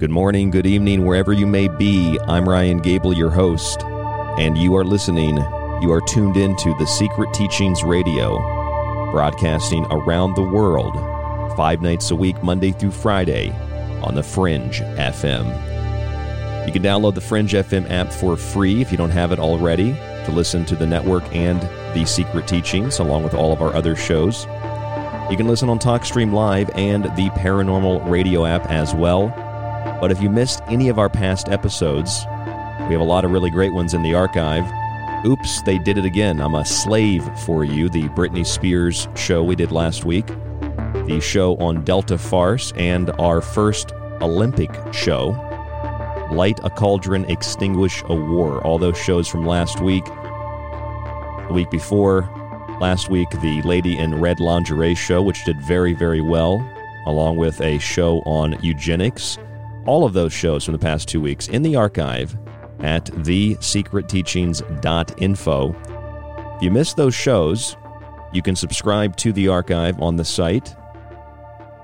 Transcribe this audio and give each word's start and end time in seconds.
Good 0.00 0.10
morning, 0.10 0.50
good 0.50 0.64
evening, 0.64 1.04
wherever 1.04 1.30
you 1.34 1.46
may 1.46 1.68
be. 1.68 2.18
I'm 2.26 2.48
Ryan 2.48 2.78
Gable, 2.78 3.12
your 3.12 3.28
host, 3.28 3.82
and 3.84 4.56
you 4.56 4.74
are 4.74 4.82
listening. 4.82 5.36
You 5.82 5.92
are 5.92 6.00
tuned 6.00 6.38
into 6.38 6.74
the 6.78 6.86
Secret 6.86 7.34
Teachings 7.34 7.84
Radio, 7.84 8.38
broadcasting 9.10 9.84
around 9.90 10.36
the 10.36 10.42
world, 10.42 10.94
five 11.54 11.82
nights 11.82 12.10
a 12.10 12.16
week, 12.16 12.42
Monday 12.42 12.72
through 12.72 12.92
Friday, 12.92 13.50
on 14.02 14.14
the 14.14 14.22
Fringe 14.22 14.80
FM. 14.80 15.44
You 16.66 16.72
can 16.72 16.82
download 16.82 17.14
the 17.14 17.20
Fringe 17.20 17.52
FM 17.52 17.90
app 17.90 18.10
for 18.10 18.38
free 18.38 18.80
if 18.80 18.90
you 18.90 18.96
don't 18.96 19.10
have 19.10 19.32
it 19.32 19.38
already 19.38 19.92
to 20.24 20.32
listen 20.32 20.64
to 20.64 20.76
the 20.76 20.86
network 20.86 21.24
and 21.34 21.60
the 21.94 22.06
Secret 22.06 22.48
Teachings, 22.48 23.00
along 23.00 23.22
with 23.22 23.34
all 23.34 23.52
of 23.52 23.60
our 23.60 23.74
other 23.74 23.94
shows. 23.96 24.46
You 25.30 25.36
can 25.36 25.46
listen 25.46 25.68
on 25.68 25.78
TalkStream 25.78 26.32
Live 26.32 26.70
and 26.70 27.04
the 27.04 27.28
Paranormal 27.36 28.10
Radio 28.10 28.46
app 28.46 28.64
as 28.70 28.94
well. 28.94 29.48
But 30.00 30.10
if 30.10 30.22
you 30.22 30.30
missed 30.30 30.62
any 30.68 30.88
of 30.88 30.98
our 30.98 31.10
past 31.10 31.50
episodes, 31.50 32.24
we 32.86 32.94
have 32.94 33.00
a 33.00 33.04
lot 33.04 33.24
of 33.24 33.32
really 33.32 33.50
great 33.50 33.74
ones 33.74 33.92
in 33.92 34.02
the 34.02 34.14
archive. 34.14 34.64
Oops, 35.26 35.62
they 35.62 35.78
did 35.78 35.98
it 35.98 36.06
again. 36.06 36.40
I'm 36.40 36.54
a 36.54 36.64
slave 36.64 37.22
for 37.40 37.64
you, 37.64 37.90
the 37.90 38.08
Britney 38.08 38.46
Spears 38.46 39.08
show 39.14 39.44
we 39.44 39.54
did 39.54 39.70
last 39.70 40.06
week, 40.06 40.26
the 41.06 41.20
show 41.20 41.54
on 41.58 41.84
Delta 41.84 42.16
Farce, 42.16 42.72
and 42.76 43.10
our 43.18 43.42
first 43.42 43.92
Olympic 44.22 44.70
show, 44.92 45.28
Light 46.32 46.58
a 46.64 46.70
Cauldron, 46.70 47.26
Extinguish 47.26 48.02
a 48.06 48.14
War. 48.14 48.64
All 48.64 48.78
those 48.78 48.96
shows 48.96 49.28
from 49.28 49.44
last 49.44 49.80
week. 49.80 50.06
The 50.06 51.52
week 51.52 51.70
before, 51.70 52.22
last 52.80 53.10
week, 53.10 53.28
the 53.42 53.60
Lady 53.62 53.98
in 53.98 54.18
Red 54.18 54.40
Lingerie 54.40 54.94
show, 54.94 55.20
which 55.20 55.44
did 55.44 55.60
very, 55.60 55.92
very 55.92 56.22
well, 56.22 56.66
along 57.04 57.36
with 57.36 57.60
a 57.60 57.78
show 57.78 58.20
on 58.20 58.56
eugenics. 58.62 59.36
All 59.90 60.04
of 60.04 60.12
those 60.12 60.32
shows 60.32 60.64
from 60.64 60.70
the 60.70 60.78
past 60.78 61.08
two 61.08 61.20
weeks 61.20 61.48
in 61.48 61.62
the 61.62 61.74
archive 61.74 62.38
at 62.78 63.06
thesecretteachings.info. 63.06 65.76
If 66.54 66.62
you 66.62 66.70
missed 66.70 66.96
those 66.96 67.14
shows, 67.16 67.76
you 68.32 68.40
can 68.40 68.54
subscribe 68.54 69.16
to 69.16 69.32
the 69.32 69.48
archive 69.48 70.00
on 70.00 70.14
the 70.14 70.24
site 70.24 70.76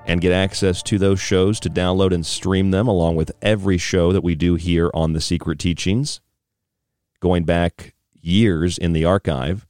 and 0.04 0.20
get 0.20 0.30
access 0.30 0.84
to 0.84 0.98
those 0.98 1.18
shows 1.18 1.58
to 1.58 1.68
download 1.68 2.14
and 2.14 2.24
stream 2.24 2.70
them 2.70 2.86
along 2.86 3.16
with 3.16 3.32
every 3.42 3.76
show 3.76 4.12
that 4.12 4.22
we 4.22 4.36
do 4.36 4.54
here 4.54 4.88
on 4.94 5.12
The 5.12 5.20
Secret 5.20 5.58
Teachings, 5.58 6.20
going 7.18 7.42
back 7.42 7.92
years 8.12 8.78
in 8.78 8.92
the 8.92 9.04
archive. 9.04 9.66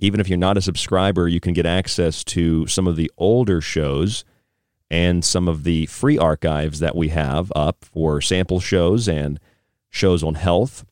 Even 0.00 0.20
if 0.20 0.28
you're 0.30 0.38
not 0.38 0.56
a 0.56 0.62
subscriber, 0.62 1.28
you 1.28 1.40
can 1.40 1.52
get 1.52 1.66
access 1.66 2.24
to 2.24 2.66
some 2.66 2.86
of 2.86 2.96
the 2.96 3.12
older 3.18 3.60
shows 3.60 4.24
and 4.90 5.24
some 5.24 5.48
of 5.48 5.64
the 5.64 5.86
free 5.86 6.18
archives 6.18 6.80
that 6.80 6.96
we 6.96 7.08
have 7.08 7.52
up 7.56 7.84
for 7.84 8.20
sample 8.20 8.60
shows 8.60 9.08
and 9.08 9.40
shows 9.90 10.22
on 10.22 10.34
health. 10.34 10.84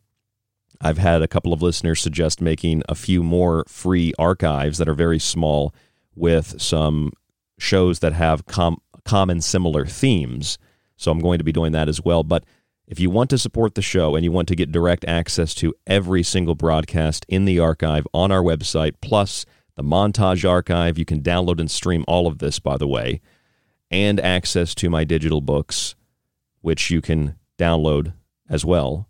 I've 0.80 0.98
had 0.98 1.22
a 1.22 1.28
couple 1.28 1.52
of 1.52 1.62
listeners 1.62 2.00
suggest 2.00 2.40
making 2.40 2.82
a 2.88 2.94
few 2.94 3.22
more 3.22 3.64
free 3.68 4.12
archives 4.18 4.78
that 4.78 4.88
are 4.88 4.94
very 4.94 5.18
small 5.18 5.74
with 6.14 6.60
some 6.60 7.12
shows 7.58 8.00
that 8.00 8.12
have 8.12 8.46
com- 8.46 8.80
common 9.04 9.40
similar 9.40 9.86
themes. 9.86 10.58
So 10.96 11.10
I'm 11.10 11.20
going 11.20 11.38
to 11.38 11.44
be 11.44 11.52
doing 11.52 11.72
that 11.72 11.88
as 11.88 12.02
well. 12.02 12.22
But 12.22 12.44
if 12.86 13.00
you 13.00 13.08
want 13.08 13.30
to 13.30 13.38
support 13.38 13.74
the 13.74 13.82
show 13.82 14.14
and 14.14 14.24
you 14.24 14.32
want 14.32 14.48
to 14.48 14.56
get 14.56 14.72
direct 14.72 15.04
access 15.06 15.54
to 15.54 15.74
every 15.86 16.22
single 16.22 16.54
broadcast 16.54 17.24
in 17.28 17.44
the 17.44 17.58
archive 17.58 18.06
on 18.12 18.30
our 18.30 18.42
website, 18.42 18.94
plus 19.00 19.46
the 19.76 19.82
montage 19.82 20.48
archive, 20.48 20.98
you 20.98 21.04
can 21.04 21.22
download 21.22 21.60
and 21.60 21.70
stream 21.70 22.04
all 22.06 22.26
of 22.26 22.38
this, 22.38 22.58
by 22.58 22.76
the 22.76 22.88
way, 22.88 23.20
and 23.94 24.18
access 24.18 24.74
to 24.74 24.90
my 24.90 25.04
digital 25.04 25.40
books, 25.40 25.94
which 26.62 26.90
you 26.90 27.00
can 27.00 27.36
download 27.56 28.12
as 28.50 28.64
well. 28.64 29.08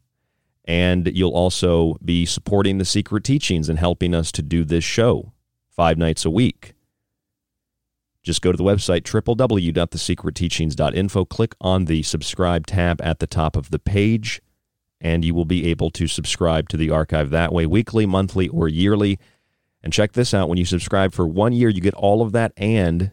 And 0.67 1.11
you'll 1.17 1.33
also 1.33 1.97
be 2.05 2.27
supporting 2.27 2.77
the 2.77 2.85
secret 2.85 3.25
teachings 3.25 3.71
and 3.71 3.79
helping 3.79 4.15
us 4.15 4.31
to 4.33 4.43
do 4.43 4.63
this 4.63 4.85
show 4.85 5.33
five 5.71 5.97
nights 5.97 6.27
a 6.27 6.31
week. 6.31 6.75
Just 8.23 8.43
go 8.43 8.53
to 8.53 8.59
the 8.59 8.65
website 8.65 9.05
www.thesecretteachings.info, 9.05 11.25
click 11.25 11.55
on 11.63 11.87
the 11.87 12.03
subscribe 12.03 12.67
tab 12.67 13.01
at 13.01 13.21
the 13.21 13.27
top 13.27 13.57
of 13.57 13.71
the 13.71 13.79
page, 13.79 14.43
and 15.01 15.25
you 15.25 15.35
will 15.35 15.47
be 15.47 15.71
able 15.71 15.91
to 15.93 16.07
subscribe 16.07 16.69
to 16.69 16.77
the 16.77 16.91
archive 16.91 17.31
that 17.31 17.55
way, 17.55 17.65
weekly, 17.65 18.05
monthly, 18.05 18.49
or 18.49 18.69
yearly. 18.69 19.19
And 19.83 19.95
check 19.95 20.13
this 20.13 20.35
out 20.35 20.51
when 20.51 20.59
you 20.59 20.67
subscribe 20.67 21.15
for 21.15 21.27
one 21.27 21.55
year, 21.55 21.71
you 21.71 21.81
get 21.81 21.95
all 21.95 22.21
of 22.21 22.33
that, 22.33 22.53
and 22.59 23.13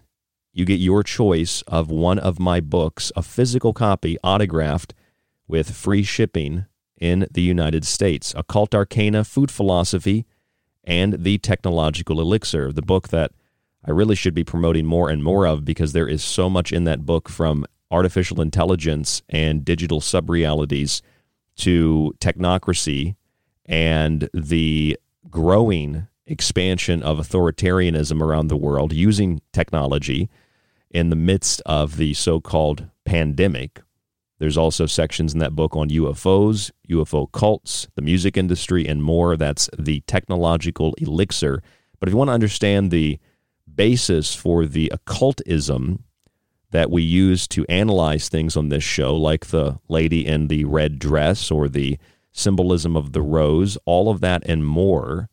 you 0.53 0.65
get 0.65 0.79
your 0.79 1.03
choice 1.03 1.61
of 1.63 1.89
one 1.89 2.19
of 2.19 2.39
my 2.39 2.59
books, 2.59 3.11
a 3.15 3.21
physical 3.21 3.73
copy, 3.73 4.17
autographed, 4.23 4.93
with 5.47 5.75
free 5.75 6.03
shipping 6.03 6.65
in 6.99 7.27
the 7.31 7.41
United 7.41 7.85
States 7.85 8.33
Occult 8.37 8.73
Arcana, 8.73 9.23
Food 9.23 9.51
Philosophy, 9.51 10.25
and 10.83 11.23
The 11.23 11.37
Technological 11.39 12.21
Elixir, 12.21 12.71
the 12.71 12.81
book 12.81 13.09
that 13.09 13.31
I 13.85 13.91
really 13.91 14.15
should 14.15 14.33
be 14.33 14.43
promoting 14.43 14.85
more 14.85 15.09
and 15.09 15.23
more 15.23 15.45
of 15.45 15.65
because 15.65 15.93
there 15.93 16.07
is 16.07 16.23
so 16.23 16.49
much 16.49 16.71
in 16.71 16.83
that 16.85 17.05
book 17.05 17.27
from 17.27 17.65
artificial 17.89 18.39
intelligence 18.39 19.21
and 19.27 19.65
digital 19.65 19.99
subrealities 19.99 21.01
to 21.57 22.13
technocracy 22.19 23.15
and 23.65 24.29
the 24.33 24.97
growing 25.29 26.07
expansion 26.31 27.03
of 27.03 27.19
authoritarianism 27.19 28.21
around 28.21 28.47
the 28.47 28.57
world 28.57 28.93
using 28.93 29.41
technology 29.53 30.29
in 30.89 31.09
the 31.09 31.15
midst 31.15 31.61
of 31.65 31.97
the 31.97 32.13
so 32.13 32.39
called 32.39 32.87
pandemic. 33.05 33.81
There's 34.39 34.57
also 34.57 34.87
sections 34.87 35.33
in 35.33 35.39
that 35.39 35.55
book 35.55 35.75
on 35.75 35.89
UFOs, 35.89 36.71
UFO 36.89 37.31
cults, 37.31 37.87
the 37.95 38.01
music 38.01 38.37
industry, 38.37 38.87
and 38.87 39.03
more. 39.03 39.37
That's 39.37 39.69
the 39.77 40.01
technological 40.07 40.95
elixir. 40.97 41.61
But 41.99 42.09
if 42.09 42.13
you 42.13 42.17
want 42.17 42.29
to 42.29 42.33
understand 42.33 42.89
the 42.89 43.19
basis 43.73 44.33
for 44.33 44.65
the 44.65 44.91
occultism 44.93 46.03
that 46.71 46.89
we 46.89 47.03
use 47.03 47.47
to 47.49 47.65
analyze 47.67 48.29
things 48.29 48.57
on 48.57 48.69
this 48.69 48.83
show, 48.83 49.15
like 49.15 49.47
the 49.47 49.79
lady 49.87 50.25
in 50.25 50.47
the 50.47 50.65
red 50.65 50.97
dress 50.97 51.51
or 51.51 51.69
the 51.69 51.99
symbolism 52.31 52.97
of 52.97 53.11
the 53.11 53.21
rose, 53.21 53.77
all 53.85 54.09
of 54.09 54.21
that 54.21 54.41
and 54.47 54.65
more, 54.65 55.29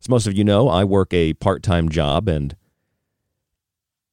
As 0.00 0.08
most 0.08 0.26
of 0.26 0.36
you 0.36 0.44
know, 0.44 0.68
I 0.68 0.84
work 0.84 1.12
a 1.12 1.34
part 1.34 1.62
time 1.62 1.88
job, 1.88 2.28
and 2.28 2.56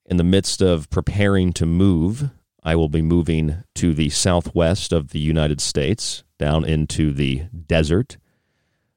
in 0.05 0.17
the 0.17 0.23
midst 0.23 0.61
of 0.61 0.89
preparing 0.89 1.53
to 1.53 1.65
move, 1.65 2.29
I 2.63 2.75
will 2.75 2.89
be 2.89 3.01
moving 3.01 3.63
to 3.75 3.93
the 3.93 4.09
southwest 4.09 4.93
of 4.93 5.09
the 5.09 5.19
United 5.19 5.61
States, 5.61 6.23
down 6.37 6.65
into 6.65 7.11
the 7.11 7.43
desert 7.67 8.17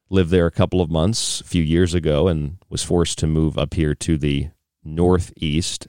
lived 0.09 0.31
there 0.31 0.45
a 0.45 0.51
couple 0.51 0.81
of 0.81 0.89
months 0.89 1.41
a 1.41 1.43
few 1.43 1.63
years 1.63 1.93
ago 1.93 2.27
and 2.27 2.57
was 2.69 2.83
forced 2.83 3.17
to 3.19 3.27
move 3.27 3.57
up 3.57 3.73
here 3.73 3.93
to 3.93 4.17
the 4.17 4.49
northeast. 4.83 5.87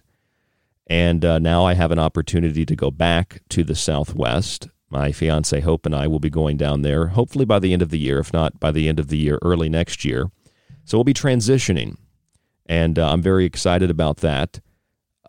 And 0.87 1.25
uh, 1.25 1.39
now 1.39 1.65
I 1.65 1.75
have 1.75 1.93
an 1.93 1.99
opportunity 1.99 2.65
to 2.67 2.77
go 2.77 2.91
back 2.91 3.43
to 3.51 3.63
the 3.63 3.75
southwest. 3.75 4.69
My 4.91 5.13
fiance 5.13 5.61
Hope 5.61 5.85
and 5.85 5.95
I 5.95 6.07
will 6.07 6.19
be 6.19 6.31
going 6.31 6.57
down 6.57 6.83
there, 6.83 7.09
hopefully 7.09 7.45
by 7.45 7.59
the 7.59 7.73
end 7.73 7.83
of 7.83 7.91
the 7.91 7.99
year, 7.99 8.19
if 8.19 8.33
not 8.33 8.59
by 8.59 8.71
the 8.71 8.89
end 8.89 8.99
of 8.99 9.09
the 9.09 9.19
year, 9.19 9.39
early 9.43 9.69
next 9.69 10.05
year. 10.05 10.31
So 10.89 10.97
we'll 10.97 11.05
be 11.05 11.13
transitioning, 11.13 11.99
and 12.65 12.99
uh, 12.99 13.13
I'm 13.13 13.21
very 13.21 13.45
excited 13.45 13.91
about 13.91 14.19
that. 14.19 14.61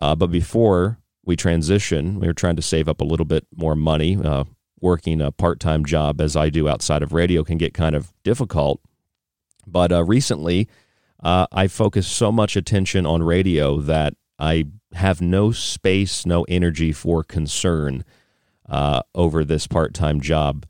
Uh, 0.00 0.16
but 0.16 0.28
before 0.28 0.98
we 1.22 1.36
transition, 1.36 2.18
we 2.18 2.26
were 2.26 2.32
trying 2.32 2.56
to 2.56 2.62
save 2.62 2.88
up 2.88 3.02
a 3.02 3.04
little 3.04 3.26
bit 3.26 3.46
more 3.54 3.76
money. 3.76 4.16
Uh, 4.16 4.44
working 4.80 5.20
a 5.20 5.30
part 5.30 5.60
time 5.60 5.84
job 5.84 6.18
as 6.18 6.34
I 6.34 6.48
do 6.48 6.66
outside 6.66 7.02
of 7.02 7.12
radio 7.12 7.44
can 7.44 7.58
get 7.58 7.74
kind 7.74 7.94
of 7.94 8.10
difficult. 8.22 8.80
But 9.66 9.92
uh, 9.92 10.02
recently, 10.02 10.66
uh, 11.22 11.46
I 11.52 11.68
focused 11.68 12.12
so 12.12 12.32
much 12.32 12.56
attention 12.56 13.04
on 13.04 13.22
radio 13.22 13.82
that 13.82 14.14
I 14.38 14.64
have 14.94 15.20
no 15.20 15.52
space, 15.52 16.24
no 16.24 16.44
energy 16.44 16.90
for 16.90 17.22
concern 17.22 18.02
uh, 18.66 19.02
over 19.14 19.44
this 19.44 19.66
part 19.66 19.92
time 19.92 20.22
job, 20.22 20.64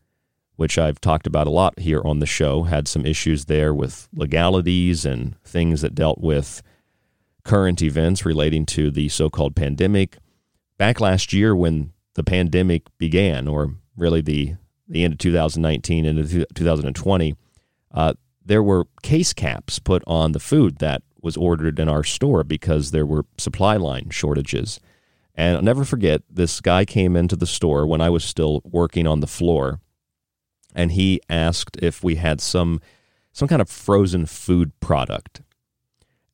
which 0.61 0.77
I've 0.77 1.01
talked 1.01 1.27
about 1.27 1.47
a 1.47 1.51
lot 1.51 1.79
here 1.79 2.03
on 2.05 2.19
the 2.19 2.27
show. 2.27 2.65
Had 2.65 2.87
some 2.87 3.07
issues 3.07 3.47
there 3.47 3.73
with 3.73 4.11
legalities 4.13 5.07
and 5.07 5.43
things 5.43 5.81
that 5.81 5.95
dealt 5.95 6.21
with 6.21 6.63
current 7.45 7.81
events 7.81 8.27
relating 8.27 8.67
to 8.67 8.91
the 8.91 9.09
so 9.09 9.31
called 9.31 9.57
pandemic. 9.57 10.19
Back 10.77 11.01
last 11.01 11.33
year, 11.33 11.57
when 11.57 11.95
the 12.13 12.23
pandemic 12.23 12.83
began, 12.99 13.49
or 13.49 13.77
really 13.97 14.21
the 14.21 14.57
the 14.87 15.03
end 15.03 15.15
of 15.15 15.19
2019 15.19 16.05
into 16.05 16.45
2020, 16.55 17.37
uh, 17.95 18.13
there 18.45 18.63
were 18.63 18.85
case 19.03 19.33
caps 19.33 19.79
put 19.79 20.05
on 20.07 20.33
the 20.33 20.39
food 20.39 20.77
that 20.81 21.01
was 21.23 21.39
ordered 21.39 21.79
in 21.79 21.89
our 21.89 22.05
store 22.05 22.45
because 22.45 22.91
there 22.91 23.07
were 23.07 23.25
supply 23.39 23.79
line 23.79 24.11
shortages. 24.11 24.79
And 25.35 25.57
I'll 25.57 25.63
never 25.63 25.87
forget, 25.87 26.21
this 26.29 26.61
guy 26.61 26.85
came 26.85 27.17
into 27.17 27.35
the 27.35 27.47
store 27.47 27.87
when 27.87 28.03
I 28.03 28.11
was 28.11 28.25
still 28.25 28.61
working 28.63 29.07
on 29.07 29.21
the 29.21 29.27
floor, 29.27 29.81
and 30.75 30.93
he 30.93 31.21
asked 31.29 31.77
if 31.83 32.03
we 32.03 32.17
had 32.17 32.41
some 32.41 32.81
some 33.33 33.49
kind 33.49 33.63
of 33.63 33.69
frozen 33.69 34.27
food 34.27 34.79
product. 34.81 35.43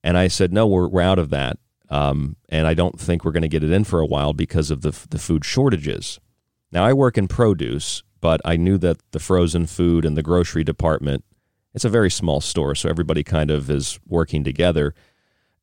And 0.03 0.17
I 0.17 0.29
said, 0.29 0.53
no, 0.53 0.67
we're, 0.67 0.89
we're 0.89 1.03
out 1.03 1.19
of 1.19 1.31
that. 1.31 1.59
Um, 1.91 2.37
and 2.49 2.67
I 2.67 2.75
don't 2.75 2.99
think 2.99 3.25
we're 3.25 3.33
going 3.33 3.43
to 3.43 3.49
get 3.49 3.63
it 3.65 3.71
in 3.71 3.85
for 3.85 4.01
a 4.01 4.07
while 4.07 4.33
because 4.33 4.71
of 4.71 4.81
the, 4.81 4.99
the 5.11 5.19
food 5.19 5.45
shortages. 5.45 6.19
Now, 6.73 6.85
I 6.85 6.93
work 6.93 7.19
in 7.19 7.29
produce, 7.29 8.03
but 8.21 8.41
I 8.45 8.57
knew 8.57 8.79
that 8.79 8.99
the 9.13 9.19
frozen 9.19 9.67
food 9.67 10.05
and 10.05 10.17
the 10.17 10.23
grocery 10.23 10.65
department, 10.65 11.25
it's 11.75 11.85
a 11.85 11.91
very 11.91 12.11
small 12.11 12.41
store, 12.41 12.75
so 12.75 12.89
everybody 12.89 13.23
kind 13.23 13.51
of 13.51 13.69
is 13.69 14.01
working 14.07 14.43
together. 14.43 14.95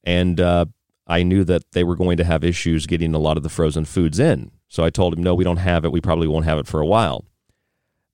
And 0.04 0.40
uh, 0.40 0.66
I 1.08 1.24
knew 1.24 1.44
that 1.46 1.72
they 1.72 1.84
were 1.84 1.96
going 1.96 2.18
to 2.18 2.24
have 2.24 2.44
issues 2.44 2.86
getting 2.86 3.14
a 3.14 3.20
lot 3.20 3.38
of 3.38 3.44
the 3.44 3.50
frozen 3.50 3.86
foods 3.86 4.20
in. 4.20 4.52
So 4.68 4.84
I 4.84 4.90
told 4.90 5.14
him, 5.14 5.24
no, 5.24 5.36
we 5.36 5.44
don't 5.44 5.58
have 5.58 5.84
it. 5.84 5.92
We 5.92 6.02
probably 6.02 6.28
won't 6.28 6.46
have 6.46 6.60
it 6.60 6.68
for 6.68 6.80
a 6.80 6.86
while. 6.86 7.26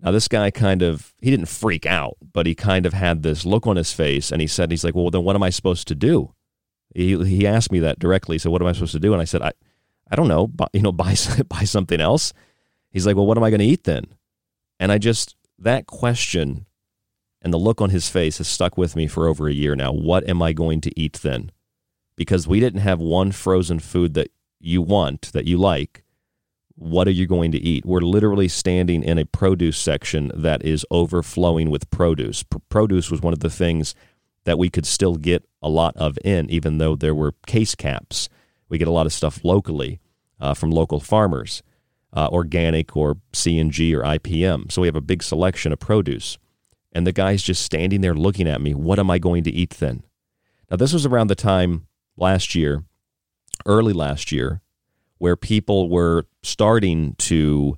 Now, 0.02 0.12
this 0.12 0.30
guy 0.30 0.50
kind 0.50 0.82
of, 0.82 1.14
he 1.20 1.30
didn't 1.30 1.48
freak 1.48 1.86
out, 1.86 2.18
but 2.34 2.46
he 2.46 2.56
kind 2.56 2.86
of 2.86 2.94
had 2.94 3.22
this 3.22 3.46
look 3.46 3.68
on 3.68 3.76
his 3.76 3.92
face 3.92 4.32
and 4.32 4.40
he 4.40 4.48
said, 4.48 4.72
he's 4.72 4.84
like, 4.84 4.96
well, 4.96 5.10
then 5.10 5.24
what 5.24 5.36
am 5.36 5.44
I 5.44 5.50
supposed 5.50 5.88
to 5.90 5.96
do? 5.96 6.34
He, 6.96 7.22
he 7.26 7.46
asked 7.46 7.72
me 7.72 7.80
that 7.80 8.00
directly. 8.00 8.38
So 8.38 8.50
what 8.50 8.62
am 8.62 8.68
I 8.68 8.72
supposed 8.72 8.94
to 8.94 9.00
do? 9.00 9.12
And 9.12 9.22
I 9.22 9.26
said, 9.26 9.42
I, 9.42 9.52
I 10.10 10.16
don't 10.16 10.30
know, 10.30 10.48
buy, 10.48 10.68
you 10.74 10.82
know, 10.82 10.92
buy, 10.94 11.16
buy 11.50 11.64
something 11.64 12.00
else. 12.00 12.34
He's 12.92 13.06
like, 13.06 13.16
well, 13.16 13.26
what 13.26 13.38
am 13.38 13.44
I 13.44 13.50
going 13.50 13.60
to 13.60 13.66
eat 13.66 13.84
then? 13.84 14.06
And 14.80 14.92
I 14.92 14.98
just, 14.98 15.36
that 15.60 15.86
question 15.86 16.66
and 17.42 17.54
the 17.54 17.58
look 17.58 17.82
on 17.82 17.90
his 17.90 18.10
face 18.10 18.38
has 18.38 18.48
stuck 18.48 18.78
with 18.78 18.96
me 18.96 19.08
for 19.08 19.28
over 19.28 19.48
a 19.48 19.54
year 19.54 19.76
now. 19.76 19.92
What 19.92 20.28
am 20.28 20.42
I 20.42 20.54
going 20.54 20.82
to 20.82 21.00
eat 21.00 21.20
then? 21.22 21.52
Because 22.16 22.48
we 22.48 22.60
didn't 22.60 22.82
have 22.82 23.00
one 23.00 23.32
frozen 23.32 23.80
food 23.80 24.14
that 24.16 24.32
you 24.60 24.82
want, 24.82 25.32
that 25.34 25.46
you 25.46 25.58
like 25.58 26.04
what 26.80 27.10
are 27.10 27.12
you 27.12 27.28
going 27.28 27.52
to 27.52 27.58
eat? 27.58 27.86
We're 27.86 28.00
literally 28.00 28.48
standing 28.48 29.04
in 29.04 29.18
a 29.18 29.26
produce 29.26 29.78
section 29.78 30.32
that 30.34 30.64
is 30.64 30.86
overflowing 30.90 31.70
with 31.70 31.90
produce. 31.90 32.44
P- 32.44 32.58
produce 32.70 33.12
was 33.12 33.22
one 33.22 33.34
of 33.34 33.40
the 33.40 33.50
things 33.50 33.94
that 34.46 34.58
we 34.58 34.70
could 34.70 34.86
still 34.86 35.16
get 35.16 35.44
a 35.62 35.68
lot 35.68 35.96
of 35.98 36.18
in, 36.24 36.50
even 36.50 36.78
though 36.78 36.96
there 36.96 37.14
were 37.14 37.34
case 37.46 37.76
caps. 37.76 38.30
We 38.70 38.78
get 38.78 38.88
a 38.88 38.92
lot 38.92 39.06
of 39.06 39.12
stuff 39.12 39.44
locally 39.44 40.00
uh, 40.40 40.54
from 40.54 40.72
local 40.72 41.02
farmers, 41.02 41.62
uh, 42.14 42.30
organic 42.32 42.96
or 42.96 43.18
CNG 43.34 43.94
or 43.94 44.02
IPM. 44.04 44.72
So 44.72 44.82
we 44.82 44.88
have 44.88 44.96
a 44.96 45.02
big 45.02 45.22
selection 45.22 45.74
of 45.74 45.80
produce. 45.80 46.38
And 46.94 47.06
the 47.06 47.12
guy's 47.12 47.44
just 47.44 47.62
standing 47.62 48.00
there 48.00 48.16
looking 48.16 48.48
at 48.48 48.62
me. 48.62 48.74
What 48.74 49.00
am 49.00 49.12
I 49.12 49.20
going 49.20 49.44
to 49.44 49.52
eat 49.52 49.72
then? 49.72 50.04
Now, 50.72 50.78
this 50.78 50.94
was 50.94 51.06
around 51.06 51.28
the 51.28 51.36
time 51.36 51.88
last 52.16 52.56
year, 52.56 52.86
early 53.66 53.92
last 53.92 54.32
year, 54.32 54.62
where 55.20 55.36
people 55.36 55.90
were 55.90 56.26
starting 56.42 57.14
to 57.20 57.78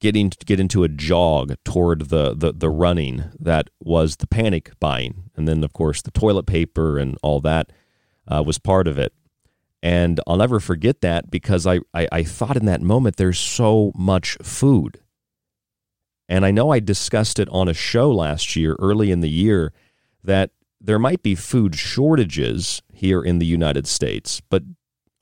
getting 0.00 0.30
get 0.46 0.60
into 0.60 0.84
a 0.84 0.88
jog 0.88 1.54
toward 1.64 2.08
the, 2.08 2.34
the 2.34 2.52
the 2.52 2.70
running 2.70 3.24
that 3.38 3.68
was 3.80 4.16
the 4.16 4.26
panic 4.26 4.72
buying, 4.80 5.30
and 5.36 5.46
then 5.46 5.62
of 5.62 5.72
course 5.72 6.00
the 6.00 6.10
toilet 6.10 6.46
paper 6.46 6.98
and 6.98 7.18
all 7.22 7.40
that 7.40 7.72
uh, 8.26 8.42
was 8.44 8.58
part 8.58 8.88
of 8.88 8.98
it. 8.98 9.12
And 9.82 10.20
I'll 10.26 10.36
never 10.36 10.58
forget 10.58 11.02
that 11.02 11.30
because 11.30 11.66
I, 11.66 11.80
I, 11.94 12.08
I 12.10 12.22
thought 12.24 12.56
in 12.56 12.66
that 12.66 12.82
moment 12.82 13.16
there's 13.16 13.38
so 13.38 13.92
much 13.94 14.36
food. 14.42 15.00
And 16.28 16.44
I 16.44 16.50
know 16.50 16.70
I 16.70 16.80
discussed 16.80 17.38
it 17.38 17.48
on 17.50 17.68
a 17.68 17.74
show 17.74 18.10
last 18.10 18.56
year, 18.56 18.76
early 18.80 19.10
in 19.10 19.20
the 19.20 19.30
year, 19.30 19.72
that 20.22 20.50
there 20.80 20.98
might 20.98 21.22
be 21.22 21.34
food 21.34 21.74
shortages 21.74 22.82
here 22.92 23.22
in 23.22 23.38
the 23.38 23.46
United 23.46 23.86
States, 23.86 24.42
but 24.50 24.62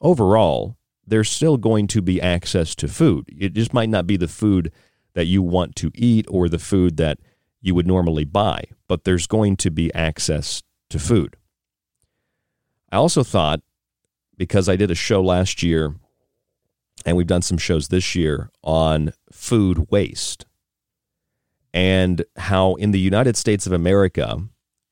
overall, 0.01 0.77
there's 1.07 1.31
still 1.31 1.57
going 1.57 1.87
to 1.89 2.03
be 2.03 2.21
access 2.21 2.75
to 2.77 2.89
food. 2.89 3.27
It 3.29 3.55
just 3.55 3.73
might 3.73 3.89
not 3.89 4.07
be 4.07 4.17
the 4.17 4.29
food 4.29 4.73
that 5.15 5.27
you 5.27 5.43
want 5.43 5.77
to 5.77 5.91
eat 5.95 6.27
or 6.29 6.49
the 6.49 6.59
food 6.59 6.97
that 6.97 7.19
you 7.61 7.75
would 7.75 7.87
normally 7.87 8.25
buy, 8.25 8.65
but 8.89 9.05
there's 9.05 9.27
going 9.27 9.57
to 9.57 9.71
be 9.71 9.93
access 9.95 10.63
to 10.91 10.99
food. 10.99 11.37
I 12.91 12.97
also 12.97 13.23
thought, 13.23 13.61
because 14.37 14.69
I 14.69 14.77
did 14.77 14.91
a 14.91 14.95
show 14.95 15.23
last 15.23 15.63
year 15.63 15.95
and 17.05 17.17
we've 17.17 17.27
done 17.27 17.43
some 17.43 17.59
shows 17.59 17.89
this 17.89 18.15
year 18.15 18.51
on 18.63 19.13
food 19.33 19.91
waste 19.91 20.47
and 21.77 22.25
how 22.37 22.75
in 22.77 22.91
the 22.91 22.99
United 22.99 23.37
States 23.37 23.67
of 23.67 23.73
America, 23.73 24.39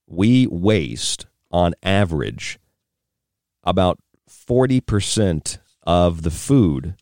we 0.06 0.46
waste 0.46 1.25
on 1.50 1.75
average 1.82 2.58
about 3.62 3.99
40% 4.48 5.58
of 5.84 6.22
the 6.22 6.30
food 6.30 6.94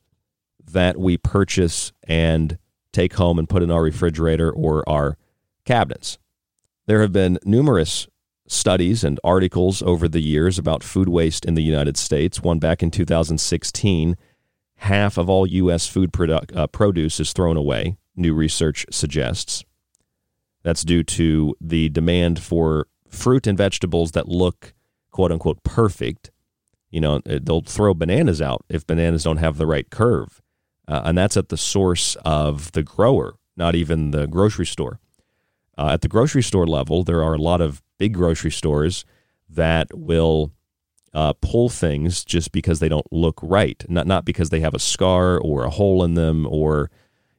that 0.64 0.98
we 0.98 1.16
purchase 1.16 1.92
and 2.04 2.58
take 2.92 3.14
home 3.14 3.38
and 3.38 3.48
put 3.48 3.62
in 3.62 3.70
our 3.70 3.82
refrigerator 3.82 4.50
or 4.50 4.88
our 4.88 5.16
cabinets. 5.64 6.18
There 6.86 7.00
have 7.00 7.12
been 7.12 7.38
numerous 7.44 8.08
studies 8.46 9.04
and 9.04 9.20
articles 9.24 9.82
over 9.82 10.08
the 10.08 10.20
years 10.20 10.58
about 10.58 10.82
food 10.82 11.08
waste 11.08 11.44
in 11.44 11.54
the 11.54 11.62
United 11.62 11.96
States. 11.96 12.42
One 12.42 12.58
back 12.58 12.82
in 12.82 12.90
2016, 12.90 14.16
half 14.76 15.16
of 15.16 15.30
all 15.30 15.46
U.S. 15.46 15.86
food 15.86 16.12
produ- 16.12 16.54
uh, 16.56 16.66
produce 16.66 17.20
is 17.20 17.32
thrown 17.32 17.56
away, 17.56 17.96
new 18.16 18.34
research 18.34 18.84
suggests. 18.90 19.64
That's 20.62 20.82
due 20.82 21.02
to 21.04 21.56
the 21.60 21.88
demand 21.88 22.40
for 22.40 22.86
fruit 23.08 23.46
and 23.46 23.58
vegetables 23.58 24.12
that 24.12 24.28
look 24.28 24.74
quote 25.10 25.32
unquote 25.32 25.62
perfect 25.62 26.30
you 26.92 27.00
know, 27.00 27.20
they'll 27.24 27.62
throw 27.62 27.94
bananas 27.94 28.40
out 28.40 28.64
if 28.68 28.86
bananas 28.86 29.24
don't 29.24 29.38
have 29.38 29.56
the 29.56 29.66
right 29.66 29.90
curve. 29.90 30.40
Uh, 30.86 31.00
and 31.04 31.16
that's 31.18 31.36
at 31.36 31.48
the 31.48 31.56
source 31.56 32.16
of 32.24 32.70
the 32.72 32.82
grower, 32.82 33.34
not 33.56 33.74
even 33.74 34.10
the 34.10 34.26
grocery 34.26 34.66
store. 34.66 35.00
Uh, 35.78 35.88
at 35.88 36.02
the 36.02 36.08
grocery 36.08 36.42
store 36.42 36.66
level, 36.66 37.02
there 37.02 37.24
are 37.24 37.34
a 37.34 37.38
lot 37.38 37.62
of 37.62 37.82
big 37.98 38.12
grocery 38.12 38.50
stores 38.50 39.06
that 39.48 39.88
will 39.94 40.52
uh, 41.14 41.32
pull 41.40 41.70
things 41.70 42.24
just 42.24 42.52
because 42.52 42.78
they 42.78 42.88
don't 42.88 43.10
look 43.10 43.40
right, 43.42 43.84
not 43.88 44.06
not 44.06 44.24
because 44.24 44.50
they 44.50 44.60
have 44.60 44.74
a 44.74 44.78
scar 44.78 45.38
or 45.38 45.64
a 45.64 45.70
hole 45.70 46.04
in 46.04 46.14
them 46.14 46.46
or 46.46 46.90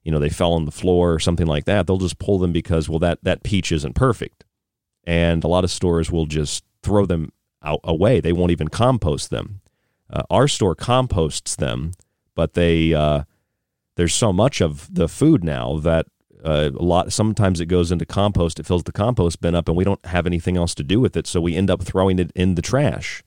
you 0.03 0.11
know 0.11 0.19
they 0.19 0.29
fell 0.29 0.53
on 0.53 0.65
the 0.65 0.71
floor 0.71 1.13
or 1.13 1.19
something 1.19 1.47
like 1.47 1.65
that. 1.65 1.85
They'll 1.85 1.97
just 1.97 2.19
pull 2.19 2.39
them 2.39 2.51
because 2.51 2.89
well 2.89 2.99
that 2.99 3.19
that 3.23 3.43
peach 3.43 3.71
isn't 3.71 3.93
perfect, 3.93 4.45
and 5.03 5.43
a 5.43 5.47
lot 5.47 5.63
of 5.63 5.71
stores 5.71 6.11
will 6.11 6.25
just 6.25 6.63
throw 6.81 7.05
them 7.05 7.31
out, 7.63 7.79
away. 7.83 8.19
They 8.19 8.33
won't 8.33 8.51
even 8.51 8.67
compost 8.67 9.29
them. 9.29 9.61
Uh, 10.09 10.23
our 10.29 10.47
store 10.47 10.75
composts 10.75 11.55
them, 11.55 11.91
but 12.35 12.53
they 12.53 12.93
uh, 12.93 13.23
there's 13.95 14.13
so 14.13 14.31
much 14.33 14.61
of 14.61 14.93
the 14.93 15.07
food 15.07 15.43
now 15.43 15.77
that 15.79 16.05
uh, 16.43 16.69
a 16.77 16.83
lot. 16.83 17.11
Sometimes 17.11 17.59
it 17.59 17.65
goes 17.65 17.91
into 17.91 18.05
compost. 18.05 18.59
It 18.59 18.65
fills 18.65 18.83
the 18.83 18.91
compost 18.91 19.41
bin 19.41 19.55
up, 19.55 19.67
and 19.67 19.77
we 19.77 19.83
don't 19.83 20.05
have 20.05 20.27
anything 20.27 20.57
else 20.57 20.75
to 20.75 20.83
do 20.83 20.99
with 20.99 21.17
it, 21.17 21.25
so 21.25 21.41
we 21.41 21.55
end 21.55 21.69
up 21.69 21.81
throwing 21.81 22.19
it 22.19 22.31
in 22.35 22.55
the 22.55 22.61
trash. 22.61 23.23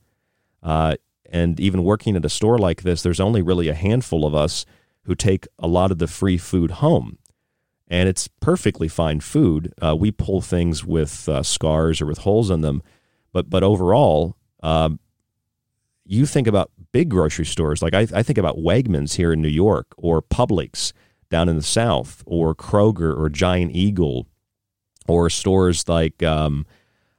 Uh, 0.63 0.97
and 1.29 1.59
even 1.59 1.83
working 1.83 2.15
at 2.15 2.25
a 2.25 2.29
store 2.29 2.59
like 2.59 2.83
this, 2.83 3.03
there's 3.03 3.21
only 3.21 3.43
really 3.43 3.69
a 3.69 3.75
handful 3.75 4.25
of 4.25 4.35
us 4.35 4.65
who 5.05 5.15
take 5.15 5.47
a 5.59 5.67
lot 5.67 5.91
of 5.91 5.99
the 5.99 6.07
free 6.07 6.39
food 6.39 6.73
home 6.73 7.19
and 7.89 8.09
it's 8.09 8.29
perfectly 8.29 8.89
fine 8.89 9.21
food. 9.21 9.73
Uh, 9.81 9.95
we 9.97 10.11
pull 10.11 10.41
things 10.41 10.85
with 10.85 11.29
uh, 11.29 11.43
scars 11.43 12.01
or 12.01 12.07
with 12.07 12.19
holes 12.19 12.51
in 12.51 12.61
them, 12.61 12.83
but 13.37 13.51
but 13.51 13.63
overall, 13.63 14.35
um, 14.63 14.99
you 16.07 16.25
think 16.25 16.47
about 16.47 16.71
big 16.91 17.11
grocery 17.11 17.45
stores 17.45 17.83
like 17.83 17.93
I, 17.93 18.07
I 18.15 18.23
think 18.23 18.39
about 18.39 18.57
Wegmans 18.57 19.17
here 19.17 19.31
in 19.31 19.43
New 19.43 19.49
York 19.49 19.89
or 19.99 20.23
Publix 20.23 20.95
down 21.29 21.51
in 21.51 21.57
the 21.57 21.63
South 21.63 22.23
or 22.25 22.55
Kroger 22.55 23.15
or 23.15 23.29
Giant 23.29 23.77
Eagle 23.77 24.27
or 25.07 25.29
stores 25.29 25.87
like 25.87 26.23
um, 26.23 26.65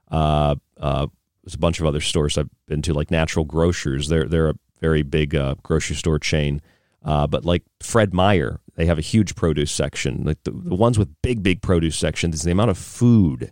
uh, 0.09 0.55
uh, 0.77 1.05
there's 1.43 1.53
a 1.53 1.59
bunch 1.59 1.79
of 1.79 1.85
other 1.85 2.01
stores 2.01 2.35
I've 2.35 2.49
been 2.65 2.81
to 2.81 2.95
like 2.95 3.11
Natural 3.11 3.45
Grocers. 3.45 4.07
They're 4.07 4.25
they're 4.25 4.49
a 4.49 4.55
very 4.81 5.03
big 5.03 5.35
uh, 5.35 5.53
grocery 5.61 5.95
store 5.95 6.17
chain. 6.17 6.63
Uh, 7.05 7.27
but 7.27 7.45
like 7.45 7.61
Fred 7.79 8.11
Meyer, 8.11 8.59
they 8.75 8.87
have 8.87 8.97
a 8.97 9.01
huge 9.01 9.35
produce 9.35 9.71
section. 9.71 10.23
Like 10.23 10.43
the, 10.45 10.51
the 10.51 10.75
ones 10.75 10.97
with 10.97 11.09
big, 11.21 11.43
big 11.43 11.61
produce 11.61 11.95
sections, 11.95 12.35
is 12.35 12.41
the 12.41 12.51
amount 12.51 12.71
of 12.71 12.77
food 12.77 13.51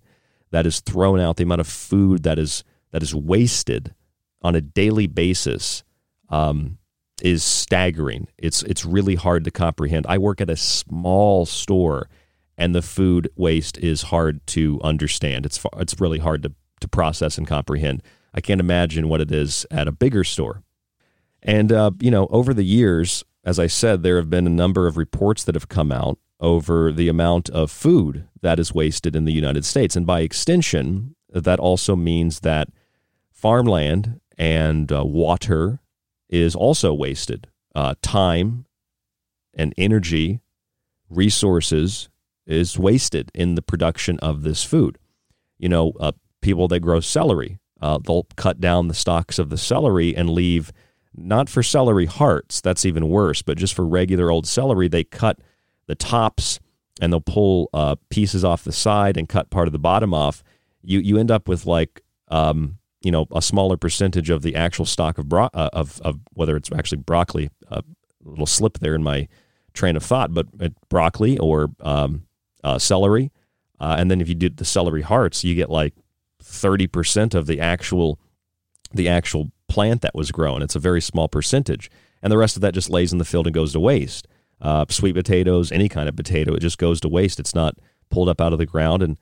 that 0.52 0.66
is 0.66 0.80
thrown 0.80 1.20
out, 1.20 1.38
the 1.38 1.44
amount 1.44 1.62
of 1.62 1.68
food 1.68 2.24
that 2.24 2.40
is 2.40 2.64
that 2.92 3.04
is 3.04 3.14
wasted 3.14 3.94
on 4.42 4.56
a 4.56 4.62
daily 4.62 5.08
basis 5.08 5.84
um, 6.30 6.78
is 7.22 7.44
staggering. 7.44 8.28
It's 8.38 8.64
it's 8.64 8.86
really 8.86 9.16
hard 9.16 9.44
to 9.46 9.52
comprehend. 9.52 10.06
I 10.08 10.18
work 10.18 10.42
at 10.42 10.50
a 10.50 10.56
small 10.56 11.46
store, 11.46 12.10
and 12.58 12.74
the 12.74 12.82
food 12.82 13.30
waste 13.36 13.78
is 13.78 14.04
hard 14.04 14.46
to 14.48 14.80
understand. 14.84 15.46
It's 15.46 15.64
it's 15.78 16.00
really 16.00 16.20
hard 16.20 16.44
to 16.44 16.54
to 16.82 16.88
process 16.88 17.38
and 17.38 17.48
comprehend. 17.48 18.04
I 18.34 18.42
can't 18.42 18.60
imagine 18.60 19.08
what 19.08 19.22
it 19.22 19.32
is 19.32 19.66
at 19.72 19.88
a 19.88 19.94
bigger 19.94 20.24
store. 20.24 20.62
And 21.42 21.72
uh, 21.72 21.92
you 22.00 22.12
know, 22.12 22.28
over 22.28 22.54
the 22.54 22.66
years, 22.66 23.24
as 23.44 23.60
I 23.60 23.68
said, 23.68 24.04
there 24.04 24.18
have 24.18 24.30
been 24.30 24.48
a 24.48 24.52
number 24.52 24.88
of 24.88 24.98
reports 24.98 25.44
that 25.44 25.56
have 25.56 25.70
come 25.70 25.92
out 25.92 26.20
over 26.40 26.92
the 26.92 27.08
amount 27.08 27.50
of 27.50 27.72
food 27.72 28.28
that 28.42 28.60
is 28.60 28.74
wasted 28.74 29.16
in 29.16 29.26
the 29.26 29.34
United 29.34 29.66
States. 29.66 29.96
And 29.96 30.06
by 30.06 30.22
extension, 30.22 31.16
that 31.30 31.60
also 31.60 31.96
means 31.96 32.42
that 32.42 32.70
farmland 33.32 34.20
and 34.38 34.92
uh, 34.92 35.06
water 35.06 35.80
is 36.30 36.56
also 36.56 36.94
wasted. 36.94 37.48
Uh, 37.74 37.96
time 38.02 38.66
and 39.54 39.74
energy, 39.78 40.42
resources 41.10 42.10
is 42.46 42.78
wasted 42.78 43.32
in 43.34 43.56
the 43.56 43.62
production 43.62 44.20
of 44.20 44.44
this 44.44 44.64
food. 44.64 44.98
You 45.58 45.70
know, 45.70 45.94
uh, 46.00 46.12
people 46.42 46.68
that 46.68 46.82
grow 46.82 47.00
celery, 47.00 47.60
uh, 47.82 48.00
they'll 48.06 48.28
cut 48.36 48.60
down 48.60 48.88
the 48.88 48.94
stalks 48.94 49.40
of 49.40 49.50
the 49.50 49.58
celery 49.58 50.16
and 50.16 50.30
leave 50.30 50.72
not 51.18 51.50
for 51.50 51.64
celery 51.64 52.06
hearts, 52.06 52.60
that's 52.60 52.86
even 52.86 53.10
worse, 53.10 53.42
but 53.42 53.58
just 53.58 53.74
for 53.74 53.86
regular 53.86 54.30
old 54.30 54.46
celery, 54.46 54.88
they 54.88 55.04
cut 55.04 55.40
the 55.88 55.96
tops 55.96 56.60
and 57.02 57.12
they'll 57.12 57.22
pull 57.22 57.70
uh, 57.74 57.96
pieces 58.10 58.44
off 58.44 58.64
the 58.64 58.72
side 58.72 59.18
and 59.18 59.28
cut 59.28 59.50
part 59.50 59.68
of 59.68 59.72
the 59.72 59.80
bottom 59.80 60.14
off. 60.14 60.44
You 60.82 61.00
you 61.00 61.18
end 61.18 61.32
up 61.32 61.48
with 61.48 61.66
like 61.66 62.02
um, 62.30 62.78
you 63.02 63.12
know 63.12 63.28
a 63.34 63.42
smaller 63.42 63.78
percentage 63.78 64.30
of 64.30 64.42
the 64.42 64.56
actual 64.56 64.86
stock 64.86 65.18
of 65.18 65.28
bro- 65.28 65.50
uh, 65.54 65.70
of 65.74 66.00
of 66.02 66.20
whether 66.34 66.56
it's 66.56 66.72
actually 66.72 67.00
broccoli. 67.00 67.50
Uh, 67.70 67.82
a 68.26 68.30
little 68.30 68.46
slip 68.46 68.80
there 68.80 68.96
in 68.96 69.04
my 69.04 69.28
train 69.74 69.96
of 69.96 70.04
thought, 70.04 70.34
but 70.34 70.48
uh, 70.60 70.70
broccoli 70.90 71.38
or 71.38 71.70
um, 71.82 72.26
uh, 72.64 72.80
celery, 72.80 73.32
uh, 73.80 73.96
and 74.00 74.10
then 74.10 74.22
if 74.22 74.30
you 74.30 74.36
do 74.36 74.50
the 74.50 74.66
celery 74.66 75.02
hearts, 75.02 75.44
you 75.44 75.54
get 75.54 75.70
like 75.70 75.94
thirty 76.42 76.88
percent 76.88 77.36
of 77.36 77.46
the 77.46 77.60
actual 77.60 78.20
the 78.94 79.10
actual 79.10 79.52
plant 79.68 80.02
that 80.02 80.16
was 80.16 80.32
grown. 80.32 80.62
It's 80.62 80.76
a 80.76 80.80
very 80.80 81.02
small 81.02 81.28
percentage, 81.28 81.92
and 82.22 82.32
the 82.32 82.38
rest 82.38 82.56
of 82.56 82.62
that 82.62 82.74
just 82.74 82.90
lays 82.90 83.12
in 83.12 83.20
the 83.20 83.26
field 83.26 83.48
and 83.48 83.54
goes 83.54 83.74
to 83.74 83.80
waste. 83.80 84.28
Uh, 84.62 84.86
sweet 84.90 85.14
potatoes, 85.14 85.72
any 85.72 85.90
kind 85.90 86.08
of 86.08 86.16
potato, 86.16 86.54
it 86.54 86.62
just 86.62 86.78
goes 86.78 87.02
to 87.02 87.10
waste. 87.10 87.40
It's 87.40 87.54
not 87.54 87.76
pulled 88.10 88.30
up 88.30 88.40
out 88.40 88.54
of 88.54 88.60
the 88.60 88.66
ground. 88.66 89.04
And 89.04 89.18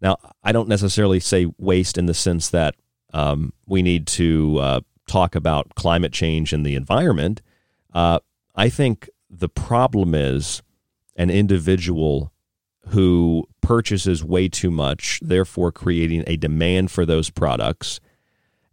now, 0.00 0.16
I 0.44 0.52
don't 0.52 0.68
necessarily 0.68 1.20
say 1.20 1.46
waste 1.58 1.98
in 1.98 2.06
the 2.06 2.14
sense 2.14 2.50
that 2.50 2.76
um, 3.12 3.52
we 3.66 3.82
need 3.82 4.06
to 4.08 4.58
uh, 4.58 4.80
talk 5.06 5.34
about 5.34 5.74
climate 5.74 6.12
change 6.12 6.52
and 6.52 6.64
the 6.64 6.74
environment. 6.74 7.42
Uh, 7.92 8.20
I 8.54 8.68
think 8.68 9.08
the 9.28 9.48
problem 9.48 10.14
is 10.14 10.62
an 11.16 11.30
individual 11.30 12.32
who 12.88 13.48
purchases 13.60 14.22
way 14.22 14.48
too 14.48 14.70
much, 14.70 15.18
therefore 15.22 15.72
creating 15.72 16.24
a 16.26 16.36
demand 16.36 16.90
for 16.90 17.04
those 17.04 17.30
products 17.30 18.00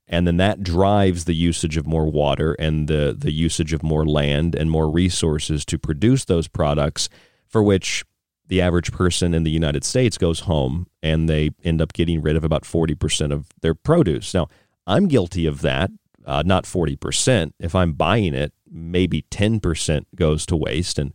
and 0.07 0.27
then 0.27 0.38
that 0.38 0.63
drives 0.63 1.25
the 1.25 1.36
usage 1.36 1.77
of 1.77 1.88
more 1.88 2.05
water 2.05 2.53
and 2.53 2.88
the 2.88 3.15
the 3.17 3.31
usage 3.31 3.74
of 3.74 3.83
more 3.83 4.05
land 4.05 4.55
and 4.55 4.69
more 4.69 4.89
resources 4.89 5.65
to 5.65 5.77
produce 5.77 6.25
those 6.25 6.48
products 6.48 7.10
for 7.48 7.63
which 7.63 8.03
the 8.48 8.62
average 8.62 8.91
person 8.91 9.33
in 9.33 9.43
the 9.43 9.51
United 9.51 9.83
States 9.83 10.17
goes 10.17 10.41
home 10.41 10.88
and 11.01 11.29
they 11.29 11.51
end 11.63 11.81
up 11.81 11.93
getting 11.93 12.22
rid 12.22 12.36
of 12.36 12.43
about 12.43 12.63
40% 12.63 13.31
of 13.31 13.48
their 13.62 13.74
produce. 13.74 14.33
Now, 14.33 14.48
I'm 14.86 15.07
guilty 15.07 15.45
of 15.45 15.62
that, 15.62 15.89
uh, 16.25 16.43
not 16.45 16.65
40%. 16.65 17.53
If 17.60 17.74
I'm 17.74 17.93
buying 17.93 18.33
it, 18.33 18.53
maybe 18.69 19.24
10% 19.31 20.05
goes 20.15 20.45
to 20.48 20.55
waste. 20.55 21.00
And 21.00 21.13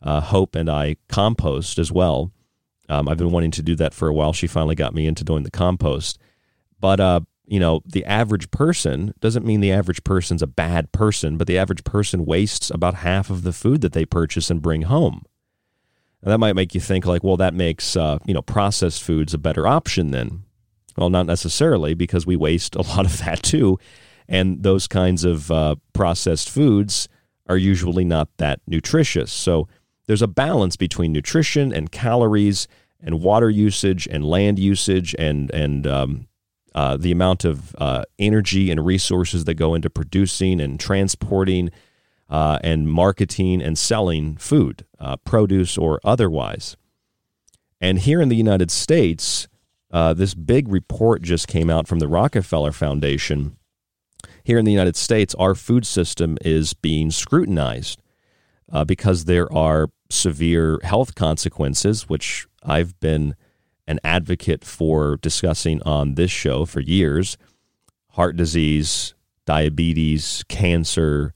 uh, 0.00 0.20
Hope 0.20 0.54
and 0.54 0.70
I 0.70 0.96
compost 1.08 1.78
as 1.78 1.90
well. 1.90 2.32
Um, 2.88 3.08
I've 3.08 3.18
been 3.18 3.32
wanting 3.32 3.50
to 3.52 3.62
do 3.62 3.74
that 3.76 3.92
for 3.92 4.08
a 4.08 4.14
while. 4.14 4.32
She 4.32 4.46
finally 4.46 4.74
got 4.74 4.94
me 4.94 5.06
into 5.06 5.24
doing 5.24 5.42
the 5.42 5.50
compost. 5.50 6.18
But 6.80 7.00
uh, 7.00 7.20
you 7.48 7.58
know, 7.58 7.82
the 7.86 8.04
average 8.04 8.50
person 8.50 9.14
doesn't 9.20 9.46
mean 9.46 9.60
the 9.60 9.72
average 9.72 10.04
person's 10.04 10.42
a 10.42 10.46
bad 10.46 10.92
person, 10.92 11.38
but 11.38 11.46
the 11.46 11.56
average 11.56 11.82
person 11.82 12.26
wastes 12.26 12.70
about 12.70 12.96
half 12.96 13.30
of 13.30 13.42
the 13.42 13.54
food 13.54 13.80
that 13.80 13.94
they 13.94 14.04
purchase 14.04 14.50
and 14.50 14.60
bring 14.60 14.82
home. 14.82 15.24
And 16.22 16.30
that 16.30 16.38
might 16.38 16.56
make 16.56 16.74
you 16.74 16.80
think 16.80 17.06
like, 17.06 17.24
well, 17.24 17.38
that 17.38 17.54
makes 17.54 17.96
uh, 17.96 18.18
you 18.26 18.34
know 18.34 18.42
processed 18.42 19.02
foods 19.02 19.32
a 19.32 19.38
better 19.38 19.66
option 19.66 20.10
then. 20.10 20.44
Well, 20.96 21.10
not 21.10 21.26
necessarily 21.26 21.94
because 21.94 22.26
we 22.26 22.36
waste 22.36 22.74
a 22.74 22.82
lot 22.96 23.06
of 23.06 23.18
that 23.18 23.42
too, 23.42 23.78
and 24.28 24.62
those 24.62 24.86
kinds 24.86 25.24
of 25.24 25.50
uh, 25.50 25.76
processed 25.94 26.50
foods 26.50 27.08
are 27.46 27.56
usually 27.56 28.04
not 28.04 28.28
that 28.36 28.60
nutritious. 28.66 29.32
So 29.32 29.68
there's 30.06 30.22
a 30.22 30.28
balance 30.28 30.76
between 30.76 31.12
nutrition 31.12 31.72
and 31.72 31.90
calories 31.90 32.68
and 33.00 33.22
water 33.22 33.48
usage 33.48 34.06
and 34.10 34.22
land 34.22 34.58
usage 34.58 35.14
and 35.18 35.50
and 35.52 35.86
um, 35.86 36.28
uh, 36.74 36.96
the 36.96 37.12
amount 37.12 37.44
of 37.44 37.74
uh, 37.78 38.04
energy 38.18 38.70
and 38.70 38.84
resources 38.84 39.44
that 39.44 39.54
go 39.54 39.74
into 39.74 39.90
producing 39.90 40.60
and 40.60 40.78
transporting 40.78 41.70
uh, 42.28 42.58
and 42.62 42.90
marketing 42.90 43.62
and 43.62 43.78
selling 43.78 44.36
food, 44.36 44.84
uh, 45.00 45.16
produce 45.16 45.78
or 45.78 46.00
otherwise. 46.04 46.76
And 47.80 48.00
here 48.00 48.20
in 48.20 48.28
the 48.28 48.36
United 48.36 48.70
States, 48.70 49.48
uh, 49.90 50.12
this 50.12 50.34
big 50.34 50.68
report 50.68 51.22
just 51.22 51.48
came 51.48 51.70
out 51.70 51.88
from 51.88 52.00
the 52.00 52.08
Rockefeller 52.08 52.72
Foundation. 52.72 53.56
Here 54.44 54.58
in 54.58 54.64
the 54.64 54.72
United 54.72 54.96
States, 54.96 55.34
our 55.36 55.54
food 55.54 55.86
system 55.86 56.36
is 56.42 56.74
being 56.74 57.10
scrutinized 57.10 58.02
uh, 58.70 58.84
because 58.84 59.24
there 59.24 59.52
are 59.52 59.88
severe 60.10 60.78
health 60.82 61.14
consequences, 61.14 62.08
which 62.08 62.46
I've 62.62 62.98
been 63.00 63.34
an 63.88 63.98
advocate 64.04 64.64
for 64.64 65.16
discussing 65.16 65.82
on 65.82 66.14
this 66.14 66.30
show 66.30 66.64
for 66.64 66.80
years 66.80 67.36
heart 68.12 68.36
disease, 68.36 69.14
diabetes, 69.46 70.42
cancer, 70.48 71.34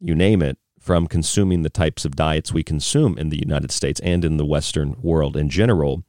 you 0.00 0.14
name 0.14 0.40
it, 0.40 0.56
from 0.80 1.06
consuming 1.06 1.62
the 1.62 1.68
types 1.68 2.06
of 2.06 2.16
diets 2.16 2.52
we 2.52 2.62
consume 2.62 3.18
in 3.18 3.28
the 3.28 3.38
United 3.38 3.70
States 3.70 4.00
and 4.00 4.24
in 4.24 4.38
the 4.38 4.46
Western 4.46 4.96
world 5.02 5.36
in 5.36 5.50
general. 5.50 6.02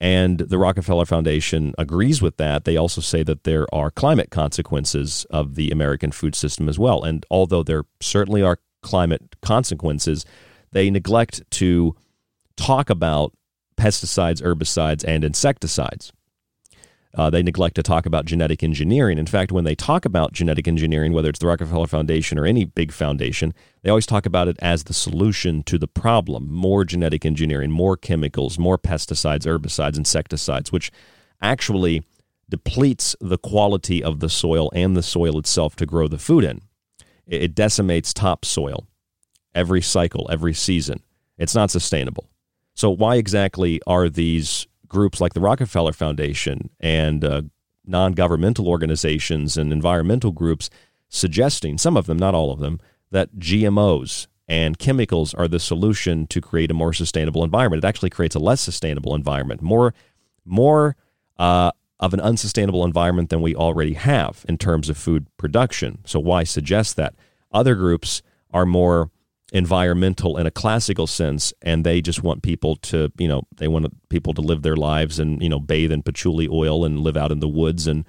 And 0.00 0.38
the 0.38 0.56
Rockefeller 0.56 1.04
Foundation 1.04 1.74
agrees 1.76 2.22
with 2.22 2.38
that. 2.38 2.64
They 2.64 2.78
also 2.78 3.02
say 3.02 3.22
that 3.22 3.44
there 3.44 3.66
are 3.72 3.90
climate 3.90 4.30
consequences 4.30 5.26
of 5.28 5.56
the 5.56 5.70
American 5.70 6.10
food 6.10 6.34
system 6.34 6.68
as 6.68 6.78
well. 6.78 7.04
And 7.04 7.26
although 7.30 7.62
there 7.62 7.84
certainly 8.00 8.42
are 8.42 8.58
climate 8.82 9.36
consequences, 9.42 10.24
they 10.72 10.90
neglect 10.90 11.42
to 11.50 11.94
talk 12.56 12.88
about 12.88 13.34
pesticides, 13.80 14.42
herbicides, 14.42 15.04
and 15.06 15.24
insecticides. 15.24 16.12
Uh, 17.12 17.28
they 17.28 17.42
neglect 17.42 17.74
to 17.74 17.82
talk 17.82 18.06
about 18.06 18.24
genetic 18.24 18.62
engineering. 18.62 19.18
In 19.18 19.26
fact, 19.26 19.50
when 19.50 19.64
they 19.64 19.74
talk 19.74 20.04
about 20.04 20.32
genetic 20.32 20.68
engineering, 20.68 21.12
whether 21.12 21.30
it's 21.30 21.40
the 21.40 21.46
Rockefeller 21.46 21.88
Foundation 21.88 22.38
or 22.38 22.46
any 22.46 22.64
big 22.64 22.92
foundation, 22.92 23.52
they 23.82 23.90
always 23.90 24.06
talk 24.06 24.26
about 24.26 24.46
it 24.46 24.56
as 24.60 24.84
the 24.84 24.94
solution 24.94 25.64
to 25.64 25.76
the 25.76 25.88
problem 25.88 26.52
more 26.52 26.84
genetic 26.84 27.26
engineering, 27.26 27.72
more 27.72 27.96
chemicals, 27.96 28.58
more 28.58 28.78
pesticides, 28.78 29.44
herbicides, 29.44 29.96
insecticides, 29.96 30.70
which 30.70 30.92
actually 31.42 32.04
depletes 32.48 33.16
the 33.20 33.38
quality 33.38 34.04
of 34.04 34.20
the 34.20 34.28
soil 34.28 34.70
and 34.72 34.96
the 34.96 35.02
soil 35.02 35.36
itself 35.38 35.74
to 35.76 35.86
grow 35.86 36.06
the 36.06 36.18
food 36.18 36.44
in. 36.44 36.60
It 37.26 37.56
decimates 37.56 38.14
topsoil 38.14 38.86
every 39.52 39.82
cycle, 39.82 40.28
every 40.30 40.54
season. 40.54 41.02
It's 41.38 41.54
not 41.56 41.72
sustainable. 41.72 42.29
So, 42.74 42.90
why 42.90 43.16
exactly 43.16 43.80
are 43.86 44.08
these 44.08 44.66
groups 44.88 45.20
like 45.20 45.34
the 45.34 45.40
Rockefeller 45.40 45.92
Foundation 45.92 46.70
and 46.80 47.24
uh, 47.24 47.42
non 47.86 48.12
governmental 48.12 48.68
organizations 48.68 49.56
and 49.56 49.72
environmental 49.72 50.32
groups 50.32 50.70
suggesting, 51.08 51.78
some 51.78 51.96
of 51.96 52.06
them, 52.06 52.18
not 52.18 52.34
all 52.34 52.52
of 52.52 52.60
them, 52.60 52.78
that 53.10 53.36
GMOs 53.38 54.26
and 54.46 54.78
chemicals 54.78 55.32
are 55.34 55.48
the 55.48 55.60
solution 55.60 56.26
to 56.28 56.40
create 56.40 56.70
a 56.70 56.74
more 56.74 56.92
sustainable 56.92 57.44
environment? 57.44 57.84
It 57.84 57.88
actually 57.88 58.10
creates 58.10 58.34
a 58.34 58.40
less 58.40 58.60
sustainable 58.60 59.14
environment, 59.14 59.62
more, 59.62 59.94
more 60.44 60.96
uh, 61.38 61.72
of 61.98 62.14
an 62.14 62.20
unsustainable 62.20 62.84
environment 62.84 63.30
than 63.30 63.42
we 63.42 63.54
already 63.54 63.94
have 63.94 64.44
in 64.48 64.58
terms 64.58 64.88
of 64.88 64.96
food 64.96 65.26
production. 65.36 65.98
So, 66.04 66.18
why 66.18 66.44
suggest 66.44 66.96
that? 66.96 67.14
Other 67.52 67.74
groups 67.74 68.22
are 68.52 68.66
more 68.66 69.10
environmental 69.52 70.36
in 70.36 70.46
a 70.46 70.50
classical 70.50 71.06
sense 71.06 71.52
and 71.62 71.84
they 71.84 72.00
just 72.00 72.22
want 72.22 72.42
people 72.42 72.76
to 72.76 73.10
you 73.18 73.26
know 73.26 73.42
they 73.56 73.66
want 73.66 73.86
people 74.08 74.32
to 74.32 74.40
live 74.40 74.62
their 74.62 74.76
lives 74.76 75.18
and 75.18 75.42
you 75.42 75.48
know 75.48 75.58
bathe 75.58 75.90
in 75.90 76.02
patchouli 76.02 76.48
oil 76.48 76.84
and 76.84 77.00
live 77.00 77.16
out 77.16 77.32
in 77.32 77.40
the 77.40 77.48
woods 77.48 77.86
and 77.86 78.04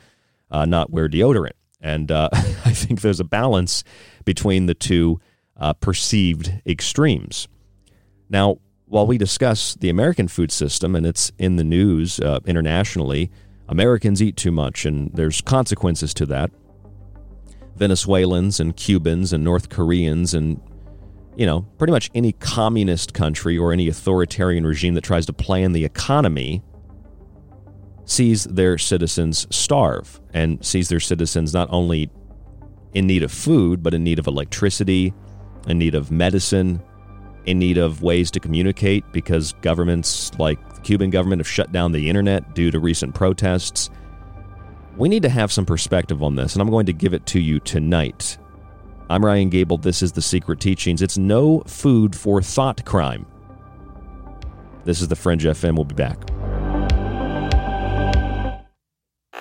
uh, 0.51 0.65
not 0.65 0.91
wear 0.91 1.07
deodorant. 1.07 1.53
And 1.79 2.11
uh, 2.11 2.29
i 2.33 2.73
think 2.73 3.01
there's 3.01 3.19
a 3.19 3.25
balance 3.25 3.83
between 4.23 4.67
the 4.67 4.75
two 4.75 5.19
uh, 5.57 5.73
perceived 5.73 6.53
extremes. 6.65 7.47
Now 8.29 8.57
while 8.85 9.07
we 9.07 9.17
discuss 9.17 9.73
the 9.75 9.89
american 9.89 10.27
food 10.27 10.51
system 10.51 10.95
and 10.95 11.05
it's 11.07 11.31
in 11.39 11.55
the 11.55 11.63
news 11.63 12.19
uh, 12.19 12.39
internationally 12.45 13.31
americans 13.67 14.21
eat 14.21 14.35
too 14.37 14.51
much 14.51 14.85
and 14.85 15.11
there's 15.13 15.41
consequences 15.41 16.13
to 16.13 16.25
that. 16.27 16.51
Venezuelans 17.75 18.59
and 18.59 18.75
cubans 18.75 19.33
and 19.33 19.43
north 19.43 19.69
koreans 19.69 20.35
and 20.35 20.61
you 21.41 21.47
know, 21.47 21.61
pretty 21.79 21.89
much 21.89 22.11
any 22.13 22.33
communist 22.33 23.15
country 23.15 23.57
or 23.57 23.73
any 23.73 23.87
authoritarian 23.87 24.63
regime 24.63 24.93
that 24.93 25.03
tries 25.03 25.25
to 25.25 25.33
plan 25.33 25.71
the 25.71 25.83
economy 25.83 26.61
sees 28.05 28.43
their 28.43 28.77
citizens 28.77 29.47
starve 29.49 30.21
and 30.35 30.63
sees 30.63 30.87
their 30.87 30.99
citizens 30.99 31.51
not 31.51 31.67
only 31.71 32.11
in 32.93 33.07
need 33.07 33.23
of 33.23 33.31
food, 33.31 33.81
but 33.81 33.91
in 33.91 34.03
need 34.03 34.19
of 34.19 34.27
electricity, 34.27 35.15
in 35.65 35.79
need 35.79 35.95
of 35.95 36.11
medicine, 36.11 36.79
in 37.47 37.57
need 37.57 37.79
of 37.79 38.03
ways 38.03 38.29
to 38.29 38.39
communicate 38.39 39.03
because 39.11 39.53
governments 39.63 40.31
like 40.37 40.59
the 40.75 40.81
Cuban 40.81 41.09
government 41.09 41.39
have 41.39 41.47
shut 41.47 41.71
down 41.71 41.91
the 41.91 42.07
internet 42.07 42.53
due 42.53 42.69
to 42.69 42.79
recent 42.79 43.15
protests. 43.15 43.89
We 44.95 45.09
need 45.09 45.23
to 45.23 45.29
have 45.29 45.51
some 45.51 45.65
perspective 45.65 46.21
on 46.21 46.35
this, 46.35 46.53
and 46.53 46.61
I'm 46.61 46.69
going 46.69 46.85
to 46.85 46.93
give 46.93 47.15
it 47.15 47.25
to 47.25 47.39
you 47.39 47.59
tonight. 47.61 48.37
I'm 49.11 49.25
Ryan 49.25 49.49
Gable. 49.49 49.77
This 49.77 50.01
is 50.01 50.13
The 50.13 50.21
Secret 50.21 50.61
Teachings. 50.61 51.01
It's 51.01 51.17
no 51.17 51.63
food 51.67 52.15
for 52.15 52.41
thought 52.41 52.85
crime. 52.85 53.25
This 54.85 55.01
is 55.01 55.09
The 55.09 55.17
Fringe 55.17 55.43
FM. 55.43 55.75
We'll 55.75 55.83
be 55.83 55.95
back. 55.95 56.17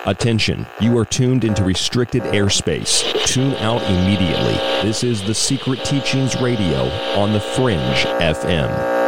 Attention, 0.05 0.67
you 0.81 0.97
are 0.97 1.05
tuned 1.05 1.45
into 1.45 1.63
restricted 1.63 2.23
airspace. 2.23 3.25
Tune 3.25 3.53
out 3.55 3.81
immediately. 3.83 4.55
This 4.85 5.05
is 5.05 5.23
the 5.23 5.33
Secret 5.33 5.85
Teachings 5.85 6.35
Radio 6.41 6.89
on 7.15 7.31
the 7.31 7.39
Fringe 7.39 7.79
FM. 7.79 9.00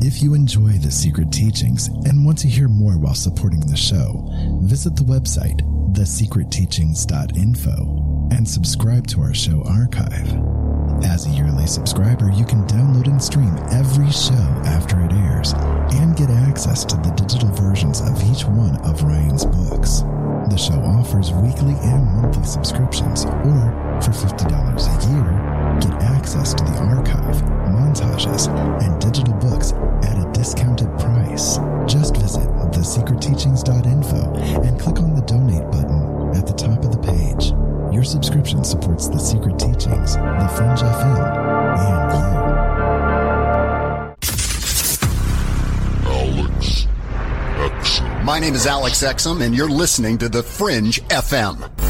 If 0.00 0.22
you 0.22 0.34
enjoy 0.34 0.72
the 0.72 0.90
Secret 0.90 1.30
Teachings 1.32 1.88
and 1.88 2.24
want 2.24 2.38
to 2.38 2.48
hear 2.48 2.68
more 2.68 2.98
while 2.98 3.14
supporting 3.14 3.60
the 3.60 3.76
show, 3.76 4.28
visit 4.62 4.96
the 4.96 5.04
website 5.04 5.60
thesecretteachings.info 5.94 8.28
and 8.32 8.48
subscribe 8.48 9.06
to 9.06 9.20
our 9.22 9.34
show 9.34 9.62
archive. 9.64 10.28
As 11.04 11.26
a 11.26 11.30
yearly 11.30 11.66
subscriber, 11.66 12.30
you 12.32 12.44
can 12.44 12.66
download 12.66 13.06
and 13.06 13.22
stream 13.22 13.56
every 13.70 14.10
show 14.10 14.32
after 14.66 15.00
it 15.04 15.12
airs 15.12 15.52
and 15.94 16.16
get 16.16 16.30
access 16.30 16.84
to 16.84 16.96
the 16.96 17.12
digital 17.16 17.50
versions 17.50 18.00
of 18.00 18.20
each 18.30 18.44
one 18.44 18.76
of 18.78 19.02
Ryan's 19.02 19.46
books. 19.46 20.02
The 20.50 20.56
show 20.58 20.80
offers 20.82 21.32
weekly 21.32 21.74
and 21.80 22.04
monthly 22.04 22.44
subscriptions, 22.44 23.24
or 23.24 23.72
for 24.02 24.10
$50 24.12 24.44
a 24.44 24.50
year, 25.10 25.24
get 25.80 25.94
access 26.02 26.52
to 26.54 26.64
the 26.64 26.78
archive, 26.78 27.40
montages, 27.84 28.48
and 28.82 29.00
digital 29.00 29.34
books 29.34 29.72
at 30.08 30.16
a 30.16 30.30
discounted 30.32 30.88
price. 30.98 31.58
Just 31.86 32.16
visit 32.16 32.48
thesecretteachings.info 32.72 34.34
and 34.62 34.80
click 34.80 34.98
on 35.00 35.14
the 35.14 35.22
donate 35.22 35.70
button 35.70 36.34
at 36.34 36.46
the 36.46 36.52
top 36.54 36.82
of 36.84 36.92
the 36.92 36.98
page. 36.98 37.52
Your 37.94 38.04
subscription 38.04 38.64
supports 38.64 39.08
the 39.08 39.18
secret 39.18 39.58
teachings, 39.58 40.16
the 40.16 40.52
Fringe 40.56 40.80
FM, 40.80 41.18
and 41.78 42.12
you. 42.14 42.24
Alex 46.10 46.86
Exum. 47.58 48.24
My 48.24 48.38
name 48.40 48.54
is 48.54 48.66
Alex 48.66 49.02
Exum, 49.02 49.42
and 49.42 49.54
you're 49.54 49.70
listening 49.70 50.18
to 50.18 50.28
the 50.28 50.42
Fringe 50.42 51.00
FM. 51.08 51.83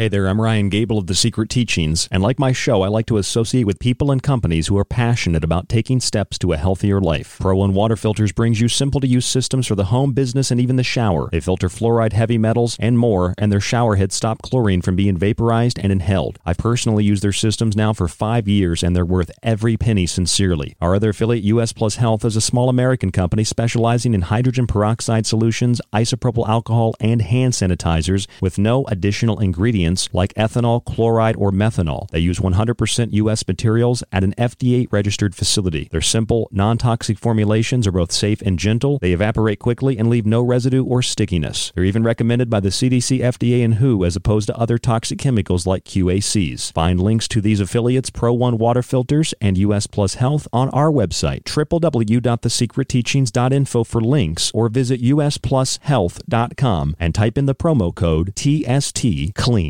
Hey 0.00 0.08
there, 0.08 0.28
I'm 0.28 0.40
Ryan 0.40 0.70
Gable 0.70 0.96
of 0.96 1.08
The 1.08 1.14
Secret 1.14 1.50
Teachings, 1.50 2.08
and 2.10 2.22
like 2.22 2.38
my 2.38 2.52
show, 2.52 2.80
I 2.80 2.88
like 2.88 3.04
to 3.04 3.18
associate 3.18 3.64
with 3.64 3.78
people 3.78 4.10
and 4.10 4.22
companies 4.22 4.66
who 4.68 4.78
are 4.78 4.82
passionate 4.82 5.44
about 5.44 5.68
taking 5.68 6.00
steps 6.00 6.38
to 6.38 6.54
a 6.54 6.56
healthier 6.56 7.02
life. 7.02 7.36
Pro 7.38 7.56
One 7.56 7.74
Water 7.74 7.96
Filters 7.96 8.32
brings 8.32 8.62
you 8.62 8.68
simple 8.68 9.02
to 9.02 9.06
use 9.06 9.26
systems 9.26 9.66
for 9.66 9.74
the 9.74 9.84
home, 9.84 10.14
business, 10.14 10.50
and 10.50 10.58
even 10.58 10.76
the 10.76 10.82
shower. 10.82 11.28
They 11.30 11.40
filter 11.40 11.68
fluoride, 11.68 12.14
heavy 12.14 12.38
metals, 12.38 12.78
and 12.80 12.96
more, 12.96 13.34
and 13.36 13.52
their 13.52 13.60
shower 13.60 13.96
heads 13.96 14.14
stop 14.14 14.40
chlorine 14.40 14.80
from 14.80 14.96
being 14.96 15.18
vaporized 15.18 15.78
and 15.78 15.92
inhaled. 15.92 16.38
I've 16.46 16.56
personally 16.56 17.04
used 17.04 17.22
their 17.22 17.30
systems 17.30 17.76
now 17.76 17.92
for 17.92 18.08
five 18.08 18.48
years, 18.48 18.82
and 18.82 18.96
they're 18.96 19.04
worth 19.04 19.30
every 19.42 19.76
penny 19.76 20.06
sincerely. 20.06 20.76
Our 20.80 20.94
other 20.94 21.10
affiliate, 21.10 21.44
US 21.44 21.74
Plus 21.74 21.96
Health, 21.96 22.24
is 22.24 22.36
a 22.36 22.40
small 22.40 22.70
American 22.70 23.12
company 23.12 23.44
specializing 23.44 24.14
in 24.14 24.22
hydrogen 24.22 24.66
peroxide 24.66 25.26
solutions, 25.26 25.78
isopropyl 25.92 26.48
alcohol, 26.48 26.94
and 27.00 27.20
hand 27.20 27.52
sanitizers 27.52 28.26
with 28.40 28.56
no 28.56 28.86
additional 28.86 29.38
ingredients 29.40 29.89
like 30.12 30.34
ethanol, 30.34 30.84
chloride, 30.84 31.36
or 31.36 31.50
methanol. 31.50 32.08
They 32.10 32.20
use 32.20 32.38
100% 32.38 33.12
U.S. 33.12 33.46
materials 33.46 34.02
at 34.12 34.24
an 34.24 34.34
FDA 34.38 34.86
registered 34.90 35.34
facility. 35.34 35.88
Their 35.90 36.00
simple, 36.00 36.48
non 36.52 36.78
toxic 36.78 37.18
formulations 37.18 37.86
are 37.86 37.92
both 37.92 38.12
safe 38.12 38.40
and 38.42 38.58
gentle. 38.58 38.98
They 38.98 39.12
evaporate 39.12 39.58
quickly 39.58 39.98
and 39.98 40.08
leave 40.08 40.26
no 40.26 40.42
residue 40.42 40.84
or 40.84 41.02
stickiness. 41.02 41.72
They're 41.74 41.84
even 41.84 42.02
recommended 42.02 42.50
by 42.50 42.60
the 42.60 42.68
CDC, 42.68 43.20
FDA, 43.20 43.64
and 43.64 43.74
WHO 43.74 44.04
as 44.04 44.16
opposed 44.16 44.46
to 44.48 44.56
other 44.56 44.78
toxic 44.78 45.18
chemicals 45.18 45.66
like 45.66 45.84
QACs. 45.84 46.72
Find 46.72 47.00
links 47.00 47.28
to 47.28 47.40
these 47.40 47.60
affiliates, 47.60 48.10
Pro 48.10 48.32
One 48.32 48.58
Water 48.58 48.82
Filters, 48.82 49.32
and 49.40 49.56
US 49.58 49.86
Plus 49.86 50.14
Health 50.14 50.48
on 50.52 50.68
our 50.70 50.90
website, 50.90 51.44
www.thesecretteachings.info 51.44 53.84
for 53.84 54.00
links, 54.00 54.50
or 54.54 54.68
visit 54.68 55.00
usplushealth.com 55.02 56.96
and 56.98 57.14
type 57.14 57.38
in 57.38 57.46
the 57.46 57.54
promo 57.54 57.94
code 57.94 58.32
TST 58.36 59.34
CLEAN. 59.34 59.69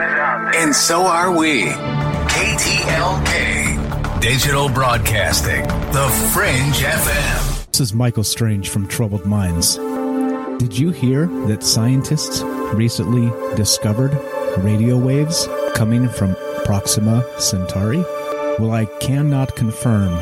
and 0.00 0.74
so 0.74 1.02
are 1.06 1.36
we. 1.36 1.66
KTLK, 2.28 4.20
Digital 4.20 4.68
Broadcasting, 4.68 5.62
The 5.92 6.08
Fringe 6.32 6.76
FM. 6.76 7.66
This 7.72 7.80
is 7.80 7.94
Michael 7.94 8.24
Strange 8.24 8.68
from 8.68 8.86
Troubled 8.86 9.24
Minds. 9.26 9.76
Did 10.58 10.78
you 10.78 10.90
hear 10.90 11.26
that 11.46 11.62
scientists 11.62 12.42
recently 12.74 13.30
discovered 13.56 14.12
radio 14.58 14.96
waves 14.96 15.48
coming 15.74 16.08
from 16.08 16.36
Proxima 16.64 17.24
Centauri? 17.38 18.04
Well, 18.58 18.72
I 18.72 18.86
cannot 19.00 19.56
confirm 19.56 20.12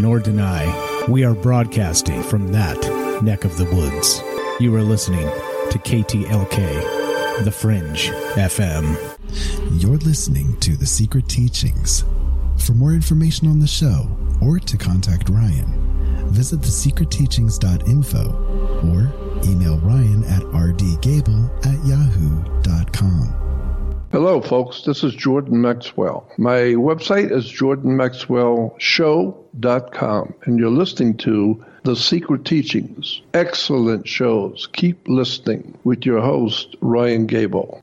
nor 0.00 0.18
deny. 0.20 1.04
We 1.08 1.24
are 1.24 1.34
broadcasting 1.34 2.22
from 2.22 2.52
that 2.52 2.78
neck 3.22 3.44
of 3.44 3.56
the 3.58 3.64
woods. 3.66 4.20
You 4.60 4.74
are 4.76 4.82
listening 4.82 5.28
to 5.70 5.78
KTLK, 5.78 7.13
The 7.42 7.50
Fringe 7.50 8.10
FM. 8.36 8.94
You're 9.82 9.96
listening 9.98 10.56
to 10.60 10.76
The 10.76 10.86
Secret 10.86 11.28
Teachings. 11.28 12.04
For 12.58 12.74
more 12.74 12.92
information 12.92 13.48
on 13.48 13.58
the 13.58 13.66
show 13.66 14.08
or 14.40 14.60
to 14.60 14.76
contact 14.76 15.28
Ryan, 15.28 15.66
visit 16.30 16.60
thesecretteachings.info 16.60 18.88
or 18.88 19.12
email 19.44 19.78
Ryan 19.78 20.22
at 20.24 20.42
rdgable 20.42 21.50
at 21.66 21.84
yahoo.com. 21.84 23.34
Hello, 24.12 24.40
folks. 24.40 24.82
This 24.82 25.02
is 25.02 25.12
Jordan 25.14 25.60
Maxwell. 25.60 26.30
My 26.38 26.74
website 26.76 27.32
is 27.32 27.50
jordanmaxwellshow.com, 27.50 30.34
and 30.44 30.58
you're 30.58 30.70
listening 30.70 31.16
to 31.18 31.64
The 31.84 31.96
Secret 31.96 32.46
Teachings. 32.46 33.20
Excellent 33.34 34.08
shows. 34.08 34.66
Keep 34.72 35.06
listening 35.06 35.76
with 35.84 36.06
your 36.06 36.22
host, 36.22 36.76
Ryan 36.80 37.26
Gable. 37.26 37.82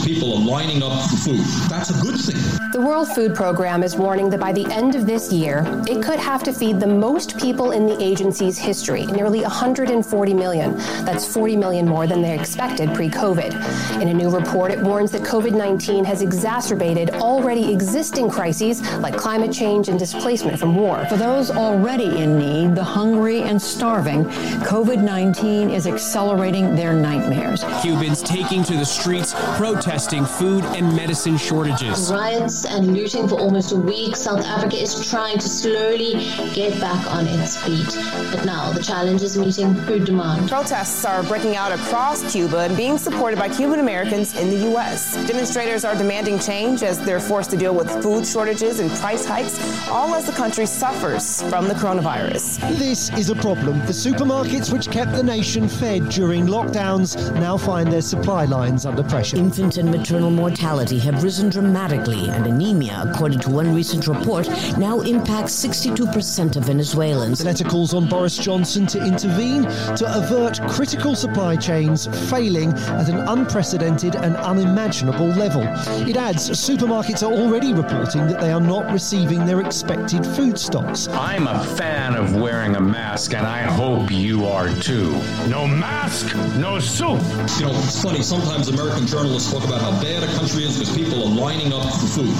People 0.00 0.34
are 0.34 0.44
lining 0.44 0.82
up 0.82 0.92
for 1.10 1.16
food. 1.16 1.44
That's 1.68 1.90
a 1.90 2.00
good 2.02 2.18
thing. 2.18 2.70
The 2.72 2.80
World 2.80 3.08
Food 3.08 3.34
Program 3.34 3.82
is 3.82 3.94
warning 3.94 4.30
that 4.30 4.40
by 4.40 4.52
the 4.52 4.66
end 4.72 4.94
of 4.94 5.06
this 5.06 5.30
year, 5.30 5.64
it 5.86 6.02
could 6.02 6.18
have 6.18 6.42
to 6.44 6.52
feed 6.52 6.80
the 6.80 6.86
most 6.86 7.38
people 7.38 7.70
in 7.70 7.86
the 7.86 8.02
agency's 8.02 8.58
history, 8.58 9.04
nearly 9.06 9.42
140 9.42 10.34
million. 10.34 10.76
That's 11.04 11.30
40 11.30 11.56
million 11.56 11.86
more 11.86 12.06
than 12.06 12.22
they 12.22 12.36
expected 12.36 12.94
pre 12.94 13.10
COVID. 13.10 14.00
In 14.00 14.08
a 14.08 14.14
new 14.14 14.30
report, 14.30 14.72
it 14.72 14.80
warns 14.80 15.12
that 15.12 15.22
COVID 15.22 15.52
19 15.52 16.04
has 16.04 16.22
exacerbated 16.22 17.10
already 17.10 17.70
existing 17.70 18.30
crises 18.30 18.80
like 18.98 19.16
climate 19.16 19.52
change 19.52 19.88
and 19.88 19.98
displacement 19.98 20.58
from 20.58 20.74
war. 20.74 21.04
For 21.06 21.16
those 21.16 21.50
already 21.50 22.22
in 22.22 22.38
need, 22.38 22.74
the 22.74 22.84
hungry 22.84 23.42
and 23.42 23.60
starving, 23.60 24.24
COVID 24.64 25.02
19 25.02 25.70
is 25.70 25.86
accelerating 25.86 26.74
their 26.74 26.94
nightmares. 26.94 27.62
Cubans 27.82 28.22
taking 28.22 28.64
to 28.64 28.72
the 28.72 28.86
streets, 28.86 29.34
protesting 29.56 29.81
protesting 29.82 30.24
food 30.24 30.64
and 30.76 30.94
medicine 30.94 31.36
shortages. 31.36 32.12
Riots 32.12 32.64
and 32.64 32.94
looting 32.94 33.26
for 33.26 33.40
almost 33.40 33.72
a 33.72 33.76
week, 33.76 34.14
South 34.14 34.44
Africa 34.44 34.76
is 34.76 35.10
trying 35.10 35.38
to 35.38 35.48
slowly 35.48 36.12
get 36.54 36.80
back 36.80 37.04
on 37.10 37.26
its 37.26 37.56
feet. 37.56 37.98
But 38.30 38.44
now 38.44 38.72
the 38.72 38.80
challenge 38.80 39.22
is 39.22 39.36
meeting 39.36 39.74
food 39.82 40.04
demand. 40.04 40.48
Protests 40.48 41.04
are 41.04 41.24
breaking 41.24 41.56
out 41.56 41.72
across 41.72 42.30
Cuba 42.30 42.58
and 42.58 42.76
being 42.76 42.96
supported 42.96 43.40
by 43.40 43.48
Cuban 43.48 43.80
Americans 43.80 44.36
in 44.36 44.50
the 44.50 44.70
U.S. 44.70 45.16
Demonstrators 45.26 45.84
are 45.84 45.96
demanding 45.96 46.38
change 46.38 46.84
as 46.84 47.04
they're 47.04 47.18
forced 47.18 47.50
to 47.50 47.56
deal 47.56 47.74
with 47.74 47.90
food 48.02 48.24
shortages 48.24 48.78
and 48.78 48.88
price 48.92 49.26
hikes, 49.26 49.58
all 49.88 50.14
as 50.14 50.26
the 50.26 50.32
country 50.32 50.64
suffers 50.64 51.42
from 51.50 51.66
the 51.66 51.74
coronavirus. 51.74 52.60
This 52.78 53.10
is 53.18 53.30
a 53.30 53.34
problem. 53.34 53.80
The 53.80 53.92
supermarkets 53.92 54.72
which 54.72 54.92
kept 54.92 55.12
the 55.12 55.24
nation 55.24 55.68
fed 55.68 56.08
during 56.08 56.46
lockdowns 56.46 57.34
now 57.34 57.56
find 57.56 57.92
their 57.92 58.00
supply 58.00 58.44
lines 58.44 58.86
under 58.86 59.02
pressure. 59.02 59.38
Infant 59.38 59.71
and 59.76 59.90
maternal 59.90 60.30
mortality 60.30 60.98
have 60.98 61.22
risen 61.22 61.48
dramatically, 61.48 62.28
and 62.30 62.46
anemia, 62.46 63.04
according 63.06 63.38
to 63.40 63.50
one 63.50 63.74
recent 63.74 64.06
report, 64.06 64.48
now 64.78 65.00
impacts 65.00 65.52
62% 65.54 66.56
of 66.56 66.64
Venezuelans. 66.64 67.38
The 67.38 67.44
letter 67.44 67.64
calls 67.64 67.94
on 67.94 68.08
Boris 68.08 68.36
Johnson 68.36 68.86
to 68.88 69.04
intervene 69.04 69.62
to 69.62 70.04
avert 70.16 70.60
critical 70.68 71.14
supply 71.14 71.56
chains 71.56 72.06
failing 72.30 72.72
at 72.72 73.08
an 73.08 73.20
unprecedented 73.28 74.16
and 74.16 74.36
unimaginable 74.36 75.28
level. 75.28 75.62
It 76.08 76.16
adds 76.16 76.50
supermarkets 76.50 77.26
are 77.26 77.32
already 77.32 77.72
reporting 77.72 78.26
that 78.26 78.40
they 78.40 78.52
are 78.52 78.60
not 78.60 78.92
receiving 78.92 79.46
their 79.46 79.60
expected 79.60 80.26
food 80.26 80.58
stocks. 80.58 81.08
I'm 81.08 81.46
a 81.46 81.64
fan 81.76 82.14
of 82.14 82.34
wearing 82.36 82.76
a 82.76 82.80
mask, 82.80 83.34
and 83.34 83.46
I 83.46 83.62
hope 83.62 84.10
you 84.10 84.46
are 84.46 84.68
too. 84.76 85.12
No 85.48 85.66
mask, 85.66 86.34
no 86.56 86.78
soup. 86.78 87.20
You 87.58 87.66
know, 87.66 87.78
it's 87.78 88.02
funny, 88.02 88.22
sometimes 88.22 88.68
American 88.68 89.06
journalists 89.06 89.52
talk 89.62 89.70
about 89.70 89.80
how 89.80 90.02
bad 90.02 90.22
a 90.22 90.26
country 90.34 90.64
is 90.64 90.78
because 90.78 90.96
people 90.96 91.22
are 91.22 91.34
lining 91.34 91.72
up 91.72 91.82
for 91.82 92.06
food. 92.06 92.34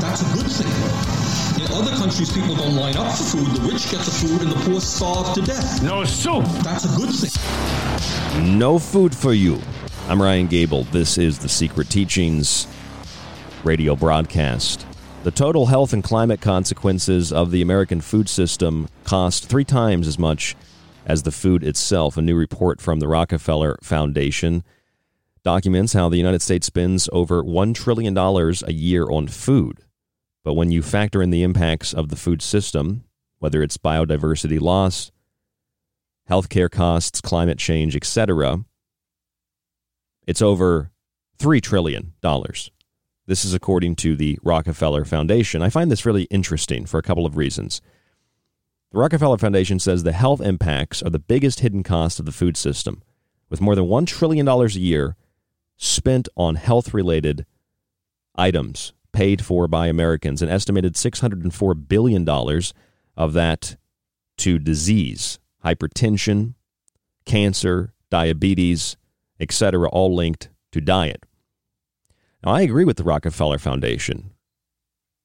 That's 0.00 0.22
a 0.22 0.36
good 0.36 0.50
thing. 0.50 1.64
In 1.64 1.72
other 1.72 1.96
countries, 1.96 2.32
people 2.32 2.54
don't 2.54 2.74
line 2.76 2.96
up 2.96 3.12
for 3.16 3.36
food. 3.36 3.46
The 3.56 3.72
rich 3.72 3.90
get 3.90 4.00
the 4.00 4.10
food 4.10 4.42
and 4.42 4.50
the 4.50 4.70
poor 4.70 4.80
starve 4.80 5.34
to 5.34 5.42
death. 5.42 5.82
No 5.82 6.04
soup. 6.04 6.44
That's 6.62 6.84
a 6.84 6.96
good 6.96 7.10
thing. 7.10 8.58
No 8.58 8.78
food 8.78 9.14
for 9.14 9.32
you. 9.32 9.60
I'm 10.08 10.20
Ryan 10.20 10.46
Gable. 10.46 10.84
This 10.84 11.18
is 11.18 11.38
the 11.38 11.48
Secret 11.48 11.90
Teachings 11.90 12.66
radio 13.64 13.96
broadcast. 13.96 14.86
The 15.22 15.30
total 15.30 15.66
health 15.66 15.92
and 15.92 16.02
climate 16.02 16.40
consequences 16.40 17.32
of 17.32 17.50
the 17.50 17.60
American 17.60 18.00
food 18.00 18.28
system 18.28 18.88
cost 19.04 19.48
three 19.48 19.64
times 19.64 20.06
as 20.08 20.18
much 20.18 20.56
as 21.04 21.24
the 21.24 21.32
food 21.32 21.62
itself. 21.62 22.16
A 22.16 22.22
new 22.22 22.36
report 22.36 22.80
from 22.80 23.00
the 23.00 23.08
Rockefeller 23.08 23.76
Foundation 23.82 24.64
documents 25.42 25.92
how 25.92 26.08
the 26.08 26.16
United 26.16 26.42
States 26.42 26.66
spends 26.66 27.08
over 27.12 27.42
$1 27.42 27.74
trillion 27.74 28.16
a 28.16 28.72
year 28.72 29.08
on 29.08 29.26
food. 29.28 29.78
But 30.44 30.54
when 30.54 30.70
you 30.70 30.82
factor 30.82 31.22
in 31.22 31.30
the 31.30 31.42
impacts 31.42 31.92
of 31.92 32.08
the 32.08 32.16
food 32.16 32.42
system, 32.42 33.04
whether 33.38 33.62
it's 33.62 33.78
biodiversity 33.78 34.60
loss, 34.60 35.10
healthcare 36.28 36.70
costs, 36.70 37.20
climate 37.20 37.58
change, 37.58 37.96
etc., 37.96 38.64
it's 40.26 40.42
over 40.42 40.90
$3 41.38 41.62
trillion. 41.62 42.12
This 43.26 43.44
is 43.44 43.54
according 43.54 43.96
to 43.96 44.16
the 44.16 44.38
Rockefeller 44.42 45.04
Foundation. 45.04 45.62
I 45.62 45.70
find 45.70 45.90
this 45.90 46.06
really 46.06 46.24
interesting 46.24 46.86
for 46.86 46.98
a 46.98 47.02
couple 47.02 47.26
of 47.26 47.36
reasons. 47.36 47.80
The 48.92 48.98
Rockefeller 48.98 49.38
Foundation 49.38 49.78
says 49.78 50.02
the 50.02 50.12
health 50.12 50.40
impacts 50.40 51.02
are 51.02 51.10
the 51.10 51.18
biggest 51.18 51.60
hidden 51.60 51.82
cost 51.82 52.18
of 52.18 52.26
the 52.26 52.32
food 52.32 52.56
system, 52.56 53.02
with 53.48 53.60
more 53.60 53.74
than 53.74 53.86
$1 53.86 54.06
trillion 54.06 54.48
a 54.48 54.66
year 54.68 55.16
spent 55.80 56.28
on 56.36 56.56
health 56.56 56.92
related 56.92 57.46
items 58.36 58.92
paid 59.12 59.44
for 59.44 59.66
by 59.66 59.86
Americans, 59.86 60.42
an 60.42 60.50
estimated 60.50 60.94
$604 60.94 61.88
billion 61.88 62.28
of 63.16 63.32
that 63.32 63.76
to 64.36 64.58
disease, 64.58 65.38
hypertension, 65.64 66.54
cancer, 67.24 67.94
diabetes, 68.10 68.96
etc., 69.40 69.88
all 69.88 70.14
linked 70.14 70.50
to 70.70 70.80
diet. 70.80 71.24
Now, 72.44 72.52
I 72.52 72.60
agree 72.60 72.84
with 72.84 72.98
the 72.98 73.04
Rockefeller 73.04 73.58
Foundation. 73.58 74.32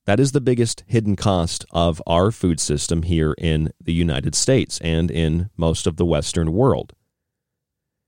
That 0.05 0.19
is 0.19 0.31
the 0.31 0.41
biggest 0.41 0.83
hidden 0.87 1.15
cost 1.15 1.65
of 1.71 2.01
our 2.07 2.31
food 2.31 2.59
system 2.59 3.03
here 3.03 3.35
in 3.37 3.71
the 3.83 3.93
United 3.93 4.35
States 4.35 4.79
and 4.79 5.11
in 5.11 5.49
most 5.57 5.85
of 5.85 5.97
the 5.97 6.05
Western 6.05 6.53
world. 6.53 6.93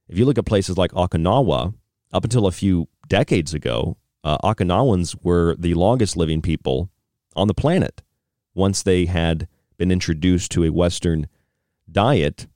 If 0.07 0.17
you 0.17 0.25
look 0.25 0.38
at 0.38 0.45
places 0.45 0.77
like 0.77 0.91
Okinawa, 0.91 1.73
up 2.11 2.23
until 2.23 2.47
a 2.47 2.51
few 2.51 2.87
decades 3.07 3.53
ago, 3.53 3.97
uh, 4.23 4.37
Okinawans 4.39 5.15
were 5.23 5.55
the 5.57 5.73
longest 5.73 6.17
living 6.17 6.41
people 6.41 6.89
on 7.35 7.47
the 7.47 7.53
planet. 7.53 8.01
Once 8.53 8.81
they 8.83 9.05
had 9.05 9.47
been 9.77 9.91
introduced 9.91 10.51
to 10.51 10.63
a 10.63 10.71
Western 10.71 11.27
diet, 11.91 12.47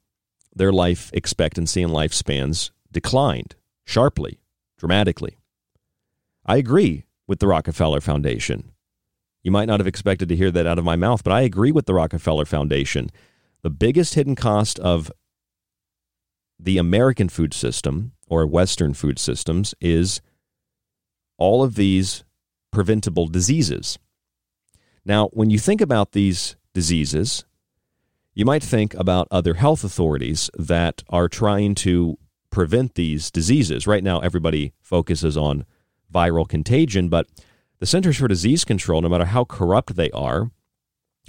their 0.53 0.71
life 0.71 1.11
expectancy 1.13 1.81
and 1.81 1.93
lifespans 1.93 2.71
declined 2.91 3.55
sharply, 3.85 4.39
dramatically. 4.77 5.37
I 6.45 6.57
agree 6.57 7.05
with 7.27 7.39
the 7.39 7.47
Rockefeller 7.47 8.01
Foundation. 8.01 8.71
You 9.43 9.51
might 9.51 9.65
not 9.65 9.79
have 9.79 9.87
expected 9.87 10.29
to 10.29 10.35
hear 10.35 10.51
that 10.51 10.67
out 10.67 10.79
of 10.79 10.85
my 10.85 10.95
mouth, 10.95 11.23
but 11.23 11.33
I 11.33 11.41
agree 11.41 11.71
with 11.71 11.85
the 11.85 11.93
Rockefeller 11.93 12.45
Foundation. 12.45 13.09
The 13.61 13.69
biggest 13.69 14.15
hidden 14.15 14.35
cost 14.35 14.79
of 14.79 15.11
the 16.59 16.77
American 16.77 17.29
food 17.29 17.53
system 17.53 18.11
or 18.31 18.47
Western 18.47 18.93
food 18.93 19.19
systems 19.19 19.75
is 19.81 20.21
all 21.37 21.61
of 21.63 21.75
these 21.75 22.23
preventable 22.71 23.27
diseases. 23.27 23.99
Now, 25.03 25.27
when 25.33 25.49
you 25.49 25.59
think 25.59 25.81
about 25.81 26.13
these 26.13 26.55
diseases, 26.73 27.43
you 28.33 28.45
might 28.45 28.63
think 28.63 28.93
about 28.93 29.27
other 29.29 29.55
health 29.55 29.83
authorities 29.83 30.49
that 30.57 31.03
are 31.09 31.27
trying 31.27 31.75
to 31.75 32.17
prevent 32.49 32.95
these 32.95 33.29
diseases. 33.31 33.85
Right 33.85 34.03
now, 34.03 34.21
everybody 34.21 34.71
focuses 34.79 35.35
on 35.35 35.65
viral 36.11 36.47
contagion, 36.47 37.09
but 37.09 37.27
the 37.79 37.85
Centers 37.85 38.17
for 38.17 38.29
Disease 38.29 38.63
Control, 38.63 39.01
no 39.01 39.09
matter 39.09 39.25
how 39.25 39.43
corrupt 39.43 39.97
they 39.97 40.11
are, 40.11 40.51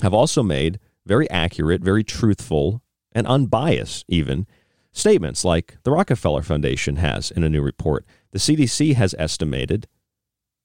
have 0.02 0.14
also 0.14 0.44
made 0.44 0.78
very 1.04 1.28
accurate, 1.30 1.82
very 1.82 2.04
truthful, 2.04 2.80
and 3.10 3.26
unbiased, 3.26 4.04
even 4.06 4.46
statements 4.92 5.44
like 5.44 5.76
the 5.84 5.90
Rockefeller 5.90 6.42
Foundation 6.42 6.96
has 6.96 7.30
in 7.30 7.44
a 7.44 7.48
new 7.48 7.62
report. 7.62 8.04
The 8.32 8.38
CDC 8.38 8.94
has 8.94 9.14
estimated 9.18 9.88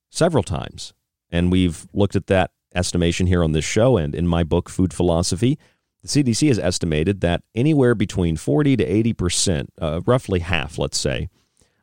several 0.09 0.43
times, 0.43 0.93
and 1.31 1.51
we've 1.51 1.87
looked 1.93 2.15
at 2.15 2.27
that 2.27 2.51
estimation 2.75 3.27
here 3.27 3.43
on 3.43 3.53
this 3.53 3.65
show 3.65 3.97
and 3.97 4.13
in 4.13 4.27
my 4.27 4.43
book, 4.43 4.69
Food 4.69 4.93
Philosophy. 4.93 5.57
The 6.03 6.09
CDC 6.09 6.47
has 6.49 6.59
estimated 6.59 7.21
that 7.21 7.41
anywhere 7.55 7.95
between 7.95 8.37
40 8.37 8.77
to 8.77 8.85
80 8.85 9.13
percent, 9.13 9.69
uh, 9.81 10.01
roughly 10.05 10.39
half, 10.39 10.77
let's 10.77 10.97
say, 10.97 11.29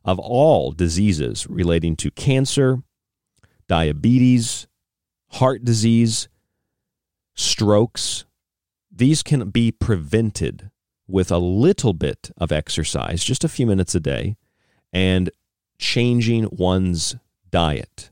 of 0.05 0.19
all 0.19 0.73
diseases 0.73 1.47
relating 1.49 1.97
to 1.97 2.11
cancer, 2.11 2.83
diabetes, 3.69 4.67
heart 5.33 5.65
disease, 5.65 6.29
strokes, 7.35 8.25
these 8.91 9.23
can 9.23 9.51
be 9.51 9.73
prevented 9.73 10.71
with 11.07 11.31
a 11.31 11.39
little 11.39 11.93
bit 11.93 12.31
of 12.37 12.53
exercise, 12.53 13.23
just 13.23 13.45
a 13.45 13.49
few 13.49 13.67
minutes 13.67 13.95
a 13.95 14.01
day, 14.01 14.37
and 14.93 15.31
changing 15.79 16.49
one's 16.51 17.17
diet. 17.51 18.11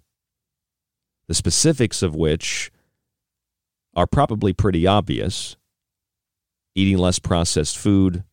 The 1.28 1.34
specifics 1.34 2.02
of 2.02 2.14
which 2.14 2.70
are 3.94 4.06
probably 4.06 4.52
pretty 4.52 4.86
obvious 4.86 5.56
eating 6.74 6.96
less 6.96 7.18
processed 7.18 7.76
food, 7.76 8.24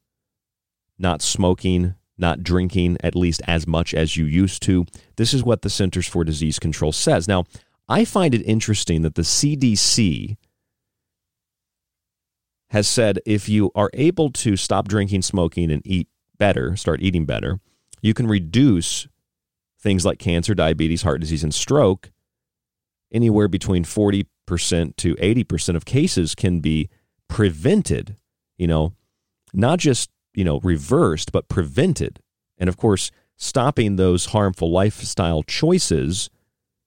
not 0.97 1.21
smoking, 1.21 1.95
not 2.17 2.43
drinking 2.43 2.97
at 3.01 3.15
least 3.15 3.41
as 3.47 3.67
much 3.67 3.93
as 3.93 4.17
you 4.17 4.25
used 4.25 4.61
to. 4.63 4.85
This 5.15 5.33
is 5.33 5.43
what 5.43 5.61
the 5.61 5.69
Centers 5.69 6.07
for 6.07 6.23
Disease 6.23 6.59
Control 6.59 6.91
says. 6.91 7.27
Now, 7.27 7.45
I 7.87 8.05
find 8.05 8.33
it 8.33 8.43
interesting 8.43 9.01
that 9.01 9.15
the 9.15 9.23
CDC 9.23 10.37
has 12.69 12.87
said 12.87 13.19
if 13.25 13.49
you 13.49 13.71
are 13.75 13.89
able 13.93 14.31
to 14.31 14.55
stop 14.55 14.87
drinking, 14.87 15.21
smoking, 15.21 15.71
and 15.71 15.81
eat 15.85 16.07
better, 16.37 16.75
start 16.75 17.01
eating 17.01 17.25
better, 17.25 17.59
you 18.01 18.13
can 18.13 18.27
reduce 18.27 19.07
things 19.79 20.05
like 20.05 20.19
cancer, 20.19 20.53
diabetes, 20.53 21.01
heart 21.03 21.21
disease, 21.21 21.43
and 21.43 21.53
stroke. 21.53 22.11
Anywhere 23.11 23.47
between 23.47 23.83
40% 23.83 24.25
to 24.97 25.15
80% 25.15 25.75
of 25.75 25.85
cases 25.85 26.35
can 26.35 26.59
be 26.59 26.89
prevented, 27.27 28.15
you 28.57 28.67
know, 28.67 28.93
not 29.53 29.79
just 29.79 30.09
you 30.33 30.43
know, 30.43 30.59
reversed, 30.59 31.31
but 31.31 31.47
prevented. 31.47 32.21
And 32.57 32.69
of 32.69 32.77
course, 32.77 33.11
stopping 33.35 33.95
those 33.95 34.27
harmful 34.27 34.71
lifestyle 34.71 35.43
choices 35.43 36.29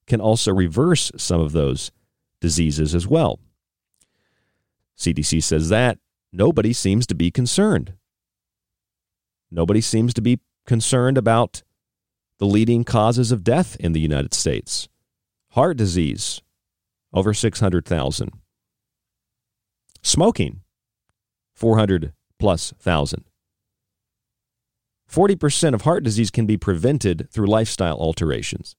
can 0.06 0.20
also 0.20 0.52
reverse 0.52 1.12
some 1.16 1.40
of 1.40 1.52
those 1.52 1.90
diseases 2.40 2.94
as 2.94 3.06
well. 3.06 3.38
CDC 5.02 5.42
says 5.42 5.68
that 5.68 5.98
nobody 6.32 6.72
seems 6.72 7.06
to 7.08 7.14
be 7.14 7.30
concerned. 7.30 7.94
Nobody 9.50 9.80
seems 9.80 10.14
to 10.14 10.22
be 10.22 10.38
concerned 10.64 11.18
about 11.18 11.64
the 12.38 12.46
leading 12.46 12.84
causes 12.84 13.32
of 13.32 13.42
death 13.42 13.76
in 13.80 13.92
the 13.92 14.00
United 14.00 14.32
States. 14.32 14.88
Heart 15.50 15.76
disease, 15.76 16.40
over 17.12 17.34
600,000. 17.34 18.30
Smoking, 20.02 20.60
400 21.54 22.12
plus 22.38 22.72
thousand. 22.78 23.24
40% 25.10 25.74
of 25.74 25.82
heart 25.82 26.04
disease 26.04 26.30
can 26.30 26.46
be 26.46 26.56
prevented 26.56 27.28
through 27.30 27.46
lifestyle 27.46 27.96
alterations. 27.98 28.76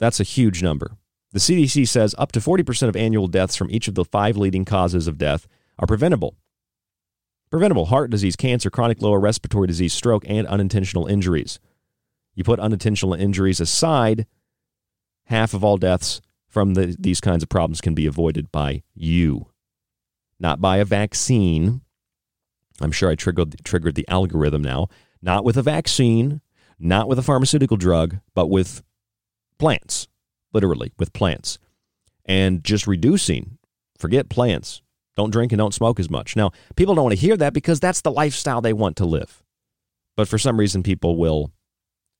That's 0.00 0.20
a 0.20 0.24
huge 0.24 0.62
number. 0.62 0.96
The 1.32 1.38
CDC 1.38 1.86
says 1.86 2.14
up 2.16 2.32
to 2.32 2.40
40% 2.40 2.88
of 2.88 2.96
annual 2.96 3.28
deaths 3.28 3.54
from 3.54 3.70
each 3.70 3.86
of 3.86 3.94
the 3.94 4.04
five 4.04 4.36
leading 4.36 4.64
causes 4.64 5.06
of 5.06 5.18
death 5.18 5.46
are 5.78 5.86
preventable. 5.86 6.36
Preventable 7.50 7.86
heart 7.86 8.10
disease, 8.10 8.36
cancer, 8.36 8.70
chronic 8.70 9.02
lower 9.02 9.20
respiratory 9.20 9.66
disease, 9.66 9.92
stroke, 9.92 10.24
and 10.26 10.46
unintentional 10.46 11.06
injuries. 11.06 11.60
You 12.34 12.44
put 12.44 12.60
unintentional 12.60 13.14
injuries 13.14 13.60
aside, 13.60 14.26
half 15.24 15.54
of 15.54 15.64
all 15.64 15.76
deaths 15.76 16.20
from 16.46 16.74
the, 16.74 16.96
these 16.98 17.20
kinds 17.20 17.42
of 17.42 17.48
problems 17.48 17.80
can 17.80 17.94
be 17.94 18.06
avoided 18.06 18.50
by 18.50 18.82
you, 18.94 19.48
not 20.38 20.60
by 20.60 20.78
a 20.78 20.84
vaccine. 20.84 21.82
I'm 22.80 22.92
sure 22.92 23.10
I 23.10 23.14
triggered, 23.14 23.64
triggered 23.64 23.94
the 23.94 24.08
algorithm 24.08 24.62
now. 24.62 24.88
Not 25.20 25.44
with 25.44 25.56
a 25.56 25.62
vaccine, 25.62 26.40
not 26.78 27.08
with 27.08 27.18
a 27.18 27.22
pharmaceutical 27.22 27.76
drug, 27.76 28.18
but 28.34 28.48
with 28.48 28.82
plants, 29.58 30.06
literally, 30.52 30.92
with 30.98 31.12
plants. 31.12 31.58
And 32.24 32.62
just 32.62 32.86
reducing, 32.86 33.58
forget 33.98 34.28
plants. 34.28 34.82
Don't 35.16 35.30
drink 35.30 35.52
and 35.52 35.58
don't 35.58 35.74
smoke 35.74 35.98
as 35.98 36.10
much. 36.10 36.36
Now, 36.36 36.52
people 36.76 36.94
don't 36.94 37.04
want 37.04 37.16
to 37.16 37.20
hear 37.20 37.36
that 37.36 37.52
because 37.52 37.80
that's 37.80 38.02
the 38.02 38.12
lifestyle 38.12 38.60
they 38.60 38.72
want 38.72 38.96
to 38.96 39.04
live. 39.04 39.42
But 40.16 40.28
for 40.28 40.38
some 40.38 40.58
reason, 40.58 40.82
people 40.82 41.16
will 41.16 41.52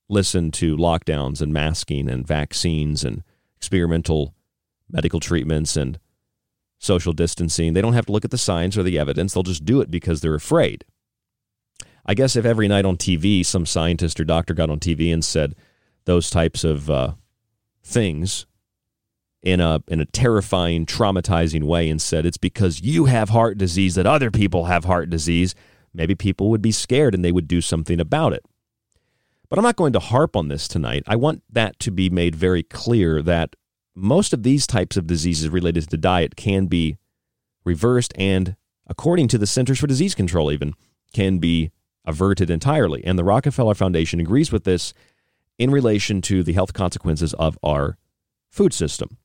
listen 0.09 0.51
to 0.53 0.77
lockdowns 0.77 1.41
and 1.41 1.53
masking 1.53 2.09
and 2.09 2.27
vaccines 2.27 3.05
and 3.05 3.23
experimental 3.57 4.35
medical 4.91 5.21
treatments 5.21 5.77
and 5.77 5.99
social 6.79 7.13
distancing. 7.13 7.75
They 7.75 7.81
don't 7.81 7.93
have 7.93 8.07
to 8.07 8.13
look 8.13 8.25
at 8.25 8.31
the 8.31 8.39
science 8.39 8.77
or 8.77 8.83
the 8.83 8.99
evidence. 8.99 9.35
They'll 9.35 9.43
just 9.43 9.65
do 9.65 9.81
it 9.81 9.91
because 9.91 10.21
they're 10.21 10.35
afraid. 10.35 10.85
I 12.07 12.15
guess 12.15 12.37
if 12.37 12.45
every 12.45 12.69
night 12.69 12.87
on 12.87 12.97
TV 12.97 13.45
some 13.45 13.67
scientist 13.67 14.19
or 14.19 14.25
doctor 14.25 14.55
got 14.55 14.71
on 14.71 14.81
TV 14.81 15.13
and 15.13 15.25
said 15.25 15.55
those 16.07 16.31
types 16.31 16.65
of 16.65 16.89
uh, 16.89 17.13
things 17.89 18.47
in 19.43 19.61
a 19.61 19.83
in 19.89 20.01
a 20.01 20.07
terrifying, 20.07 20.85
traumatizing 20.87 21.65
way 21.65 21.89
and 21.89 22.01
said 22.01 22.27
it's 22.27 22.37
because 22.37 22.83
you 22.83 23.07
have 23.07 23.31
heart 23.31 23.59
disease 23.59 23.95
that 23.95 24.07
other 24.07 24.31
people 24.31 24.67
have 24.67 24.85
heart 24.85 25.11
disease, 25.11 25.55
maybe 25.95 26.15
people 26.15 26.51
would 26.51 26.63
be 26.63 26.73
scared 26.73 27.15
and 27.15 27.25
they 27.25 27.33
would 27.33 27.49
do 27.49 27.61
something 27.61 28.01
about 28.01 28.33
it. 28.33 28.45
But 29.49 29.59
I'm 29.59 29.65
not 29.65 29.77
going 29.77 29.95
to 29.95 30.01
harp 30.01 30.37
on 30.37 30.49
this 30.49 30.69
tonight. 30.69 31.05
I 31.07 31.17
want 31.17 31.43
that 31.51 31.79
to 31.81 31.91
be 31.91 32.11
made 32.11 32.35
very 32.35 32.63
clear 32.63 33.23
that 33.23 33.57
most 33.95 34.33
of 34.33 34.43
these 34.43 34.67
types 34.67 34.97
of 34.97 35.07
diseases 35.07 35.49
related 35.49 35.89
to 35.89 35.97
diet 35.97 36.37
can 36.37 36.67
be 36.67 36.99
reversed 37.65 38.13
and, 38.17 38.57
according 38.87 39.29
to 39.29 39.39
the 39.39 39.47
Centers 39.47 39.79
for 39.79 39.87
Disease 39.87 40.15
Control, 40.15 40.53
even 40.53 40.75
can 41.13 41.39
be 41.39 41.71
averted 42.05 42.51
entirely. 42.51 43.05
And 43.05 43.19
the 43.19 43.25
Rockefeller 43.25 43.75
Foundation 43.75 44.21
agrees 44.21 44.53
with 44.53 44.65
this 44.65 44.93
in 45.59 45.71
relation 45.71 46.23
to 46.23 46.43
the 46.43 46.53
health 46.53 46.73
consequences 46.73 47.35
of 47.35 47.59
our 47.63 47.99
food 48.51 48.73
system. 48.73 49.19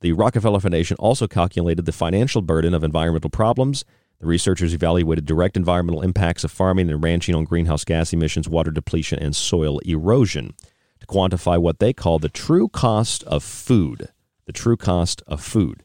The 0.00 0.12
Rockefeller 0.12 0.60
Foundation 0.60 0.96
also 0.98 1.28
calculated 1.28 1.84
the 1.84 1.92
financial 1.92 2.40
burden 2.40 2.72
of 2.72 2.82
environmental 2.82 3.28
problems. 3.30 3.84
The 4.18 4.26
researchers 4.26 4.72
evaluated 4.72 5.26
direct 5.26 5.56
environmental 5.56 6.02
impacts 6.02 6.42
of 6.42 6.50
farming 6.50 6.90
and 6.90 7.02
ranching 7.02 7.34
on 7.34 7.44
greenhouse 7.44 7.84
gas 7.84 8.12
emissions, 8.12 8.48
water 8.48 8.70
depletion, 8.70 9.18
and 9.18 9.36
soil 9.36 9.78
erosion 9.80 10.54
to 11.00 11.06
quantify 11.06 11.60
what 11.60 11.78
they 11.80 11.92
call 11.92 12.18
the 12.18 12.28
true 12.30 12.68
cost 12.68 13.22
of 13.24 13.42
food. 13.42 14.08
The 14.46 14.52
true 14.52 14.76
cost 14.76 15.22
of 15.26 15.42
food. 15.42 15.82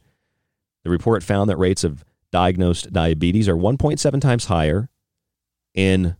The 0.83 0.89
report 0.89 1.23
found 1.23 1.49
that 1.49 1.57
rates 1.57 1.83
of 1.83 2.05
diagnosed 2.31 2.91
diabetes 2.91 3.47
are 3.47 3.55
1.7 3.55 4.21
times 4.21 4.45
higher 4.45 4.89
in 5.73 6.15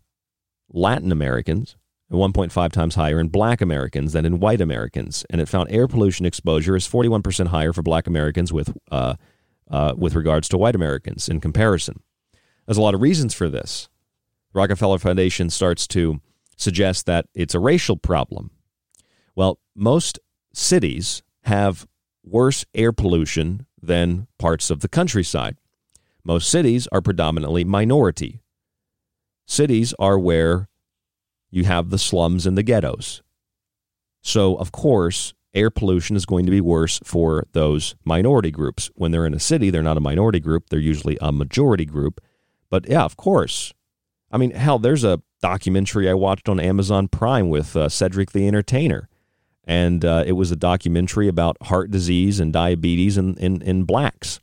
Latin 0.69 1.12
Americans 1.12 1.75
1.5 2.11 2.71
times 2.71 2.95
higher 2.95 3.19
in 3.19 3.29
black 3.29 3.61
Americans 3.61 4.13
than 4.13 4.25
in 4.25 4.39
white 4.39 4.61
Americans. 4.61 5.25
And 5.29 5.41
it 5.41 5.49
found 5.49 5.71
air 5.71 5.87
pollution 5.87 6.25
exposure 6.25 6.75
is 6.75 6.87
41% 6.87 7.47
higher 7.47 7.73
for 7.73 7.81
black 7.81 8.07
Americans 8.07 8.53
with, 8.53 8.75
uh, 8.91 9.15
uh, 9.69 9.93
with 9.97 10.15
regards 10.15 10.47
to 10.49 10.57
white 10.57 10.75
Americans 10.75 11.27
in 11.27 11.41
comparison. 11.41 12.01
There's 12.65 12.77
a 12.77 12.81
lot 12.81 12.93
of 12.93 13.01
reasons 13.01 13.33
for 13.33 13.49
this. 13.49 13.89
Rockefeller 14.53 14.99
Foundation 14.99 15.49
starts 15.49 15.87
to 15.87 16.21
suggest 16.55 17.05
that 17.05 17.25
it's 17.33 17.55
a 17.55 17.59
racial 17.59 17.97
problem. 17.97 18.51
Well, 19.35 19.59
most 19.75 20.19
cities 20.53 21.23
have 21.43 21.85
worse 22.23 22.65
air 22.73 22.91
pollution 22.91 23.65
than 23.81 24.27
parts 24.39 24.69
of 24.69 24.79
the 24.79 24.87
countryside. 24.87 25.57
Most 26.23 26.49
cities 26.49 26.87
are 26.91 27.01
predominantly 27.01 27.63
minority. 27.63 28.41
Cities 29.45 29.93
are 29.99 30.17
where 30.17 30.69
you 31.55 31.63
have 31.65 31.89
the 31.89 31.97
slums 31.97 32.45
and 32.45 32.57
the 32.57 32.63
ghettos. 32.63 33.21
So, 34.21 34.55
of 34.55 34.71
course, 34.71 35.33
air 35.53 35.69
pollution 35.69 36.15
is 36.15 36.25
going 36.25 36.45
to 36.45 36.51
be 36.51 36.61
worse 36.61 36.99
for 37.03 37.45
those 37.53 37.95
minority 38.03 38.51
groups. 38.51 38.89
When 38.95 39.11
they're 39.11 39.25
in 39.25 39.33
a 39.33 39.39
city, 39.39 39.69
they're 39.69 39.81
not 39.81 39.97
a 39.97 40.01
minority 40.01 40.39
group, 40.39 40.69
they're 40.69 40.79
usually 40.79 41.17
a 41.21 41.31
majority 41.31 41.85
group. 41.85 42.21
But 42.69 42.89
yeah, 42.89 43.03
of 43.03 43.15
course. 43.17 43.73
I 44.31 44.37
mean, 44.37 44.51
hell, 44.51 44.79
there's 44.79 45.03
a 45.03 45.21
documentary 45.41 46.09
I 46.09 46.13
watched 46.13 46.49
on 46.49 46.59
Amazon 46.59 47.07
Prime 47.07 47.49
with 47.49 47.75
uh, 47.75 47.89
Cedric 47.89 48.31
the 48.31 48.47
Entertainer 48.47 49.07
and 49.65 50.05
uh, 50.05 50.23
it 50.25 50.33
was 50.33 50.51
a 50.51 50.55
documentary 50.55 51.27
about 51.27 51.57
heart 51.63 51.91
disease 51.91 52.39
and 52.39 52.53
diabetes 52.53 53.17
in, 53.17 53.35
in, 53.37 53.61
in 53.61 53.83
blacks, 53.83 54.39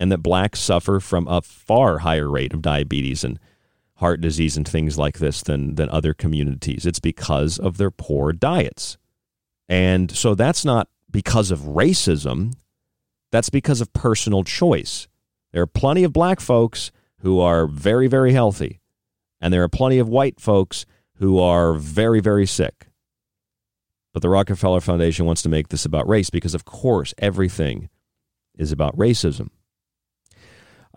and 0.00 0.10
that 0.10 0.18
blacks 0.18 0.60
suffer 0.60 0.98
from 0.98 1.28
a 1.28 1.42
far 1.42 1.98
higher 1.98 2.30
rate 2.30 2.54
of 2.54 2.62
diabetes 2.62 3.22
and 3.22 3.38
heart 3.96 4.20
disease 4.20 4.56
and 4.56 4.66
things 4.66 4.98
like 4.98 5.18
this 5.18 5.42
than, 5.42 5.74
than 5.74 5.88
other 5.88 6.14
communities. 6.14 6.86
It's 6.86 7.00
because 7.00 7.58
of 7.58 7.76
their 7.76 7.90
poor 7.90 8.32
diets. 8.32 8.98
And 9.68 10.10
so 10.10 10.34
that's 10.34 10.64
not 10.64 10.88
because 11.10 11.50
of 11.50 11.60
racism, 11.60 12.54
that's 13.32 13.50
because 13.50 13.80
of 13.80 13.92
personal 13.92 14.44
choice. 14.44 15.08
There 15.52 15.62
are 15.62 15.66
plenty 15.66 16.04
of 16.04 16.12
black 16.12 16.40
folks 16.40 16.92
who 17.20 17.40
are 17.40 17.66
very, 17.66 18.06
very 18.06 18.32
healthy, 18.32 18.80
and 19.40 19.52
there 19.52 19.62
are 19.62 19.68
plenty 19.68 19.98
of 19.98 20.08
white 20.08 20.40
folks 20.40 20.86
who 21.16 21.38
are 21.38 21.72
very, 21.72 22.20
very 22.20 22.46
sick. 22.46 22.88
But 24.12 24.22
the 24.22 24.28
Rockefeller 24.28 24.80
Foundation 24.80 25.26
wants 25.26 25.42
to 25.42 25.48
make 25.48 25.68
this 25.68 25.84
about 25.84 26.08
race 26.08 26.30
because, 26.30 26.54
of 26.54 26.64
course, 26.64 27.14
everything 27.18 27.88
is 28.56 28.72
about 28.72 28.96
racism. 28.96 29.50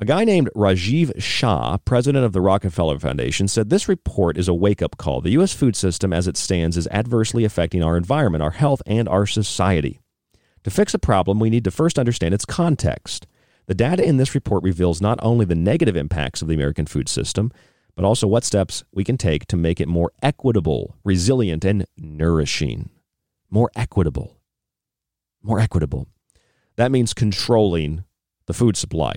A 0.02 0.06
guy 0.06 0.24
named 0.24 0.50
Rajiv 0.56 1.22
Shah, 1.22 1.76
president 1.84 2.24
of 2.24 2.32
the 2.32 2.40
Rockefeller 2.40 2.98
Foundation, 3.00 3.50
said 3.50 3.70
this 3.70 3.90
report 3.90 4.38
is 4.38 4.48
a 4.48 4.54
wake 4.54 4.82
up 4.82 4.96
call. 4.96 5.20
The 5.20 5.32
U.S. 5.32 5.54
food 5.54 5.76
system, 5.76 6.14
as 6.14 6.26
it 6.26 6.38
stands, 6.38 6.78
is 6.78 6.88
adversely 6.88 7.44
affecting 7.44 7.84
our 7.84 7.98
environment, 7.98 8.42
our 8.42 8.52
health, 8.52 8.82
and 8.86 9.10
our 9.10 9.26
society. 9.26 10.00
To 10.64 10.70
fix 10.70 10.94
a 10.94 11.00
problem, 11.00 11.38
we 11.38 11.50
need 11.50 11.66
to 11.66 11.72
first 11.72 12.00
understand 12.00 12.34
its 12.34 12.46
context. 12.46 13.28
The 13.66 13.76
data 13.76 14.02
in 14.02 14.16
this 14.16 14.34
report 14.34 14.64
reveals 14.64 15.02
not 15.02 15.20
only 15.22 15.44
the 15.46 15.54
negative 15.54 15.98
impacts 15.98 16.42
of 16.42 16.48
the 16.48 16.56
American 16.56 16.86
food 16.86 17.10
system, 17.10 17.52
but 17.94 18.06
also 18.06 18.26
what 18.26 18.46
steps 18.46 18.86
we 18.94 19.04
can 19.04 19.18
take 19.18 19.48
to 19.48 19.58
make 19.58 19.82
it 19.82 19.90
more 19.90 20.14
equitable, 20.24 20.96
resilient, 21.04 21.66
and 21.66 21.86
nourishing 21.98 22.90
more 23.50 23.70
equitable. 23.76 24.38
More 25.44 25.60
equitable. 25.60 26.08
That 26.78 26.90
means 26.90 27.14
controlling 27.14 28.06
the 28.46 28.54
food 28.54 28.78
supply 28.78 29.16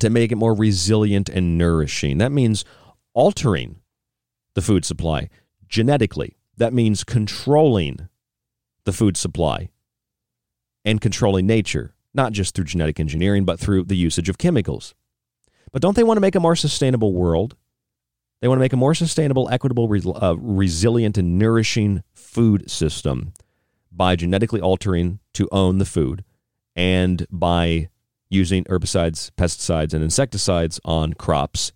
to 0.00 0.10
make 0.10 0.32
it 0.32 0.36
more 0.36 0.54
resilient 0.54 1.28
and 1.28 1.56
nourishing. 1.56 2.18
That 2.18 2.32
means 2.32 2.64
altering 3.14 3.80
the 4.54 4.62
food 4.62 4.84
supply 4.84 5.28
genetically. 5.68 6.36
That 6.56 6.72
means 6.72 7.04
controlling 7.04 8.08
the 8.84 8.92
food 8.92 9.16
supply 9.16 9.70
and 10.84 11.00
controlling 11.00 11.46
nature, 11.46 11.94
not 12.12 12.32
just 12.32 12.54
through 12.54 12.66
genetic 12.66 13.00
engineering, 13.00 13.44
but 13.44 13.58
through 13.58 13.84
the 13.84 13.96
usage 13.96 14.28
of 14.28 14.38
chemicals. 14.38 14.94
But 15.72 15.82
don't 15.82 15.96
they 15.96 16.04
want 16.04 16.16
to 16.16 16.20
make 16.20 16.34
a 16.34 16.40
more 16.40 16.56
sustainable 16.56 17.12
world? 17.12 17.56
They 18.40 18.48
want 18.48 18.58
to 18.58 18.62
make 18.62 18.72
a 18.72 18.76
more 18.76 18.94
sustainable, 18.94 19.48
equitable, 19.50 19.88
uh, 20.22 20.34
resilient, 20.36 21.16
and 21.16 21.38
nourishing 21.38 22.02
food 22.12 22.70
system 22.70 23.32
by 23.90 24.16
genetically 24.16 24.60
altering 24.60 25.20
to 25.32 25.48
own 25.50 25.78
the 25.78 25.84
food 25.84 26.24
and 26.76 27.26
by 27.30 27.88
using 28.34 28.64
herbicides, 28.64 29.30
pesticides, 29.38 29.94
and 29.94 30.02
insecticides 30.02 30.80
on 30.84 31.14
crops 31.14 31.72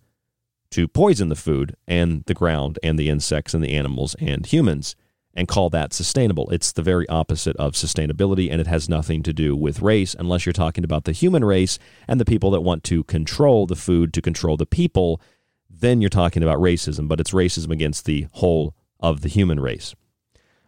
to 0.71 0.87
poison 0.87 1.29
the 1.29 1.35
food 1.35 1.75
and 1.87 2.23
the 2.25 2.33
ground 2.33 2.77
and 2.83 2.99
the 2.99 3.09
insects 3.09 3.53
and 3.53 3.63
the 3.63 3.73
animals 3.73 4.15
and 4.19 4.45
humans 4.45 4.95
and 5.33 5.47
call 5.47 5.69
that 5.69 5.93
sustainable. 5.93 6.49
It's 6.49 6.71
the 6.71 6.81
very 6.81 7.07
opposite 7.07 7.55
of 7.57 7.73
sustainability, 7.73 8.51
and 8.51 8.59
it 8.59 8.67
has 8.67 8.89
nothing 8.89 9.23
to 9.23 9.33
do 9.33 9.55
with 9.55 9.81
race 9.81 10.15
unless 10.17 10.45
you're 10.45 10.53
talking 10.53 10.83
about 10.83 11.05
the 11.05 11.11
human 11.11 11.45
race 11.45 11.79
and 12.07 12.19
the 12.19 12.25
people 12.25 12.51
that 12.51 12.61
want 12.61 12.83
to 12.85 13.03
control 13.05 13.65
the 13.65 13.75
food 13.75 14.13
to 14.13 14.21
control 14.21 14.57
the 14.57 14.65
people. 14.65 15.21
Then 15.69 16.01
you're 16.01 16.09
talking 16.09 16.43
about 16.43 16.59
racism, 16.59 17.07
but 17.07 17.19
it's 17.19 17.31
racism 17.31 17.71
against 17.71 18.05
the 18.05 18.27
whole 18.33 18.75
of 18.99 19.21
the 19.21 19.29
human 19.29 19.59
race. 19.59 19.95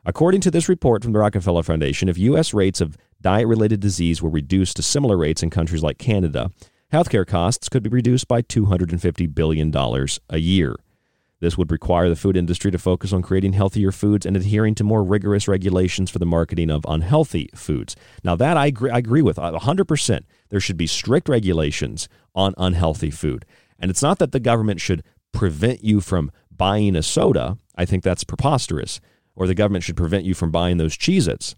According 0.06 0.42
to 0.42 0.52
this 0.52 0.70
report 0.70 1.04
from 1.04 1.14
the 1.14 1.20
Rockefeller 1.20 1.64
Foundation, 1.64 2.10
if 2.10 2.18
U.S. 2.18 2.54
rates 2.54 2.82
of 2.82 2.98
diet 3.22 3.48
related 3.48 3.80
disease 3.80 4.22
were 4.22 4.30
reduced 4.30 4.76
to 4.78 4.84
similar 4.84 5.18
rates 5.18 5.44
in 5.44 5.50
countries 5.50 5.84
like 5.84 5.98
Canada, 5.98 6.52
healthcare 6.92 7.26
costs 7.26 7.70
could 7.70 7.84
be 7.84 7.90
reduced 7.90 8.28
by 8.28 8.42
$250 8.42 9.34
billion 9.34 9.74
a 10.30 10.38
year. 10.38 10.76
This 11.40 11.58
would 11.58 11.72
require 11.72 12.08
the 12.08 12.16
food 12.16 12.38
industry 12.38 12.70
to 12.70 12.78
focus 12.78 13.12
on 13.12 13.24
creating 13.24 13.54
healthier 13.54 13.92
foods 13.92 14.28
and 14.28 14.38
adhering 14.38 14.76
to 14.76 14.84
more 14.84 15.04
rigorous 15.04 15.48
regulations 15.48 16.12
for 16.12 16.20
the 16.20 16.26
marketing 16.26 16.70
of 16.70 16.86
unhealthy 16.88 17.50
foods. 17.56 17.96
Now, 18.24 18.36
that 18.36 18.58
I 18.58 18.68
agree, 18.68 18.92
I 18.92 19.00
agree 19.00 19.24
with 19.24 19.38
100%. 19.38 20.20
There 20.50 20.60
should 20.60 20.78
be 20.78 20.86
strict 20.86 21.28
regulations 21.28 22.08
on 22.36 22.54
unhealthy 22.58 23.10
food. 23.10 23.46
And 23.80 23.90
it's 23.90 24.04
not 24.04 24.20
that 24.20 24.34
the 24.34 24.40
government 24.40 24.82
should 24.82 25.04
prevent 25.32 25.84
you 25.84 26.00
from 26.00 26.32
buying 26.56 26.96
a 26.96 27.02
soda. 27.02 27.58
I 27.76 27.86
think 27.86 28.04
that's 28.04 28.24
preposterous. 28.24 29.02
Or 29.36 29.48
the 29.48 29.56
government 29.56 29.84
should 29.84 29.98
prevent 29.98 30.26
you 30.26 30.36
from 30.36 30.52
buying 30.52 30.78
those 30.78 30.96
Cheez 30.96 31.28
Its. 31.28 31.56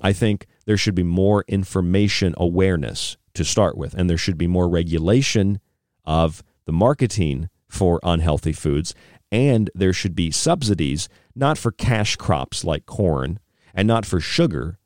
I 0.00 0.12
think 0.12 0.46
there 0.66 0.76
should 0.76 0.94
be 0.94 1.02
more 1.02 1.44
information 1.48 2.34
awareness 2.36 3.16
to 3.34 3.44
start 3.44 3.76
with, 3.76 3.94
and 3.94 4.10
there 4.10 4.18
should 4.18 4.38
be 4.38 4.46
more 4.46 4.68
regulation 4.68 5.60
of 6.04 6.42
the 6.66 6.72
marketing 6.72 7.48
for 7.68 8.00
unhealthy 8.02 8.52
foods 8.52 8.94
and 9.32 9.70
there 9.74 9.92
should 9.92 10.14
be 10.14 10.30
subsidies 10.30 11.08
not 11.34 11.58
for 11.58 11.72
cash 11.72 12.16
crops 12.16 12.64
like 12.64 12.86
corn 12.86 13.38
and 13.74 13.86
not 13.86 14.06
for 14.06 14.20
sugar 14.20 14.78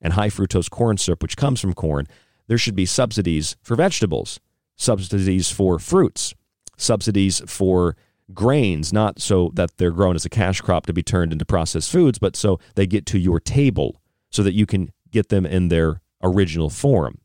and 0.00 0.14
high 0.14 0.28
fructose 0.28 0.68
corn 0.68 0.96
syrup, 0.96 1.22
which 1.22 1.36
comes 1.36 1.60
from 1.60 1.74
corn. 1.74 2.06
There 2.48 2.58
should 2.58 2.74
be 2.74 2.86
subsidies 2.86 3.56
for 3.62 3.76
vegetables, 3.76 4.40
subsidies 4.76 5.50
for 5.50 5.78
fruits, 5.78 6.34
subsidies 6.76 7.40
for 7.46 7.96
grains, 8.34 8.92
not 8.92 9.20
so 9.20 9.52
that 9.54 9.76
they're 9.76 9.92
grown 9.92 10.16
as 10.16 10.24
a 10.24 10.30
cash 10.30 10.60
crop 10.60 10.86
to 10.86 10.92
be 10.92 11.02
turned 11.02 11.32
into 11.32 11.44
processed 11.44 11.92
foods, 11.92 12.18
but 12.18 12.34
so 12.34 12.58
they 12.74 12.86
get 12.86 13.06
to 13.06 13.18
your 13.18 13.38
table 13.38 14.00
so 14.30 14.42
that 14.42 14.54
you 14.54 14.66
can 14.66 14.90
get 15.12 15.28
them 15.28 15.46
in 15.46 15.68
their 15.68 16.00
original 16.22 16.70
form. 16.70 17.18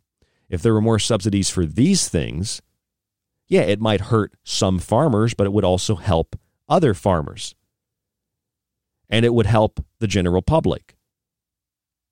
If 0.50 0.62
there 0.62 0.74
were 0.74 0.82
more 0.82 1.00
subsidies 1.00 1.50
for 1.50 1.66
these 1.66 2.08
things, 2.08 2.62
yeah, 3.48 3.62
it 3.62 3.80
might 3.80 4.02
hurt 4.02 4.34
some 4.44 4.80
farmers, 4.80 5.34
but 5.34 5.46
it 5.46 5.54
would 5.54 5.66
also 5.66 5.96
help 5.96 6.38
other 6.70 6.94
farmers. 6.94 7.56
And 9.10 9.26
it 9.26 9.34
would 9.34 9.46
help 9.46 9.84
the 10.00 10.08
general 10.08 10.42
public. 10.42 10.96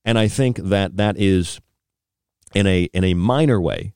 And 0.06 0.18
I 0.18 0.28
think 0.28 0.58
that 0.58 0.98
that 0.98 1.18
is, 1.18 1.60
in 2.54 2.68
a, 2.68 2.84
in 2.94 3.04
a 3.04 3.14
minor 3.14 3.60
way, 3.60 3.94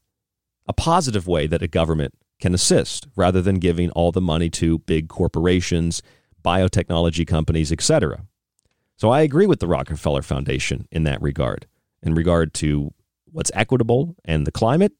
a 0.68 0.74
positive 0.74 1.28
way 1.28 1.48
that 1.48 1.62
a 1.62 1.68
government 1.68 2.14
can 2.40 2.54
assist 2.54 3.08
rather 3.16 3.42
than 3.42 3.60
giving 3.60 3.90
all 3.92 4.12
the 4.12 4.22
money 4.22 4.50
to 4.50 4.80
big 4.80 5.08
corporations, 5.08 6.02
biotechnology 6.44 7.26
companies, 7.28 7.72
etc. 7.72 8.26
So 9.00 9.12
I 9.12 9.22
agree 9.22 9.48
with 9.48 9.60
the 9.60 9.68
Rockefeller 9.68 10.22
Foundation 10.22 10.88
in 10.92 11.04
that 11.04 11.22
regard. 11.22 11.68
In 12.04 12.14
regard 12.16 12.54
to 12.56 12.94
what's 13.32 13.52
equitable 13.54 14.16
and 14.26 14.46
the 14.46 14.52
climate, 14.52 14.92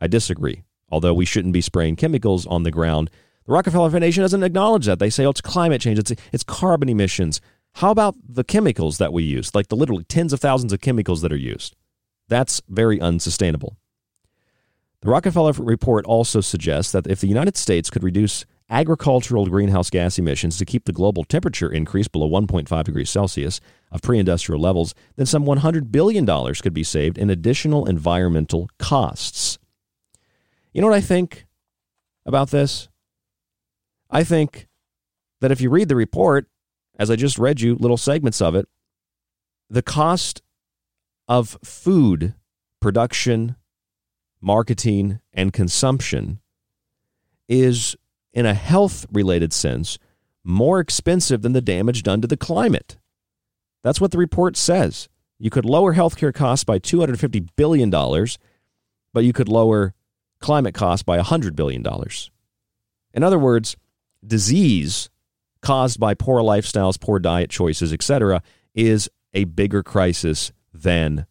I 0.00 0.06
disagree. 0.06 0.62
Although 0.90 1.14
we 1.14 1.26
shouldn't 1.26 1.52
be 1.52 1.60
spraying 1.60 1.96
chemicals 1.96 2.46
on 2.46 2.62
the 2.62 2.70
ground 2.70 3.10
the 3.46 3.52
Rockefeller 3.52 3.90
Foundation 3.90 4.22
doesn't 4.22 4.42
acknowledge 4.42 4.86
that. 4.86 4.98
They 4.98 5.10
say, 5.10 5.26
oh, 5.26 5.30
it's 5.30 5.40
climate 5.40 5.80
change, 5.80 5.98
it's, 5.98 6.12
it's 6.32 6.44
carbon 6.44 6.88
emissions. 6.88 7.40
How 7.74 7.90
about 7.90 8.14
the 8.26 8.44
chemicals 8.44 8.98
that 8.98 9.12
we 9.12 9.24
use, 9.24 9.54
like 9.54 9.68
the 9.68 9.76
literally 9.76 10.04
tens 10.04 10.32
of 10.32 10.40
thousands 10.40 10.72
of 10.72 10.80
chemicals 10.80 11.22
that 11.22 11.32
are 11.32 11.36
used? 11.36 11.74
That's 12.28 12.62
very 12.68 13.00
unsustainable. 13.00 13.76
The 15.00 15.10
Rockefeller 15.10 15.52
report 15.52 16.06
also 16.06 16.40
suggests 16.40 16.92
that 16.92 17.08
if 17.08 17.20
the 17.20 17.26
United 17.26 17.56
States 17.56 17.90
could 17.90 18.04
reduce 18.04 18.44
agricultural 18.72 19.46
greenhouse 19.46 19.90
gas 19.90 20.18
emissions 20.18 20.56
to 20.56 20.64
keep 20.64 20.86
the 20.86 20.92
global 20.92 21.24
temperature 21.24 21.70
increase 21.70 22.08
below 22.08 22.28
1.5 22.28 22.84
degrees 22.84 23.10
Celsius 23.10 23.60
of 23.92 24.00
pre 24.00 24.18
industrial 24.18 24.60
levels, 24.60 24.94
then 25.16 25.26
some 25.26 25.44
$100 25.44 25.92
billion 25.92 26.26
could 26.54 26.72
be 26.72 26.82
saved 26.82 27.18
in 27.18 27.30
additional 27.30 27.86
environmental 27.86 28.68
costs. 28.78 29.58
You 30.72 30.80
know 30.80 30.88
what 30.88 30.96
I 30.96 31.02
think 31.02 31.46
about 32.24 32.50
this? 32.50 32.88
I 34.10 34.24
think 34.24 34.68
that 35.40 35.52
if 35.52 35.60
you 35.60 35.68
read 35.68 35.88
the 35.88 35.96
report, 35.96 36.46
as 36.98 37.10
I 37.10 37.16
just 37.16 37.38
read 37.38 37.60
you 37.60 37.74
little 37.74 37.96
segments 37.96 38.40
of 38.40 38.54
it, 38.54 38.66
the 39.68 39.82
cost 39.82 40.42
of 41.28 41.58
food 41.62 42.34
production, 42.80 43.56
marketing, 44.40 45.20
and 45.32 45.52
consumption 45.52 46.40
is, 47.48 47.96
in 48.32 48.46
a 48.46 48.54
health 48.54 49.06
related 49.12 49.52
sense, 49.52 49.98
more 50.44 50.80
expensive 50.80 51.42
than 51.42 51.52
the 51.52 51.60
damage 51.60 52.02
done 52.02 52.20
to 52.20 52.28
the 52.28 52.36
climate. 52.36 52.96
That's 53.82 54.00
what 54.00 54.10
the 54.10 54.18
report 54.18 54.56
says. 54.56 55.08
You 55.38 55.50
could 55.50 55.64
lower 55.64 55.94
healthcare 55.94 56.32
costs 56.32 56.64
by 56.64 56.78
$250 56.78 57.48
billion, 57.56 57.90
but 57.90 59.24
you 59.24 59.32
could 59.32 59.48
lower 59.48 59.94
climate 60.40 60.74
costs 60.74 61.02
by 61.02 61.18
$100 61.18 61.56
billion. 61.56 61.84
In 63.14 63.22
other 63.22 63.38
words, 63.38 63.76
disease 64.24 65.10
caused 65.60 65.98
by 65.98 66.14
poor 66.14 66.42
lifestyles, 66.42 67.00
poor 67.00 67.18
diet 67.18 67.50
choices, 67.50 67.92
etc., 67.92 68.42
is 68.74 69.08
a 69.34 69.44
bigger 69.44 69.82
crisis 69.82 70.52
than 70.72 71.26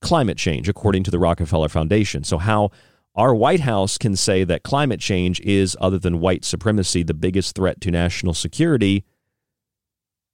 climate 0.00 0.38
change, 0.38 0.68
according 0.68 1.04
to 1.04 1.10
the 1.10 1.18
Rockefeller 1.18 1.68
Foundation. 1.68 2.24
So, 2.24 2.38
how 2.38 2.70
our 3.14 3.34
White 3.34 3.60
House 3.60 3.98
can 3.98 4.16
say 4.16 4.44
that 4.44 4.62
climate 4.62 5.00
change 5.00 5.40
is, 5.40 5.76
other 5.80 5.98
than 5.98 6.20
white 6.20 6.44
supremacy, 6.44 7.02
the 7.02 7.14
biggest 7.14 7.54
threat 7.54 7.80
to 7.82 7.90
national 7.90 8.34
security 8.34 9.04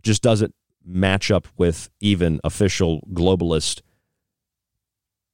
just 0.03 0.23
doesn't 0.23 0.55
match 0.85 1.31
up 1.31 1.49
with 1.57 1.91
even 2.01 2.41
official 2.45 3.01
globalist 3.13 3.83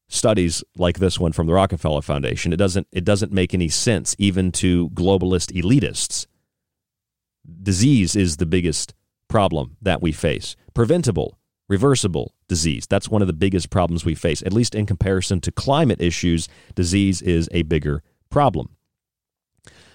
studies 0.09 0.65
like 0.77 0.99
this 0.99 1.19
one 1.19 1.33
from 1.33 1.47
the 1.47 1.53
Rockefeller 1.53 2.03
Foundation. 2.03 2.53
It 2.53 2.57
doesn't 2.57 2.87
it 2.93 3.05
doesn't 3.05 3.33
make 3.33 3.55
any 3.55 3.69
sense 3.69 4.17
even 4.19 4.53
to 4.53 4.91
globalist 4.91 5.53
elitists 5.53 6.27
disease 7.63 8.17
is 8.17 8.37
the 8.37 8.47
biggest 8.47 8.95
problem 9.29 9.77
that 9.83 10.03
we 10.03 10.13
face. 10.13 10.57
Preventable, 10.73 11.39
reversible 11.75 12.33
disease. 12.47 12.87
That's 12.87 13.09
one 13.09 13.20
of 13.20 13.27
the 13.27 13.33
biggest 13.33 13.68
problems 13.68 14.05
we 14.05 14.14
face. 14.14 14.43
At 14.43 14.53
least 14.53 14.77
in 14.77 14.87
comparison 14.87 15.41
to 15.41 15.51
climate 15.51 16.01
issues, 16.01 16.49
disease 16.77 17.20
is 17.20 17.49
a 17.51 17.62
bigger 17.62 18.03
problem. 18.31 18.77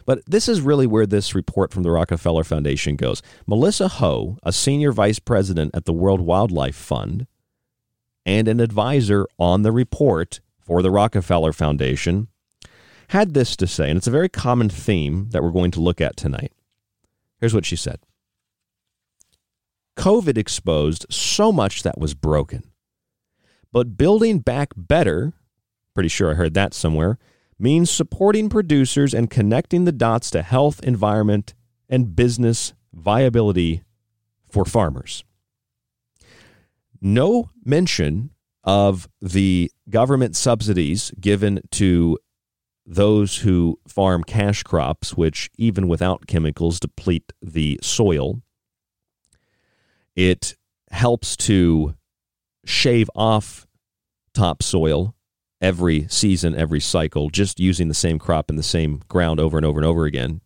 But 0.05 0.25
this 0.25 0.49
is 0.49 0.59
really 0.59 0.88
where 0.88 1.05
this 1.05 1.34
report 1.34 1.71
from 1.71 1.84
the 1.84 1.91
Rockefeller 1.91 2.43
Foundation 2.43 2.97
goes. 2.97 3.21
Melissa 3.47 3.88
Ho, 3.88 4.38
a 4.43 4.51
senior 4.51 4.91
vice 4.91 5.19
president 5.19 5.71
at 5.73 5.86
the 5.86 5.93
World 5.93 6.19
Wildlife 6.19 6.75
Fund 6.75 7.27
and 8.25 8.49
an 8.49 8.59
advisor 8.59 9.25
on 9.38 9.61
the 9.61 9.71
report 9.71 10.41
for 10.59 10.82
the 10.82 10.91
Rockefeller 10.91 11.53
Foundation, 11.53 12.27
had 13.09 13.34
this 13.34 13.55
to 13.55 13.67
say, 13.67 13.89
and 13.89 13.97
it's 13.97 14.07
a 14.07 14.11
very 14.11 14.30
common 14.30 14.67
theme 14.67 15.30
that 15.30 15.41
we're 15.41 15.51
going 15.51 15.71
to 15.71 15.80
look 15.80 16.01
at 16.01 16.17
tonight. 16.17 16.51
Here's 17.39 17.53
what 17.53 17.65
she 17.65 17.77
said 17.77 17.99
COVID 20.00 20.38
exposed 20.38 21.06
so 21.10 21.52
much 21.52 21.84
that 21.84 22.00
was 22.00 22.14
broken. 22.14 22.64
But 23.74 23.97
building 23.97 24.39
back 24.39 24.70
better, 24.76 25.34
pretty 25.93 26.08
sure 26.08 26.32
I 26.32 26.36
heard 26.36 26.54
that 26.54 26.74
somewhere, 26.74 27.18
means 27.60 27.91
supporting 27.91 28.47
producers 28.47 29.14
and 29.14 29.30
connecting 29.30 29.84
the 29.84 29.91
dots 29.91 30.32
to 30.32 30.41
health, 30.41 30.82
environment, 30.84 31.54
and 31.89 32.16
business 32.16 32.74
viability 32.93 33.84
for 34.50 34.64
farmers. 34.64 35.26
No 37.02 37.50
mention 37.66 38.30
of 38.64 39.10
the 39.22 39.70
government 39.89 40.38
subsidies 40.38 41.12
given 41.20 41.60
to 41.72 42.18
those 42.86 43.39
who 43.39 43.80
farm 43.86 44.24
cash 44.24 44.64
crops, 44.64 45.18
which 45.18 45.50
even 45.58 45.89
without 45.89 46.26
chemicals 46.26 46.80
deplete 46.80 47.34
the 47.41 47.80
soil. 47.84 48.41
It 50.16 50.55
helps 50.91 51.38
to 51.38 51.95
shave 52.66 53.10
off 53.16 53.68
topsoil 54.34 55.16
every 55.62 56.07
season, 56.07 56.55
every 56.55 56.80
cycle, 56.80 57.30
just 57.30 57.60
using 57.60 57.88
the 57.88 57.93
same 57.93 58.20
crop 58.20 58.49
in 58.49 58.55
the 58.55 58.64
same 58.64 59.01
ground 59.07 59.39
over 59.39 59.57
and 59.57 59.66
over 59.66 59.80
and 59.80 59.86
over 59.86 60.05
again. 60.05 60.41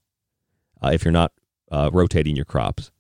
Uh, 0.84 0.92
if 0.94 1.06
you're 1.06 1.12
not 1.12 1.32
uh, 1.72 1.90
rotating 1.94 2.36
your 2.36 2.46
crops, 2.46 2.92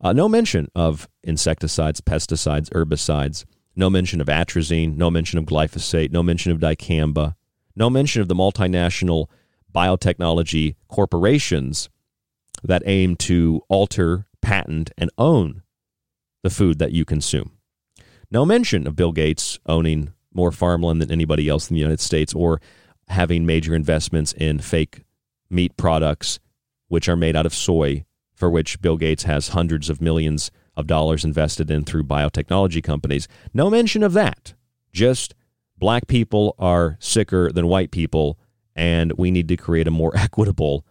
uh, 0.00 0.12
no 0.12 0.28
mention 0.28 0.68
of 0.74 1.08
insecticides, 1.22 2.00
pesticides, 2.00 2.68
herbicides. 2.70 3.44
No 3.76 3.90
mention 3.90 4.20
of 4.20 4.28
atrazine. 4.28 4.96
No 4.96 5.10
mention 5.10 5.38
of 5.38 5.46
glyphosate. 5.46 6.12
No 6.12 6.22
mention 6.22 6.52
of 6.52 6.58
dicamba. 6.58 7.34
No 7.74 7.90
mention 7.90 8.22
of 8.22 8.28
the 8.28 8.34
multinational 8.34 9.26
biotechnology 9.74 10.76
corporations 10.88 11.88
that 12.62 12.82
aim 12.86 13.16
to 13.16 13.62
alter, 13.68 14.26
patent, 14.40 14.90
and 14.96 15.10
own 15.18 15.62
the 16.44 16.50
food 16.50 16.78
that 16.78 16.92
you 16.92 17.06
consume. 17.06 17.52
No 18.30 18.44
mention 18.44 18.86
of 18.86 18.94
Bill 18.94 19.12
Gates 19.12 19.58
owning 19.64 20.12
more 20.34 20.52
farmland 20.52 21.00
than 21.00 21.10
anybody 21.10 21.48
else 21.48 21.70
in 21.70 21.74
the 21.74 21.80
United 21.80 22.00
States 22.00 22.34
or 22.34 22.60
having 23.08 23.46
major 23.46 23.74
investments 23.74 24.34
in 24.34 24.58
fake 24.58 25.04
meat 25.48 25.74
products, 25.78 26.38
which 26.88 27.08
are 27.08 27.16
made 27.16 27.34
out 27.34 27.46
of 27.46 27.54
soy, 27.54 28.04
for 28.34 28.50
which 28.50 28.82
Bill 28.82 28.98
Gates 28.98 29.22
has 29.22 29.48
hundreds 29.48 29.88
of 29.88 30.02
millions 30.02 30.50
of 30.76 30.86
dollars 30.86 31.24
invested 31.24 31.70
in 31.70 31.82
through 31.82 32.04
biotechnology 32.04 32.82
companies. 32.82 33.26
No 33.54 33.70
mention 33.70 34.02
of 34.02 34.12
that. 34.12 34.52
Just 34.92 35.34
black 35.78 36.08
people 36.08 36.56
are 36.58 36.98
sicker 37.00 37.50
than 37.52 37.68
white 37.68 37.90
people, 37.90 38.38
and 38.76 39.12
we 39.12 39.30
need 39.30 39.48
to 39.48 39.56
create 39.56 39.88
a 39.88 39.90
more 39.90 40.12
equitable 40.16 40.84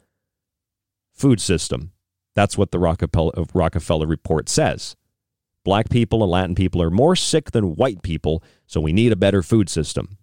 food 1.12 1.40
system. 1.40 1.92
That's 2.34 2.58
what 2.58 2.72
the 2.72 2.80
Rockefeller, 2.80 4.08
report 4.08 4.50
says. 4.50 4.96
Black 5.64 5.90
people 5.90 6.24
and 6.24 6.32
Latin 6.32 6.56
people 6.56 6.82
are 6.82 6.90
more 6.90 7.16
sick 7.16 7.52
than 7.52 7.76
white 7.76 8.02
people, 8.02 8.44
so 8.68 8.82
we 8.82 8.94
need 8.94 9.12
a 9.12 9.18
better 9.18 9.42
food 9.42 9.70
system. 9.70 10.18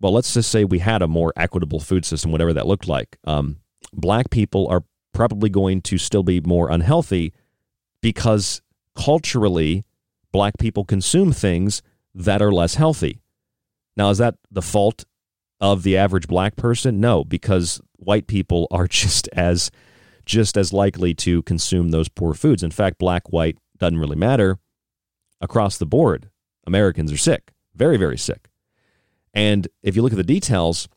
Well, 0.00 0.12
let's 0.12 0.34
just 0.34 0.50
say 0.50 0.64
we 0.64 0.80
had 0.80 1.02
a 1.02 1.08
more 1.08 1.32
equitable 1.36 1.80
food 1.80 2.04
system, 2.04 2.32
whatever 2.32 2.52
that 2.52 2.66
looked 2.66 2.88
like. 2.88 3.16
Um, 3.24 3.58
black 3.92 4.30
people 4.30 4.66
are 4.68 4.84
probably 5.12 5.48
going 5.48 5.80
to 5.82 5.98
still 5.98 6.22
be 6.22 6.40
more 6.40 6.70
unhealthy 6.70 7.32
because 8.02 8.60
culturally, 8.94 9.84
black 10.32 10.58
people 10.58 10.84
consume 10.84 11.32
things 11.32 11.82
that 12.14 12.42
are 12.42 12.52
less 12.52 12.74
healthy. 12.74 13.20
Now, 13.96 14.10
is 14.10 14.18
that 14.18 14.36
the 14.50 14.62
fault 14.62 15.04
of 15.60 15.82
the 15.82 15.96
average 15.96 16.26
black 16.26 16.56
person? 16.56 17.00
No, 17.00 17.24
because 17.24 17.80
white 17.96 18.26
people 18.26 18.66
are 18.70 18.88
just 18.88 19.28
as 19.32 19.70
just 20.26 20.56
as 20.56 20.72
likely 20.72 21.12
to 21.12 21.42
consume 21.42 21.90
those 21.90 22.08
poor 22.08 22.32
foods. 22.32 22.62
In 22.62 22.70
fact, 22.70 22.98
black, 22.98 23.30
white, 23.30 23.58
doesn't 23.78 23.98
really 23.98 24.16
matter. 24.16 24.58
Across 25.40 25.78
the 25.78 25.86
board, 25.86 26.30
Americans 26.66 27.12
are 27.12 27.16
sick, 27.16 27.52
very, 27.74 27.96
very 27.96 28.18
sick. 28.18 28.48
And 29.34 29.68
if 29.82 29.96
you 29.96 30.02
look 30.02 30.12
at 30.12 30.16
the 30.16 30.22
details, 30.22 30.88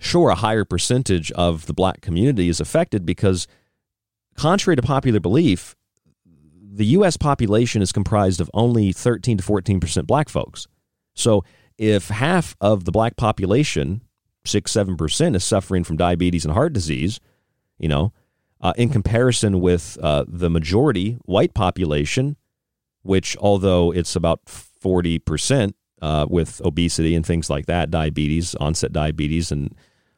sure, 0.00 0.30
a 0.30 0.34
higher 0.34 0.64
percentage 0.64 1.30
of 1.32 1.66
the 1.66 1.74
black 1.74 2.00
community 2.00 2.48
is 2.48 2.60
affected 2.60 3.04
because, 3.04 3.46
contrary 4.36 4.76
to 4.76 4.82
popular 4.82 5.20
belief, 5.20 5.76
the 6.24 6.86
U.S. 6.86 7.16
population 7.16 7.82
is 7.82 7.92
comprised 7.92 8.40
of 8.40 8.50
only 8.54 8.92
13 8.92 9.38
to 9.38 9.44
14 9.44 9.80
percent 9.80 10.06
black 10.06 10.28
folks. 10.28 10.66
So 11.14 11.44
if 11.76 12.08
half 12.08 12.56
of 12.60 12.84
the 12.84 12.92
black 12.92 13.16
population, 13.16 14.02
six, 14.44 14.72
seven 14.72 14.96
percent, 14.96 15.36
is 15.36 15.44
suffering 15.44 15.84
from 15.84 15.96
diabetes 15.96 16.44
and 16.44 16.54
heart 16.54 16.72
disease, 16.72 17.20
you 17.78 17.88
know, 17.88 18.12
uh, 18.60 18.72
in 18.76 18.88
comparison 18.88 19.60
with 19.60 19.96
uh, 20.02 20.24
the 20.26 20.50
majority 20.50 21.18
white 21.24 21.54
population, 21.54 22.36
which 23.02 23.36
although 23.38 23.92
it's 23.92 24.16
about 24.16 24.44
40% 24.46 25.72
uh, 26.02 26.26
with 26.28 26.60
obesity 26.64 27.14
and 27.14 27.24
things 27.24 27.48
like 27.48 27.66
that, 27.66 27.90
diabetes, 27.90 28.54
onset 28.56 28.92
diabetes 28.92 29.52
and 29.52 29.74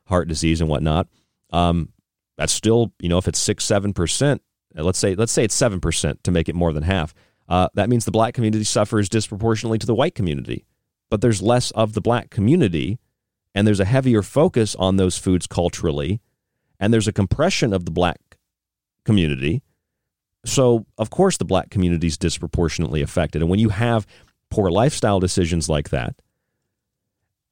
heart 0.06 0.28
disease 0.28 0.60
and 0.60 0.70
whatnot, 0.70 1.08
um, 1.52 1.90
that's 2.36 2.52
still, 2.52 2.92
you 3.00 3.08
know, 3.08 3.18
if 3.18 3.28
it's 3.28 3.38
six, 3.38 3.66
7%, 3.66 4.40
uh, 4.78 4.82
let's 4.82 4.98
say, 4.98 5.14
let's 5.14 5.32
say 5.32 5.44
it's 5.44 5.58
7% 5.58 6.22
to 6.22 6.30
make 6.30 6.48
it 6.48 6.54
more 6.54 6.72
than 6.72 6.82
half. 6.82 7.14
Uh, 7.48 7.68
that 7.74 7.90
means 7.90 8.04
the 8.04 8.10
black 8.10 8.32
community 8.32 8.64
suffers 8.64 9.08
disproportionately 9.08 9.78
to 9.78 9.86
the 9.86 9.94
white 9.94 10.14
community. 10.14 10.64
But 11.10 11.20
there's 11.20 11.42
less 11.42 11.72
of 11.72 11.94
the 11.94 12.00
black 12.00 12.30
community, 12.30 12.98
and 13.54 13.66
there's 13.66 13.80
a 13.80 13.84
heavier 13.84 14.22
focus 14.22 14.76
on 14.76 14.96
those 14.96 15.18
foods 15.18 15.48
culturally, 15.48 16.20
and 16.78 16.94
there's 16.94 17.08
a 17.08 17.12
compression 17.12 17.72
of 17.72 17.84
the 17.84 17.90
black 17.90 18.29
community. 19.04 19.62
So, 20.44 20.86
of 20.96 21.10
course, 21.10 21.36
the 21.36 21.44
black 21.44 21.70
community 21.70 22.06
is 22.06 22.16
disproportionately 22.16 23.02
affected. 23.02 23.42
And 23.42 23.50
when 23.50 23.60
you 23.60 23.68
have 23.68 24.06
poor 24.50 24.70
lifestyle 24.70 25.20
decisions 25.20 25.68
like 25.68 25.90
that, 25.90 26.14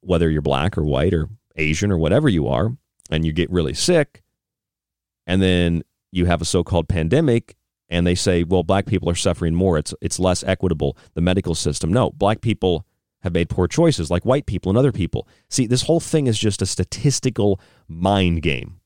whether 0.01 0.31
you're 0.31 0.43
black 0.43 0.79
or 0.79 0.85
white 0.85 1.13
or 1.13 1.29
Asian 1.57 1.91
or 1.91 1.99
whatever 1.99 2.29
you 2.29 2.49
are, 2.49 2.77
and 3.11 3.25
you 3.25 3.33
get 3.33 3.51
really 3.51 3.75
sick, 3.75 4.23
and 5.27 5.43
then 5.43 5.83
you 6.13 6.27
have 6.27 6.41
a 6.41 6.47
so 6.47 6.65
called 6.65 6.89
pandemic, 6.89 7.57
and 7.91 8.07
they 8.07 8.15
say, 8.15 8.43
well, 8.43 8.63
black 8.63 8.87
people 8.87 9.09
are 9.09 9.15
suffering 9.15 9.55
more. 9.55 9.79
It's, 9.79 9.95
it's 10.01 10.19
less 10.19 10.43
equitable, 10.45 10.97
the 11.15 11.21
medical 11.21 11.55
system. 11.55 11.93
No, 11.93 12.11
black 12.11 12.41
people 12.41 12.87
have 13.23 13.33
made 13.33 13.49
poor 13.49 13.67
choices 13.67 14.11
like 14.11 14.25
white 14.25 14.47
people 14.47 14.71
and 14.71 14.79
other 14.79 14.93
people. 14.93 15.27
See, 15.49 15.67
this 15.67 15.83
whole 15.83 16.01
thing 16.01 16.27
is 16.27 16.39
just 16.39 16.63
a 16.63 16.67
statistical 16.67 17.61
mind 17.89 18.43
game 18.43 18.78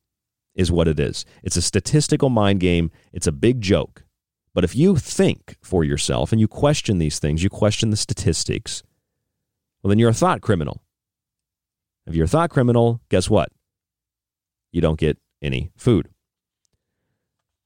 is 0.55 0.71
what 0.71 0.89
it 0.89 1.01
is. 1.01 1.25
It's 1.43 1.57
a 1.57 1.63
statistical 1.63 2.29
mind 2.29 2.61
game, 2.61 2.91
it's 3.13 3.27
a 3.27 3.33
big 3.33 3.61
joke. 3.61 4.05
But 4.55 4.65
if 4.65 4.77
you 4.77 4.97
think 4.97 5.57
for 5.63 5.83
yourself 5.83 6.31
and 6.31 6.41
you 6.41 6.49
question 6.49 6.99
these 6.99 7.19
things, 7.19 7.43
you 7.43 7.49
question 7.49 7.91
the 7.91 7.97
statistics, 7.97 8.83
well, 9.83 9.89
then 9.89 9.99
you're 9.99 10.11
a 10.11 10.15
thought 10.15 10.43
criminal. 10.43 10.83
If 12.07 12.15
you're 12.15 12.27
a 12.27 12.29
thought 12.29 12.51
criminal, 12.51 13.01
guess 13.09 13.31
what? 13.31 13.51
You 14.73 14.81
don't 14.81 14.99
get 14.99 15.19
any 15.41 15.71
food. 15.77 16.09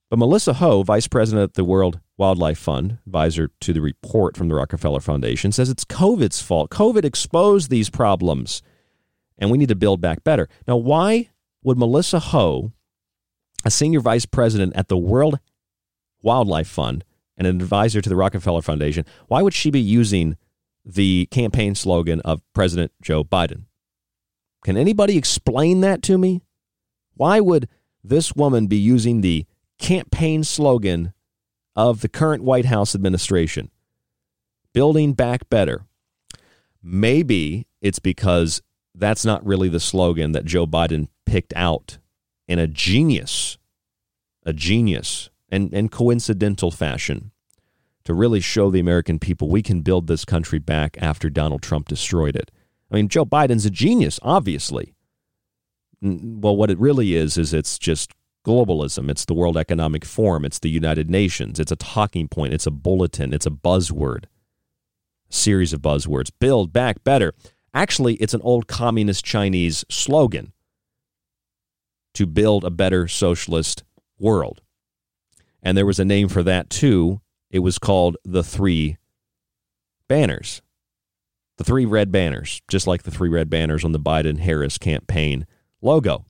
But 0.08 0.18
Melissa 0.18 0.54
Ho, 0.54 0.82
vice 0.82 1.08
president 1.08 1.42
at 1.42 1.54
the 1.54 1.64
World 1.64 2.00
Wildlife 2.16 2.58
Fund, 2.58 2.98
advisor 3.06 3.50
to 3.60 3.72
the 3.72 3.80
report 3.80 4.36
from 4.36 4.48
the 4.48 4.54
Rockefeller 4.54 5.00
Foundation, 5.00 5.50
says 5.50 5.68
it's 5.68 5.84
COVID's 5.84 6.40
fault. 6.40 6.70
COVID 6.70 7.04
exposed 7.04 7.70
these 7.70 7.90
problems, 7.90 8.62
and 9.36 9.50
we 9.50 9.58
need 9.58 9.68
to 9.68 9.74
build 9.74 10.00
back 10.00 10.22
better. 10.22 10.48
Now, 10.68 10.76
why 10.76 11.30
would 11.64 11.78
Melissa 11.78 12.20
Ho 12.20 12.72
a 13.66 13.70
senior 13.70 13.98
vice 13.98 14.26
president 14.26 14.72
at 14.76 14.86
the 14.86 14.96
World 14.96 15.40
Wildlife 16.22 16.68
Fund 16.68 17.04
and 17.36 17.48
an 17.48 17.60
advisor 17.60 18.00
to 18.00 18.08
the 18.08 18.14
Rockefeller 18.14 18.62
Foundation, 18.62 19.04
why 19.26 19.42
would 19.42 19.54
she 19.54 19.72
be 19.72 19.80
using 19.80 20.36
the 20.84 21.26
campaign 21.32 21.74
slogan 21.74 22.20
of 22.20 22.42
President 22.54 22.92
Joe 23.02 23.24
Biden? 23.24 23.64
Can 24.64 24.76
anybody 24.76 25.18
explain 25.18 25.80
that 25.80 26.00
to 26.02 26.16
me? 26.16 26.42
Why 27.14 27.40
would 27.40 27.68
this 28.04 28.36
woman 28.36 28.68
be 28.68 28.76
using 28.76 29.20
the 29.20 29.46
campaign 29.80 30.44
slogan 30.44 31.12
of 31.74 32.02
the 32.02 32.08
current 32.08 32.44
White 32.44 32.66
House 32.66 32.94
administration? 32.94 33.72
Building 34.72 35.12
back 35.12 35.50
better. 35.50 35.86
Maybe 36.80 37.66
it's 37.80 37.98
because 37.98 38.62
that's 38.94 39.24
not 39.24 39.44
really 39.44 39.68
the 39.68 39.80
slogan 39.80 40.30
that 40.32 40.44
Joe 40.44 40.68
Biden 40.68 41.08
picked 41.24 41.52
out 41.56 41.98
in 42.48 42.58
a 42.58 42.66
genius, 42.66 43.58
a 44.44 44.52
genius 44.52 45.30
and, 45.48 45.72
and 45.72 45.90
coincidental 45.90 46.70
fashion 46.70 47.32
to 48.04 48.14
really 48.14 48.40
show 48.40 48.70
the 48.70 48.80
American 48.80 49.18
people 49.18 49.48
we 49.48 49.62
can 49.62 49.80
build 49.80 50.06
this 50.06 50.24
country 50.24 50.58
back 50.58 50.96
after 51.00 51.28
Donald 51.28 51.62
Trump 51.62 51.88
destroyed 51.88 52.36
it. 52.36 52.50
I 52.90 52.94
mean, 52.94 53.08
Joe 53.08 53.24
Biden's 53.24 53.66
a 53.66 53.70
genius, 53.70 54.20
obviously. 54.22 54.94
Well, 56.00 56.56
what 56.56 56.70
it 56.70 56.78
really 56.78 57.16
is, 57.16 57.36
is 57.36 57.52
it's 57.52 57.78
just 57.78 58.12
globalism. 58.46 59.10
It's 59.10 59.24
the 59.24 59.34
World 59.34 59.56
Economic 59.56 60.04
Forum. 60.04 60.44
It's 60.44 60.60
the 60.60 60.70
United 60.70 61.10
Nations. 61.10 61.58
It's 61.58 61.72
a 61.72 61.76
talking 61.76 62.28
point. 62.28 62.54
It's 62.54 62.66
a 62.66 62.70
bulletin. 62.70 63.34
It's 63.34 63.46
a 63.46 63.50
buzzword. 63.50 64.24
A 64.24 65.32
series 65.32 65.72
of 65.72 65.82
buzzwords. 65.82 66.30
Build 66.38 66.72
back 66.72 67.02
better. 67.02 67.34
Actually, 67.74 68.14
it's 68.16 68.34
an 68.34 68.42
old 68.42 68.68
communist 68.68 69.24
Chinese 69.24 69.84
slogan 69.90 70.52
to 72.16 72.26
build 72.26 72.64
a 72.64 72.70
better 72.70 73.06
socialist 73.06 73.84
world. 74.18 74.62
And 75.62 75.76
there 75.76 75.86
was 75.86 75.98
a 75.98 76.04
name 76.04 76.28
for 76.28 76.42
that 76.42 76.70
too. 76.70 77.20
It 77.50 77.58
was 77.58 77.78
called 77.78 78.16
the 78.24 78.42
Three 78.42 78.96
Banners. 80.08 80.62
The 81.58 81.64
three 81.64 81.86
red 81.86 82.12
banners, 82.12 82.60
just 82.68 82.86
like 82.86 83.04
the 83.04 83.10
three 83.10 83.30
red 83.30 83.48
banners 83.48 83.82
on 83.82 83.92
the 83.92 83.98
Biden 83.98 84.38
Harris 84.38 84.76
campaign 84.76 85.46
logo. 85.80 86.26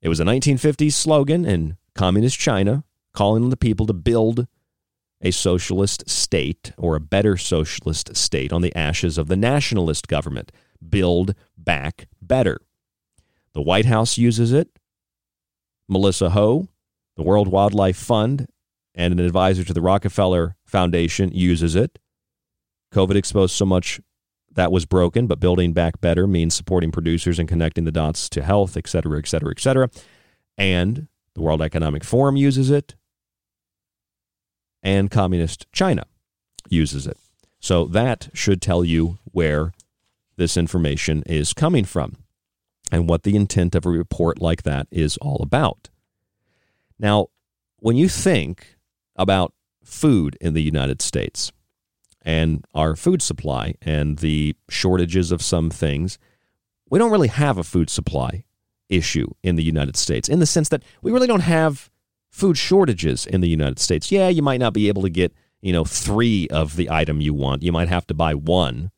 It 0.00 0.08
was 0.08 0.20
a 0.20 0.24
1950s 0.24 0.94
slogan 0.94 1.44
in 1.44 1.76
communist 1.94 2.38
China 2.38 2.84
calling 3.12 3.44
on 3.44 3.50
the 3.50 3.58
people 3.58 3.84
to 3.86 3.92
build 3.92 4.46
a 5.20 5.30
socialist 5.30 6.08
state 6.08 6.72
or 6.78 6.96
a 6.96 7.00
better 7.00 7.36
socialist 7.36 8.16
state 8.16 8.52
on 8.52 8.62
the 8.62 8.74
ashes 8.74 9.18
of 9.18 9.28
the 9.28 9.36
nationalist 9.36 10.08
government. 10.08 10.50
Build 10.86 11.34
back 11.58 12.08
better. 12.22 12.58
The 13.60 13.64
White 13.64 13.84
House 13.84 14.16
uses 14.16 14.54
it. 14.54 14.70
Melissa 15.86 16.30
Ho, 16.30 16.68
the 17.18 17.22
World 17.22 17.46
Wildlife 17.46 17.98
Fund, 17.98 18.46
and 18.94 19.12
an 19.12 19.20
advisor 19.20 19.64
to 19.64 19.74
the 19.74 19.82
Rockefeller 19.82 20.56
Foundation 20.64 21.30
uses 21.30 21.76
it. 21.76 21.98
COVID 22.90 23.16
exposed 23.16 23.54
so 23.54 23.66
much 23.66 24.00
that 24.50 24.72
was 24.72 24.86
broken, 24.86 25.26
but 25.26 25.40
building 25.40 25.74
back 25.74 26.00
better 26.00 26.26
means 26.26 26.54
supporting 26.54 26.90
producers 26.90 27.38
and 27.38 27.50
connecting 27.50 27.84
the 27.84 27.92
dots 27.92 28.30
to 28.30 28.42
health, 28.42 28.78
et 28.78 28.88
cetera, 28.88 29.18
et 29.18 29.28
cetera, 29.28 29.50
et 29.50 29.60
cetera. 29.60 29.90
And 30.56 31.08
the 31.34 31.42
World 31.42 31.60
Economic 31.60 32.02
Forum 32.02 32.36
uses 32.36 32.70
it, 32.70 32.94
and 34.82 35.10
Communist 35.10 35.70
China 35.70 36.06
uses 36.70 37.06
it. 37.06 37.18
So 37.58 37.84
that 37.84 38.30
should 38.32 38.62
tell 38.62 38.86
you 38.86 39.18
where 39.24 39.74
this 40.36 40.56
information 40.56 41.22
is 41.26 41.52
coming 41.52 41.84
from 41.84 42.16
and 42.90 43.08
what 43.08 43.22
the 43.22 43.36
intent 43.36 43.74
of 43.74 43.86
a 43.86 43.90
report 43.90 44.40
like 44.40 44.62
that 44.64 44.86
is 44.90 45.16
all 45.18 45.40
about. 45.42 45.88
Now, 46.98 47.28
when 47.78 47.96
you 47.96 48.08
think 48.08 48.76
about 49.16 49.54
food 49.84 50.36
in 50.40 50.54
the 50.54 50.62
United 50.62 51.00
States 51.00 51.52
and 52.22 52.64
our 52.74 52.96
food 52.96 53.22
supply 53.22 53.74
and 53.80 54.18
the 54.18 54.54
shortages 54.68 55.32
of 55.32 55.42
some 55.42 55.70
things, 55.70 56.18
we 56.90 56.98
don't 56.98 57.10
really 57.10 57.28
have 57.28 57.56
a 57.56 57.64
food 57.64 57.88
supply 57.88 58.44
issue 58.88 59.28
in 59.42 59.56
the 59.56 59.62
United 59.62 59.96
States 59.96 60.28
in 60.28 60.40
the 60.40 60.46
sense 60.46 60.68
that 60.68 60.82
we 61.00 61.12
really 61.12 61.26
don't 61.26 61.40
have 61.40 61.90
food 62.28 62.58
shortages 62.58 63.26
in 63.26 63.40
the 63.40 63.48
United 63.48 63.78
States. 63.78 64.10
Yeah, 64.12 64.28
you 64.28 64.42
might 64.42 64.60
not 64.60 64.72
be 64.72 64.88
able 64.88 65.02
to 65.02 65.10
get, 65.10 65.32
you 65.60 65.72
know, 65.72 65.84
three 65.84 66.48
of 66.48 66.76
the 66.76 66.90
item 66.90 67.20
you 67.20 67.32
want. 67.32 67.62
You 67.62 67.72
might 67.72 67.88
have 67.88 68.06
to 68.08 68.14
buy 68.14 68.34
one, 68.34 68.90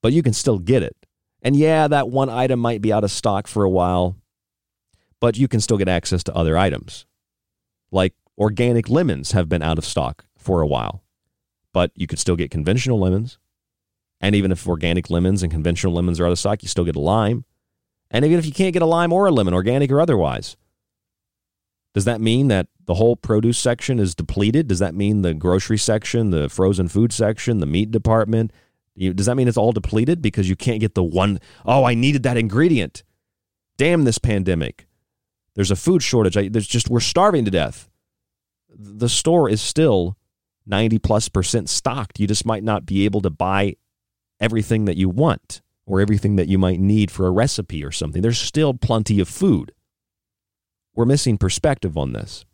but 0.00 0.12
you 0.12 0.22
can 0.22 0.32
still 0.32 0.58
get 0.58 0.82
it. 0.82 0.96
And 1.42 1.56
yeah, 1.56 1.88
that 1.88 2.08
one 2.08 2.28
item 2.28 2.60
might 2.60 2.82
be 2.82 2.92
out 2.92 3.04
of 3.04 3.10
stock 3.10 3.46
for 3.46 3.64
a 3.64 3.70
while, 3.70 4.16
but 5.20 5.38
you 5.38 5.48
can 5.48 5.60
still 5.60 5.78
get 5.78 5.88
access 5.88 6.22
to 6.24 6.34
other 6.34 6.56
items. 6.56 7.06
Like 7.90 8.14
organic 8.38 8.88
lemons 8.88 9.32
have 9.32 9.48
been 9.48 9.62
out 9.62 9.78
of 9.78 9.84
stock 9.84 10.26
for 10.36 10.60
a 10.60 10.66
while, 10.66 11.02
but 11.72 11.92
you 11.94 12.06
could 12.06 12.18
still 12.18 12.36
get 12.36 12.50
conventional 12.50 12.98
lemons. 12.98 13.38
And 14.20 14.34
even 14.34 14.52
if 14.52 14.68
organic 14.68 15.08
lemons 15.08 15.42
and 15.42 15.50
conventional 15.50 15.94
lemons 15.94 16.20
are 16.20 16.26
out 16.26 16.32
of 16.32 16.38
stock, 16.38 16.62
you 16.62 16.68
still 16.68 16.84
get 16.84 16.96
a 16.96 17.00
lime. 17.00 17.44
And 18.10 18.24
even 18.24 18.38
if 18.38 18.44
you 18.44 18.52
can't 18.52 18.72
get 18.72 18.82
a 18.82 18.86
lime 18.86 19.12
or 19.12 19.26
a 19.26 19.30
lemon, 19.30 19.54
organic 19.54 19.90
or 19.90 20.00
otherwise, 20.00 20.56
does 21.94 22.04
that 22.04 22.20
mean 22.20 22.48
that 22.48 22.68
the 22.86 22.94
whole 22.94 23.16
produce 23.16 23.58
section 23.58 23.98
is 23.98 24.14
depleted? 24.14 24.68
Does 24.68 24.78
that 24.78 24.94
mean 24.94 25.22
the 25.22 25.34
grocery 25.34 25.78
section, 25.78 26.30
the 26.30 26.48
frozen 26.48 26.88
food 26.88 27.12
section, 27.12 27.58
the 27.58 27.66
meat 27.66 27.90
department? 27.90 28.52
Does 29.00 29.26
that 29.26 29.34
mean 29.34 29.48
it's 29.48 29.56
all 29.56 29.72
depleted 29.72 30.20
because 30.20 30.48
you 30.48 30.56
can't 30.56 30.80
get 30.80 30.94
the 30.94 31.02
one, 31.02 31.40
oh, 31.64 31.84
I 31.84 31.94
needed 31.94 32.22
that 32.24 32.36
ingredient? 32.36 33.02
Damn 33.78 34.04
this 34.04 34.18
pandemic. 34.18 34.86
There's 35.54 35.70
a 35.70 35.76
food 35.76 36.02
shortage. 36.02 36.36
I, 36.36 36.48
there's 36.48 36.66
just, 36.66 36.90
we're 36.90 37.00
starving 37.00 37.44
to 37.46 37.50
death. 37.50 37.88
The 38.68 39.08
store 39.08 39.48
is 39.48 39.60
still 39.60 40.16
90 40.66 40.98
plus 40.98 41.28
percent 41.28 41.68
stocked. 41.68 42.20
You 42.20 42.26
just 42.26 42.46
might 42.46 42.62
not 42.62 42.86
be 42.86 43.04
able 43.04 43.20
to 43.22 43.30
buy 43.30 43.76
everything 44.38 44.84
that 44.84 44.96
you 44.96 45.08
want 45.08 45.62
or 45.86 46.00
everything 46.00 46.36
that 46.36 46.48
you 46.48 46.58
might 46.58 46.78
need 46.78 47.10
for 47.10 47.26
a 47.26 47.30
recipe 47.30 47.82
or 47.84 47.90
something. 47.90 48.22
There's 48.22 48.38
still 48.38 48.74
plenty 48.74 49.18
of 49.18 49.28
food 49.28 49.72
we're 50.94 51.06
missing 51.06 51.38
perspective 51.38 51.96
on 51.96 52.12
this. 52.12 52.44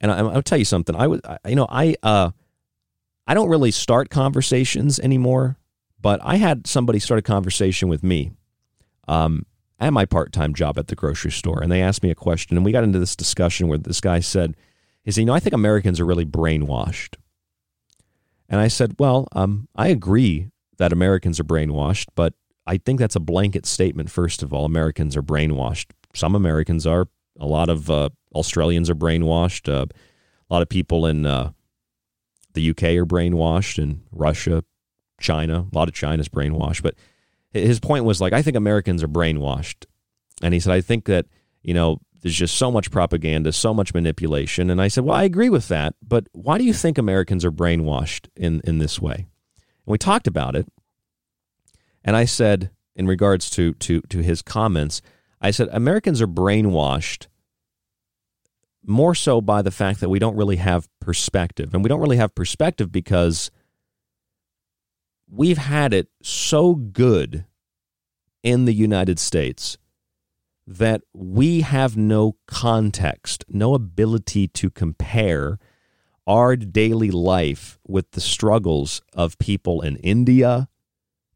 And 0.00 0.10
I, 0.10 0.22
will 0.22 0.42
tell 0.42 0.58
you 0.58 0.64
something. 0.64 0.94
I 0.94 1.06
would, 1.06 1.20
you 1.46 1.56
know, 1.56 1.66
I, 1.68 1.96
uh, 2.02 2.30
I 3.26 3.34
don't 3.34 3.48
really 3.48 3.70
start 3.70 4.10
conversations 4.10 4.98
anymore, 4.98 5.56
but 6.00 6.20
I 6.22 6.36
had 6.36 6.66
somebody 6.66 6.98
start 6.98 7.18
a 7.18 7.22
conversation 7.22 7.88
with 7.88 8.02
me, 8.02 8.32
um, 9.08 9.46
at 9.80 9.92
my 9.92 10.04
part-time 10.04 10.54
job 10.54 10.78
at 10.78 10.88
the 10.88 10.94
grocery 10.94 11.30
store, 11.30 11.62
and 11.62 11.70
they 11.70 11.82
asked 11.82 12.02
me 12.02 12.10
a 12.10 12.14
question, 12.14 12.56
and 12.56 12.64
we 12.64 12.72
got 12.72 12.84
into 12.84 12.98
this 12.98 13.16
discussion 13.16 13.68
where 13.68 13.78
this 13.78 14.00
guy 14.00 14.20
said, 14.20 14.56
"He 15.02 15.10
said, 15.10 15.20
you 15.22 15.26
know, 15.26 15.34
I 15.34 15.40
think 15.40 15.54
Americans 15.54 16.00
are 16.00 16.06
really 16.06 16.26
brainwashed." 16.26 17.16
And 18.48 18.60
I 18.60 18.68
said, 18.68 18.94
"Well, 18.98 19.26
um, 19.32 19.68
I 19.74 19.88
agree 19.88 20.50
that 20.78 20.92
Americans 20.92 21.40
are 21.40 21.44
brainwashed, 21.44 22.06
but 22.14 22.34
I 22.66 22.78
think 22.78 22.98
that's 23.00 23.16
a 23.16 23.20
blanket 23.20 23.66
statement. 23.66 24.10
First 24.10 24.42
of 24.42 24.52
all, 24.52 24.64
Americans 24.64 25.16
are 25.16 25.22
brainwashed 25.22 25.86
some 26.14 26.34
Americans 26.34 26.86
are. 26.86 27.08
A 27.40 27.46
lot 27.46 27.68
of 27.68 27.90
uh, 27.90 28.10
Australians 28.34 28.88
are 28.88 28.94
brainwashed. 28.94 29.68
Uh, 29.68 29.86
a 29.86 30.54
lot 30.54 30.62
of 30.62 30.68
people 30.68 31.06
in 31.06 31.26
uh, 31.26 31.50
the 32.54 32.70
UK 32.70 32.82
are 32.82 33.06
brainwashed, 33.06 33.82
and 33.82 34.02
Russia, 34.10 34.64
China. 35.20 35.66
A 35.70 35.76
lot 35.76 35.88
of 35.88 35.94
China's 35.94 36.28
brainwashed. 36.28 36.82
But 36.82 36.94
his 37.52 37.80
point 37.80 38.04
was 38.04 38.20
like, 38.20 38.32
I 38.32 38.42
think 38.42 38.56
Americans 38.56 39.02
are 39.02 39.08
brainwashed, 39.08 39.86
and 40.42 40.54
he 40.54 40.60
said, 40.60 40.72
I 40.72 40.80
think 40.80 41.04
that 41.04 41.26
you 41.62 41.74
know 41.74 42.00
there's 42.20 42.34
just 42.34 42.56
so 42.56 42.70
much 42.70 42.90
propaganda, 42.90 43.52
so 43.52 43.74
much 43.74 43.92
manipulation. 43.92 44.70
And 44.70 44.80
I 44.80 44.88
said, 44.88 45.04
well, 45.04 45.16
I 45.16 45.24
agree 45.24 45.50
with 45.50 45.68
that, 45.68 45.94
but 46.02 46.26
why 46.32 46.56
do 46.56 46.64
you 46.64 46.72
think 46.72 46.96
Americans 46.96 47.44
are 47.44 47.52
brainwashed 47.52 48.28
in 48.36 48.60
in 48.64 48.78
this 48.78 49.00
way? 49.00 49.14
And 49.16 49.92
we 49.92 49.98
talked 49.98 50.26
about 50.26 50.56
it, 50.56 50.66
and 52.04 52.16
I 52.16 52.24
said, 52.24 52.70
in 52.96 53.06
regards 53.06 53.50
to 53.50 53.74
to 53.74 54.00
to 54.02 54.18
his 54.22 54.42
comments, 54.42 55.02
I 55.40 55.50
said 55.50 55.68
Americans 55.72 56.22
are 56.22 56.28
brainwashed 56.28 57.26
more 58.86 59.14
so 59.14 59.40
by 59.40 59.62
the 59.62 59.70
fact 59.70 60.00
that 60.00 60.08
we 60.08 60.18
don't 60.18 60.36
really 60.36 60.56
have 60.56 60.88
perspective. 61.04 61.74
And 61.74 61.82
we 61.82 61.88
don't 61.88 62.00
really 62.00 62.16
have 62.16 62.34
perspective 62.34 62.90
because 62.90 63.50
we've 65.30 65.58
had 65.58 65.92
it 65.92 66.08
so 66.22 66.74
good 66.74 67.44
in 68.42 68.64
the 68.64 68.74
United 68.74 69.18
States 69.18 69.78
that 70.66 71.02
we 71.12 71.60
have 71.60 71.96
no 71.96 72.36
context, 72.46 73.44
no 73.48 73.74
ability 73.74 74.48
to 74.48 74.70
compare 74.70 75.58
our 76.26 76.56
daily 76.56 77.10
life 77.10 77.78
with 77.86 78.10
the 78.12 78.20
struggles 78.20 79.02
of 79.12 79.38
people 79.38 79.82
in 79.82 79.96
India, 79.96 80.68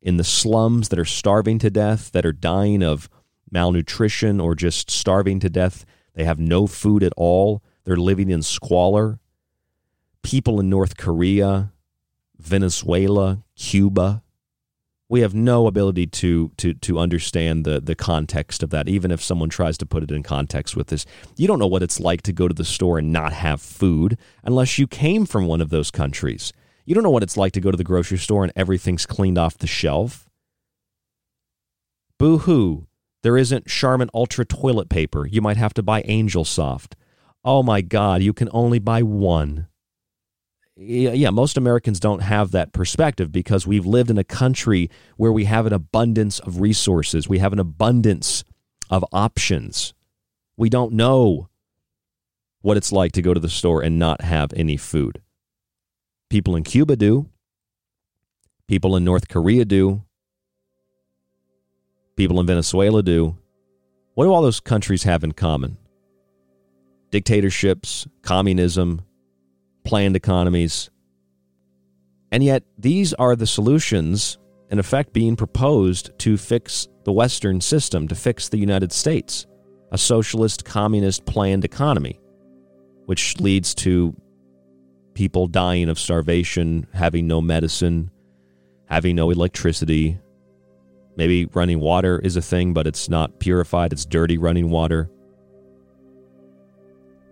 in 0.01 0.17
the 0.17 0.25
slums 0.25 0.89
that 0.89 0.99
are 0.99 1.05
starving 1.05 1.59
to 1.59 1.69
death, 1.69 2.11
that 2.13 2.25
are 2.25 2.33
dying 2.33 2.83
of 2.83 3.09
malnutrition 3.51 4.41
or 4.41 4.55
just 4.55 4.91
starving 4.91 5.41
to 5.41 5.51
death. 5.51 5.85
They 6.15 6.25
have 6.25 6.39
no 6.39 6.67
food 6.67 7.03
at 7.03 7.13
all. 7.17 7.63
They're 7.85 7.97
living 7.97 8.31
in 8.31 8.43
squalor. 8.43 9.19
People 10.23 10.61
in 10.61 10.69
North 10.69 10.97
Korea, 10.97 11.73
Venezuela, 12.39 13.45
Cuba. 13.57 14.23
We 15.11 15.21
have 15.21 15.35
no 15.35 15.67
ability 15.67 16.07
to 16.07 16.51
to 16.59 16.75
to 16.75 16.99
understand 16.99 17.65
the 17.65 17.81
the 17.81 17.95
context 17.95 18.63
of 18.63 18.71
that, 18.71 18.89
even 18.89 19.11
if 19.11 19.23
someone 19.23 19.49
tries 19.49 19.79
to 19.79 19.87
put 19.87 20.03
it 20.03 20.11
in 20.11 20.23
context 20.23 20.77
with 20.77 20.89
this. 20.89 21.07
You 21.37 21.47
don't 21.47 21.59
know 21.59 21.67
what 21.67 21.83
it's 21.83 21.99
like 21.99 22.23
to 22.23 22.33
go 22.33 22.47
to 22.47 22.55
the 22.55 22.65
store 22.65 22.99
and 22.99 23.11
not 23.11 23.33
have 23.33 23.63
food 23.63 24.19
unless 24.45 24.79
you 24.79 24.87
came 24.87 25.25
from 25.25 25.47
one 25.47 25.63
of 25.63 25.71
those 25.71 25.91
countries. 25.91 26.53
You 26.85 26.95
don't 26.95 27.05
know 27.05 27.11
what 27.11 27.23
it's 27.23 27.37
like 27.37 27.53
to 27.53 27.61
go 27.61 27.71
to 27.71 27.77
the 27.77 27.85
grocery 27.85 28.19
store 28.19 28.45
and 28.45 28.53
everything's 28.55 29.07
cleaned 29.07 29.39
off 29.39 29.57
the 29.57 29.67
shelf. 29.67 30.29
Boo 32.19 32.39
hoo. 32.39 32.87
There 33.23 33.37
isn't 33.37 33.67
Charmin 33.67 34.11
Ultra 34.15 34.45
toilet 34.45 34.89
paper. 34.89 35.27
You 35.27 35.41
might 35.41 35.57
have 35.57 35.75
to 35.75 35.83
buy 35.83 36.03
Angel 36.07 36.45
Soft. 36.45 36.97
Oh 37.45 37.63
my 37.63 37.81
God, 37.81 38.23
you 38.23 38.33
can 38.33 38.49
only 38.53 38.79
buy 38.79 39.03
one. 39.03 39.68
Yeah, 40.81 41.31
most 41.31 41.57
Americans 41.57 41.99
don't 41.99 42.23
have 42.23 42.53
that 42.53 42.73
perspective 42.73 43.33
because 43.33 43.67
we've 43.67 43.85
lived 43.85 44.11
in 44.11 44.19
a 44.19 44.25
country 44.25 44.91
where 45.17 45.33
we 45.33 45.45
have 45.45 45.67
an 45.67 45.73
abundance 45.73 46.39
of 46.39 46.61
resources. 46.61 47.29
We 47.29 47.39
have 47.39 47.53
an 47.53 47.59
abundance 47.59 48.45
of 48.89 49.05
options. 49.13 49.93
We 50.57 50.69
don't 50.69 50.93
know 50.93 51.49
what 52.61 52.77
it's 52.77 52.93
like 52.93 53.13
to 53.13 53.23
go 53.23 53.35
to 53.35 53.41
the 53.41 53.49
store 53.49 53.83
and 53.83 53.99
not 53.99 54.21
have 54.21 54.53
any 54.55 54.77
food. 54.77 55.21
People 56.31 56.55
in 56.55 56.63
Cuba 56.63 56.95
do. 56.95 57.29
People 58.69 58.95
in 58.95 59.05
North 59.05 59.29
Korea 59.29 59.65
do 59.65 60.03
people 62.19 62.41
in 62.41 62.47
Venezuela 62.47 63.01
do. 63.01 63.37
What 64.15 64.25
do 64.25 64.33
all 64.33 64.43
those 64.43 64.59
countries 64.59 65.05
have 65.05 65.23
in 65.23 65.33
common? 65.33 65.79
Dictatorships, 67.13 68.09
communism, 68.23 69.03
planned 69.89 70.15
economies. 70.15 70.91
And 72.31 72.45
yet, 72.45 72.63
these 72.77 73.15
are 73.15 73.35
the 73.35 73.47
solutions, 73.47 74.39
in 74.71 74.79
effect, 74.79 75.13
being 75.13 75.35
proposed 75.35 76.17
to 76.21 76.37
fix 76.37 76.87
the 77.05 77.13
Western 77.13 77.61
system, 77.61 78.07
to 78.09 78.15
fix 78.15 78.49
the 78.49 78.59
United 78.59 78.93
States, 78.93 79.47
a 79.91 79.99
socialist, 79.99 80.65
communist, 80.65 81.25
planned 81.25 81.65
economy, 81.65 82.21
which 83.07 83.41
leads 83.41 83.75
to 83.77 84.15
people 85.15 85.47
dying 85.47 85.89
of 85.89 85.99
starvation, 85.99 86.87
having 86.93 87.27
no 87.27 87.41
medicine, 87.41 88.11
having 88.87 89.17
no 89.17 89.31
electricity, 89.31 90.19
Maybe 91.19 91.47
running 91.47 91.81
water 91.81 92.21
is 92.21 92.37
a 92.37 92.41
thing, 92.41 92.73
but 92.73 92.87
it's 92.87 93.09
not 93.09 93.41
purified, 93.41 93.93
it's 93.93 94.07
dirty 94.07 94.39
running 94.39 94.71
water. 94.71 95.11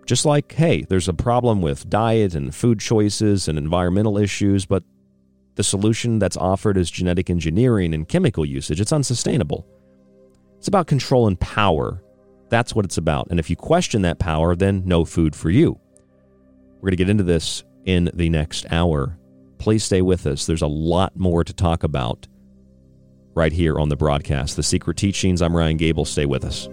Just 0.07 0.25
like, 0.25 0.53
hey, 0.53 0.83
there's 0.83 1.09
a 1.09 1.13
problem 1.13 1.61
with 1.61 1.89
diet 1.89 2.33
and 2.33 2.55
food 2.55 2.79
choices 2.79 3.49
and 3.49 3.57
environmental 3.57 4.17
issues, 4.17 4.65
but 4.65 4.83
the 5.55 5.63
solution 5.63 6.17
that's 6.17 6.37
offered 6.37 6.77
is 6.77 6.89
genetic 6.89 7.29
engineering 7.29 7.93
and 7.93 8.07
chemical 8.07 8.45
usage. 8.45 8.79
It's 8.79 8.93
unsustainable. 8.93 9.67
It's 10.57 10.69
about 10.69 10.87
control 10.87 11.27
and 11.27 11.37
power. 11.37 12.01
That's 12.47 12.73
what 12.73 12.85
it's 12.85 12.97
about. 12.97 13.27
And 13.29 13.39
if 13.39 13.49
you 13.49 13.57
question 13.57 14.03
that 14.03 14.17
power, 14.17 14.55
then 14.55 14.83
no 14.85 15.03
food 15.03 15.35
for 15.35 15.49
you. 15.49 15.77
We're 16.75 16.89
going 16.89 16.91
to 16.91 16.97
get 16.97 17.09
into 17.09 17.23
this 17.25 17.65
in 17.83 18.09
the 18.13 18.29
next 18.29 18.65
hour. 18.71 19.19
Please 19.57 19.83
stay 19.83 20.01
with 20.01 20.25
us. 20.25 20.45
There's 20.45 20.61
a 20.61 20.67
lot 20.67 21.17
more 21.17 21.43
to 21.43 21.53
talk 21.53 21.83
about 21.83 22.27
right 23.33 23.51
here 23.51 23.77
on 23.77 23.89
the 23.89 23.97
broadcast. 23.97 24.55
The 24.55 24.63
Secret 24.63 24.95
Teachings. 24.95 25.41
I'm 25.41 25.55
Ryan 25.55 25.75
Gable. 25.75 26.05
Stay 26.05 26.25
with 26.25 26.45
us. 26.45 26.69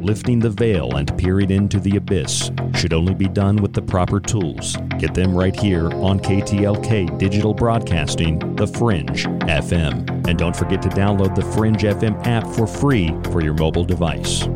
Lifting 0.00 0.38
the 0.38 0.50
veil 0.50 0.96
and 0.96 1.16
peering 1.18 1.50
into 1.50 1.80
the 1.80 1.96
abyss 1.96 2.52
should 2.74 2.92
only 2.92 3.14
be 3.14 3.26
done 3.26 3.56
with 3.56 3.72
the 3.72 3.82
proper 3.82 4.20
tools. 4.20 4.76
Get 4.98 5.12
them 5.12 5.34
right 5.34 5.54
here 5.58 5.90
on 5.94 6.20
KTLK 6.20 7.18
Digital 7.18 7.52
Broadcasting, 7.52 8.38
The 8.54 8.66
Fringe 8.66 9.24
FM. 9.46 10.28
And 10.28 10.38
don't 10.38 10.54
forget 10.54 10.80
to 10.82 10.88
download 10.88 11.34
the 11.34 11.42
Fringe 11.42 11.82
FM 11.82 12.24
app 12.26 12.46
for 12.54 12.66
free 12.66 13.08
for 13.32 13.42
your 13.42 13.54
mobile 13.54 13.84
device. 13.84 14.46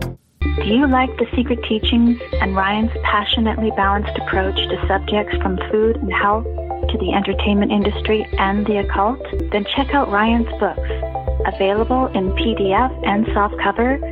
Do 0.40 0.64
you 0.68 0.86
like 0.86 1.10
the 1.18 1.26
secret 1.34 1.58
teachings 1.68 2.20
and 2.40 2.54
Ryan's 2.54 2.92
passionately 3.02 3.72
balanced 3.72 4.16
approach 4.18 4.56
to 4.56 4.86
subjects 4.86 5.36
from 5.38 5.58
food 5.70 5.96
and 5.96 6.12
health 6.12 6.44
to 6.44 6.98
the 6.98 7.12
entertainment 7.14 7.72
industry 7.72 8.24
and 8.38 8.64
the 8.66 8.78
occult? 8.78 9.20
Then 9.50 9.64
check 9.64 9.92
out 9.92 10.10
Ryan's 10.10 10.48
books 10.60 10.88
available 11.46 12.06
in 12.08 12.30
PDF 12.32 13.06
and 13.06 13.26
softcover 13.26 14.11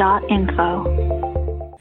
dot 0.00 0.22
info. 0.30 1.19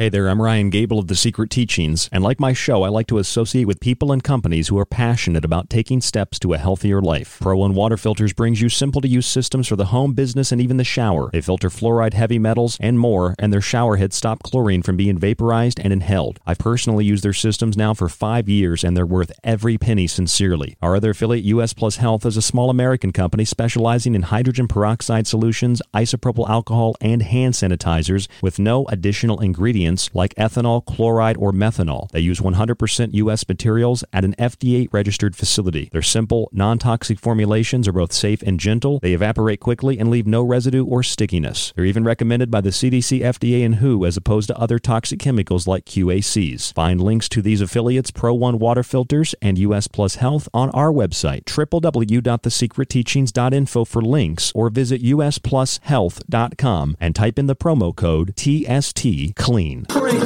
Hey 0.02 0.08
there, 0.08 0.30
I'm 0.30 0.41
Ryan 0.41 0.70
Gable 0.70 0.97
of 0.97 1.08
The 1.08 1.16
Secret 1.16 1.50
Teachings, 1.50 2.08
and 2.14 2.24
like 2.24 2.39
my 2.39 2.54
show, 2.54 2.84
I 2.84 2.88
like 2.88 3.08
to 3.08 3.18
associate 3.18 3.66
with 3.66 3.82
people 3.82 4.14
and 4.14 4.24
companies 4.24 4.70
who 4.70 4.78
are 4.78 4.86
passionate 4.86 5.43
about 5.43 5.70
taking 5.70 6.00
steps 6.00 6.39
to 6.39 6.54
a 6.54 6.58
healthier 6.58 7.02
life. 7.02 7.38
Pro 7.41 7.58
One 7.58 7.74
Water 7.74 7.97
Filters 7.97 8.32
brings 8.32 8.62
you 8.62 8.70
simple 8.70 9.02
to 9.02 9.10
use 9.10 9.28
systems 9.28 9.68
for 9.68 9.76
the 9.76 9.88
home, 9.88 10.14
business, 10.14 10.54
and 10.54 10.62
even 10.62 10.78
the 10.78 10.86
shower. 10.86 11.30
They 11.34 11.41
filter 11.41 11.70
fluoride, 11.70 12.14
heavy 12.14 12.39
metals, 12.39 12.78
and 12.80 12.97
more, 12.97 13.36
and 13.38 13.52
their 13.52 13.60
shower 13.60 13.97
heads 13.97 14.16
stop 14.16 14.41
chlorine 14.41 14.84
from 14.84 14.95
being 14.95 15.18
vaporized 15.18 15.82
and 15.82 15.91
inhaled. 15.91 16.39
I've 16.47 16.60
personally 16.60 17.04
used 17.04 17.26
their 17.26 17.34
systems 17.34 17.76
now 17.76 17.93
for 17.93 18.08
five 18.08 18.47
years, 18.47 18.86
and 18.86 18.95
they're 18.95 19.06
worth 19.06 19.34
every 19.43 19.78
penny 19.78 20.08
sincerely. 20.08 20.78
Our 20.82 20.95
other 20.95 21.10
affiliate, 21.10 21.43
US 21.43 21.74
Plus 21.74 21.97
Health, 21.97 22.26
is 22.26 22.38
a 22.38 22.41
small 22.41 22.70
American 22.70 23.12
company 23.12 23.43
specializing 23.43 24.16
in 24.16 24.22
hydrogen 24.22 24.70
peroxide 24.70 25.28
solutions, 25.28 25.82
isopropyl 25.93 26.47
alcohol, 26.47 26.95
and 27.02 27.22
hand 27.22 27.56
sanitizers 27.56 28.30
with 28.41 28.60
no 28.60 28.86
additional 28.86 29.41
ingredients 29.41 29.89
like 30.14 30.36
ethanol, 30.36 30.86
chloride, 30.86 31.38
or 31.38 31.52
methanol. 31.52 32.10
They 32.12 32.20
use 32.20 32.40
100% 32.40 33.14
U.S. 33.14 33.48
materials 33.48 34.04
at 34.14 34.24
an 34.24 34.36
FDA 34.38 34.88
registered 34.92 35.36
facility. 35.36 35.90
Their 35.92 36.02
simple, 36.02 36.50
non 36.52 36.78
toxic 36.78 37.20
formulations 37.20 37.88
are 37.88 37.94
both 37.94 38.14
safe 38.14 38.42
and 38.44 38.60
gentle. 38.60 39.00
They 39.00 39.14
evaporate 39.14 39.60
quickly 39.60 40.00
and 40.00 40.10
leave 40.10 40.28
no 40.28 40.44
residue 40.44 40.86
or 40.86 41.04
stickiness. 41.04 41.74
They're 41.76 41.86
even 41.86 42.04
recommended 42.04 42.52
by 42.52 42.62
the 42.62 42.70
CDC, 42.70 43.22
FDA, 43.22 43.66
and 43.66 43.76
WHO 43.76 44.06
as 44.06 44.18
opposed 44.18 44.48
to 44.48 44.58
other 44.58 44.80
toxic 44.80 45.20
chemicals 45.20 45.68
like 45.68 45.86
QACs. 45.86 46.74
Find 46.74 47.02
links 47.02 47.30
to 47.30 47.42
these 47.42 47.62
affiliates, 47.62 48.12
Pro 48.12 48.34
One 48.34 48.60
Water 48.60 48.84
Filters, 48.84 49.34
and 49.42 49.58
US 49.58 49.88
Plus 49.88 50.16
Health 50.16 50.50
on 50.54 50.70
our 50.72 50.92
website, 50.92 51.46
www.thesecretteachings.info 51.46 53.86
for 53.86 54.02
links, 54.02 54.52
or 54.54 54.70
visit 54.70 55.02
usplushealth.com 55.02 56.98
and 57.00 57.16
type 57.16 57.40
in 57.40 57.48
the 57.48 57.56
promo 57.56 57.96
code 57.96 58.36
TST 58.38 59.36
CLEAN. 59.36 59.78
The 59.88 60.25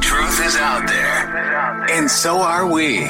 truth 0.00 0.46
is 0.46 0.56
out 0.56 0.86
there, 0.86 1.86
and 1.90 2.10
so 2.10 2.38
are 2.38 2.66
we. 2.66 3.00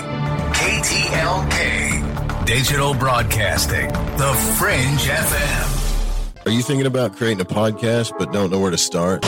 KTLK, 0.57 2.47
Digital 2.47 2.95
Broadcasting, 2.95 3.89
The 3.89 4.55
Fringe 4.59 5.07
FM. 5.07 6.47
Are 6.47 6.51
you 6.51 6.63
thinking 6.63 6.87
about 6.87 7.15
creating 7.17 7.41
a 7.41 7.45
podcast 7.45 8.13
but 8.19 8.33
don't 8.33 8.51
know 8.51 8.59
where 8.59 8.71
to 8.71 8.79
start? 8.79 9.25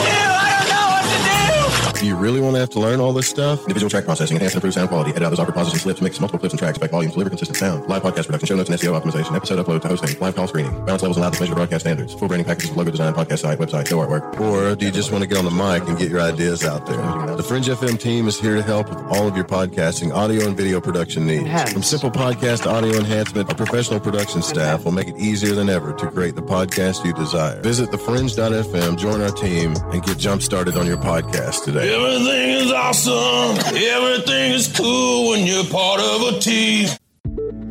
Do 1.99 2.07
you 2.07 2.15
really 2.15 2.39
want 2.39 2.55
to 2.55 2.61
have 2.61 2.69
to 2.69 2.79
learn 2.79 3.01
all 3.01 3.11
this 3.11 3.27
stuff? 3.27 3.59
Individual 3.63 3.89
track 3.89 4.05
processing, 4.05 4.37
enhance 4.37 4.53
and 4.53 4.59
improve 4.59 4.73
sound 4.73 4.87
quality, 4.87 5.09
edit 5.11 5.23
out 5.23 5.31
those 5.31 5.39
awkward 5.39 5.55
pauses 5.55 5.73
and 5.73 5.81
slips, 5.81 6.01
mix 6.01 6.17
multiple 6.21 6.39
clips 6.39 6.53
and 6.53 6.59
tracks, 6.59 6.77
back 6.77 6.91
volumes, 6.91 7.11
deliver 7.11 7.29
consistent 7.29 7.57
sound, 7.57 7.85
live 7.89 8.01
podcast 8.01 8.27
production, 8.27 8.47
show 8.47 8.55
notes 8.55 8.69
and 8.69 8.79
SEO 8.79 8.97
optimization, 8.97 9.35
episode 9.35 9.59
upload 9.59 9.81
to 9.81 9.89
hosting, 9.89 10.17
live 10.21 10.33
call 10.33 10.47
screening, 10.47 10.71
balance 10.85 11.01
levels 11.01 11.17
and 11.17 11.23
loudness 11.23 11.41
measure 11.41 11.55
broadcast 11.55 11.81
standards, 11.81 12.13
full 12.13 12.29
branding 12.29 12.45
packages, 12.45 12.71
logo 12.71 12.89
design, 12.89 13.13
podcast 13.13 13.39
site, 13.39 13.59
website, 13.59 13.85
show 13.89 13.97
artwork. 13.97 14.39
Or 14.39 14.77
do 14.77 14.85
you 14.85 14.93
just 14.93 15.11
want 15.11 15.23
to 15.23 15.27
get 15.27 15.39
on 15.39 15.43
the 15.43 15.51
mic 15.51 15.89
and 15.89 15.97
get 15.97 16.09
your 16.09 16.21
ideas 16.21 16.63
out 16.63 16.85
there? 16.85 17.35
The 17.35 17.43
Fringe 17.43 17.67
FM 17.67 17.99
team 17.99 18.29
is 18.29 18.39
here 18.39 18.55
to 18.55 18.63
help 18.63 18.87
with 18.87 18.99
all 19.09 19.27
of 19.27 19.35
your 19.35 19.45
podcasting, 19.45 20.13
audio 20.15 20.47
and 20.47 20.55
video 20.55 20.79
production 20.79 21.27
needs. 21.27 21.73
From 21.73 21.83
simple 21.83 22.11
podcast 22.11 22.63
to 22.63 22.69
audio 22.69 22.95
enhancement, 22.95 23.49
our 23.49 23.55
professional 23.55 23.99
production 23.99 24.41
staff 24.41 24.85
will 24.85 24.93
make 24.93 25.09
it 25.09 25.17
easier 25.17 25.53
than 25.53 25.67
ever 25.69 25.91
to 25.95 26.09
create 26.09 26.35
the 26.35 26.43
podcast 26.43 27.03
you 27.03 27.11
desire. 27.11 27.59
Visit 27.61 27.89
thefringe.fm, 27.89 28.97
join 28.97 29.21
our 29.21 29.31
team, 29.31 29.75
and 29.91 30.01
get 30.01 30.17
jump 30.17 30.41
started 30.41 30.77
on 30.77 30.87
your 30.87 30.95
podcast 30.95 31.65
today. 31.65 31.88
Everything 31.91 32.49
is 32.51 32.71
awesome. 32.71 33.57
Everything 33.75 34.51
is 34.51 34.67
cool 34.67 35.31
when 35.31 35.47
you're 35.47 35.65
part 35.65 35.99
of 35.99 36.35
a 36.35 36.39
team. 36.39 36.87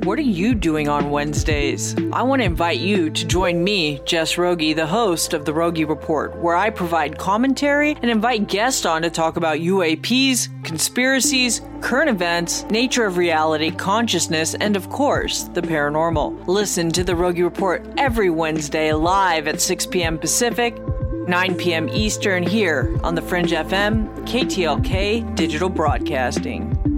What 0.02 0.18
are 0.18 0.22
you 0.22 0.56
doing 0.56 0.88
on 0.88 1.10
Wednesdays? 1.10 1.94
I 2.12 2.22
want 2.22 2.40
to 2.40 2.46
invite 2.46 2.80
you 2.80 3.10
to 3.10 3.26
join 3.26 3.62
me, 3.62 4.00
Jess 4.04 4.36
Rogie, 4.36 4.72
the 4.72 4.86
host 4.86 5.34
of 5.34 5.44
The 5.44 5.54
Rogie 5.54 5.84
Report, 5.84 6.34
where 6.38 6.56
I 6.56 6.70
provide 6.70 7.16
commentary 7.16 7.96
and 8.02 8.10
invite 8.10 8.48
guests 8.48 8.84
on 8.84 9.02
to 9.02 9.10
talk 9.10 9.36
about 9.36 9.58
UAPs, 9.58 10.48
conspiracies, 10.64 11.60
current 11.80 12.10
events, 12.10 12.64
nature 12.70 13.04
of 13.04 13.18
reality, 13.18 13.70
consciousness, 13.70 14.54
and 14.54 14.74
of 14.74 14.88
course, 14.88 15.44
the 15.44 15.62
paranormal. 15.62 16.48
Listen 16.48 16.90
to 16.90 17.04
The 17.04 17.14
Rogie 17.14 17.44
Report 17.44 17.86
every 17.96 18.30
Wednesday 18.30 18.92
live 18.92 19.46
at 19.46 19.60
6 19.60 19.86
p.m. 19.86 20.18
Pacific, 20.18 20.76
9 21.28 21.56
p.m. 21.56 21.90
Eastern 21.90 22.42
here 22.42 22.98
on 23.04 23.14
the 23.14 23.20
Fringe 23.20 23.50
FM, 23.50 24.08
KTLK 24.26 25.36
Digital 25.36 25.68
Broadcasting. 25.68 26.97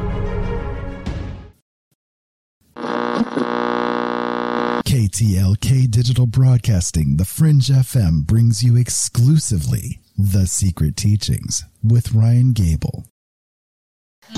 KTLK 4.91 5.89
Digital 5.89 6.27
Broadcasting, 6.27 7.15
The 7.15 7.23
Fringe 7.23 7.69
FM 7.69 8.27
brings 8.27 8.61
you 8.61 8.75
exclusively 8.75 10.01
The 10.17 10.45
Secret 10.45 10.97
Teachings 10.97 11.63
with 11.81 12.11
Ryan 12.11 12.51
Gable. 12.51 13.05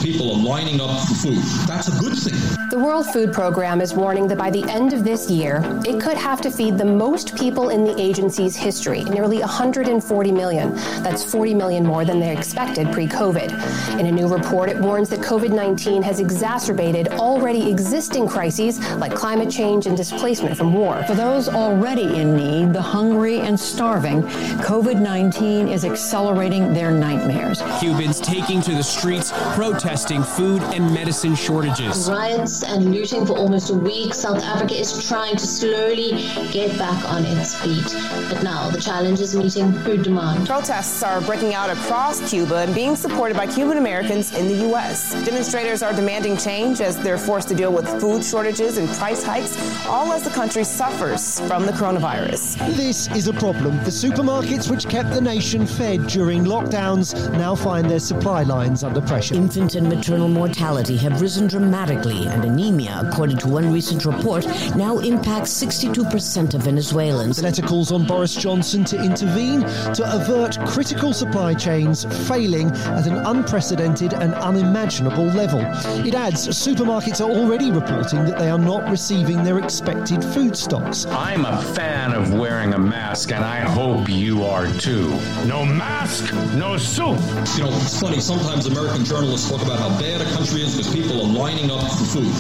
People 0.02 0.32
are 0.32 0.44
lining 0.44 0.82
up 0.82 1.08
for 1.08 1.14
food. 1.16 1.44
That's 1.66 1.88
a 1.88 1.98
good 2.00 2.18
thing. 2.18 2.34
The 2.70 2.80
World 2.80 3.06
Food 3.14 3.32
Program 3.32 3.80
is 3.80 3.94
warning 3.94 4.28
that 4.28 4.38
by 4.38 4.50
the 4.50 4.64
end 4.70 4.92
of 4.92 5.06
this 5.06 5.30
year, 5.30 5.62
it 5.86 6.02
could 6.02 6.18
have 6.18 6.42
to 6.42 6.52
feed 6.52 6.78
the 6.78 6.86
most 6.86 7.38
people 7.38 7.70
in 7.70 7.86
the 7.86 7.98
agency's 8.02 8.56
history, 8.56 9.04
nearly 9.06 9.40
140 9.40 10.32
million. 10.32 10.74
That's 11.04 11.24
40 11.24 11.54
million 11.54 11.86
more 11.86 12.04
than 12.04 12.20
they 12.20 12.36
expected 12.36 12.92
pre 12.92 13.08
COVID. 13.08 14.00
In 14.00 14.08
a 14.08 14.12
new 14.12 14.28
report, 14.28 14.70
it 14.70 14.78
warns 14.78 15.08
that 15.10 15.22
COVID 15.22 15.54
19 15.54 16.02
has 16.02 16.20
exacerbated 16.20 17.10
already 17.10 17.70
existing 17.70 18.28
crises 18.28 18.80
like 18.96 19.14
climate 19.14 19.50
change 19.50 19.86
and 19.86 19.96
displacement 19.96 20.58
from 20.58 20.74
war. 20.74 21.04
For 21.04 21.16
those 21.16 21.48
already 21.48 22.18
in 22.18 22.36
need, 22.36 22.74
the 22.74 22.82
hungry 22.82 23.40
and 23.40 23.58
starving, 23.58 24.24
COVID 24.64 25.00
19 25.00 25.70
is 25.70 25.86
accelerating 25.86 26.74
their 26.74 26.92
nightmares. 26.92 27.62
Cubans 27.80 28.20
taking 28.20 28.62
to 28.64 28.72
the 28.72 28.84
streets, 28.84 29.32
protesting 29.56 29.83
food 29.84 30.64
and 30.74 30.94
medicine 30.94 31.36
shortages. 31.36 32.10
Riots 32.10 32.64
and 32.64 32.94
looting 32.94 33.26
for 33.26 33.38
almost 33.38 33.70
a 33.70 33.74
week, 33.74 34.14
South 34.14 34.42
Africa 34.42 34.74
is 34.74 35.06
trying 35.08 35.36
to 35.36 35.46
slowly 35.46 36.12
get 36.52 36.78
back 36.78 37.04
on 37.10 37.26
its 37.26 37.54
feet. 37.62 37.84
But 38.30 38.44
now 38.44 38.70
the 38.70 38.80
challenge 38.80 39.20
is 39.20 39.36
meeting 39.36 39.74
food 39.84 40.04
demand. 40.04 40.48
Protests 40.48 41.04
are 41.04 41.20
breaking 41.22 41.54
out 41.54 41.70
across 41.70 42.30
Cuba 42.30 42.60
and 42.60 42.74
being 42.74 42.96
supported 42.96 43.36
by 43.36 43.46
Cuban 43.46 43.78
Americans 43.78 44.34
in 44.34 44.48
the 44.48 44.56
U.S. 44.70 45.14
Demonstrators 45.26 45.84
are 45.84 45.94
demanding 45.94 46.38
change 46.38 46.80
as 46.80 46.98
they're 46.98 47.18
forced 47.18 47.50
to 47.50 47.56
deal 47.56 47.74
with 47.74 47.88
food 48.00 48.24
shortages 48.24 48.78
and 48.78 48.88
price 48.90 49.22
hikes, 49.22 49.86
all 49.86 50.14
as 50.14 50.24
the 50.24 50.30
country 50.30 50.64
suffers 50.64 51.42
from 51.42 51.66
the 51.66 51.74
coronavirus. 51.74 52.58
This 52.78 53.10
is 53.10 53.28
a 53.28 53.34
problem. 53.34 53.78
The 53.84 53.92
supermarkets 53.92 54.72
which 54.72 54.88
kept 54.88 55.10
the 55.12 55.22
nation 55.22 55.68
fed 55.68 56.08
during 56.08 56.46
lockdowns 56.46 57.14
now 57.34 57.54
find 57.54 57.90
their 57.90 58.00
supply 58.00 58.44
lines 58.44 58.84
under 58.84 59.02
pressure. 59.02 59.36
Infant 59.36 59.73
and 59.76 59.90
maternal 59.90 60.28
mortality 60.28 60.98
have 60.98 61.22
risen 61.22 61.48
dramatically, 61.48 62.28
and 62.28 62.46
anemia, 62.46 63.02
according 63.06 63.38
to 63.38 63.48
one 63.48 63.72
recent 63.72 64.06
report, 64.06 64.46
now 64.76 65.00
impacts 65.00 65.52
62% 65.52 66.54
of 66.54 66.62
Venezuelans. 66.62 67.38
The 67.38 67.44
letter 67.44 67.62
calls 67.62 67.92
on 67.92 68.06
Boris 68.06 68.36
Johnson 68.36 68.84
to 68.86 69.02
intervene 69.02 69.62
to 69.62 70.04
avert 70.16 70.58
critical 70.68 71.14
supply 71.14 71.54
chains 71.54 72.06
failing 72.28 72.72
at 72.72 73.08
an 73.08 73.18
unprecedented 73.26 74.14
and 74.14 74.34
unimaginable 74.36 75.26
level. 75.26 75.62
It 76.06 76.14
adds 76.14 76.48
supermarkets 76.48 77.20
are 77.20 77.32
already 77.32 77.72
reporting 77.72 78.26
that 78.26 78.38
they 78.38 78.50
are 78.50 78.60
not 78.60 78.90
receiving 78.90 79.44
their 79.44 79.60
expected 79.60 80.24
food 80.24 80.56
stocks. 80.56 81.06
I'm 81.08 81.46
a 81.46 81.62
fan 81.74 82.14
of 82.14 82.34
wearing 82.34 82.74
a 82.74 82.80
mask, 82.80 83.32
and 83.32 83.44
I 83.44 83.62
hope 83.62 84.10
you 84.10 84.44
are 84.44 84.68
too. 84.74 85.10
No 85.46 85.66
mask, 85.66 86.34
no 86.56 86.78
soup. 86.78 87.20
You 87.58 87.64
know, 87.64 87.74
it's 87.82 88.00
funny, 88.00 88.20
sometimes 88.20 88.66
American 88.66 89.06
journalists 89.06 89.50
talk 89.50 89.62
about 89.64 89.80
how 89.80 89.90
bad 90.00 90.20
a 90.20 90.26
country 90.32 90.62
is 90.62 90.76
because 90.76 90.94
people 90.94 91.22
are 91.22 91.28
lining 91.28 91.72
up 91.72 91.80
for 91.80 92.04
food. 92.04 92.34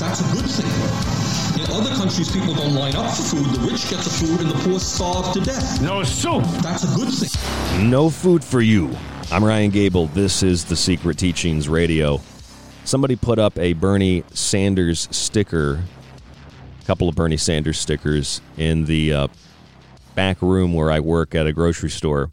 That's 0.00 0.20
a 0.20 0.32
good 0.32 0.48
thing. 0.50 1.62
In 1.62 1.70
other 1.72 1.94
countries, 1.94 2.32
people 2.32 2.54
don't 2.54 2.74
line 2.74 2.96
up 2.96 3.14
for 3.14 3.22
food. 3.22 3.44
The 3.54 3.60
rich 3.70 3.90
get 3.90 3.98
the 3.98 4.10
food 4.10 4.40
and 4.40 4.50
the 4.50 4.54
poor 4.64 4.80
starve 4.80 5.32
to 5.34 5.40
death. 5.40 5.82
No 5.82 6.02
soup. 6.02 6.44
That's 6.62 6.84
a 6.84 6.96
good 6.96 7.12
thing. 7.12 7.90
No 7.90 8.08
food 8.08 8.42
for 8.42 8.62
you. 8.62 8.90
I'm 9.30 9.44
Ryan 9.44 9.70
Gable. 9.70 10.06
This 10.08 10.42
is 10.42 10.64
the 10.64 10.76
Secret 10.76 11.18
Teachings 11.18 11.68
Radio. 11.68 12.20
Somebody 12.84 13.14
put 13.14 13.38
up 13.38 13.58
a 13.58 13.74
Bernie 13.74 14.24
Sanders 14.32 15.08
sticker, 15.10 15.82
a 16.80 16.84
couple 16.86 17.08
of 17.10 17.14
Bernie 17.14 17.36
Sanders 17.36 17.78
stickers 17.78 18.40
in 18.56 18.86
the 18.86 19.12
uh, 19.12 19.28
back 20.14 20.40
room 20.40 20.72
where 20.72 20.90
I 20.90 21.00
work 21.00 21.34
at 21.34 21.46
a 21.46 21.52
grocery 21.52 21.90
store, 21.90 22.32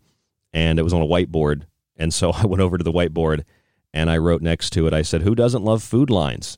and 0.53 0.79
it 0.79 0.83
was 0.83 0.93
on 0.93 1.01
a 1.01 1.05
whiteboard. 1.05 1.63
And 1.97 2.13
so 2.13 2.31
I 2.35 2.45
went 2.45 2.61
over 2.61 2.77
to 2.77 2.83
the 2.83 2.93
whiteboard 2.93 3.43
and 3.93 4.09
I 4.09 4.17
wrote 4.17 4.41
next 4.41 4.71
to 4.71 4.87
it, 4.87 4.93
I 4.93 5.01
said, 5.01 5.21
Who 5.23 5.35
doesn't 5.35 5.63
love 5.63 5.83
food 5.83 6.09
lines? 6.09 6.57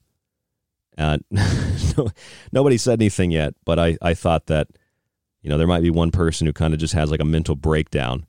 Uh, 0.97 1.17
nobody 2.51 2.77
said 2.77 2.99
anything 2.99 3.31
yet, 3.31 3.55
but 3.65 3.79
I, 3.79 3.97
I 4.01 4.13
thought 4.13 4.47
that, 4.47 4.67
you 5.41 5.49
know, 5.49 5.57
there 5.57 5.67
might 5.67 5.81
be 5.81 5.89
one 5.89 6.11
person 6.11 6.45
who 6.45 6.53
kind 6.53 6.73
of 6.73 6.79
just 6.79 6.93
has 6.93 7.09
like 7.09 7.21
a 7.21 7.25
mental 7.25 7.55
breakdown 7.55 8.25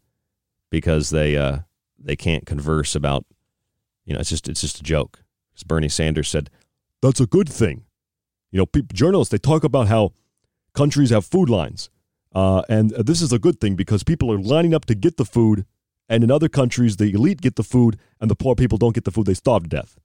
because 0.70 1.10
they 1.10 1.36
uh, 1.36 1.58
they 1.98 2.16
can't 2.16 2.46
converse 2.46 2.94
about, 2.94 3.26
you 4.04 4.14
know, 4.14 4.20
it's 4.20 4.30
just 4.30 4.48
it's 4.48 4.60
just 4.60 4.80
a 4.80 4.82
joke. 4.82 5.22
As 5.54 5.64
Bernie 5.64 5.88
Sanders 5.88 6.28
said, 6.28 6.48
that's 7.02 7.20
a 7.20 7.26
good 7.26 7.48
thing. 7.48 7.84
You 8.50 8.60
know, 8.60 8.82
journalists 8.92 9.32
they 9.32 9.38
talk 9.38 9.64
about 9.64 9.88
how 9.88 10.12
countries 10.72 11.10
have 11.10 11.26
food 11.26 11.50
lines, 11.50 11.90
uh, 12.34 12.62
and 12.68 12.90
this 12.90 13.20
is 13.20 13.32
a 13.32 13.38
good 13.38 13.60
thing 13.60 13.76
because 13.76 14.02
people 14.02 14.32
are 14.32 14.38
lining 14.38 14.72
up 14.72 14.86
to 14.86 14.94
get 14.94 15.16
the 15.16 15.24
food, 15.24 15.66
and 16.12 16.22
in 16.22 16.30
other 16.30 16.48
countries 16.48 16.98
the 16.98 17.10
elite 17.14 17.40
get 17.40 17.56
the 17.56 17.64
food 17.64 17.98
and 18.20 18.30
the 18.30 18.36
poor 18.36 18.54
people 18.54 18.76
don't 18.76 18.94
get 18.94 19.04
the 19.04 19.10
food; 19.10 19.26
they 19.26 19.34
starve 19.34 19.62
to 19.62 19.68
death. 19.70 19.98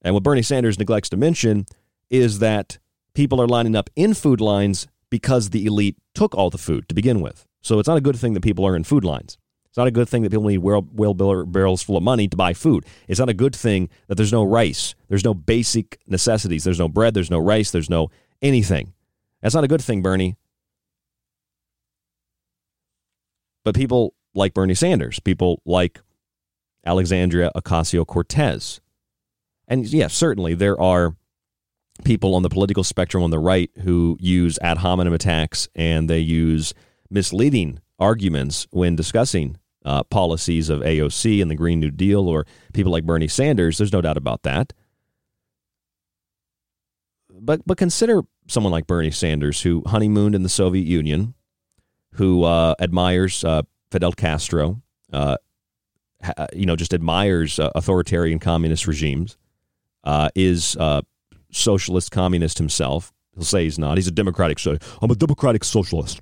And 0.00 0.14
what 0.14 0.22
Bernie 0.22 0.42
Sanders 0.42 0.78
neglects 0.78 1.08
to 1.08 1.16
mention 1.16 1.66
is 2.08 2.38
that 2.38 2.78
people 3.14 3.42
are 3.42 3.48
lining 3.48 3.74
up 3.74 3.90
in 3.96 4.14
food 4.14 4.40
lines 4.40 4.86
because 5.10 5.50
the 5.50 5.66
elite 5.66 5.96
took 6.14 6.36
all 6.36 6.50
the 6.50 6.56
food 6.58 6.88
to 6.88 6.94
begin 6.94 7.20
with. 7.20 7.46
So 7.62 7.80
it's 7.80 7.88
not 7.88 7.98
a 7.98 8.00
good 8.00 8.14
thing 8.14 8.34
that 8.34 8.42
people 8.42 8.64
are 8.64 8.76
in 8.76 8.84
food 8.84 9.02
lines. 9.02 9.36
It's 9.66 9.76
not 9.76 9.88
a 9.88 9.90
good 9.90 10.08
thing 10.08 10.22
that 10.22 10.30
people 10.30 10.46
need 10.46 10.58
whale, 10.58 11.44
barrels 11.44 11.82
full 11.82 11.96
of 11.96 12.02
money 12.04 12.28
to 12.28 12.36
buy 12.36 12.54
food. 12.54 12.86
It's 13.08 13.18
not 13.18 13.28
a 13.28 13.34
good 13.34 13.56
thing 13.56 13.90
that 14.06 14.14
there's 14.14 14.32
no 14.32 14.44
rice. 14.44 14.94
There's 15.08 15.24
no 15.24 15.34
basic 15.34 15.98
necessities. 16.06 16.62
There's 16.62 16.78
no 16.78 16.88
bread. 16.88 17.14
There's 17.14 17.30
no 17.30 17.40
rice. 17.40 17.72
There's 17.72 17.90
no 17.90 18.10
anything. 18.40 18.94
That's 19.42 19.54
not 19.54 19.64
a 19.64 19.68
good 19.68 19.82
thing, 19.82 20.00
Bernie. 20.00 20.36
But 23.64 23.74
people 23.74 24.14
like 24.34 24.54
Bernie 24.54 24.74
Sanders, 24.74 25.20
people 25.20 25.62
like 25.64 26.00
Alexandria 26.84 27.50
Ocasio 27.56 28.06
Cortez, 28.06 28.80
and 29.68 29.86
yes, 29.86 30.14
certainly 30.14 30.54
there 30.54 30.80
are 30.80 31.14
people 32.04 32.34
on 32.34 32.42
the 32.42 32.48
political 32.48 32.82
spectrum 32.82 33.22
on 33.22 33.30
the 33.30 33.38
right 33.38 33.70
who 33.82 34.16
use 34.20 34.58
ad 34.62 34.78
hominem 34.78 35.12
attacks 35.12 35.68
and 35.74 36.08
they 36.08 36.18
use 36.18 36.72
misleading 37.10 37.80
arguments 37.98 38.66
when 38.70 38.96
discussing 38.96 39.56
uh, 39.84 40.02
policies 40.04 40.68
of 40.68 40.80
AOC 40.80 41.42
and 41.42 41.50
the 41.50 41.54
Green 41.54 41.80
New 41.80 41.90
Deal 41.90 42.28
or 42.28 42.46
people 42.72 42.92
like 42.92 43.04
Bernie 43.04 43.28
Sanders. 43.28 43.78
There's 43.78 43.92
no 43.92 44.00
doubt 44.00 44.16
about 44.16 44.42
that. 44.44 44.72
But 47.30 47.62
but 47.66 47.78
consider 47.78 48.22
someone 48.48 48.72
like 48.72 48.86
Bernie 48.86 49.10
Sanders 49.10 49.62
who 49.62 49.82
honeymooned 49.86 50.34
in 50.34 50.42
the 50.42 50.48
Soviet 50.48 50.86
Union, 50.86 51.34
who 52.14 52.44
uh, 52.44 52.74
admires 52.80 53.44
uh, 53.44 53.62
Fidel 53.90 54.12
Castro, 54.12 54.82
uh, 55.12 55.36
you 56.52 56.66
know, 56.66 56.76
just 56.76 56.94
admires 56.94 57.58
uh, 57.58 57.70
authoritarian 57.74 58.38
communist 58.38 58.86
regimes 58.86 59.36
uh, 60.04 60.28
is 60.34 60.76
uh, 60.78 61.02
socialist 61.50 62.10
communist 62.10 62.58
himself. 62.58 63.12
He'll 63.34 63.44
say 63.44 63.64
he's 63.64 63.78
not. 63.78 63.98
He's 63.98 64.08
a 64.08 64.12
democratic. 64.12 64.58
So 64.58 64.76
I'm 65.00 65.10
a 65.10 65.14
democratic 65.14 65.64
socialist. 65.64 66.20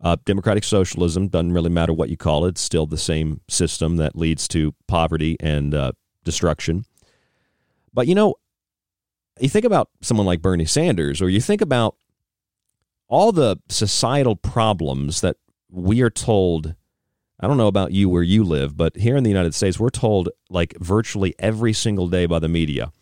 Uh, 0.00 0.16
democratic 0.24 0.62
socialism 0.62 1.26
doesn't 1.28 1.52
really 1.52 1.70
matter 1.70 1.92
what 1.92 2.08
you 2.08 2.16
call 2.16 2.44
it. 2.44 2.50
It's 2.50 2.60
still 2.60 2.86
the 2.86 2.96
same 2.98 3.40
system 3.48 3.96
that 3.96 4.14
leads 4.14 4.46
to 4.48 4.72
poverty 4.86 5.36
and 5.40 5.74
uh, 5.74 5.92
destruction. 6.24 6.84
But 7.92 8.06
you 8.06 8.14
know, 8.14 8.36
you 9.40 9.48
think 9.48 9.64
about 9.64 9.90
someone 10.00 10.26
like 10.26 10.40
Bernie 10.40 10.64
Sanders, 10.64 11.20
or 11.20 11.28
you 11.28 11.40
think 11.40 11.60
about 11.60 11.96
all 13.08 13.32
the 13.32 13.56
societal 13.68 14.36
problems 14.36 15.20
that 15.22 15.36
we 15.70 16.02
are 16.02 16.10
told 16.10 16.74
I 17.40 17.46
don't 17.46 17.56
know 17.56 17.68
about 17.68 17.92
you 17.92 18.08
where 18.08 18.24
you 18.24 18.42
live, 18.42 18.76
but 18.76 18.96
here 18.96 19.16
in 19.16 19.22
the 19.22 19.30
United 19.30 19.54
States, 19.54 19.78
we're 19.78 19.90
told 19.90 20.28
like 20.50 20.76
virtually 20.80 21.36
every 21.38 21.72
single 21.72 22.08
day 22.08 22.26
by 22.26 22.40
the 22.40 22.48
media 22.48 22.92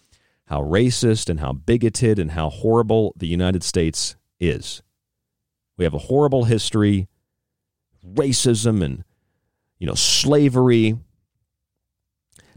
how 0.46 0.62
racist 0.62 1.28
and 1.28 1.40
how 1.40 1.52
bigoted 1.52 2.18
and 2.18 2.32
how 2.32 2.48
horrible 2.50 3.12
the 3.16 3.26
United 3.26 3.64
States 3.64 4.14
is. 4.38 4.82
We 5.76 5.84
have 5.84 5.94
a 5.94 5.98
horrible 5.98 6.44
history, 6.44 7.08
racism 8.06 8.82
and 8.82 9.04
you 9.78 9.86
know, 9.86 9.94
slavery. 9.94 10.98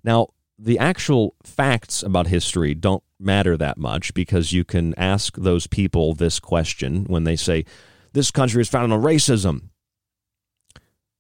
Now, 0.04 0.28
the 0.58 0.80
actual 0.80 1.36
facts 1.44 2.04
about 2.04 2.28
history 2.28 2.74
don't 2.74 3.04
matter 3.20 3.58
that 3.58 3.78
much 3.78 4.14
because 4.14 4.54
you 4.54 4.64
can 4.64 4.94
ask 4.98 5.36
those 5.36 5.68
people 5.68 6.14
this 6.14 6.40
question 6.40 7.06
when 7.06 7.24
they 7.24 7.36
say, 7.36 7.66
This 8.14 8.32
country 8.32 8.62
is 8.62 8.70
founded 8.70 8.98
on 8.98 9.04
racism. 9.04 9.69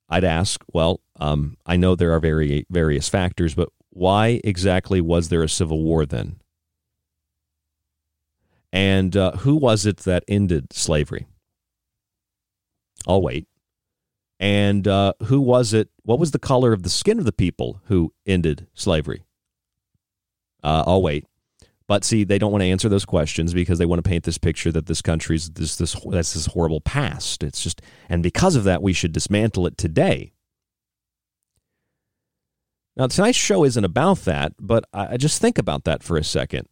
I'd 0.09 0.23
ask, 0.23 0.63
well, 0.73 1.01
um, 1.19 1.57
I 1.65 1.75
know 1.75 1.95
there 1.95 2.13
are 2.13 2.19
very 2.19 2.65
various 2.69 3.07
factors, 3.07 3.53
but 3.53 3.69
why 3.91 4.41
exactly 4.43 5.01
was 5.01 5.29
there 5.29 5.43
a 5.43 5.49
civil 5.49 5.83
war 5.83 6.05
then? 6.05 6.39
And 8.71 9.15
uh, 9.15 9.31
who 9.37 9.55
was 9.55 9.85
it 9.85 9.97
that 9.97 10.23
ended 10.27 10.73
slavery? 10.73 11.27
I'll 13.07 13.21
wait. 13.21 13.47
And 14.39 14.87
uh, 14.87 15.13
who 15.23 15.41
was 15.41 15.73
it? 15.73 15.89
What 16.03 16.19
was 16.19 16.31
the 16.31 16.39
color 16.39 16.71
of 16.71 16.83
the 16.83 16.89
skin 16.89 17.19
of 17.19 17.25
the 17.25 17.31
people 17.31 17.81
who 17.85 18.13
ended 18.25 18.67
slavery? 18.73 19.23
Uh, 20.63 20.83
I'll 20.85 21.01
wait. 21.01 21.25
But 21.89 22.05
see, 22.05 22.23
they 22.23 22.37
don't 22.37 22.51
want 22.51 22.61
to 22.61 22.67
answer 22.67 22.87
those 22.87 23.03
questions 23.03 23.51
because 23.51 23.79
they 23.79 23.85
want 23.87 23.97
to 23.97 24.07
paint 24.07 24.23
this 24.23 24.37
picture 24.37 24.71
that 24.71 24.85
this 24.85 25.01
country's 25.01 25.49
this 25.49 25.75
this 25.75 25.95
that's 26.11 26.35
this 26.35 26.45
horrible 26.45 26.81
past. 26.81 27.41
It's 27.41 27.63
just, 27.63 27.81
and 28.07 28.21
because 28.21 28.55
of 28.55 28.63
that, 28.65 28.83
we 28.83 28.93
should 28.93 29.11
dismantle 29.11 29.65
it 29.65 29.75
today. 29.75 30.31
Now, 32.95 33.07
tonight's 33.07 33.39
show 33.39 33.63
isn't 33.63 33.83
about 33.83 34.19
that, 34.19 34.53
but 34.59 34.85
I 34.93 35.17
just 35.17 35.41
think 35.41 35.57
about 35.57 35.83
that 35.85 36.03
for 36.03 36.15
a 36.15 36.23
second. 36.23 36.67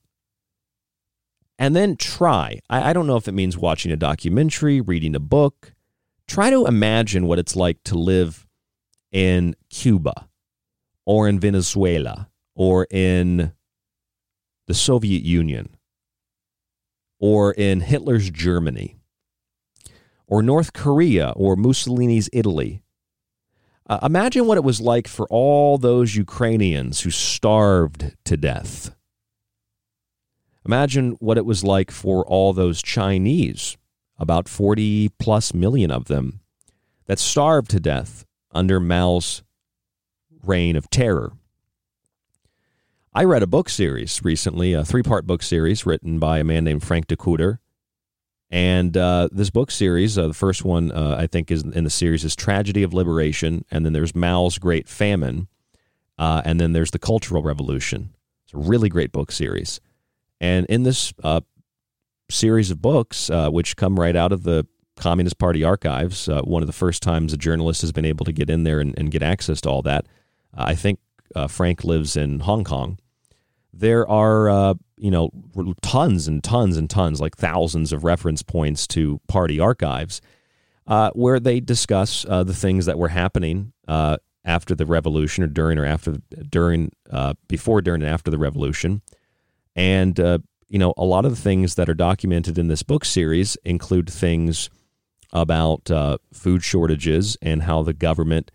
And 1.57 1.76
then 1.76 1.95
try. 1.95 2.59
I, 2.70 2.91
I 2.91 2.93
don't 2.93 3.07
know 3.07 3.18
if 3.18 3.28
it 3.28 3.32
means 3.32 3.57
watching 3.57 3.91
a 3.91 3.97
documentary, 3.97 4.82
reading 4.82 5.15
a 5.15 5.20
book. 5.20 5.74
Try 6.28 6.51
to 6.51 6.68
imagine 6.68 7.26
what 7.26 7.39
it's 7.39 7.55
like 7.55 7.82
to 7.86 7.97
live 7.97 8.45
in 9.11 9.55
Cuba 9.72 10.30
or 11.07 11.28
in 11.28 11.39
Venezuela 11.39 12.30
or 12.53 12.86
in 12.91 13.53
the 14.68 14.74
Soviet 14.74 15.24
Union 15.24 15.76
or 17.20 17.53
in 17.53 17.82
Hitler's 17.82 18.30
Germany 18.30 18.95
or 20.28 20.43
North 20.43 20.74
Korea 20.74 21.34
or 21.36 21.55
Mussolini's 21.55 22.30
Italy 22.32 22.84
uh, 23.89 23.99
imagine 24.03 24.45
what 24.45 24.57
it 24.57 24.63
was 24.63 24.82
like 24.82 25.07
for 25.07 25.26
all 25.30 25.78
those 25.78 26.15
Ukrainians 26.15 27.01
who 27.01 27.09
starved 27.09 28.15
to 28.26 28.36
death. 28.36 28.93
Imagine 30.65 31.11
what 31.20 31.38
it 31.38 31.45
was 31.45 31.63
like 31.63 31.89
for 31.89 32.26
all 32.26 32.51
those 32.51 32.82
Chinese, 32.82 33.78
about 34.20 34.49
40 34.49 35.09
plus 35.20 35.53
million 35.53 35.89
of 35.89 36.05
them, 36.05 36.41
that 37.05 37.20
starved 37.20 37.72
to 37.72 37.80
death 37.80 38.26
under 38.51 38.82
Mao's 38.82 39.43
reign 40.43 40.76
of 40.76 40.89
terror. 40.89 41.32
I 43.18 43.24
read 43.24 43.41
a 43.41 43.47
book 43.47 43.68
series 43.68 44.24
recently, 44.24 44.74
a 44.74 44.86
three 44.86 45.01
part 45.01 45.26
book 45.26 45.41
series 45.41 45.88
written 45.88 46.20
by 46.20 46.38
a 46.38 46.43
man 46.43 46.63
named 46.63 46.84
Frank 46.84 47.07
Dikötter 47.07 47.57
and 48.51 48.95
uh, 48.95 49.28
this 49.32 49.49
book 49.49 49.72
series, 49.72 50.20
uh, 50.20 50.28
the 50.28 50.36
first 50.36 50.63
one 50.63 50.91
uh, 50.91 51.15
I 51.18 51.26
think 51.26 51.49
is 51.49 51.63
in 51.63 51.84
the 51.84 51.89
series 51.89 52.24
is 52.24 52.36
Tragedy 52.36 52.84
of 52.84 52.93
Liberation, 52.93 53.65
and 53.72 53.84
then 53.84 53.93
there's 53.93 54.13
Mao's 54.13 54.59
Great 54.59 54.88
Famine, 54.88 55.47
uh, 56.20 56.43
and 56.45 56.61
then 56.61 56.74
there's 56.74 56.91
the 56.91 56.99
Cultural 56.99 57.41
Revolution. 57.41 58.13
It's 58.45 58.53
a 58.53 58.59
really 58.59 58.88
great 58.88 59.11
book 59.11 59.32
series, 59.32 59.80
and 60.39 60.68
in 60.68 60.84
this 60.84 61.11
uh, 61.24 61.41
series 62.30 62.70
of 62.70 62.84
books, 62.84 63.32
uh, 63.32 63.49
which 63.49 63.78
come 63.78 63.99
right 63.99 64.15
out 64.15 64.32
of 64.32 64.43
the 64.43 64.68
Communist 64.95 65.39
Party 65.39 65.63
archives, 65.63 66.28
one 66.28 66.61
of 66.61 66.68
the 66.68 66.72
first 66.72 67.01
times 67.01 67.34
a 67.34 67.38
journalist 67.38 67.82
has 67.82 67.91
been 67.91 68.05
able 68.05 68.26
to 68.26 68.32
get 68.32 68.51
in 68.51 68.63
there 68.63 68.80
and, 68.80 68.95
and 68.95 69.09
get 69.09 69.24
access 69.24 69.59
to 69.61 69.70
all 69.72 69.82
that. 69.82 70.05
I 70.53 70.76
think 70.76 70.99
Frank 71.49 71.84
lives 71.84 72.15
in 72.15 72.41
Hong 72.41 72.63
Kong. 72.63 72.99
There 73.74 74.09
are 74.09 74.76
you 74.97 75.11
know, 75.11 75.30
tons 75.82 76.28
and 76.28 76.43
tons 76.43 76.76
and 76.76 76.89
tons, 76.89 77.22
like 77.22 77.38
thousands 77.38 77.93
of 77.93 78.03
reference 78.03 78.41
points 78.41 78.88
to 78.88 79.22
party 79.28 79.59
archives, 79.59 80.22
uh, 80.88 81.11
where 81.11 81.39
they 81.39 81.59
discuss 81.59 82.26
uh, 82.28 82.43
the 82.43 82.53
things 82.53 82.86
that 82.88 82.97
were 82.97 83.09
happening 83.09 83.74
uh, 83.88 84.18
after 84.43 84.74
the 84.74 84.86
revolution, 84.86 85.43
or 85.43 85.47
during, 85.47 85.78
or 85.78 85.86
after, 85.86 86.18
during, 86.49 86.91
uh, 87.11 87.34
before, 87.47 87.82
during, 87.82 88.01
and 88.01 88.11
after 88.11 88.32
the 88.32 88.38
revolution, 88.38 89.01
and 89.76 90.20
uh, 90.20 90.39
you 90.68 90.80
know, 90.80 90.93
a 90.97 91.05
lot 91.05 91.26
of 91.26 91.32
the 91.32 91.41
things 91.41 91.76
that 91.76 91.88
are 91.88 91.93
documented 91.93 92.57
in 92.57 92.68
this 92.68 92.84
book 92.84 93.05
series 93.05 93.55
include 93.63 94.09
things 94.09 94.70
about 95.32 95.91
uh, 95.91 96.18
food 96.34 96.63
shortages 96.63 97.38
and 97.41 97.63
how 97.63 97.84
the 97.84 97.93
government 97.93 98.51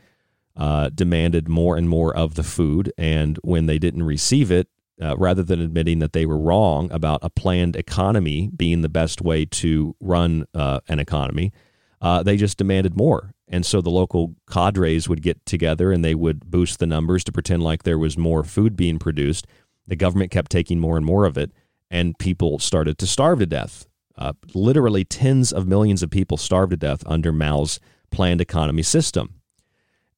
demanded 0.94 1.48
more 1.48 1.76
and 1.76 1.88
more 1.88 2.14
of 2.14 2.34
the 2.34 2.42
food, 2.42 2.92
and 2.98 3.38
when 3.42 3.66
they 3.66 3.78
didn't 3.78 4.02
receive 4.02 4.50
it, 4.50 4.68
uh, 5.00 5.16
rather 5.16 5.42
than 5.42 5.60
admitting 5.60 5.98
that 6.00 6.12
they 6.12 6.26
were 6.26 6.38
wrong 6.38 6.90
about 6.92 7.20
a 7.22 7.30
planned 7.30 7.76
economy 7.76 8.50
being 8.54 8.82
the 8.82 8.88
best 8.88 9.20
way 9.20 9.44
to 9.44 9.94
run 10.00 10.46
uh, 10.54 10.80
an 10.88 10.98
economy, 10.98 11.52
uh, 12.00 12.22
they 12.22 12.36
just 12.36 12.58
demanded 12.58 12.96
more. 12.96 13.32
And 13.48 13.64
so 13.64 13.80
the 13.80 13.90
local 13.90 14.34
cadres 14.50 15.08
would 15.08 15.22
get 15.22 15.44
together 15.46 15.92
and 15.92 16.04
they 16.04 16.14
would 16.14 16.50
boost 16.50 16.78
the 16.78 16.86
numbers 16.86 17.22
to 17.24 17.32
pretend 17.32 17.62
like 17.62 17.82
there 17.82 17.98
was 17.98 18.18
more 18.18 18.42
food 18.42 18.76
being 18.76 18.98
produced. 18.98 19.46
The 19.86 19.96
government 19.96 20.30
kept 20.30 20.50
taking 20.50 20.80
more 20.80 20.96
and 20.96 21.06
more 21.06 21.24
of 21.24 21.36
it, 21.36 21.52
and 21.90 22.18
people 22.18 22.58
started 22.58 22.98
to 22.98 23.06
starve 23.06 23.40
to 23.40 23.46
death. 23.46 23.86
Uh, 24.16 24.32
literally, 24.54 25.04
tens 25.04 25.52
of 25.52 25.66
millions 25.66 26.02
of 26.02 26.10
people 26.10 26.36
starved 26.36 26.70
to 26.70 26.76
death 26.76 27.02
under 27.06 27.32
Mao's 27.32 27.80
planned 28.10 28.40
economy 28.40 28.82
system. 28.82 29.40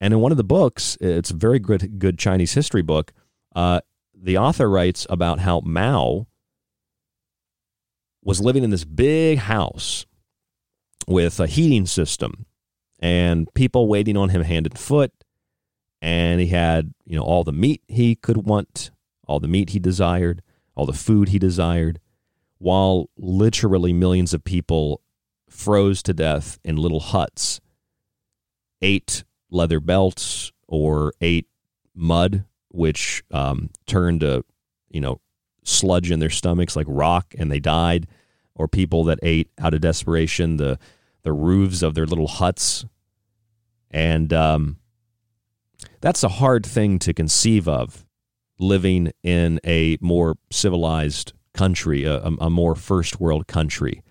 And 0.01 0.12
in 0.12 0.20
one 0.20 0.33
of 0.33 0.37
the 0.37 0.45
books, 0.45 0.99
it's 1.01 1.31
a 1.31 1.37
very 1.37 1.59
good, 1.59 1.99
good 1.99 2.18
Chinese 2.18 2.53
history 2.53 2.83
book. 2.83 3.12
Uh, 3.55 3.81
the 4.17 4.39
author 4.39 4.69
writes 4.69 5.07
about 5.11 5.41
how 5.41 5.61
Mao 5.61 6.27
was 8.23 8.41
living 8.41 8.65
in 8.65 8.71
this 8.71 8.85
big 8.85 9.39
house 9.39 10.07
with 11.07 11.39
a 11.41 11.47
heating 11.47 11.87
system 11.87 12.47
and 12.99 13.53
people 13.55 13.87
waiting 13.87 14.17
on 14.17 14.31
him 14.31 14.43
hand 14.43 14.67
and 14.67 14.79
foot. 14.79 15.12
And 16.01 16.41
he 16.41 16.49
had 16.49 16.95
you 17.05 17.17
know 17.17 17.23
all 17.23 17.45
the 17.45 17.53
meat 17.53 17.83
he 17.89 18.15
could 18.15 18.47
want 18.47 18.91
all 19.27 19.41
the 19.41 19.49
meat 19.49 19.71
he 19.71 19.79
desired 19.79 20.43
all 20.75 20.87
the 20.87 20.93
food 20.93 21.29
he 21.29 21.39
desired 21.39 22.01
while 22.59 23.09
literally 23.17 23.93
millions 23.93 24.35
of 24.35 24.45
people 24.45 25.01
froze 25.49 26.03
to 26.03 26.12
death 26.12 26.59
in 26.65 26.77
little 26.77 27.01
huts 27.01 27.61
ate 28.83 29.25
leather 29.51 29.81
belts 29.81 30.53
or 30.67 31.12
ate 31.21 31.47
mud 31.95 32.45
which 32.75 33.22
um, 33.31 33.70
turned 33.87 34.20
to, 34.20 34.45
you 34.91 35.01
know, 35.01 35.20
sludge 35.62 36.11
in 36.11 36.20
their 36.20 36.31
stomachs 36.31 36.77
like 36.77 36.87
rock 36.89 37.35
and 37.39 37.51
they 37.51 37.61
died, 37.61 38.07
or 38.55 38.68
people 38.68 39.05
that 39.05 39.18
ate 39.22 39.51
out 39.59 39.75
of 39.75 39.81
desperation 39.81 40.57
the 40.57 40.79
the 41.22 41.33
roofs 41.33 41.83
of 41.83 41.95
their 41.95 42.07
little 42.07 42.29
huts, 42.29 42.85
and 43.91 44.33
um, 44.33 44.77
that's 46.01 46.22
a 46.22 46.29
hard 46.29 46.66
thing 46.66 46.99
to 46.99 47.14
conceive 47.14 47.66
of 47.66 48.05
living 48.59 49.11
in 49.22 49.59
a 49.64 49.97
more 50.01 50.37
civilized 50.51 51.33
country, 51.55 52.05
a, 52.05 52.18
a 52.18 52.51
more 52.51 52.75
first 52.75 53.20
world 53.20 53.47
country. 53.47 54.03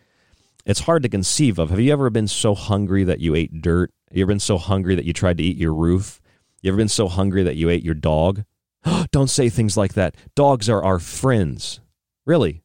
It's 0.66 0.82
hard 0.82 1.03
to 1.03 1.09
conceive 1.09 1.59
of. 1.59 1.70
Have 1.70 1.80
you 1.80 1.91
ever 1.91 2.09
been 2.09 2.28
so 2.28 2.55
hungry 2.55 3.03
that 3.03 3.20
you 3.20 3.36
ate 3.36 3.61
dirt? 3.61 3.91
You 4.11 4.24
ever 4.24 4.30
been 4.30 4.39
so 4.39 4.57
hungry 4.57 4.95
that 4.95 5.05
you 5.05 5.14
tried 5.14 5.38
to 5.38 5.43
eat 5.43 5.57
your 5.57 5.74
roof? 5.74 6.22
You 6.61 6.70
ever 6.72 6.78
been 6.78 6.88
so 6.88 7.07
hungry 7.07 7.43
that 7.43 7.57
you 7.57 7.70
ate 7.70 7.84
your 7.84 7.93
dog? 7.93 8.45
Don't 9.11 9.29
say 9.29 9.49
things 9.49 9.77
like 9.77 9.93
that. 9.93 10.15
Dogs 10.36 10.69
are 10.69 10.84
our 10.84 10.99
friends. 10.99 11.79
Really? 12.25 12.63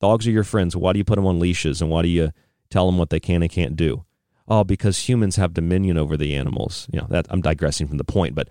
Dogs 0.00 0.26
are 0.26 0.32
your 0.32 0.44
friends. 0.44 0.76
Why 0.76 0.92
do 0.92 0.98
you 0.98 1.04
put 1.04 1.16
them 1.16 1.26
on 1.26 1.40
leashes 1.40 1.82
and 1.82 1.90
why 1.90 2.02
do 2.02 2.08
you 2.08 2.32
tell 2.70 2.86
them 2.86 2.98
what 2.98 3.10
they 3.10 3.20
can 3.20 3.42
and 3.42 3.50
can't 3.50 3.76
do? 3.76 4.04
Oh, 4.46 4.64
because 4.64 5.08
humans 5.08 5.36
have 5.36 5.52
dominion 5.54 5.98
over 5.98 6.16
the 6.16 6.34
animals. 6.34 6.88
You 6.92 7.00
know, 7.00 7.06
that 7.10 7.26
I'm 7.30 7.42
digressing 7.42 7.88
from 7.88 7.98
the 7.98 8.04
point, 8.04 8.34
but 8.34 8.48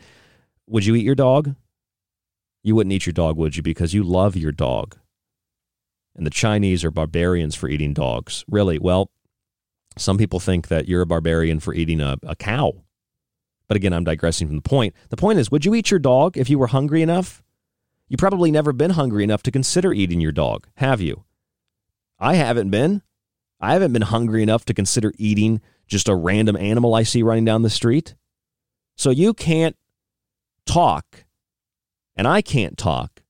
would 0.67 0.85
you 0.85 0.95
eat 0.95 1.05
your 1.05 1.15
dog? 1.15 1.55
You 2.63 2.75
wouldn't 2.75 2.93
eat 2.93 3.05
your 3.05 3.13
dog, 3.13 3.37
would 3.37 3.55
you? 3.55 3.63
Because 3.63 3.93
you 3.93 4.03
love 4.03 4.35
your 4.35 4.51
dog. 4.51 4.97
And 6.15 6.25
the 6.25 6.31
Chinese 6.31 6.83
are 6.83 6.91
barbarians 6.91 7.55
for 7.55 7.69
eating 7.69 7.93
dogs. 7.93 8.43
Really? 8.49 8.77
Well, 8.77 9.09
some 9.97 10.17
people 10.17 10.39
think 10.39 10.67
that 10.67 10.87
you're 10.87 11.01
a 11.01 11.07
barbarian 11.07 11.59
for 11.59 11.73
eating 11.73 12.01
a, 12.01 12.17
a 12.23 12.35
cow. 12.35 12.83
But 13.67 13.77
again, 13.77 13.93
I'm 13.93 14.03
digressing 14.03 14.47
from 14.47 14.57
the 14.57 14.61
point. 14.61 14.93
The 15.09 15.17
point 15.17 15.39
is, 15.39 15.51
would 15.51 15.65
you 15.65 15.75
eat 15.75 15.91
your 15.91 15.99
dog 15.99 16.37
if 16.37 16.49
you 16.49 16.57
were 16.57 16.67
hungry 16.67 17.01
enough? 17.01 17.43
You 18.07 18.17
probably 18.17 18.51
never 18.51 18.71
been 18.71 18.91
hungry 18.91 19.23
enough 19.23 19.43
to 19.43 19.51
consider 19.51 19.91
eating 19.91 20.21
your 20.21 20.31
dog, 20.31 20.67
have 20.75 21.01
you? 21.01 21.25
I 22.19 22.35
haven't 22.35 22.69
been. 22.69 23.01
I 23.59 23.73
haven't 23.73 23.93
been 23.93 24.03
hungry 24.03 24.43
enough 24.43 24.65
to 24.65 24.73
consider 24.73 25.11
eating 25.17 25.61
just 25.87 26.07
a 26.07 26.15
random 26.15 26.55
animal 26.55 26.95
I 26.95 27.03
see 27.03 27.23
running 27.23 27.45
down 27.45 27.63
the 27.63 27.69
street. 27.69 28.15
So 28.95 29.09
you 29.09 29.33
can't 29.33 29.75
talk, 30.65 31.25
and 32.15 32.27
I 32.27 32.41
can't 32.41 32.77
talk 32.77 33.23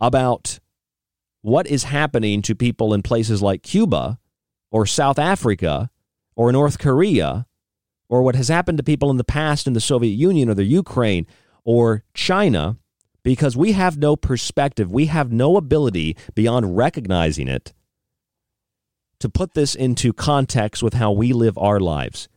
about 0.00 0.60
what 1.42 1.66
is 1.66 1.84
happening 1.84 2.42
to 2.42 2.54
people 2.54 2.92
in 2.92 3.02
places 3.02 3.42
like 3.42 3.62
Cuba 3.62 4.18
or 4.70 4.86
South 4.86 5.18
Africa 5.18 5.90
or 6.34 6.52
North 6.52 6.78
Korea 6.78 7.46
or 8.08 8.22
what 8.22 8.36
has 8.36 8.48
happened 8.48 8.78
to 8.78 8.84
people 8.84 9.10
in 9.10 9.16
the 9.16 9.24
past 9.24 9.66
in 9.66 9.72
the 9.72 9.80
Soviet 9.80 10.12
Union 10.12 10.48
or 10.48 10.54
the 10.54 10.64
Ukraine 10.64 11.26
or 11.64 12.04
China 12.14 12.76
because 13.26 13.56
we 13.56 13.72
have 13.72 13.98
no 13.98 14.14
perspective. 14.14 14.90
We 14.90 15.06
have 15.06 15.32
no 15.32 15.56
ability 15.56 16.16
beyond 16.36 16.76
recognizing 16.76 17.48
it 17.48 17.74
to 19.18 19.28
put 19.28 19.54
this 19.54 19.74
into 19.74 20.12
context 20.12 20.80
with 20.80 20.94
how 20.94 21.10
we 21.10 21.32
live 21.32 21.58
our 21.58 21.80
lives. 21.80 22.28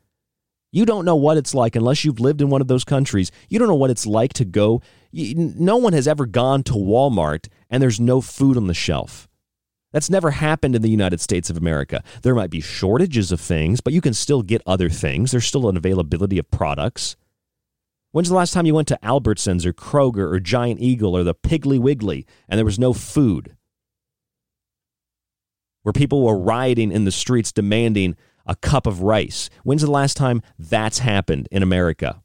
You 0.71 0.87
don't 0.87 1.05
know 1.05 1.15
what 1.15 1.37
it's 1.37 1.53
like 1.53 1.75
unless 1.75 2.03
you've 2.03 2.19
lived 2.19 2.41
in 2.41 2.49
one 2.49 2.61
of 2.61 2.67
those 2.67 2.83
countries. 2.83 3.31
You 3.49 3.59
don't 3.59 3.67
know 3.67 3.75
what 3.75 3.91
it's 3.91 4.07
like 4.07 4.33
to 4.33 4.45
go. 4.45 4.81
No 5.13 5.77
one 5.77 5.93
has 5.93 6.07
ever 6.07 6.25
gone 6.25 6.63
to 6.63 6.73
Walmart 6.73 7.47
and 7.69 7.83
there's 7.83 7.99
no 7.99 8.19
food 8.19 8.57
on 8.57 8.65
the 8.65 8.73
shelf. 8.73 9.28
That's 9.91 10.09
never 10.09 10.31
happened 10.31 10.75
in 10.75 10.81
the 10.81 10.89
United 10.89 11.19
States 11.19 11.49
of 11.49 11.57
America. 11.57 12.03
There 12.21 12.35
might 12.35 12.51
be 12.51 12.61
shortages 12.61 13.31
of 13.31 13.41
things, 13.41 13.81
but 13.81 13.93
you 13.93 14.01
can 14.01 14.13
still 14.13 14.43
get 14.43 14.61
other 14.65 14.89
things. 14.89 15.31
There's 15.31 15.45
still 15.45 15.67
an 15.67 15.77
availability 15.77 16.37
of 16.37 16.51
products. 16.51 17.15
When's 18.11 18.29
the 18.29 18.35
last 18.35 18.53
time 18.53 18.65
you 18.65 18.73
went 18.73 18.87
to 18.89 18.99
Albertsons 19.03 19.65
or 19.65 19.73
Kroger 19.73 20.31
or 20.31 20.39
Giant 20.39 20.79
Eagle 20.79 21.15
or 21.15 21.23
the 21.23 21.35
Piggly 21.35 21.79
Wiggly 21.79 22.25
and 22.47 22.57
there 22.57 22.65
was 22.65 22.79
no 22.79 22.93
food? 22.93 23.55
Where 25.83 25.93
people 25.93 26.23
were 26.23 26.37
rioting 26.37 26.91
in 26.91 27.05
the 27.05 27.11
streets 27.11 27.51
demanding 27.51 28.15
a 28.45 28.55
cup 28.55 28.87
of 28.87 29.01
rice. 29.01 29.49
When's 29.63 29.83
the 29.83 29.91
last 29.91 30.17
time 30.17 30.41
that's 30.57 30.99
happened 30.99 31.47
in 31.51 31.63
America? 31.63 32.21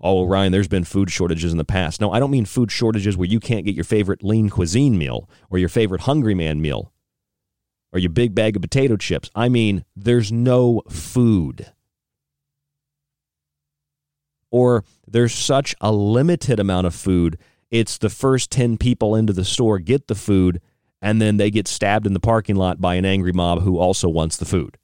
Oh, 0.00 0.24
Ryan, 0.24 0.52
there's 0.52 0.68
been 0.68 0.84
food 0.84 1.10
shortages 1.10 1.52
in 1.52 1.58
the 1.58 1.64
past. 1.64 2.00
No, 2.00 2.12
I 2.12 2.20
don't 2.20 2.30
mean 2.30 2.44
food 2.44 2.70
shortages 2.70 3.16
where 3.16 3.28
you 3.28 3.40
can't 3.40 3.64
get 3.64 3.74
your 3.74 3.84
favorite 3.84 4.22
lean 4.22 4.48
cuisine 4.48 4.96
meal 4.96 5.28
or 5.50 5.58
your 5.58 5.68
favorite 5.68 6.02
Hungry 6.02 6.34
Man 6.34 6.60
meal 6.60 6.92
or 7.92 7.98
your 7.98 8.10
big 8.10 8.34
bag 8.34 8.56
of 8.56 8.62
potato 8.62 8.96
chips. 8.96 9.30
I 9.34 9.48
mean, 9.48 9.84
there's 9.96 10.30
no 10.30 10.82
food. 10.88 11.72
Or 14.50 14.84
there's 15.06 15.34
such 15.34 15.74
a 15.80 15.92
limited 15.92 16.58
amount 16.58 16.86
of 16.86 16.94
food. 16.94 17.38
It's 17.70 17.98
the 17.98 18.10
first 18.10 18.50
10 18.50 18.78
people 18.78 19.14
into 19.14 19.32
the 19.32 19.44
store 19.44 19.78
get 19.78 20.06
the 20.06 20.14
food, 20.14 20.60
and 21.02 21.20
then 21.20 21.36
they 21.36 21.50
get 21.50 21.68
stabbed 21.68 22.06
in 22.06 22.14
the 22.14 22.20
parking 22.20 22.56
lot 22.56 22.80
by 22.80 22.94
an 22.94 23.04
angry 23.04 23.32
mob 23.32 23.62
who 23.62 23.78
also 23.78 24.08
wants 24.08 24.36
the 24.36 24.46
food. 24.46 24.78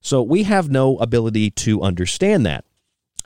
So 0.00 0.22
we 0.22 0.44
have 0.44 0.70
no 0.70 0.98
ability 0.98 1.50
to 1.50 1.82
understand 1.82 2.46
that 2.46 2.64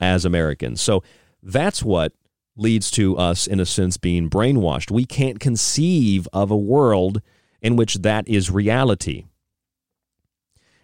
as 0.01 0.25
Americans. 0.25 0.81
So 0.81 1.03
that's 1.41 1.81
what 1.83 2.13
leads 2.57 2.91
to 2.91 3.17
us, 3.17 3.47
in 3.47 3.59
a 3.59 3.65
sense, 3.65 3.97
being 3.97 4.29
brainwashed. 4.29 4.91
We 4.91 5.05
can't 5.05 5.39
conceive 5.39 6.27
of 6.33 6.51
a 6.51 6.57
world 6.57 7.21
in 7.61 7.75
which 7.75 7.95
that 7.95 8.27
is 8.27 8.51
reality. 8.51 9.25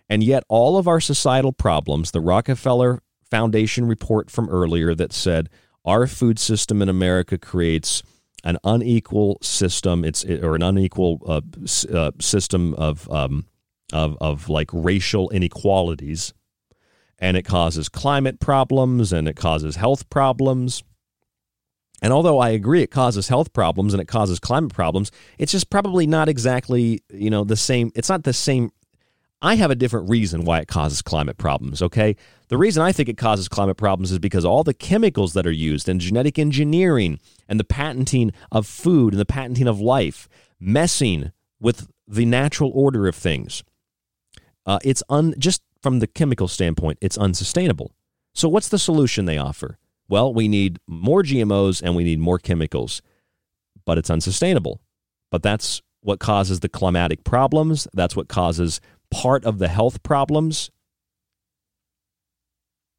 And 0.09 0.24
yet, 0.24 0.43
all 0.47 0.78
of 0.78 0.88
our 0.88 1.01
societal 1.01 1.51
problems, 1.51 2.11
the 2.11 2.22
Rockefeller 2.22 3.01
Foundation 3.30 3.86
report 3.86 4.32
from 4.32 4.47
earlier 4.47 4.95
that 4.95 5.11
said 5.11 5.49
our 5.84 6.07
food 6.07 6.39
system 6.39 6.82
in 6.82 6.88
America 6.88 7.38
creates 7.38 8.03
an 8.43 8.57
unequal 8.63 9.38
system, 9.41 10.05
it's 10.05 10.24
or 10.24 10.55
an 10.55 10.63
unequal 10.63 11.22
uh, 11.26 11.41
uh, 11.93 12.11
system 12.20 12.74
of 12.76 13.09
um, 13.11 13.45
of 13.91 14.18
of 14.22 14.47
like 14.47 14.70
racial 14.72 15.30
inequalities, 15.32 16.34
and 17.20 17.38
it 17.38 17.43
causes 17.43 17.89
climate 17.89 18.39
problems 18.39 19.11
and 19.11 19.28
it 19.28 19.36
causes 19.36 19.76
health 19.76 20.09
problems. 20.09 20.84
And 22.01 22.13
although 22.13 22.39
I 22.39 22.49
agree 22.49 22.84
it 22.84 22.91
causes 22.91 23.28
health 23.28 23.53
problems 23.53 23.93
and 23.93 24.01
it 24.01 24.07
causes 24.07 24.39
climate 24.39 24.74
problems, 24.74 25.11
it's 25.38 25.51
just 25.51 25.70
probably 25.70 26.05
not 26.05 26.30
exactly, 26.30 27.01
you 27.11 27.30
know, 27.30 27.43
the 27.43 27.57
same. 27.57 27.91
It's 27.95 28.09
not 28.09 28.24
the 28.24 28.34
same. 28.34 28.72
I 29.41 29.55
have 29.55 29.72
a 29.72 29.76
different 29.76 30.09
reason 30.09 30.45
why 30.45 30.59
it 30.59 30.68
causes 30.68 31.01
climate 31.01 31.38
problems, 31.38 31.82
okay? 31.82 32.15
The 32.49 32.57
reason 32.57 32.82
I 32.82 32.91
think 32.91 33.09
it 33.09 33.18
causes 33.18 33.47
climate 33.47 33.78
problems 33.78 34.11
is 34.11 34.20
because 34.20 34.45
all 34.45 34.63
the 34.63 34.74
chemicals 34.74 35.34
that 35.34 35.45
are 35.45 35.51
used 35.51 35.89
and 35.89 36.01
genetic 36.01 36.39
engineering 36.39 37.20
and 37.47 37.59
the 37.59 37.63
patenting 37.63 38.32
of 38.51 38.65
food 38.65 39.13
and 39.13 39.20
the 39.20 39.26
patenting 39.26 39.68
of 39.68 39.80
life, 39.80 40.28
messing 40.59 41.32
with 41.59 41.88
the 42.07 42.26
natural 42.26 42.72
order 42.74 43.07
of 43.07 43.15
things. 43.15 43.63
Uh, 44.65 44.80
it's 44.84 45.03
un, 45.09 45.34
just 45.38 45.61
from 45.82 45.99
the 45.99 46.07
chemical 46.07 46.47
standpoint, 46.47 46.97
it's 47.01 47.17
unsustainable. 47.17 47.93
So, 48.34 48.49
what's 48.49 48.69
the 48.69 48.80
solution 48.80 49.25
they 49.25 49.38
offer? 49.38 49.78
Well, 50.09 50.34
we 50.34 50.47
need 50.47 50.80
more 50.88 51.23
GMOs 51.23 51.82
and 51.82 51.95
we 51.95 52.03
need 52.03 52.19
more 52.19 52.39
chemicals, 52.39 53.01
but 53.86 53.97
it's 53.97 54.09
unsustainable. 54.09 54.82
But 55.32 55.43
that's 55.43 55.82
what 56.01 56.19
causes 56.19 56.61
the 56.61 56.69
climatic 56.69 57.23
problems. 57.23 57.88
That's 57.93 58.15
what 58.15 58.30
causes 58.30 58.80
part 59.11 59.43
of 59.43 59.59
the 59.59 59.67
health 59.67 60.03
problems. 60.03 60.71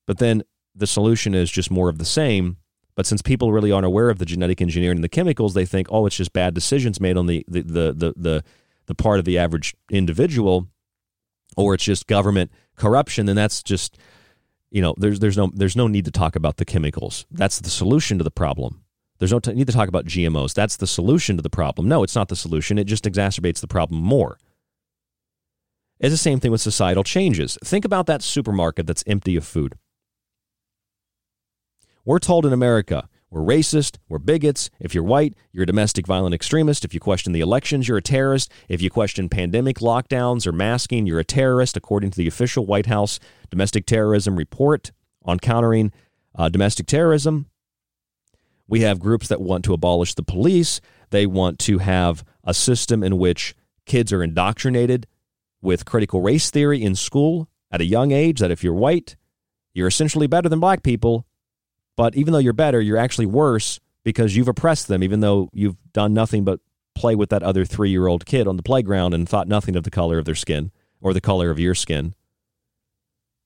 But 0.06 0.18
then 0.18 0.42
the 0.74 0.86
solution 0.86 1.34
is 1.34 1.50
just 1.50 1.70
more 1.70 1.88
of 1.88 1.98
the 1.98 2.04
same. 2.04 2.56
But 2.94 3.06
since 3.06 3.22
people 3.22 3.52
really 3.52 3.70
aren't 3.70 3.86
aware 3.86 4.10
of 4.10 4.18
the 4.18 4.26
genetic 4.26 4.60
engineering 4.60 4.96
and 4.96 5.04
the 5.04 5.08
chemicals, 5.08 5.54
they 5.54 5.64
think, 5.64 5.86
oh, 5.90 6.06
it's 6.06 6.16
just 6.16 6.32
bad 6.32 6.52
decisions 6.52 7.00
made 7.00 7.16
on 7.16 7.26
the 7.26 7.44
the 7.46 7.62
the 7.62 7.92
the, 7.92 8.14
the, 8.16 8.44
the 8.86 8.94
part 8.94 9.20
of 9.20 9.24
the 9.24 9.38
average 9.38 9.74
individual, 9.90 10.66
or 11.56 11.74
it's 11.74 11.84
just 11.84 12.06
government 12.06 12.50
corruption. 12.78 13.28
And 13.28 13.36
that's 13.36 13.62
just 13.62 13.98
you 14.70 14.82
know, 14.82 14.94
there's 14.98 15.18
there's 15.20 15.36
no 15.36 15.50
there's 15.54 15.76
no 15.76 15.86
need 15.86 16.04
to 16.04 16.10
talk 16.10 16.36
about 16.36 16.56
the 16.58 16.64
chemicals. 16.64 17.26
That's 17.30 17.60
the 17.60 17.70
solution 17.70 18.18
to 18.18 18.24
the 18.24 18.30
problem. 18.30 18.84
There's 19.18 19.32
no 19.32 19.40
t- 19.40 19.52
need 19.52 19.66
to 19.66 19.72
talk 19.72 19.88
about 19.88 20.04
GMOs. 20.04 20.54
That's 20.54 20.76
the 20.76 20.86
solution 20.86 21.36
to 21.36 21.42
the 21.42 21.50
problem. 21.50 21.88
No, 21.88 22.02
it's 22.02 22.14
not 22.14 22.28
the 22.28 22.36
solution. 22.36 22.78
It 22.78 22.84
just 22.84 23.04
exacerbates 23.04 23.60
the 23.60 23.66
problem 23.66 24.00
more. 24.00 24.38
It's 25.98 26.12
the 26.12 26.18
same 26.18 26.38
thing 26.38 26.52
with 26.52 26.60
societal 26.60 27.02
changes. 27.02 27.58
Think 27.64 27.84
about 27.84 28.06
that 28.06 28.22
supermarket 28.22 28.86
that's 28.86 29.02
empty 29.06 29.34
of 29.34 29.44
food. 29.44 29.76
We're 32.04 32.20
told 32.20 32.46
in 32.46 32.52
America 32.52 33.08
we're 33.30 33.42
racist, 33.42 33.98
we're 34.08 34.18
bigots. 34.18 34.70
If 34.80 34.94
you're 34.94 35.04
white, 35.04 35.34
you're 35.52 35.64
a 35.64 35.66
domestic 35.66 36.06
violent 36.06 36.34
extremist. 36.34 36.84
If 36.84 36.94
you 36.94 37.00
question 37.00 37.32
the 37.32 37.40
elections, 37.40 37.86
you're 37.86 37.98
a 37.98 38.02
terrorist. 38.02 38.50
If 38.68 38.80
you 38.80 38.88
question 38.88 39.28
pandemic 39.28 39.78
lockdowns 39.78 40.46
or 40.46 40.52
masking, 40.52 41.06
you're 41.06 41.18
a 41.18 41.24
terrorist, 41.24 41.76
according 41.76 42.10
to 42.12 42.16
the 42.16 42.26
official 42.26 42.64
White 42.64 42.86
House 42.86 43.20
domestic 43.50 43.84
terrorism 43.84 44.36
report 44.36 44.92
on 45.24 45.38
countering 45.38 45.92
uh, 46.34 46.48
domestic 46.48 46.86
terrorism. 46.86 47.46
We 48.66 48.80
have 48.80 48.98
groups 48.98 49.28
that 49.28 49.40
want 49.40 49.64
to 49.66 49.74
abolish 49.74 50.14
the 50.14 50.22
police. 50.22 50.80
They 51.10 51.26
want 51.26 51.58
to 51.60 51.78
have 51.78 52.24
a 52.44 52.54
system 52.54 53.02
in 53.02 53.18
which 53.18 53.54
kids 53.84 54.12
are 54.12 54.22
indoctrinated 54.22 55.06
with 55.60 55.84
critical 55.84 56.22
race 56.22 56.50
theory 56.50 56.82
in 56.82 56.94
school 56.94 57.48
at 57.70 57.80
a 57.80 57.84
young 57.84 58.12
age 58.12 58.40
that 58.40 58.50
if 58.50 58.64
you're 58.64 58.74
white, 58.74 59.16
you're 59.74 59.88
essentially 59.88 60.26
better 60.26 60.48
than 60.48 60.60
black 60.60 60.82
people 60.82 61.26
but 61.98 62.14
even 62.14 62.32
though 62.32 62.38
you're 62.38 62.52
better, 62.52 62.80
you're 62.80 62.96
actually 62.96 63.26
worse 63.26 63.80
because 64.04 64.36
you've 64.36 64.46
oppressed 64.46 64.86
them, 64.86 65.02
even 65.02 65.18
though 65.18 65.50
you've 65.52 65.76
done 65.92 66.14
nothing 66.14 66.44
but 66.44 66.60
play 66.94 67.16
with 67.16 67.30
that 67.30 67.42
other 67.42 67.64
three 67.64 67.90
year 67.90 68.06
old 68.06 68.24
kid 68.24 68.46
on 68.46 68.56
the 68.56 68.62
playground 68.62 69.14
and 69.14 69.28
thought 69.28 69.48
nothing 69.48 69.74
of 69.74 69.82
the 69.82 69.90
color 69.90 70.16
of 70.16 70.24
their 70.24 70.36
skin 70.36 70.70
or 71.00 71.12
the 71.12 71.20
color 71.20 71.50
of 71.50 71.58
your 71.58 71.74
skin. 71.74 72.14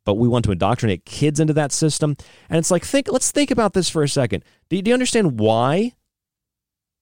But 0.05 0.19
we 0.19 0.29
want 0.29 0.45
to 0.45 0.53
indoctrinate 0.53 1.07
kids 1.07 1.41
into 1.41 1.55
that 1.55 1.73
system. 1.73 2.15
And 2.51 2.59
it's 2.59 2.71
like, 2.71 2.85
think, 2.85 3.11
let's 3.11 3.31
think 3.31 3.51
about 3.51 3.73
this 3.73 3.89
for 3.89 4.03
a 4.03 4.09
second. 4.09 4.45
Do, 4.69 4.83
do 4.83 4.91
you 4.91 4.95
understand 4.95 5.41
why 5.41 5.93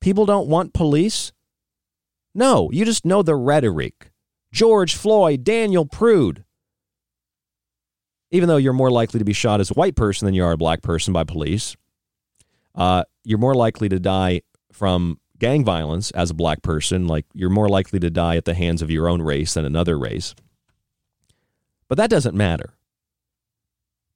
people 0.00 0.26
don't 0.26 0.46
want 0.46 0.72
police? 0.72 1.32
No, 2.32 2.70
you 2.70 2.84
just 2.84 3.04
know 3.04 3.24
the 3.24 3.34
rhetoric. 3.34 4.12
George 4.52 4.94
Floyd, 4.94 5.42
Daniel 5.42 5.84
Prude 5.84 6.44
even 8.30 8.48
though 8.48 8.56
you're 8.56 8.72
more 8.72 8.90
likely 8.90 9.18
to 9.18 9.24
be 9.24 9.32
shot 9.32 9.60
as 9.60 9.70
a 9.70 9.74
white 9.74 9.96
person 9.96 10.26
than 10.26 10.34
you 10.34 10.44
are 10.44 10.52
a 10.52 10.56
black 10.56 10.82
person 10.82 11.12
by 11.12 11.24
police. 11.24 11.76
Uh, 12.74 13.04
you're 13.24 13.38
more 13.38 13.54
likely 13.54 13.88
to 13.88 13.98
die 13.98 14.42
from 14.72 15.18
gang 15.38 15.64
violence 15.64 16.10
as 16.12 16.30
a 16.30 16.34
black 16.34 16.62
person. 16.62 17.08
Like 17.08 17.26
you're 17.34 17.50
more 17.50 17.68
likely 17.68 17.98
to 18.00 18.10
die 18.10 18.36
at 18.36 18.44
the 18.44 18.54
hands 18.54 18.82
of 18.82 18.90
your 18.90 19.08
own 19.08 19.20
race 19.22 19.54
than 19.54 19.64
another 19.64 19.98
race. 19.98 20.34
But 21.88 21.98
that 21.98 22.10
doesn't 22.10 22.36
matter. 22.36 22.74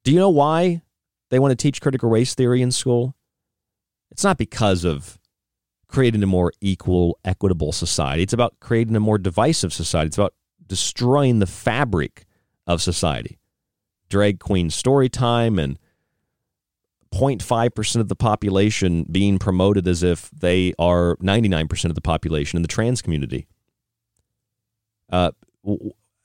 Do 0.05 0.13
you 0.13 0.19
know 0.19 0.31
why 0.31 0.83
they 1.31 1.39
want 1.39 1.51
to 1.51 1.57
teach 1.57 1.81
critical 1.81 2.09
race 2.09 2.35
theory 2.35 2.63
in 2.63 2.71
school? 2.71 3.17
It's 4.13 4.23
not 4.23 4.39
because 4.39 4.85
of 4.85 5.19
creating 5.89 6.23
a 6.23 6.27
more 6.27 6.53
equal, 6.61 7.19
equitable 7.25 7.73
society. 7.73 8.23
It's 8.23 8.33
about 8.33 8.61
creating 8.61 8.95
a 8.95 9.01
more 9.01 9.19
divisive 9.19 9.73
society. 9.73 10.09
It's 10.09 10.19
about 10.19 10.35
destroying 10.67 11.41
the 11.41 11.47
fabric 11.47 12.27
of 12.67 12.81
society 12.81 13.39
drag 14.09 14.41
queen 14.41 14.71
story 14.71 15.09
time 15.09 15.59
and 15.59 15.79
0.5% 17.13 18.01
of 18.01 18.09
the 18.09 18.17
population 18.17 19.05
being 19.11 19.39
promoted 19.39 19.87
as 19.87 20.03
if 20.03 20.31
they 20.31 20.75
are 20.79 21.17
99% 21.17 21.85
of 21.85 21.95
the 21.95 22.01
population 22.01 22.57
in 22.57 22.63
the 22.63 22.69
trans 22.69 23.01
community. 23.01 23.47
Uh, 25.11 25.31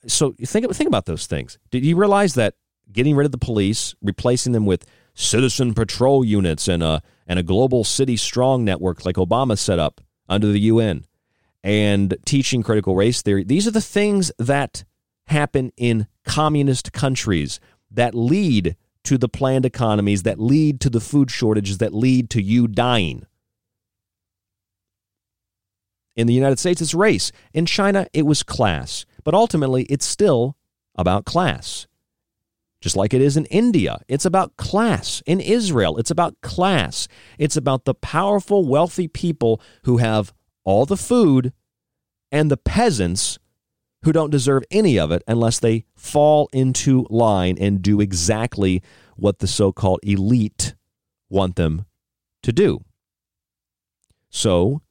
so 0.06 0.32
think, 0.32 0.72
think 0.74 0.88
about 0.88 1.06
those 1.06 1.26
things. 1.26 1.58
Did 1.70 1.84
you 1.84 1.96
realize 1.96 2.34
that 2.34 2.54
getting 2.92 3.14
rid 3.14 3.24
of 3.24 3.32
the 3.32 3.38
police, 3.38 3.94
replacing 4.02 4.52
them 4.52 4.66
with 4.66 4.84
citizen 5.14 5.74
patrol 5.74 6.24
units 6.24 6.66
and 6.66 6.82
a, 6.82 7.02
and 7.26 7.38
a 7.38 7.42
global 7.44 7.84
city 7.84 8.16
strong 8.16 8.64
network 8.64 9.04
like 9.04 9.16
Obama 9.16 9.56
set 9.56 9.78
up 9.78 10.00
under 10.28 10.48
the 10.48 10.60
UN, 10.60 11.06
and 11.62 12.16
teaching 12.24 12.62
critical 12.62 12.96
race 12.96 13.22
theory, 13.22 13.44
these 13.44 13.66
are 13.66 13.72
the 13.72 13.80
things 13.80 14.32
that 14.38 14.84
happen 15.26 15.72
in 15.76 16.06
communist 16.30 16.92
countries 16.92 17.58
that 17.90 18.14
lead 18.14 18.76
to 19.02 19.18
the 19.18 19.28
planned 19.28 19.66
economies, 19.66 20.22
that 20.22 20.38
lead 20.38 20.80
to 20.80 20.88
the 20.88 21.00
food 21.00 21.28
shortages, 21.28 21.78
that 21.78 21.92
lead 21.92 22.30
to 22.30 22.40
you 22.40 22.68
dying. 22.68 23.26
In 26.14 26.28
the 26.28 26.32
United 26.32 26.60
States, 26.60 26.80
it's 26.80 26.94
race. 26.94 27.32
In 27.52 27.66
China, 27.66 28.06
it 28.12 28.26
was 28.26 28.44
class. 28.44 29.06
But 29.24 29.34
ultimately, 29.34 29.84
it's 29.84 30.06
still 30.06 30.56
about 30.94 31.24
class. 31.24 31.88
Just 32.80 32.94
like 32.94 33.12
it 33.12 33.20
is 33.20 33.36
in 33.36 33.46
India, 33.46 33.98
it's 34.06 34.24
about 34.24 34.56
class. 34.56 35.24
In 35.26 35.40
Israel, 35.40 35.98
it's 35.98 36.12
about 36.12 36.40
class. 36.42 37.08
It's 37.38 37.56
about 37.56 37.86
the 37.86 37.94
powerful, 37.94 38.64
wealthy 38.64 39.08
people 39.08 39.60
who 39.82 39.96
have 39.96 40.32
all 40.62 40.86
the 40.86 40.96
food 40.96 41.52
and 42.30 42.50
the 42.50 42.56
peasants 42.56 43.38
who 44.02 44.12
don't 44.12 44.30
deserve 44.30 44.64
any 44.70 44.98
of 44.98 45.10
it 45.10 45.22
unless 45.28 45.58
they 45.58 45.84
fall 45.94 46.48
into 46.52 47.06
line 47.10 47.56
and 47.60 47.82
do 47.82 48.00
exactly 48.00 48.82
what 49.16 49.38
the 49.38 49.46
so 49.46 49.72
called 49.72 50.00
elite 50.02 50.74
want 51.28 51.56
them 51.56 51.84
to 52.42 52.52
do. 52.52 52.84
So, 54.30 54.82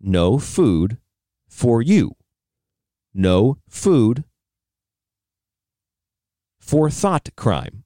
no 0.00 0.38
food 0.38 0.98
for 1.48 1.80
you. 1.80 2.16
No 3.14 3.58
food 3.68 4.24
for 6.60 6.90
thought 6.90 7.28
crime. 7.36 7.84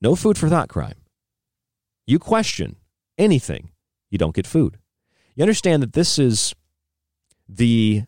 No 0.00 0.14
food 0.14 0.38
for 0.38 0.48
thought 0.48 0.68
crime. 0.68 1.02
You 2.06 2.18
question 2.18 2.76
anything, 3.18 3.70
you 4.10 4.18
don't 4.18 4.34
get 4.34 4.46
food. 4.46 4.78
You 5.34 5.42
understand 5.42 5.82
that 5.82 5.92
this 5.92 6.18
is 6.18 6.54
the 7.48 8.04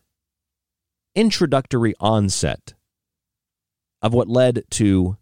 introductory 1.15 1.95
onset 1.99 2.73
of 4.01 4.13
what 4.13 4.27
led 4.27 4.63
to 4.71 5.17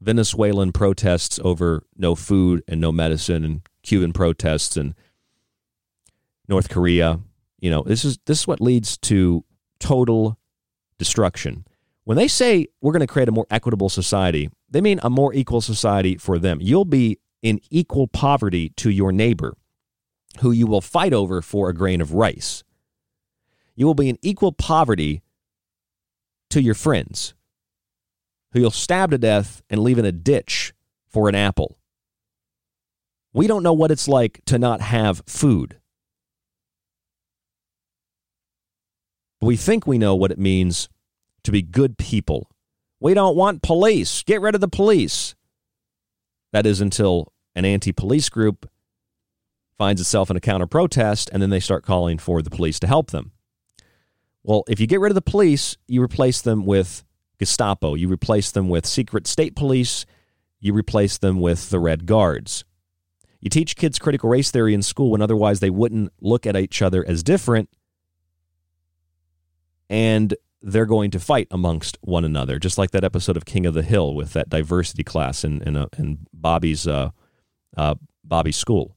Venezuelan 0.00 0.72
protests 0.72 1.40
over 1.42 1.82
no 1.96 2.14
food 2.14 2.62
and 2.68 2.80
no 2.80 2.92
medicine 2.92 3.44
and 3.44 3.62
Cuban 3.82 4.12
protests 4.12 4.76
and 4.76 4.94
North 6.48 6.68
Korea. 6.68 7.20
You 7.58 7.70
know, 7.70 7.82
this 7.82 8.04
is 8.04 8.18
this 8.26 8.40
is 8.40 8.46
what 8.46 8.60
leads 8.60 8.96
to 8.98 9.44
total 9.80 10.38
destruction. 10.98 11.66
When 12.04 12.16
they 12.16 12.28
say 12.28 12.68
we're 12.80 12.92
going 12.92 13.00
to 13.00 13.06
create 13.06 13.28
a 13.28 13.32
more 13.32 13.46
equitable 13.50 13.88
society, 13.88 14.50
they 14.70 14.80
mean 14.80 15.00
a 15.02 15.10
more 15.10 15.34
equal 15.34 15.60
society 15.60 16.16
for 16.16 16.38
them. 16.38 16.58
You'll 16.60 16.84
be 16.84 17.18
in 17.42 17.60
equal 17.70 18.06
poverty 18.06 18.70
to 18.76 18.90
your 18.90 19.12
neighbor 19.12 19.56
who 20.40 20.50
you 20.52 20.66
will 20.66 20.80
fight 20.80 21.12
over 21.12 21.42
for 21.42 21.68
a 21.68 21.74
grain 21.74 22.00
of 22.00 22.14
rice. 22.14 22.62
You 23.78 23.86
will 23.86 23.94
be 23.94 24.08
in 24.08 24.18
equal 24.22 24.50
poverty 24.50 25.22
to 26.50 26.60
your 26.60 26.74
friends 26.74 27.34
who 28.50 28.58
you'll 28.58 28.72
stab 28.72 29.12
to 29.12 29.18
death 29.18 29.62
and 29.70 29.80
leave 29.80 29.98
in 29.98 30.04
a 30.04 30.10
ditch 30.10 30.72
for 31.06 31.28
an 31.28 31.36
apple. 31.36 31.78
We 33.32 33.46
don't 33.46 33.62
know 33.62 33.72
what 33.72 33.92
it's 33.92 34.08
like 34.08 34.40
to 34.46 34.58
not 34.58 34.80
have 34.80 35.22
food. 35.26 35.78
We 39.40 39.54
think 39.54 39.86
we 39.86 39.96
know 39.96 40.16
what 40.16 40.32
it 40.32 40.40
means 40.40 40.88
to 41.44 41.52
be 41.52 41.62
good 41.62 41.98
people. 41.98 42.50
We 42.98 43.14
don't 43.14 43.36
want 43.36 43.62
police. 43.62 44.24
Get 44.24 44.40
rid 44.40 44.56
of 44.56 44.60
the 44.60 44.66
police. 44.66 45.36
That 46.52 46.66
is 46.66 46.80
until 46.80 47.32
an 47.54 47.64
anti 47.64 47.92
police 47.92 48.28
group 48.28 48.68
finds 49.78 50.00
itself 50.00 50.30
in 50.30 50.36
a 50.36 50.40
counter 50.40 50.66
protest 50.66 51.30
and 51.32 51.40
then 51.40 51.50
they 51.50 51.60
start 51.60 51.84
calling 51.84 52.18
for 52.18 52.42
the 52.42 52.50
police 52.50 52.80
to 52.80 52.88
help 52.88 53.12
them. 53.12 53.30
Well, 54.42 54.64
if 54.68 54.80
you 54.80 54.86
get 54.86 55.00
rid 55.00 55.10
of 55.10 55.14
the 55.14 55.22
police, 55.22 55.76
you 55.86 56.02
replace 56.02 56.40
them 56.40 56.64
with 56.64 57.04
Gestapo, 57.38 57.94
you 57.94 58.08
replace 58.08 58.50
them 58.50 58.68
with 58.68 58.86
secret 58.86 59.26
state 59.26 59.54
police, 59.54 60.06
you 60.60 60.72
replace 60.72 61.18
them 61.18 61.40
with 61.40 61.70
the 61.70 61.78
Red 61.78 62.06
Guards. 62.06 62.64
You 63.40 63.50
teach 63.50 63.76
kids 63.76 63.98
critical 63.98 64.28
race 64.28 64.50
theory 64.50 64.74
in 64.74 64.82
school 64.82 65.10
when 65.10 65.22
otherwise 65.22 65.60
they 65.60 65.70
wouldn't 65.70 66.12
look 66.20 66.46
at 66.46 66.56
each 66.56 66.82
other 66.82 67.04
as 67.06 67.22
different, 67.22 67.68
and 69.88 70.34
they're 70.60 70.86
going 70.86 71.12
to 71.12 71.20
fight 71.20 71.46
amongst 71.50 71.98
one 72.00 72.24
another, 72.24 72.58
just 72.58 72.78
like 72.78 72.90
that 72.90 73.04
episode 73.04 73.36
of 73.36 73.44
King 73.44 73.64
of 73.64 73.74
the 73.74 73.82
Hill 73.82 74.14
with 74.14 74.32
that 74.32 74.48
diversity 74.48 75.04
class 75.04 75.44
in 75.44 75.62
in, 75.62 75.76
uh, 75.76 75.86
in 75.96 76.26
Bobby's 76.32 76.86
uh, 76.88 77.10
uh, 77.76 77.94
Bobby's 78.24 78.56
school. 78.56 78.96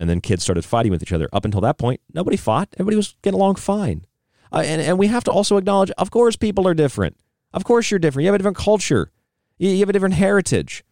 And 0.00 0.08
then 0.08 0.20
kids 0.20 0.44
started 0.44 0.64
fighting 0.64 0.92
with 0.92 1.02
each 1.02 1.12
other. 1.12 1.28
Up 1.32 1.44
until 1.44 1.60
that 1.62 1.76
point, 1.76 2.00
nobody 2.14 2.36
fought. 2.36 2.68
Everybody 2.74 2.96
was 2.96 3.16
getting 3.20 3.38
along 3.38 3.56
fine. 3.56 4.06
Uh, 4.52 4.62
and, 4.64 4.80
and 4.80 4.98
we 4.98 5.06
have 5.08 5.24
to 5.24 5.30
also 5.30 5.56
acknowledge, 5.56 5.90
of 5.98 6.10
course, 6.10 6.36
people 6.36 6.66
are 6.66 6.74
different. 6.74 7.16
Of 7.52 7.64
course, 7.64 7.90
you're 7.90 7.98
different. 7.98 8.24
You 8.24 8.28
have 8.28 8.34
a 8.34 8.38
different 8.38 8.56
culture. 8.56 9.10
You, 9.58 9.70
you 9.70 9.78
have 9.80 9.88
a 9.88 9.92
different 9.92 10.14
heritage. 10.14 10.84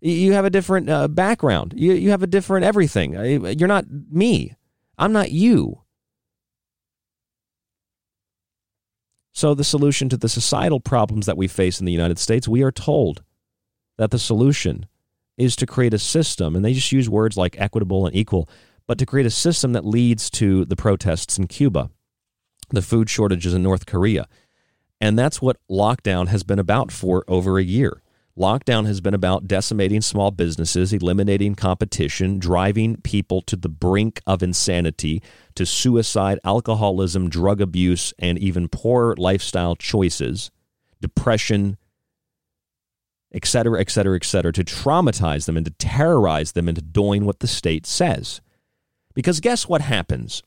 You, 0.00 0.32
have 0.32 0.44
a 0.44 0.50
different 0.50 0.88
uh, 0.88 1.08
background. 1.08 1.74
You, 1.76 1.92
you 1.92 2.10
have 2.10 2.22
a 2.22 2.26
different 2.26 2.64
everything. 2.64 3.16
Uh, 3.16 3.22
you're 3.50 3.68
not 3.68 3.84
me. 4.10 4.54
I'm 4.96 5.12
not 5.12 5.30
you. 5.30 5.82
So, 9.32 9.54
the 9.54 9.64
solution 9.64 10.08
to 10.08 10.16
the 10.16 10.28
societal 10.28 10.80
problems 10.80 11.26
that 11.26 11.36
we 11.36 11.48
face 11.48 11.80
in 11.80 11.86
the 11.86 11.92
United 11.92 12.18
States, 12.18 12.48
we 12.48 12.62
are 12.62 12.72
told 12.72 13.22
that 13.96 14.10
the 14.10 14.18
solution 14.18 14.86
is 15.38 15.56
to 15.56 15.66
create 15.66 15.94
a 15.94 15.98
system, 15.98 16.56
and 16.56 16.64
they 16.64 16.74
just 16.74 16.92
use 16.92 17.08
words 17.08 17.36
like 17.36 17.58
equitable 17.58 18.06
and 18.06 18.14
equal, 18.14 18.48
but 18.86 18.98
to 18.98 19.06
create 19.06 19.26
a 19.26 19.30
system 19.30 19.72
that 19.72 19.86
leads 19.86 20.28
to 20.30 20.64
the 20.66 20.76
protests 20.76 21.38
in 21.38 21.46
Cuba 21.46 21.90
the 22.76 22.82
food 22.82 23.10
shortages 23.10 23.54
in 23.54 23.62
North 23.62 23.86
Korea. 23.86 24.28
And 25.00 25.18
that's 25.18 25.40
what 25.40 25.56
lockdown 25.70 26.28
has 26.28 26.42
been 26.42 26.58
about 26.58 26.92
for 26.92 27.24
over 27.26 27.58
a 27.58 27.64
year. 27.64 28.02
Lockdown 28.38 28.86
has 28.86 29.00
been 29.00 29.12
about 29.12 29.48
decimating 29.48 30.00
small 30.00 30.30
businesses, 30.30 30.92
eliminating 30.92 31.54
competition, 31.54 32.38
driving 32.38 32.96
people 33.02 33.42
to 33.42 33.56
the 33.56 33.68
brink 33.68 34.20
of 34.26 34.42
insanity, 34.42 35.22
to 35.54 35.66
suicide, 35.66 36.38
alcoholism, 36.44 37.28
drug 37.28 37.60
abuse, 37.60 38.14
and 38.18 38.38
even 38.38 38.68
poor 38.68 39.14
lifestyle 39.18 39.74
choices, 39.74 40.50
depression, 41.00 41.76
et 43.32 43.44
cetera, 43.44 43.80
et 43.80 43.90
cetera, 43.90 44.16
et 44.16 44.24
cetera, 44.24 44.52
to 44.52 44.64
traumatize 44.64 45.46
them 45.46 45.56
and 45.56 45.66
to 45.66 45.72
terrorize 45.72 46.52
them 46.52 46.68
into 46.68 46.80
doing 46.80 47.24
what 47.24 47.40
the 47.40 47.46
state 47.46 47.84
says. 47.84 48.40
Because 49.14 49.40
guess 49.40 49.68
what 49.68 49.80
happens? 49.80 50.42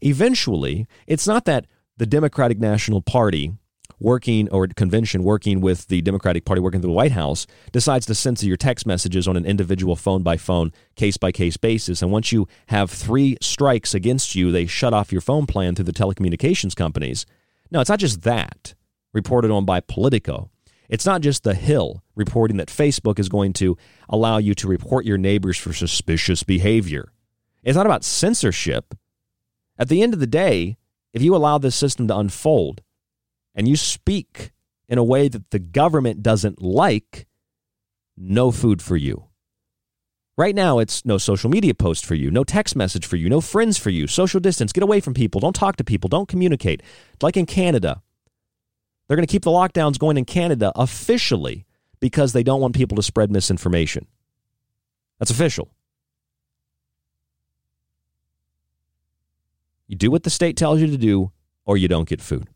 Eventually, 0.00 0.86
it's 1.06 1.26
not 1.26 1.44
that 1.44 1.66
the 1.96 2.06
Democratic 2.06 2.58
National 2.58 3.02
Party 3.02 3.52
working 3.98 4.48
or 4.48 4.66
convention 4.66 5.22
working 5.22 5.60
with 5.60 5.86
the 5.88 6.00
Democratic 6.00 6.44
Party 6.44 6.60
working 6.60 6.80
through 6.80 6.90
the 6.90 6.96
White 6.96 7.12
House 7.12 7.46
decides 7.70 8.06
to 8.06 8.14
censor 8.14 8.46
your 8.46 8.56
text 8.56 8.86
messages 8.86 9.28
on 9.28 9.36
an 9.36 9.44
individual 9.44 9.94
phone 9.94 10.22
by 10.22 10.36
phone, 10.36 10.72
case 10.96 11.16
by 11.16 11.30
case 11.30 11.56
basis. 11.56 12.00
And 12.00 12.10
once 12.10 12.32
you 12.32 12.48
have 12.68 12.90
three 12.90 13.36
strikes 13.42 13.94
against 13.94 14.34
you, 14.34 14.50
they 14.50 14.66
shut 14.66 14.94
off 14.94 15.12
your 15.12 15.20
phone 15.20 15.46
plan 15.46 15.74
through 15.74 15.84
the 15.84 15.92
telecommunications 15.92 16.74
companies. 16.74 17.26
No, 17.70 17.80
it's 17.80 17.90
not 17.90 18.00
just 18.00 18.22
that 18.22 18.74
reported 19.12 19.50
on 19.50 19.64
by 19.64 19.80
Politico. 19.80 20.50
It's 20.88 21.06
not 21.06 21.20
just 21.20 21.44
The 21.44 21.54
Hill 21.54 22.02
reporting 22.16 22.56
that 22.56 22.68
Facebook 22.68 23.18
is 23.20 23.28
going 23.28 23.52
to 23.54 23.76
allow 24.08 24.38
you 24.38 24.54
to 24.56 24.66
report 24.66 25.06
your 25.06 25.18
neighbors 25.18 25.56
for 25.56 25.72
suspicious 25.72 26.42
behavior. 26.42 27.12
It's 27.62 27.76
not 27.76 27.86
about 27.86 28.02
censorship. 28.02 28.94
At 29.80 29.88
the 29.88 30.02
end 30.02 30.12
of 30.12 30.20
the 30.20 30.26
day, 30.26 30.76
if 31.14 31.22
you 31.22 31.34
allow 31.34 31.56
this 31.56 31.74
system 31.74 32.06
to 32.08 32.18
unfold 32.18 32.82
and 33.54 33.66
you 33.66 33.76
speak 33.76 34.52
in 34.90 34.98
a 34.98 35.04
way 35.04 35.26
that 35.26 35.50
the 35.50 35.58
government 35.58 36.22
doesn't 36.22 36.60
like, 36.60 37.26
no 38.14 38.50
food 38.50 38.82
for 38.82 38.96
you. 38.96 39.24
Right 40.36 40.54
now, 40.54 40.80
it's 40.80 41.06
no 41.06 41.16
social 41.16 41.48
media 41.48 41.72
post 41.72 42.04
for 42.04 42.14
you, 42.14 42.30
no 42.30 42.44
text 42.44 42.76
message 42.76 43.06
for 43.06 43.16
you, 43.16 43.30
no 43.30 43.40
friends 43.40 43.78
for 43.78 43.88
you, 43.88 44.06
social 44.06 44.38
distance, 44.38 44.72
get 44.72 44.82
away 44.82 45.00
from 45.00 45.14
people, 45.14 45.40
don't 45.40 45.56
talk 45.56 45.76
to 45.76 45.84
people, 45.84 46.08
don't 46.08 46.28
communicate. 46.28 46.82
Like 47.22 47.38
in 47.38 47.46
Canada, 47.46 48.02
they're 49.08 49.16
going 49.16 49.26
to 49.26 49.32
keep 49.32 49.44
the 49.44 49.50
lockdowns 49.50 49.98
going 49.98 50.18
in 50.18 50.26
Canada 50.26 50.72
officially 50.76 51.64
because 52.00 52.34
they 52.34 52.42
don't 52.42 52.60
want 52.60 52.74
people 52.74 52.96
to 52.96 53.02
spread 53.02 53.30
misinformation. 53.30 54.06
That's 55.18 55.30
official. 55.30 55.70
You 59.90 59.96
do 59.96 60.12
what 60.12 60.22
the 60.22 60.30
state 60.30 60.56
tells 60.56 60.80
you 60.80 60.86
to 60.86 60.96
do, 60.96 61.32
or 61.64 61.76
you 61.76 61.88
don't 61.88 62.08
get 62.08 62.20
food. 62.20 62.46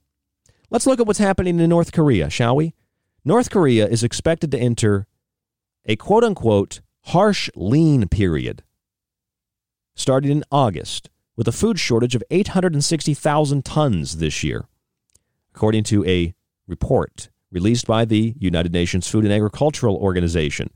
Let's 0.70 0.86
look 0.86 1.00
at 1.00 1.06
what's 1.08 1.18
happening 1.18 1.58
in 1.58 1.68
North 1.68 1.90
Korea, 1.90 2.30
shall 2.30 2.54
we? 2.54 2.74
North 3.24 3.50
Korea 3.50 3.88
is 3.88 4.04
expected 4.04 4.52
to 4.52 4.58
enter 4.58 5.08
a 5.84 5.96
quote 5.96 6.22
unquote 6.22 6.80
harsh 7.06 7.50
lean 7.56 8.06
period 8.06 8.62
starting 9.96 10.30
in 10.30 10.44
August 10.52 11.10
with 11.34 11.48
a 11.48 11.52
food 11.52 11.80
shortage 11.80 12.14
of 12.14 12.22
860,000 12.30 13.64
tons 13.64 14.18
this 14.18 14.44
year, 14.44 14.68
according 15.52 15.82
to 15.82 16.04
a 16.06 16.36
report 16.68 17.30
released 17.50 17.88
by 17.88 18.04
the 18.04 18.36
United 18.38 18.72
Nations 18.72 19.08
Food 19.08 19.24
and 19.24 19.32
Agricultural 19.32 19.96
Organization. 19.96 20.70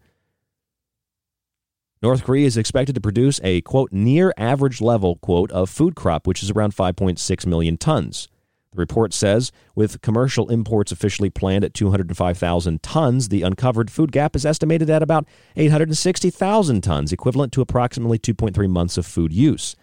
North 2.00 2.22
Korea 2.22 2.46
is 2.46 2.56
expected 2.56 2.94
to 2.94 3.00
produce 3.00 3.40
a, 3.42 3.60
quote, 3.62 3.92
near 3.92 4.32
average 4.36 4.80
level, 4.80 5.16
quote, 5.16 5.50
of 5.50 5.68
food 5.68 5.96
crop, 5.96 6.26
which 6.26 6.42
is 6.42 6.50
around 6.50 6.76
5.6 6.76 7.46
million 7.46 7.76
tons. 7.76 8.28
The 8.72 8.78
report 8.78 9.12
says 9.12 9.50
with 9.74 10.00
commercial 10.00 10.48
imports 10.48 10.92
officially 10.92 11.30
planned 11.30 11.64
at 11.64 11.74
205,000 11.74 12.82
tons, 12.82 13.28
the 13.28 13.42
uncovered 13.42 13.90
food 13.90 14.12
gap 14.12 14.36
is 14.36 14.46
estimated 14.46 14.90
at 14.90 15.02
about 15.02 15.26
860,000 15.56 16.82
tons, 16.82 17.12
equivalent 17.12 17.52
to 17.54 17.62
approximately 17.62 18.18
2.3 18.18 18.68
months 18.68 18.96
of 18.96 19.06
food 19.06 19.32
use. 19.32 19.74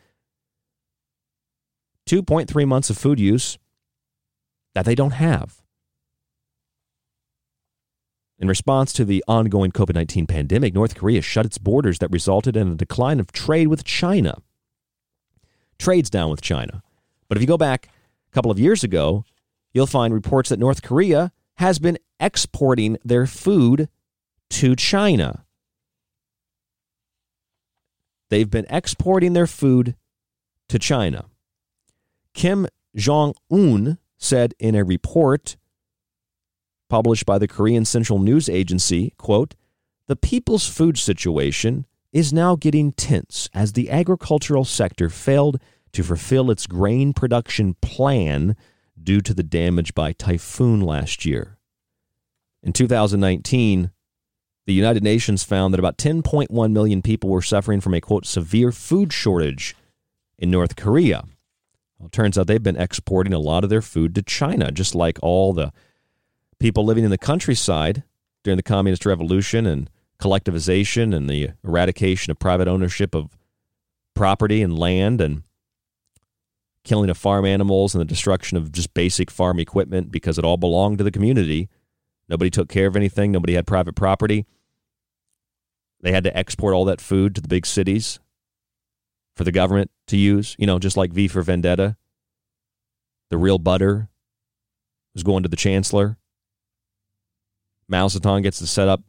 2.3 2.07 2.67
months 2.67 2.89
of 2.89 2.97
food 2.97 3.19
use 3.19 3.57
that 4.75 4.85
they 4.85 4.95
don't 4.95 5.11
have. 5.11 5.64
In 8.37 8.47
response 8.49 8.91
to 8.93 9.05
the 9.05 9.23
ongoing 9.27 9.71
COVID 9.71 9.95
19 9.95 10.27
pandemic, 10.27 10.73
North 10.73 10.95
Korea 10.95 11.21
shut 11.21 11.45
its 11.45 11.57
borders 11.57 11.99
that 11.99 12.11
resulted 12.11 12.57
in 12.57 12.71
a 12.71 12.75
decline 12.75 13.19
of 13.19 13.31
trade 13.31 13.67
with 13.67 13.85
China. 13.85 14.39
Trade's 15.79 16.09
down 16.09 16.29
with 16.29 16.41
China. 16.41 16.83
But 17.27 17.37
if 17.37 17.41
you 17.41 17.47
go 17.47 17.57
back 17.57 17.87
a 18.29 18.33
couple 18.33 18.51
of 18.51 18.59
years 18.59 18.83
ago, 18.83 19.23
you'll 19.73 19.87
find 19.87 20.13
reports 20.13 20.49
that 20.49 20.59
North 20.59 20.81
Korea 20.81 21.31
has 21.55 21.79
been 21.79 21.97
exporting 22.19 22.97
their 23.03 23.25
food 23.25 23.87
to 24.49 24.75
China. 24.75 25.45
They've 28.29 28.49
been 28.49 28.65
exporting 28.69 29.33
their 29.33 29.47
food 29.47 29.95
to 30.69 30.79
China. 30.79 31.25
Kim 32.33 32.67
Jong 32.95 33.33
un 33.49 33.97
said 34.17 34.53
in 34.59 34.75
a 34.75 34.83
report 34.83 35.55
published 36.89 37.25
by 37.25 37.37
the 37.37 37.47
Korean 37.47 37.85
Central 37.85 38.19
News 38.19 38.49
Agency, 38.49 39.13
quote, 39.17 39.55
the 40.07 40.15
people's 40.15 40.67
food 40.67 40.97
situation 40.97 41.85
is 42.13 42.31
now 42.31 42.55
getting 42.55 42.91
tense 42.91 43.49
as 43.53 43.73
the 43.73 43.89
agricultural 43.89 44.63
sector 44.63 45.09
failed 45.09 45.59
to 45.91 46.03
fulfill 46.03 46.51
its 46.51 46.67
grain 46.67 47.13
production 47.13 47.73
plan 47.81 48.55
due 49.01 49.21
to 49.21 49.33
the 49.33 49.43
damage 49.43 49.93
by 49.95 50.11
typhoon 50.11 50.81
last 50.81 51.25
year. 51.25 51.57
In 52.61 52.73
2019, 52.73 53.91
the 54.65 54.73
United 54.73 55.03
Nations 55.03 55.43
found 55.43 55.73
that 55.73 55.79
about 55.79 55.97
10.1 55.97 56.71
million 56.71 57.01
people 57.01 57.29
were 57.29 57.41
suffering 57.41 57.81
from 57.81 57.93
a 57.93 58.01
quote 58.01 58.25
severe 58.25 58.71
food 58.71 59.13
shortage 59.13 59.75
in 60.37 60.49
North 60.49 60.75
Korea. 60.75 61.23
Well, 61.97 62.07
it 62.07 62.11
turns 62.11 62.37
out 62.37 62.47
they've 62.47 62.61
been 62.61 62.79
exporting 62.79 63.33
a 63.33 63.39
lot 63.39 63.63
of 63.63 63.69
their 63.69 63.81
food 63.81 64.15
to 64.15 64.21
China, 64.21 64.71
just 64.71 64.95
like 64.95 65.19
all 65.21 65.53
the 65.53 65.71
people 66.59 66.85
living 66.85 67.03
in 67.03 67.11
the 67.11 67.17
countryside 67.17 68.03
during 68.43 68.57
the 68.57 68.63
communist 68.63 69.05
revolution 69.05 69.65
and 69.65 69.89
collectivization 70.19 71.15
and 71.15 71.29
the 71.29 71.51
eradication 71.63 72.31
of 72.31 72.39
private 72.39 72.67
ownership 72.67 73.13
of 73.13 73.37
property 74.13 74.61
and 74.61 74.77
land 74.77 75.19
and 75.19 75.43
killing 76.83 77.09
of 77.09 77.17
farm 77.17 77.45
animals 77.45 77.93
and 77.93 77.99
the 77.99 78.05
destruction 78.05 78.57
of 78.57 78.71
just 78.71 78.93
basic 78.93 79.29
farm 79.29 79.59
equipment 79.59 80.11
because 80.11 80.37
it 80.37 80.45
all 80.45 80.57
belonged 80.57 80.99
to 80.99 81.03
the 81.03 81.11
community. 81.11 81.67
Nobody 82.29 82.49
took 82.49 82.69
care 82.69 82.87
of 82.87 82.95
anything, 82.95 83.31
nobody 83.31 83.53
had 83.53 83.67
private 83.67 83.95
property. 83.95 84.45
They 86.01 86.11
had 86.11 86.23
to 86.23 86.37
export 86.37 86.75
all 86.75 86.85
that 86.85 87.01
food 87.01 87.35
to 87.35 87.41
the 87.41 87.47
big 87.47 87.65
cities 87.65 88.19
for 89.35 89.43
the 89.43 89.51
government 89.51 89.91
to 90.07 90.17
use, 90.17 90.55
you 90.57 90.67
know, 90.67 90.79
just 90.79 90.95
like 90.95 91.11
V 91.11 91.27
for 91.27 91.41
Vendetta. 91.41 91.97
The 93.31 93.37
real 93.37 93.57
butter 93.57 94.09
was 95.13 95.23
going 95.23 95.43
to 95.43 95.49
the 95.49 95.55
chancellor. 95.55 96.17
Mao 97.87 98.07
Zedong 98.07 98.43
gets 98.43 98.59
to 98.59 98.67
set 98.67 98.87
up 98.87 99.01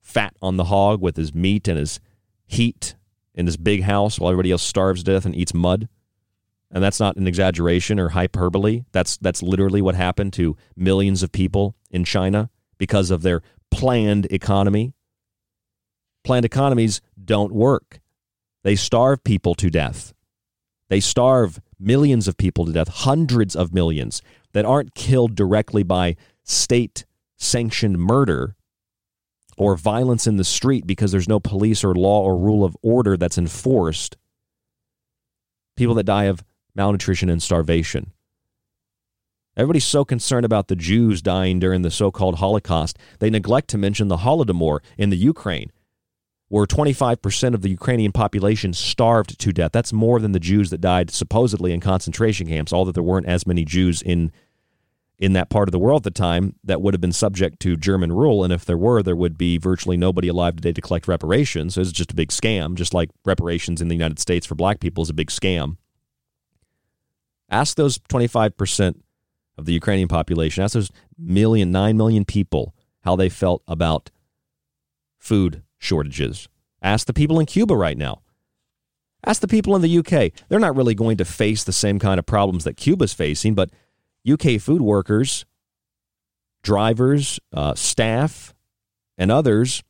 fat 0.00 0.34
on 0.40 0.56
the 0.56 0.64
hog 0.64 1.00
with 1.00 1.16
his 1.16 1.34
meat 1.34 1.68
and 1.68 1.78
his 1.78 2.00
heat 2.46 2.94
in 3.34 3.46
his 3.46 3.56
big 3.56 3.82
house 3.82 4.18
while 4.18 4.30
everybody 4.30 4.50
else 4.50 4.62
starves 4.62 5.02
to 5.02 5.12
death 5.12 5.24
and 5.24 5.34
eats 5.34 5.54
mud. 5.54 5.88
And 6.70 6.82
that's 6.82 7.00
not 7.00 7.16
an 7.16 7.26
exaggeration 7.26 7.98
or 7.98 8.10
hyperbole. 8.10 8.84
That's 8.92 9.16
that's 9.16 9.42
literally 9.42 9.82
what 9.82 9.96
happened 9.96 10.32
to 10.34 10.56
millions 10.76 11.22
of 11.22 11.32
people 11.32 11.74
in 11.90 12.04
China 12.04 12.50
because 12.78 13.10
of 13.10 13.22
their 13.22 13.42
planned 13.70 14.26
economy. 14.26 14.94
Planned 16.22 16.44
economies 16.44 17.00
don't 17.22 17.52
work. 17.52 18.00
They 18.62 18.76
starve 18.76 19.24
people 19.24 19.54
to 19.56 19.70
death. 19.70 20.12
They 20.88 21.00
starve 21.00 21.60
millions 21.78 22.28
of 22.28 22.36
people 22.36 22.66
to 22.66 22.72
death, 22.72 22.88
hundreds 22.88 23.56
of 23.56 23.72
millions 23.72 24.22
that 24.52 24.64
aren't 24.64 24.94
killed 24.94 25.34
directly 25.34 25.82
by 25.82 26.16
state 26.44 27.04
sanctioned 27.40 27.98
murder 27.98 28.54
or 29.56 29.76
violence 29.76 30.26
in 30.26 30.36
the 30.36 30.44
street 30.44 30.86
because 30.86 31.10
there's 31.10 31.28
no 31.28 31.40
police 31.40 31.82
or 31.82 31.94
law 31.94 32.22
or 32.22 32.38
rule 32.38 32.64
of 32.64 32.76
order 32.82 33.16
that's 33.16 33.38
enforced. 33.38 34.16
People 35.76 35.94
that 35.94 36.04
die 36.04 36.24
of 36.24 36.44
malnutrition 36.74 37.28
and 37.28 37.42
starvation. 37.42 38.12
Everybody's 39.56 39.84
so 39.84 40.04
concerned 40.04 40.46
about 40.46 40.68
the 40.68 40.76
Jews 40.76 41.20
dying 41.20 41.58
during 41.58 41.82
the 41.82 41.90
so 41.90 42.10
called 42.10 42.36
Holocaust, 42.36 42.98
they 43.18 43.30
neglect 43.30 43.68
to 43.70 43.78
mention 43.78 44.08
the 44.08 44.18
Holodomor 44.18 44.78
in 44.96 45.10
the 45.10 45.16
Ukraine, 45.16 45.72
where 46.48 46.66
25% 46.66 47.54
of 47.54 47.62
the 47.62 47.70
Ukrainian 47.70 48.12
population 48.12 48.72
starved 48.72 49.38
to 49.40 49.52
death. 49.52 49.72
That's 49.72 49.92
more 49.92 50.20
than 50.20 50.32
the 50.32 50.40
Jews 50.40 50.70
that 50.70 50.80
died 50.80 51.10
supposedly 51.10 51.72
in 51.72 51.80
concentration 51.80 52.46
camps, 52.46 52.72
although 52.72 52.92
there 52.92 53.02
weren't 53.02 53.26
as 53.26 53.46
many 53.46 53.64
Jews 53.64 54.00
in 54.00 54.30
in 55.20 55.34
that 55.34 55.50
part 55.50 55.68
of 55.68 55.72
the 55.72 55.78
world 55.78 56.00
at 56.00 56.04
the 56.14 56.18
time 56.18 56.54
that 56.64 56.80
would 56.80 56.94
have 56.94 57.00
been 57.00 57.12
subject 57.12 57.60
to 57.60 57.76
German 57.76 58.10
rule. 58.10 58.42
And 58.42 58.50
if 58.50 58.64
there 58.64 58.78
were, 58.78 59.02
there 59.02 59.14
would 59.14 59.36
be 59.36 59.58
virtually 59.58 59.98
nobody 59.98 60.28
alive 60.28 60.56
today 60.56 60.72
to 60.72 60.80
collect 60.80 61.06
reparations. 61.06 61.74
So 61.74 61.82
it's 61.82 61.92
just 61.92 62.12
a 62.12 62.16
big 62.16 62.30
scam, 62.30 62.74
just 62.74 62.94
like 62.94 63.10
reparations 63.26 63.82
in 63.82 63.88
the 63.88 63.94
United 63.94 64.18
States 64.18 64.46
for 64.46 64.54
black 64.54 64.80
people 64.80 65.02
is 65.02 65.10
a 65.10 65.14
big 65.14 65.28
scam. 65.28 65.76
Ask 67.50 67.76
those 67.76 67.98
25% 67.98 69.02
of 69.58 69.66
the 69.66 69.74
Ukrainian 69.74 70.08
population, 70.08 70.64
ask 70.64 70.72
those 70.72 70.90
million, 71.18 71.70
nine 71.70 71.98
million 71.98 72.24
people 72.24 72.74
how 73.02 73.14
they 73.14 73.28
felt 73.28 73.62
about 73.68 74.10
food 75.18 75.62
shortages. 75.76 76.48
Ask 76.80 77.06
the 77.06 77.12
people 77.12 77.38
in 77.38 77.44
Cuba 77.44 77.76
right 77.76 77.98
now. 77.98 78.22
Ask 79.26 79.42
the 79.42 79.48
people 79.48 79.76
in 79.76 79.82
the 79.82 79.98
UK. 79.98 80.32
They're 80.48 80.58
not 80.58 80.76
really 80.76 80.94
going 80.94 81.18
to 81.18 81.26
face 81.26 81.62
the 81.62 81.74
same 81.74 81.98
kind 81.98 82.18
of 82.18 82.24
problems 82.24 82.64
that 82.64 82.78
Cuba's 82.78 83.12
facing, 83.12 83.54
but 83.54 83.70
UK 84.28 84.60
food 84.60 84.82
workers, 84.82 85.44
drivers, 86.62 87.40
uh, 87.52 87.74
staff, 87.74 88.54
and 89.16 89.30
others 89.30 89.82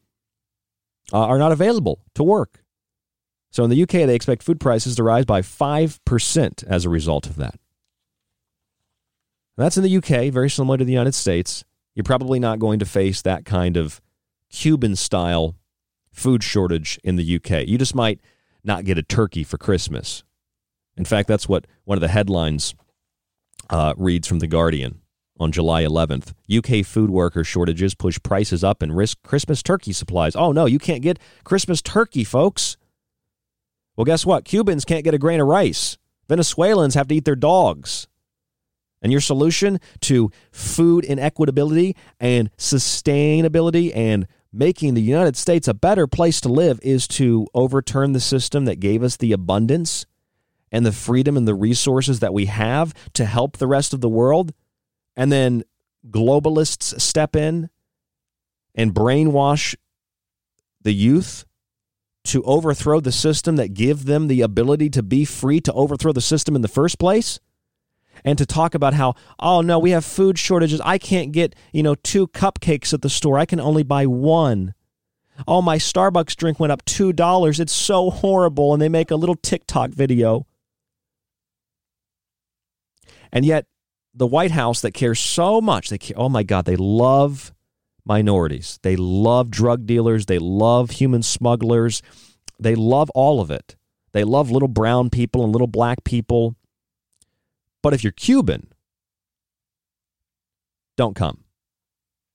uh, 1.13 1.19
are 1.19 1.39
not 1.39 1.53
available 1.53 2.05
to 2.15 2.23
work. 2.23 2.65
So 3.51 3.65
in 3.65 3.71
the 3.71 3.83
UK, 3.83 3.89
they 3.89 4.15
expect 4.15 4.43
food 4.43 4.61
prices 4.61 4.97
to 4.97 5.03
rise 5.03 5.25
by 5.25 5.43
5% 5.43 6.65
as 6.65 6.85
a 6.85 6.89
result 6.89 7.27
of 7.27 7.37
that. 7.37 7.59
That's 9.57 9.77
in 9.77 9.83
the 9.83 9.97
UK, 9.97 10.33
very 10.33 10.49
similar 10.49 10.79
to 10.79 10.85
the 10.85 10.93
United 10.93 11.15
States. 11.15 11.65
You're 11.95 12.05
probably 12.05 12.39
not 12.39 12.61
going 12.61 12.79
to 12.79 12.87
face 12.87 13.23
that 13.23 13.45
kind 13.45 13.77
of 13.77 14.01
Cuban 14.51 14.97
style 14.97 15.57
food 16.13 16.43
shortage 16.43 16.99
in 17.05 17.17
the 17.17 17.37
UK. 17.37 17.67
You 17.67 17.77
just 17.77 17.95
might 17.95 18.21
not 18.65 18.85
get 18.85 18.99
a 18.99 19.03
turkey 19.03 19.45
for 19.45 19.59
Christmas. 19.59 20.23
In 20.97 21.05
fact, 21.05 21.29
that's 21.29 21.49
what 21.49 21.67
one 21.85 21.99
of 21.99 22.03
the 22.03 22.09
headlines 22.09 22.75
uh, 23.71 23.95
reads 23.97 24.29
from 24.29 24.41
The 24.41 24.47
Guardian 24.47 25.01
on 25.39 25.53
July 25.53 25.85
11th. 25.85 26.35
UK 26.55 26.85
food 26.85 27.11
worker 27.11 27.45
shortages 27.45 27.95
push 27.95 28.19
prices 28.23 28.63
up 28.63 28.83
and 28.83 28.97
risk 28.97 29.19
Christmas 29.23 29.63
turkey 29.63 29.93
supplies. 29.93 30.37
Oh, 30.37 30.53
no, 30.53 30.67
you 30.67 30.79
can't 30.79 31.03
get 31.03 31.19
Christmas 31.45 31.81
turkey, 31.81 32.25
folks. 32.25 32.77
Well, 33.97 34.05
guess 34.05 34.27
what? 34.27 34.45
Cubans 34.45 34.85
can't 34.85 35.05
get 35.05 35.15
a 35.15 35.19
grain 35.19 35.41
of 35.41 35.47
rice. 35.47 35.97
Venezuelans 36.29 36.95
have 36.95 37.09
to 37.09 37.15
eat 37.15 37.25
their 37.25 37.37
dogs. 37.37 38.07
And 39.03 39.11
your 39.11 39.21
solution 39.21 39.81
to 40.03 40.31
food 40.53 41.05
inequitability 41.05 41.97
and 42.19 42.55
sustainability 42.57 43.95
and 43.97 44.27
making 44.53 44.95
the 44.95 45.03
United 45.03 45.37
States 45.37 45.69
a 45.69 45.75
better 45.75 46.07
place 46.07 46.41
to 46.43 46.49
live 46.49 46.79
is 46.83 47.09
to 47.09 47.47
overturn 47.55 48.13
the 48.13 48.21
system 48.21 48.67
that 48.67 48.81
gave 48.81 49.03
us 49.03 49.17
the 49.17 49.33
abundance 49.33 50.07
and 50.73 50.87
the 50.87 50.93
freedom 50.93 51.37
and 51.37 51.47
the 51.47 51.55
resources 51.55 52.21
that 52.21 52.35
we 52.35 52.47
have 52.47 52.95
to 53.15 53.25
help 53.25 53.57
the 53.57 53.67
rest 53.67 53.93
of 53.93 54.01
the 54.01 54.09
world. 54.09 54.53
And 55.17 55.31
then 55.31 55.65
globalists 56.09 57.01
step 57.01 57.37
in 57.37 57.69
and 58.75 58.95
brainwash 58.95 59.75
the 60.83 60.93
youth 60.93 61.45
to 62.25 62.43
overthrow 62.45 63.01
the 63.01 63.13
system 63.13 63.57
that 63.57 63.75
give 63.75 64.05
them 64.05 64.29
the 64.29 64.43
ability 64.43 64.91
to 64.91 65.03
be 65.03 65.25
free 65.25 65.61
to 65.61 65.73
overthrow 65.73 66.13
the 66.13 66.21
system 66.21 66.55
in 66.55 66.63
the 66.63 66.69
first 66.69 66.99
place. 66.99 67.41
And 68.23 68.37
to 68.37 68.45
talk 68.45 68.75
about 68.75 68.93
how 68.93 69.15
oh 69.39 69.63
no 69.63 69.79
we 69.79 69.93
have 69.93 70.05
food 70.05 70.39
shortages. 70.39 70.81
I 70.83 70.99
can't 70.99 71.33
get 71.33 71.57
you 71.73 71.83
know 71.83 71.95
two 71.95 72.29
cupcakes 72.29 72.93
at 72.93 73.01
the 73.01 73.09
store. 73.09 73.39
I 73.39 73.47
can 73.47 73.61
only 73.61 73.83
buy 73.83 74.05
one. 74.05 74.75
Oh 75.49 75.63
my 75.63 75.79
starbucks 75.79 76.37
drink 76.37 76.61
went 76.61 76.71
up 76.71 76.85
two 76.85 77.15
dollars. 77.15 77.61
It's 77.61 77.73
so 77.73 78.11
horrible. 78.11 78.75
And 78.75 78.83
they 78.83 78.91
make 78.91 79.11
a 79.11 79.17
little 79.17 79.37
tiktok 79.37 79.93
video 79.93 80.47
and 83.33 83.45
yet 83.45 83.67
the 84.15 84.27
white 84.27 84.51
house 84.51 84.81
that 84.81 84.93
cares 84.93 85.21
so 85.21 85.61
much 85.61 85.89
they 85.89 85.99
care, 85.99 86.19
oh 86.19 86.29
my 86.29 86.43
god 86.43 86.65
they 86.65 86.77
love 86.77 87.53
minorities. 88.05 88.79
They 88.83 88.97
love 88.97 89.51
drug 89.51 89.87
dealers. 89.87 90.27
They 90.27 90.39
love 90.39 90.91
human 90.91 91.23
smugglers. 91.23 92.03
They 92.59 92.75
love 92.75 93.11
all 93.11 93.41
of 93.41 93.51
it. 93.51 93.77
They 94.13 94.25
love 94.25 94.51
little 94.51 94.69
brown 94.69 95.11
people 95.11 95.45
and 95.45 95.53
little 95.53 95.69
black 95.69 96.03
people. 96.05 96.57
But 97.83 97.95
if 97.95 98.03
you're 98.03 98.13
Cuban, 98.13 98.73
don't 100.97 101.15
come. 101.15 101.45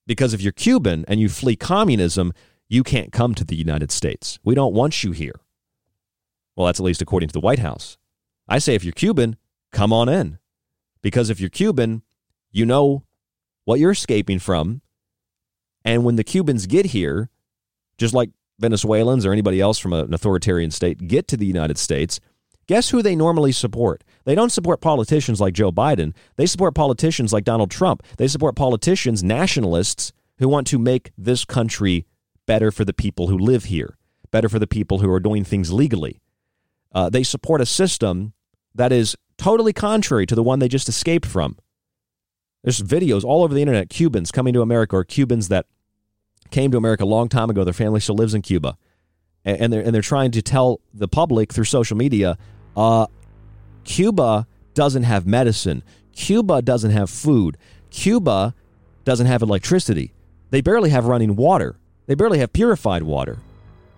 Because 0.08 0.34
if 0.34 0.42
you're 0.42 0.54
Cuban 0.54 1.04
and 1.08 1.20
you 1.20 1.30
flee 1.30 1.56
communism, 1.56 2.32
you 2.70 2.84
can't 2.84 3.12
come 3.12 3.36
to 3.36 3.44
the 3.44 3.56
United 3.56 3.92
States. 3.92 4.40
We 4.44 4.56
don't 4.56 4.74
want 4.74 5.04
you 5.04 5.12
here. 5.12 5.42
Well, 6.56 6.68
that's 6.68 6.80
at 6.80 6.86
least 6.86 7.02
according 7.02 7.30
to 7.30 7.34
the 7.34 7.42
White 7.42 7.60
House. 7.60 7.98
I 8.48 8.60
say 8.60 8.76
if 8.76 8.84
you're 8.84 8.94
Cuban, 8.94 9.36
come 9.72 9.92
on 9.92 10.08
in. 10.08 10.40
Because 11.06 11.30
if 11.30 11.40
you're 11.40 11.52
Cuban, 11.52 12.02
you 12.50 12.66
know 12.66 13.04
what 13.66 13.80
you're 13.80 13.92
escaping 13.92 14.40
from 14.40 14.82
and 15.84 16.04
when 16.04 16.16
the 16.16 16.24
Cubans 16.24 16.66
get 16.66 16.88
here, 16.88 17.30
just 18.00 18.16
like 18.16 18.32
Venezuelans 18.58 19.24
or 19.24 19.32
anybody 19.32 19.62
else 19.62 19.78
from 19.78 19.94
an 19.94 20.12
authoritarian 20.12 20.72
state 20.72 21.08
get 21.08 21.28
to 21.28 21.38
the 21.38 21.46
United 21.46 21.78
States, 21.78 22.20
guess 22.66 22.90
who 22.90 23.04
they 23.04 23.16
normally 23.16 23.52
support? 23.52 24.04
They 24.24 24.34
don't 24.34 24.52
support 24.52 24.82
politicians 24.82 25.40
like 25.40 25.54
Joe 25.54 25.72
Biden. 25.72 26.16
They 26.38 26.48
support 26.48 26.74
politicians 26.74 27.32
like 27.32 27.44
Donald 27.44 27.70
Trump. 27.70 28.02
They 28.18 28.28
support 28.28 28.56
politicians, 28.56 29.24
nationalists, 29.24 30.12
who 30.40 30.50
want 30.50 30.66
to 30.68 30.80
make 30.80 31.12
this 31.16 31.46
country 31.46 32.08
better 32.48 32.72
for 32.72 32.84
the 32.84 32.94
people 32.94 33.28
who 33.28 33.38
live 33.38 33.66
here, 33.66 33.96
better 34.32 34.50
for 34.50 34.58
the 34.58 34.66
people 34.66 34.98
who 35.00 35.12
are 35.12 35.20
doing 35.20 35.44
things 35.44 35.72
legally. 35.72 36.20
Uh, 36.92 37.12
they 37.12 37.22
support 37.22 37.62
a 37.62 37.66
system 37.68 38.34
that 38.74 38.92
is 38.92 39.16
totally 39.38 39.74
contrary 39.74 40.26
to 40.26 40.36
the 40.36 40.44
one 40.44 40.60
they 40.60 40.68
just 40.68 40.90
escaped 40.90 41.26
from. 41.26 41.58
There's 42.64 42.82
videos 42.82 43.24
all 43.24 43.44
over 43.44 43.54
the 43.54 43.62
internet, 43.62 43.90
Cubans 43.90 44.32
coming 44.32 44.54
to 44.54 44.62
America 44.62 44.96
or 44.96 45.04
Cubans 45.04 45.50
that 45.50 45.68
came 46.50 46.72
to 46.72 46.78
America 46.78 47.04
a 47.04 47.06
long 47.06 47.30
time 47.30 47.50
ago. 47.50 47.64
Their 47.64 47.74
family 47.74 48.00
still 48.00 48.16
lives 48.16 48.34
in 48.34 48.42
Cuba, 48.42 48.78
and, 49.44 49.72
they're 49.72 49.82
and 49.82 49.94
they're 49.94 50.02
trying 50.02 50.32
to 50.32 50.42
tell 50.42 50.80
the 50.94 51.08
public 51.08 51.54
through 51.54 51.66
social 51.66 51.96
media, 51.96 52.38
uh, 52.76 53.06
Cuba 53.84 54.48
doesn't 54.74 55.04
have 55.04 55.28
medicine. 55.28 55.84
Cuba 56.14 56.62
doesn't 56.62 56.92
have 56.92 57.10
food. 57.10 57.58
Cuba 57.92 58.56
doesn't 59.04 59.28
have 59.28 59.42
electricity. 59.42 60.14
They 60.50 60.62
barely 60.62 60.90
have 60.90 61.06
running 61.06 61.36
water. 61.36 61.78
They 62.08 62.16
barely 62.16 62.40
have 62.40 62.54
purified 62.54 63.04
water. 63.04 63.38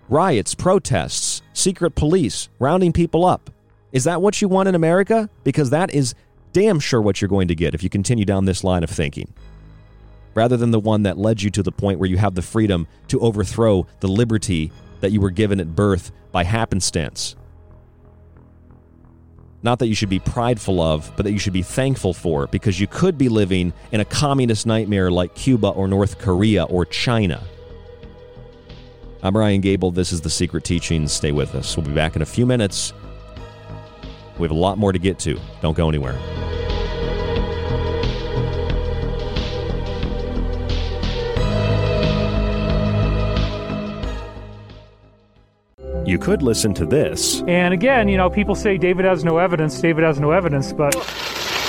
Riots, 0.08 0.54
protests, 0.54 1.42
secret 1.52 1.94
police, 1.94 2.48
rounding 2.58 2.92
people 2.92 3.24
up. 3.24 3.50
Is 3.92 4.04
that 4.04 4.20
what 4.20 4.40
you 4.42 4.48
want 4.48 4.68
in 4.68 4.74
America? 4.74 5.30
Because 5.44 5.70
that 5.70 5.94
is 5.94 6.14
damn 6.52 6.80
sure 6.80 7.00
what 7.00 7.20
you're 7.20 7.28
going 7.28 7.48
to 7.48 7.54
get 7.54 7.74
if 7.74 7.82
you 7.82 7.88
continue 7.88 8.24
down 8.24 8.44
this 8.44 8.64
line 8.64 8.84
of 8.84 8.90
thinking. 8.90 9.32
Rather 10.34 10.56
than 10.56 10.70
the 10.70 10.80
one 10.80 11.02
that 11.02 11.18
led 11.18 11.42
you 11.42 11.50
to 11.50 11.62
the 11.62 11.72
point 11.72 11.98
where 11.98 12.08
you 12.08 12.18
have 12.18 12.34
the 12.34 12.42
freedom 12.42 12.86
to 13.08 13.18
overthrow 13.20 13.86
the 14.00 14.08
liberty 14.08 14.70
that 15.00 15.10
you 15.10 15.20
were 15.20 15.30
given 15.30 15.58
at 15.58 15.74
birth 15.74 16.12
by 16.32 16.44
happenstance. 16.44 17.34
Not 19.62 19.80
that 19.80 19.88
you 19.88 19.94
should 19.94 20.08
be 20.08 20.20
prideful 20.20 20.80
of, 20.80 21.10
but 21.16 21.24
that 21.24 21.32
you 21.32 21.38
should 21.38 21.52
be 21.52 21.62
thankful 21.62 22.14
for, 22.14 22.46
because 22.46 22.78
you 22.78 22.86
could 22.86 23.18
be 23.18 23.28
living 23.28 23.72
in 23.90 24.00
a 24.00 24.04
communist 24.04 24.66
nightmare 24.66 25.10
like 25.10 25.34
Cuba 25.34 25.68
or 25.68 25.88
North 25.88 26.18
Korea 26.18 26.64
or 26.64 26.84
China. 26.84 27.42
I'm 29.20 29.36
Ryan 29.36 29.60
Gable. 29.60 29.90
This 29.90 30.12
is 30.12 30.20
The 30.20 30.30
Secret 30.30 30.62
Teachings. 30.62 31.12
Stay 31.12 31.32
with 31.32 31.56
us. 31.56 31.76
We'll 31.76 31.86
be 31.86 31.92
back 31.92 32.14
in 32.14 32.22
a 32.22 32.26
few 32.26 32.46
minutes. 32.46 32.92
We 34.38 34.44
have 34.44 34.50
a 34.50 34.60
lot 34.60 34.78
more 34.78 34.92
to 34.92 34.98
get 34.98 35.18
to. 35.20 35.38
Don't 35.60 35.76
go 35.76 35.88
anywhere. 35.88 36.18
You 46.06 46.18
could 46.18 46.42
listen 46.42 46.72
to 46.74 46.86
this. 46.86 47.42
And 47.42 47.74
again, 47.74 48.08
you 48.08 48.16
know, 48.16 48.30
people 48.30 48.54
say 48.54 48.78
David 48.78 49.04
has 49.04 49.24
no 49.24 49.36
evidence, 49.36 49.78
David 49.78 50.04
has 50.04 50.18
no 50.18 50.30
evidence, 50.30 50.72
but. 50.72 50.94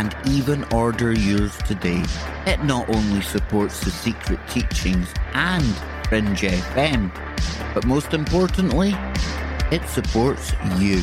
and 0.00 0.16
even 0.26 0.64
order 0.72 1.12
yours 1.12 1.54
today. 1.58 2.02
It 2.46 2.64
not 2.64 2.88
only 2.88 3.20
supports 3.20 3.80
the 3.80 3.90
secret 3.90 4.40
teachings 4.48 5.12
and 5.34 5.62
Fringe 6.08 6.40
FM, 6.40 7.12
but 7.74 7.84
most 7.84 8.14
importantly, 8.14 8.94
it 9.70 9.86
supports 9.90 10.54
you. 10.78 11.02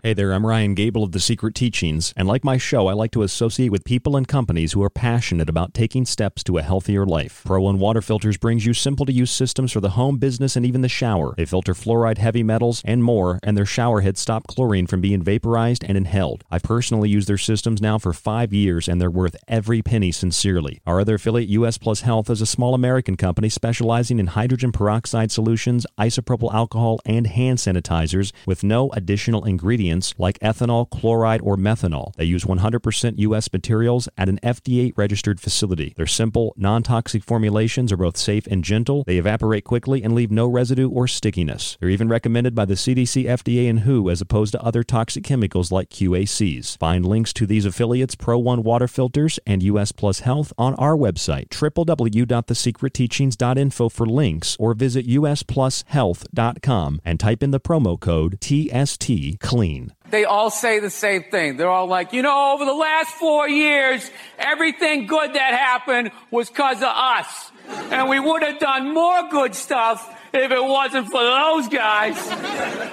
Hey 0.00 0.14
there, 0.14 0.32
I'm 0.32 0.46
Ryan 0.46 0.74
Gable 0.74 1.02
of 1.02 1.10
The 1.10 1.18
Secret 1.18 1.56
Teachings, 1.56 2.14
and 2.16 2.28
like 2.28 2.44
my 2.44 2.56
show, 2.56 2.86
I 2.86 2.92
like 2.92 3.10
to 3.10 3.24
associate 3.24 3.72
with 3.72 3.82
people 3.82 4.16
and 4.16 4.28
companies 4.28 4.70
who 4.70 4.82
are 4.84 4.90
passionate 4.90 5.48
about 5.48 5.74
taking 5.74 6.06
steps 6.06 6.44
to 6.44 6.56
a 6.56 6.62
healthier 6.62 7.04
life. 7.04 7.42
Pro 7.44 7.62
One 7.62 7.80
Water 7.80 8.00
Filters 8.00 8.36
brings 8.36 8.64
you 8.64 8.74
simple 8.74 9.06
to 9.06 9.12
use 9.12 9.32
systems 9.32 9.72
for 9.72 9.80
the 9.80 9.90
home, 9.90 10.18
business, 10.18 10.54
and 10.54 10.64
even 10.64 10.82
the 10.82 10.88
shower. 10.88 11.34
They 11.36 11.44
filter 11.44 11.74
fluoride, 11.74 12.18
heavy 12.18 12.44
metals, 12.44 12.80
and 12.84 13.02
more, 13.02 13.40
and 13.42 13.56
their 13.56 13.66
shower 13.66 14.02
heads 14.02 14.20
stop 14.20 14.46
chlorine 14.46 14.86
from 14.86 15.00
being 15.00 15.20
vaporized 15.20 15.82
and 15.82 15.98
inhaled. 15.98 16.44
I've 16.48 16.62
personally 16.62 17.08
used 17.08 17.28
their 17.28 17.36
systems 17.36 17.82
now 17.82 17.98
for 17.98 18.12
five 18.12 18.52
years, 18.52 18.86
and 18.86 19.00
they're 19.00 19.10
worth 19.10 19.34
every 19.48 19.82
penny 19.82 20.12
sincerely. 20.12 20.80
Our 20.86 21.00
other 21.00 21.16
affiliate, 21.16 21.48
US 21.48 21.76
Plus 21.76 22.02
Health, 22.02 22.30
is 22.30 22.40
a 22.40 22.46
small 22.46 22.72
American 22.72 23.16
company 23.16 23.48
specializing 23.48 24.20
in 24.20 24.28
hydrogen 24.28 24.70
peroxide 24.70 25.32
solutions, 25.32 25.88
isopropyl 25.98 26.54
alcohol, 26.54 27.00
and 27.04 27.26
hand 27.26 27.58
sanitizers 27.58 28.30
with 28.46 28.62
no 28.62 28.90
additional 28.90 29.44
ingredients 29.44 29.87
like 30.18 30.38
ethanol, 30.40 30.88
chloride, 30.90 31.40
or 31.42 31.56
methanol. 31.56 32.14
They 32.16 32.24
use 32.24 32.44
100% 32.44 33.18
U.S. 33.18 33.52
materials 33.52 34.08
at 34.16 34.28
an 34.28 34.38
FDA 34.42 34.92
registered 34.96 35.40
facility. 35.40 35.94
Their 35.96 36.06
simple, 36.06 36.54
non 36.56 36.82
toxic 36.82 37.24
formulations 37.24 37.92
are 37.92 37.96
both 37.96 38.16
safe 38.16 38.46
and 38.46 38.64
gentle. 38.64 39.04
They 39.04 39.18
evaporate 39.18 39.64
quickly 39.64 40.02
and 40.02 40.14
leave 40.14 40.30
no 40.30 40.46
residue 40.46 40.88
or 40.88 41.08
stickiness. 41.08 41.76
They're 41.80 41.88
even 41.88 42.08
recommended 42.08 42.54
by 42.54 42.64
the 42.64 42.74
CDC, 42.74 43.24
FDA, 43.24 43.68
and 43.68 43.80
WHO 43.80 44.10
as 44.10 44.20
opposed 44.20 44.52
to 44.52 44.62
other 44.62 44.82
toxic 44.82 45.24
chemicals 45.24 45.72
like 45.72 45.90
QACs. 45.90 46.78
Find 46.78 47.06
links 47.06 47.32
to 47.34 47.46
these 47.46 47.64
affiliates, 47.64 48.14
Pro 48.14 48.38
One 48.38 48.62
Water 48.62 48.88
Filters, 48.88 49.38
and 49.46 49.62
US 49.62 49.92
Plus 49.92 50.20
Health 50.20 50.52
on 50.58 50.74
our 50.74 50.96
website, 50.96 51.48
www.thesecretteachings.info 51.48 53.88
for 53.88 54.06
links, 54.06 54.56
or 54.58 54.74
visit 54.74 55.06
usplushealth.com 55.06 57.00
and 57.04 57.20
type 57.20 57.42
in 57.42 57.50
the 57.50 57.60
promo 57.60 57.98
code 57.98 58.38
TST 58.40 59.40
CLEAN. 59.40 59.77
They 60.10 60.24
all 60.24 60.50
say 60.50 60.80
the 60.80 60.90
same 60.90 61.24
thing. 61.24 61.56
They're 61.56 61.70
all 61.70 61.86
like, 61.86 62.12
you 62.12 62.22
know, 62.22 62.54
over 62.54 62.64
the 62.64 62.72
last 62.74 63.10
four 63.14 63.48
years, 63.48 64.10
everything 64.38 65.06
good 65.06 65.34
that 65.34 65.54
happened 65.54 66.10
was 66.30 66.48
because 66.48 66.78
of 66.78 66.88
us. 66.88 67.50
And 67.90 68.08
we 68.08 68.18
would 68.18 68.42
have 68.42 68.58
done 68.58 68.94
more 68.94 69.28
good 69.28 69.54
stuff 69.54 70.14
if 70.32 70.50
it 70.50 70.64
wasn't 70.64 71.06
for 71.10 71.22
those 71.22 71.68
guys. 71.68 72.16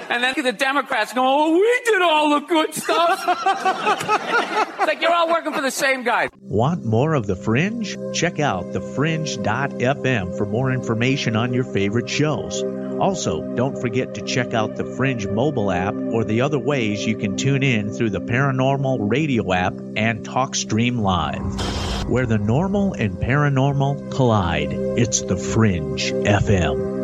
And 0.09 0.23
then 0.23 0.33
the 0.37 0.51
Democrats 0.51 1.13
go, 1.13 1.21
oh, 1.23 1.53
we 1.53 1.81
did 1.85 2.01
all 2.01 2.39
the 2.39 2.45
good 2.45 2.73
stuff. 2.73 3.23
it's 3.25 4.87
like 4.87 5.01
you're 5.01 5.13
all 5.13 5.29
working 5.29 5.53
for 5.53 5.61
the 5.61 5.71
same 5.71 6.03
guy. 6.03 6.29
Want 6.41 6.85
more 6.85 7.13
of 7.13 7.25
The 7.27 7.35
Fringe? 7.35 7.97
Check 8.13 8.39
out 8.39 8.65
thefringe.fm 8.65 10.37
for 10.37 10.45
more 10.45 10.71
information 10.71 11.35
on 11.35 11.53
your 11.53 11.63
favorite 11.63 12.09
shows. 12.09 12.63
Also, 12.99 13.41
don't 13.55 13.79
forget 13.79 14.13
to 14.15 14.21
check 14.21 14.53
out 14.53 14.75
the 14.75 14.85
Fringe 14.85 15.27
mobile 15.27 15.71
app 15.71 15.93
or 15.93 16.23
the 16.23 16.41
other 16.41 16.59
ways 16.59 17.05
you 17.05 17.17
can 17.17 17.35
tune 17.35 17.61
in 17.61 17.91
through 17.91 18.09
the 18.09 18.21
Paranormal 18.21 18.97
Radio 19.09 19.51
app 19.51 19.73
and 19.97 20.25
TalkStream 20.25 20.99
Live. 20.99 22.09
Where 22.09 22.25
the 22.25 22.37
normal 22.37 22.93
and 22.93 23.17
paranormal 23.17 24.11
collide, 24.11 24.71
it's 24.71 25.21
the 25.21 25.35
Fringe 25.35 26.11
FM. 26.11 26.95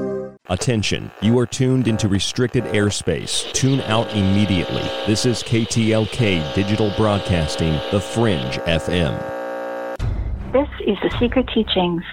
Attention, 0.48 1.12
you 1.22 1.38
are 1.40 1.46
tuned 1.46 1.88
into 1.88 2.08
restricted 2.08 2.64
airspace. 2.66 3.52
Tune 3.54 3.82
out 3.82 4.10
immediately. 4.16 4.84
This 5.08 5.26
is 5.26 5.44
KTLK 5.44 6.54
Digital 6.54 6.92
Broadcasting, 6.98 7.74
The 7.92 8.00
Fringe 8.02 8.58
FM. 8.60 9.18
This 10.52 10.68
is 10.86 10.98
The 11.02 11.16
Secret 11.20 11.48
Teachings. 11.54 12.04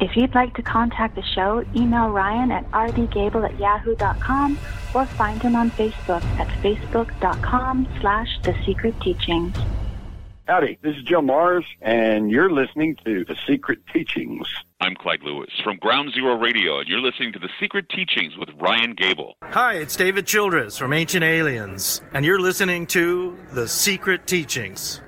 If 0.00 0.16
you'd 0.16 0.34
like 0.34 0.54
to 0.54 0.62
contact 0.62 1.14
the 1.14 1.22
show, 1.22 1.64
email 1.76 2.08
Ryan 2.08 2.50
at 2.50 2.68
rdgable 2.72 3.48
at 3.48 3.58
yahoo.com 3.60 4.58
or 4.92 5.06
find 5.06 5.40
him 5.40 5.54
on 5.54 5.70
Facebook 5.70 6.24
at 6.38 6.48
facebook.com 6.62 7.86
slash 8.00 8.28
The 8.42 8.54
Secret 8.66 9.00
Teachings. 9.00 9.56
Howdy, 10.46 10.78
this 10.82 10.96
is 10.96 11.04
Joe 11.04 11.22
Mars, 11.22 11.64
and 11.80 12.30
you're 12.30 12.50
listening 12.50 12.96
to 13.04 13.24
The 13.24 13.36
Secret 13.46 13.78
Teachings. 13.92 14.46
I'm 14.80 14.94
Clyde 14.96 15.22
Lewis 15.22 15.50
from 15.62 15.76
Ground 15.76 16.12
Zero 16.12 16.36
Radio, 16.36 16.80
and 16.80 16.88
you're 16.88 17.00
listening 17.00 17.32
to 17.32 17.38
The 17.38 17.48
Secret 17.58 17.88
Teachings 17.88 18.36
with 18.36 18.50
Ryan 18.60 18.94
Gable. 18.94 19.36
Hi, 19.42 19.74
it's 19.74 19.96
David 19.96 20.26
Childress 20.26 20.76
from 20.76 20.92
Ancient 20.92 21.24
Aliens, 21.24 22.02
and 22.12 22.26
you're 22.26 22.40
listening 22.40 22.86
to 22.88 23.38
The 23.52 23.66
Secret 23.66 24.26
Teachings. 24.26 25.00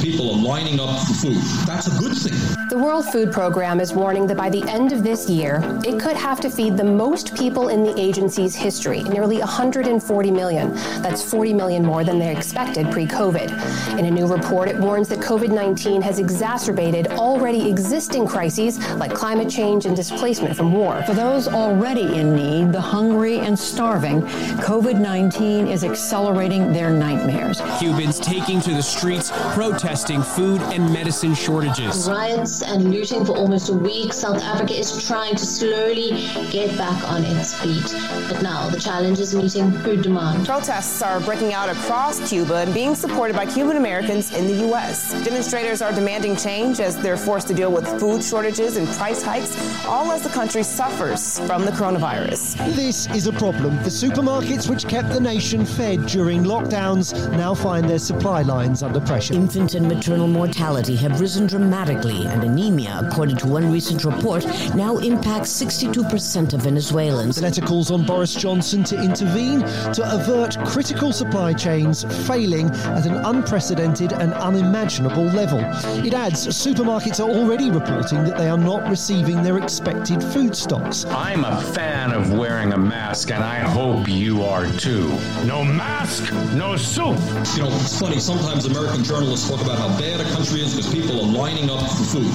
People 0.00 0.34
are 0.34 0.42
lining 0.42 0.80
up 0.80 0.98
for 1.06 1.14
food. 1.14 1.42
That's 1.66 1.86
a 1.86 1.96
good 1.98 2.16
thing. 2.16 2.32
The 2.70 2.78
World 2.78 3.04
Food 3.12 3.30
Program 3.30 3.80
is 3.80 3.92
warning 3.92 4.26
that 4.26 4.36
by 4.36 4.50
the 4.50 4.62
end 4.68 4.92
of 4.92 5.04
this 5.04 5.30
year, 5.30 5.60
it 5.84 6.00
could 6.00 6.16
have 6.16 6.40
to 6.40 6.50
feed 6.50 6.76
the 6.76 6.84
most 6.84 7.36
people 7.36 7.68
in 7.68 7.84
the 7.84 7.96
agency's 8.00 8.56
history, 8.56 9.02
nearly 9.04 9.38
140 9.38 10.30
million. 10.30 10.74
That's 11.02 11.22
40 11.22 11.52
million 11.52 11.84
more 11.84 12.02
than 12.02 12.18
they 12.18 12.34
expected 12.34 12.90
pre 12.90 13.06
COVID. 13.06 13.98
In 13.98 14.06
a 14.06 14.10
new 14.10 14.26
report, 14.26 14.68
it 14.68 14.76
warns 14.76 15.08
that 15.08 15.20
COVID 15.20 15.50
19 15.50 16.02
has 16.02 16.18
exacerbated 16.18 17.08
already 17.08 17.68
existing 17.68 18.26
crises 18.26 18.78
like 18.96 19.14
climate 19.14 19.50
change 19.50 19.86
and 19.86 19.94
displacement 19.94 20.56
from 20.56 20.72
war. 20.72 21.02
For 21.04 21.14
those 21.14 21.46
already 21.46 22.16
in 22.16 22.34
need, 22.34 22.72
the 22.72 22.80
hungry 22.80 23.38
and 23.38 23.56
starving, 23.56 24.22
COVID 24.62 24.98
19 24.98 25.68
is 25.68 25.84
accelerating 25.84 26.72
their 26.72 26.90
nightmares. 26.90 27.60
Cubans 27.78 28.18
taking 28.18 28.60
to 28.62 28.70
the 28.70 28.82
streets, 28.82 29.30
protesting 29.54 29.81
food 29.82 30.62
and 30.72 30.92
medicine 30.92 31.34
shortages. 31.34 32.08
Riots 32.08 32.62
and 32.62 32.92
looting 32.92 33.24
for 33.24 33.36
almost 33.36 33.68
a 33.68 33.74
week, 33.74 34.12
South 34.12 34.40
Africa 34.40 34.74
is 34.74 35.04
trying 35.06 35.34
to 35.34 35.44
slowly 35.44 36.28
get 36.50 36.76
back 36.78 37.02
on 37.08 37.24
its 37.24 37.60
feet. 37.60 37.92
But 38.28 38.42
now 38.42 38.70
the 38.70 38.78
challenge 38.78 39.18
is 39.18 39.34
meeting 39.34 39.72
food 39.80 40.02
demand. 40.02 40.46
Protests 40.46 41.02
are 41.02 41.18
breaking 41.20 41.52
out 41.52 41.68
across 41.68 42.28
Cuba 42.28 42.58
and 42.58 42.72
being 42.72 42.94
supported 42.94 43.34
by 43.34 43.44
Cuban 43.44 43.76
Americans 43.76 44.32
in 44.32 44.46
the 44.46 44.66
U.S. 44.68 45.12
Demonstrators 45.24 45.82
are 45.82 45.92
demanding 45.92 46.36
change 46.36 46.78
as 46.78 46.96
they're 46.96 47.16
forced 47.16 47.48
to 47.48 47.54
deal 47.54 47.72
with 47.72 47.86
food 47.98 48.22
shortages 48.22 48.76
and 48.76 48.86
price 48.88 49.22
hikes, 49.22 49.84
all 49.84 50.12
as 50.12 50.22
the 50.22 50.28
country 50.28 50.62
suffers 50.62 51.40
from 51.40 51.64
the 51.64 51.72
coronavirus. 51.72 52.56
This 52.76 53.08
is 53.08 53.26
a 53.26 53.32
problem. 53.32 53.76
The 53.78 53.90
supermarkets 53.90 54.70
which 54.70 54.86
kept 54.86 55.08
the 55.08 55.20
nation 55.20 55.66
fed 55.66 56.06
during 56.06 56.44
lockdowns 56.44 57.12
now 57.32 57.52
find 57.52 57.88
their 57.90 57.98
supply 57.98 58.42
lines 58.42 58.82
under 58.84 59.00
pressure. 59.00 59.34
Infant 59.34 59.71
and 59.74 59.88
maternal 59.88 60.26
mortality 60.26 60.96
have 60.96 61.20
risen 61.20 61.46
dramatically, 61.46 62.26
and 62.26 62.44
anemia, 62.44 63.00
according 63.04 63.36
to 63.36 63.46
one 63.46 63.70
recent 63.72 64.04
report, 64.04 64.44
now 64.74 64.98
impacts 64.98 65.50
62% 65.50 66.52
of 66.52 66.62
Venezuelans. 66.62 67.36
The 67.36 67.42
letter 67.42 67.62
calls 67.62 67.90
on 67.90 68.04
Boris 68.04 68.34
Johnson 68.34 68.84
to 68.84 69.00
intervene 69.00 69.60
to 69.60 70.02
avert 70.14 70.58
critical 70.66 71.12
supply 71.12 71.52
chains 71.52 72.04
failing 72.26 72.70
at 72.70 73.06
an 73.06 73.14
unprecedented 73.14 74.12
and 74.12 74.34
unimaginable 74.34 75.24
level. 75.24 75.60
It 76.04 76.14
adds 76.14 76.46
supermarkets 76.46 77.18
are 77.18 77.30
already 77.30 77.70
reporting 77.70 78.24
that 78.24 78.36
they 78.36 78.48
are 78.48 78.58
not 78.58 78.88
receiving 78.90 79.42
their 79.42 79.58
expected 79.58 80.22
food 80.22 80.56
stocks. 80.56 81.04
I'm 81.06 81.44
a 81.44 81.60
fan 81.72 82.12
of 82.12 82.32
wearing 82.32 82.72
a 82.72 82.78
mask, 82.78 83.30
and 83.30 83.42
I 83.42 83.60
hope 83.60 84.08
you 84.08 84.42
are 84.42 84.66
too. 84.72 85.08
No 85.46 85.64
mask, 85.64 86.32
no 86.54 86.76
soup. 86.76 87.18
You 87.56 87.62
know, 87.62 87.70
it's 87.72 87.98
funny, 87.98 88.18
sometimes 88.18 88.66
American 88.66 89.04
journalists 89.04 89.48
talk 89.48 89.61
about 89.62 89.78
how 89.78 89.88
bad 89.98 90.20
a 90.20 90.24
country 90.30 90.60
is 90.60 90.74
because 90.74 90.92
people 90.92 91.20
are 91.20 91.32
lining 91.32 91.70
up 91.70 91.80
for 91.80 92.04
food. 92.04 92.32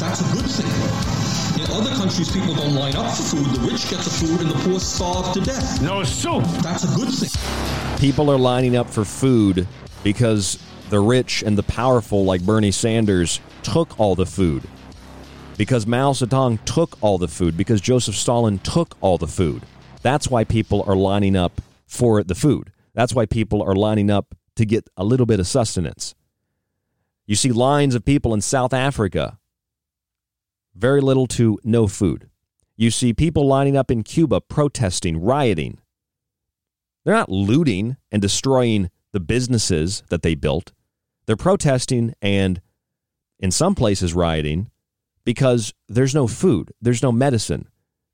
That's 0.00 0.20
a 0.20 0.32
good 0.32 0.50
thing. 0.50 1.62
In 1.62 1.70
other 1.72 1.94
countries, 1.94 2.32
people 2.32 2.54
don't 2.54 2.74
line 2.74 2.96
up 2.96 3.14
for 3.14 3.22
food. 3.22 3.46
The 3.54 3.60
rich 3.70 3.90
get 3.90 4.00
the 4.00 4.10
food 4.10 4.40
and 4.40 4.50
the 4.50 4.58
poor 4.64 4.80
starve 4.80 5.32
to 5.34 5.40
death. 5.40 5.82
No 5.82 6.02
soup. 6.02 6.44
That's 6.62 6.84
a 6.84 6.96
good 6.96 7.12
thing. 7.12 7.98
People 7.98 8.30
are 8.30 8.38
lining 8.38 8.76
up 8.76 8.88
for 8.88 9.04
food 9.04 9.68
because 10.02 10.58
the 10.88 11.00
rich 11.00 11.42
and 11.42 11.56
the 11.56 11.62
powerful, 11.62 12.24
like 12.24 12.42
Bernie 12.42 12.70
Sanders, 12.70 13.40
took 13.62 14.00
all 14.00 14.14
the 14.14 14.26
food. 14.26 14.62
Because 15.58 15.86
Mao 15.86 16.12
Zedong 16.12 16.64
took 16.64 16.96
all 17.02 17.18
the 17.18 17.28
food. 17.28 17.56
Because 17.56 17.80
Joseph 17.80 18.16
Stalin 18.16 18.58
took 18.58 18.96
all 19.02 19.18
the 19.18 19.26
food. 19.26 19.62
That's 20.00 20.28
why 20.28 20.44
people 20.44 20.82
are 20.86 20.96
lining 20.96 21.36
up 21.36 21.60
for 21.86 22.22
the 22.22 22.34
food. 22.34 22.72
That's 22.94 23.14
why 23.14 23.26
people 23.26 23.62
are 23.62 23.74
lining 23.74 24.10
up 24.10 24.34
to 24.56 24.64
get 24.64 24.88
a 24.96 25.04
little 25.04 25.26
bit 25.26 25.40
of 25.40 25.46
sustenance. 25.46 26.14
You 27.32 27.36
see 27.36 27.50
lines 27.50 27.94
of 27.94 28.04
people 28.04 28.34
in 28.34 28.42
South 28.42 28.74
Africa, 28.74 29.38
very 30.74 31.00
little 31.00 31.26
to 31.28 31.58
no 31.64 31.86
food. 31.86 32.28
You 32.76 32.90
see 32.90 33.14
people 33.14 33.46
lining 33.46 33.74
up 33.74 33.90
in 33.90 34.02
Cuba 34.02 34.42
protesting, 34.42 35.18
rioting. 35.18 35.78
They're 37.02 37.14
not 37.14 37.30
looting 37.30 37.96
and 38.10 38.20
destroying 38.20 38.90
the 39.12 39.20
businesses 39.20 40.02
that 40.10 40.20
they 40.20 40.34
built. 40.34 40.72
They're 41.24 41.34
protesting 41.34 42.12
and, 42.20 42.60
in 43.38 43.50
some 43.50 43.74
places, 43.74 44.12
rioting 44.12 44.70
because 45.24 45.72
there's 45.88 46.14
no 46.14 46.26
food, 46.26 46.74
there's 46.82 47.02
no 47.02 47.12
medicine. 47.12 47.66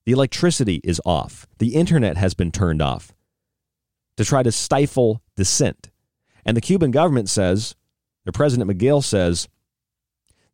The 0.06 0.12
electricity 0.12 0.80
is 0.84 1.00
off, 1.04 1.44
the 1.58 1.74
internet 1.74 2.16
has 2.18 2.34
been 2.34 2.52
turned 2.52 2.80
off 2.80 3.12
to 4.16 4.24
try 4.24 4.44
to 4.44 4.52
stifle 4.52 5.22
dissent. 5.34 5.90
And 6.44 6.56
the 6.56 6.60
Cuban 6.60 6.92
government 6.92 7.28
says, 7.28 7.74
President 8.32 8.68
Miguel 8.68 9.02
says, 9.02 9.48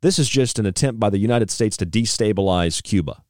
this 0.01 0.19
is 0.19 0.29
just 0.29 0.59
an 0.59 0.67
attempt 0.67 1.01
by 1.01 1.11
the 1.11 1.19
United 1.19 1.51
States 1.51 1.77
to 1.79 1.87
destabilize 1.87 2.83
Cuba. 2.83 3.23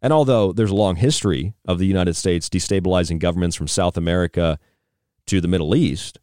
And 0.00 0.12
although 0.12 0.52
there's 0.52 0.70
a 0.70 0.74
long 0.74 0.96
history 0.96 1.54
of 1.66 1.78
the 1.78 1.86
United 1.86 2.16
States 2.16 2.48
destabilizing 2.48 3.18
governments 3.18 3.56
from 3.56 3.68
South 3.68 3.96
America 3.96 4.58
to 5.26 5.40
the 5.40 5.48
Middle 5.48 5.74
East, 5.74 6.18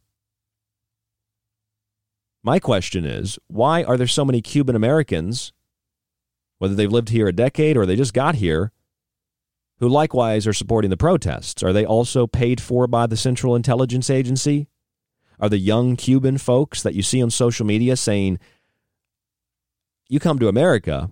my 2.42 2.58
question 2.58 3.04
is 3.04 3.38
why 3.46 3.82
are 3.84 3.96
there 3.96 4.06
so 4.06 4.24
many 4.24 4.42
Cuban 4.42 4.76
Americans, 4.76 5.52
whether 6.58 6.74
they've 6.74 6.90
lived 6.90 7.08
here 7.08 7.28
a 7.28 7.32
decade 7.32 7.76
or 7.76 7.86
they 7.86 7.96
just 7.96 8.14
got 8.14 8.34
here, 8.34 8.72
who 9.78 9.88
likewise 9.88 10.46
are 10.46 10.52
supporting 10.52 10.90
the 10.90 10.96
protests? 10.96 11.62
Are 11.62 11.72
they 11.72 11.84
also 11.84 12.26
paid 12.26 12.60
for 12.60 12.86
by 12.86 13.06
the 13.06 13.16
Central 13.16 13.56
Intelligence 13.56 14.10
Agency? 14.10 14.68
Are 15.40 15.48
the 15.48 15.58
young 15.58 15.96
Cuban 15.96 16.38
folks 16.38 16.82
that 16.82 16.94
you 16.94 17.02
see 17.02 17.22
on 17.22 17.30
social 17.30 17.66
media 17.66 17.96
saying, 17.96 18.38
you 20.08 20.20
come 20.20 20.38
to 20.38 20.48
America 20.48 21.10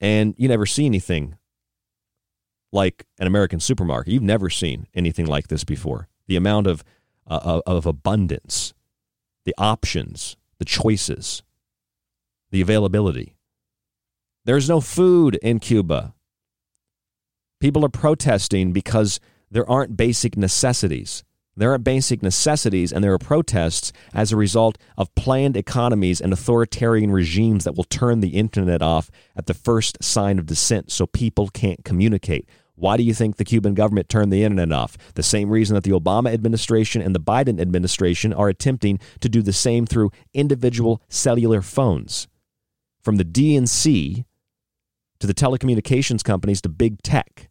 and 0.00 0.34
you 0.38 0.48
never 0.48 0.66
see 0.66 0.86
anything 0.86 1.36
like 2.72 3.06
an 3.18 3.26
American 3.26 3.60
supermarket. 3.60 4.12
You've 4.12 4.22
never 4.22 4.50
seen 4.50 4.86
anything 4.94 5.26
like 5.26 5.48
this 5.48 5.64
before. 5.64 6.08
The 6.26 6.36
amount 6.36 6.66
of, 6.66 6.84
uh, 7.26 7.60
of 7.66 7.86
abundance, 7.86 8.74
the 9.44 9.54
options, 9.58 10.36
the 10.58 10.64
choices, 10.64 11.42
the 12.50 12.60
availability. 12.60 13.36
There's 14.44 14.68
no 14.68 14.80
food 14.80 15.36
in 15.36 15.60
Cuba. 15.60 16.14
People 17.60 17.84
are 17.84 17.90
protesting 17.90 18.72
because 18.72 19.20
there 19.50 19.68
aren't 19.68 19.96
basic 19.96 20.36
necessities. 20.36 21.24
There 21.58 21.72
are 21.72 21.78
basic 21.78 22.22
necessities 22.22 22.92
and 22.92 23.02
there 23.02 23.12
are 23.12 23.18
protests 23.18 23.92
as 24.14 24.30
a 24.30 24.36
result 24.36 24.78
of 24.96 25.12
planned 25.16 25.56
economies 25.56 26.20
and 26.20 26.32
authoritarian 26.32 27.10
regimes 27.10 27.64
that 27.64 27.74
will 27.74 27.82
turn 27.82 28.20
the 28.20 28.36
internet 28.36 28.80
off 28.80 29.10
at 29.34 29.46
the 29.46 29.54
first 29.54 29.98
sign 30.00 30.38
of 30.38 30.46
dissent 30.46 30.92
so 30.92 31.04
people 31.08 31.48
can't 31.48 31.84
communicate. 31.84 32.48
Why 32.76 32.96
do 32.96 33.02
you 33.02 33.12
think 33.12 33.36
the 33.36 33.44
Cuban 33.44 33.74
government 33.74 34.08
turned 34.08 34.32
the 34.32 34.44
internet 34.44 34.70
off? 34.70 34.96
The 35.14 35.24
same 35.24 35.50
reason 35.50 35.74
that 35.74 35.82
the 35.82 35.90
Obama 35.90 36.32
administration 36.32 37.02
and 37.02 37.12
the 37.12 37.20
Biden 37.20 37.60
administration 37.60 38.32
are 38.32 38.48
attempting 38.48 39.00
to 39.18 39.28
do 39.28 39.42
the 39.42 39.52
same 39.52 39.84
through 39.84 40.12
individual 40.32 41.02
cellular 41.08 41.60
phones. 41.60 42.28
From 43.02 43.16
the 43.16 43.24
DNC 43.24 44.24
to 45.18 45.26
the 45.26 45.34
telecommunications 45.34 46.22
companies 46.22 46.60
to 46.60 46.68
big 46.68 47.02
tech. 47.02 47.48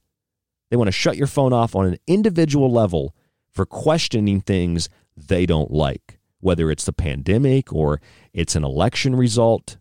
They 0.72 0.78
want 0.78 0.88
to 0.88 0.94
shut 0.94 1.18
your 1.18 1.28
phone 1.28 1.52
off 1.52 1.76
on 1.76 1.86
an 1.86 1.98
individual 2.08 2.72
level 2.72 3.14
for 3.58 3.66
questioning 3.66 4.40
things 4.40 4.88
they 5.18 5.48
don't 5.48 5.72
like, 5.72 6.20
whether 6.40 6.70
it's 6.70 6.86
the 6.86 6.94
pandemic 6.94 7.74
or 7.74 8.00
it's 8.32 8.56
an 8.56 8.64
election 8.64 9.16
result. 9.16 9.78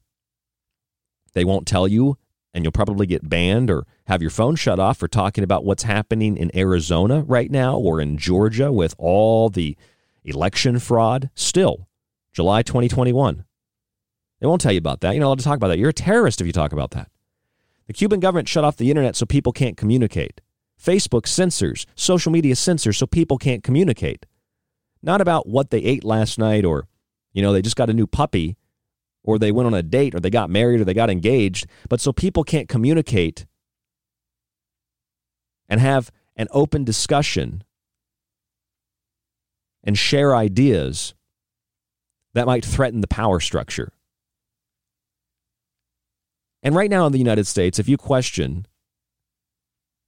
They 1.35 1.44
won't 1.44 1.66
tell 1.66 1.86
you, 1.86 2.16
and 2.55 2.65
you'll 2.65 2.73
probably 2.73 3.07
get 3.07 3.28
banned 3.28 3.70
or 3.70 3.86
have 4.07 4.23
your 4.23 4.31
phone 4.31 4.57
shut 4.57 4.81
off 4.81 4.97
for 4.97 5.09
talking 5.09 5.44
about 5.44 5.66
what's 5.66 5.82
happening 5.82 6.39
in 6.39 6.57
Arizona 6.57 7.20
right 7.20 7.51
now 7.51 7.77
or 7.77 8.01
in 8.01 8.16
Georgia 8.16 8.73
with 8.73 8.94
all 8.97 9.51
the 9.51 9.77
election 10.24 10.78
fraud. 10.78 11.28
Still, 11.35 11.86
July 12.32 12.62
2021. 12.62 13.44
They 14.40 14.47
won't 14.47 14.62
tell 14.62 14.73
you 14.73 14.78
about 14.78 15.03
that. 15.03 15.12
You're 15.12 15.20
not 15.20 15.27
allowed 15.27 15.39
to 15.40 15.44
talk 15.44 15.57
about 15.57 15.69
that. 15.69 15.78
You're 15.78 15.90
a 15.90 15.94
terrorist 15.94 16.40
if 16.40 16.47
you 16.47 16.53
talk 16.55 16.73
about 16.73 16.93
that. 16.93 17.11
The 17.89 17.93
Cuban 17.93 18.20
government 18.20 18.48
shut 18.48 18.65
off 18.65 18.78
the 18.78 18.90
internet 18.90 19.16
so 19.16 19.27
people 19.27 19.53
can't 19.53 19.77
communicate. 19.77 20.40
Facebook 20.82 21.27
censors, 21.27 21.86
social 21.94 22.31
media 22.31 22.57
censors 22.57 22.98
so 22.98 23.07
people 23.07 23.39
can't 23.39 23.62
communicate. 23.62 24.27
Not 25.03 25.20
about 25.20 25.48
what 25.48 25.70
they 25.70 25.78
ate 25.78 26.05
last 26.05 26.39
night 26.39 26.65
or, 26.65 26.89
you 27.32 27.43
know, 27.43 27.53
they 27.53 27.62
just 27.62 27.77
got 27.77 27.90
a 27.90 27.94
new 27.94 28.07
puppy 28.07 28.57
or 29.23 29.39
they 29.39 29.53
went 29.53 29.66
on 29.66 29.74
a 29.74 29.82
date 29.82 30.15
or 30.15 30.20
they 30.20 30.31
got 30.31 30.51
married 30.51 30.81
or 30.81 30.85
they 30.85 30.94
got 30.94 31.11
engaged, 31.11 31.66
but 31.89 32.01
so 32.01 32.12
people 32.12 32.44
can't 32.44 32.69
communicate 32.69 33.47
and 35.69 35.81
have 35.81 36.11
an 36.36 36.48
open 36.51 36.85
discussion 36.85 37.62
and 39.82 39.98
share 39.98 40.35
ideas 40.35 41.15
that 42.35 42.47
might 42.47 42.65
threaten 42.65 43.01
the 43.01 43.07
power 43.07 43.40
structure. 43.40 43.93
And 46.62 46.74
right 46.74 46.90
now 46.90 47.07
in 47.07 47.12
the 47.12 47.19
United 47.19 47.47
States, 47.47 47.78
if 47.78 47.89
you 47.89 47.97
question 47.97 48.66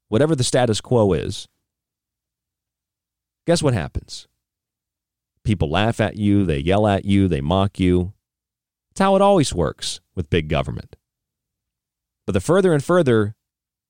whatever 0.08 0.34
the 0.34 0.44
status 0.44 0.80
quo 0.80 1.12
is, 1.12 1.48
guess 3.46 3.62
what 3.62 3.74
happens? 3.74 4.26
People 5.44 5.70
laugh 5.70 6.00
at 6.00 6.16
you, 6.16 6.44
they 6.44 6.58
yell 6.58 6.86
at 6.86 7.04
you, 7.04 7.28
they 7.28 7.40
mock 7.40 7.80
you. 7.80 8.12
It's 8.90 9.00
how 9.00 9.16
it 9.16 9.22
always 9.22 9.54
works 9.54 10.00
with 10.14 10.30
big 10.30 10.48
government. 10.48 10.96
But 12.26 12.32
the 12.32 12.40
further 12.40 12.74
and 12.74 12.84
further 12.84 13.34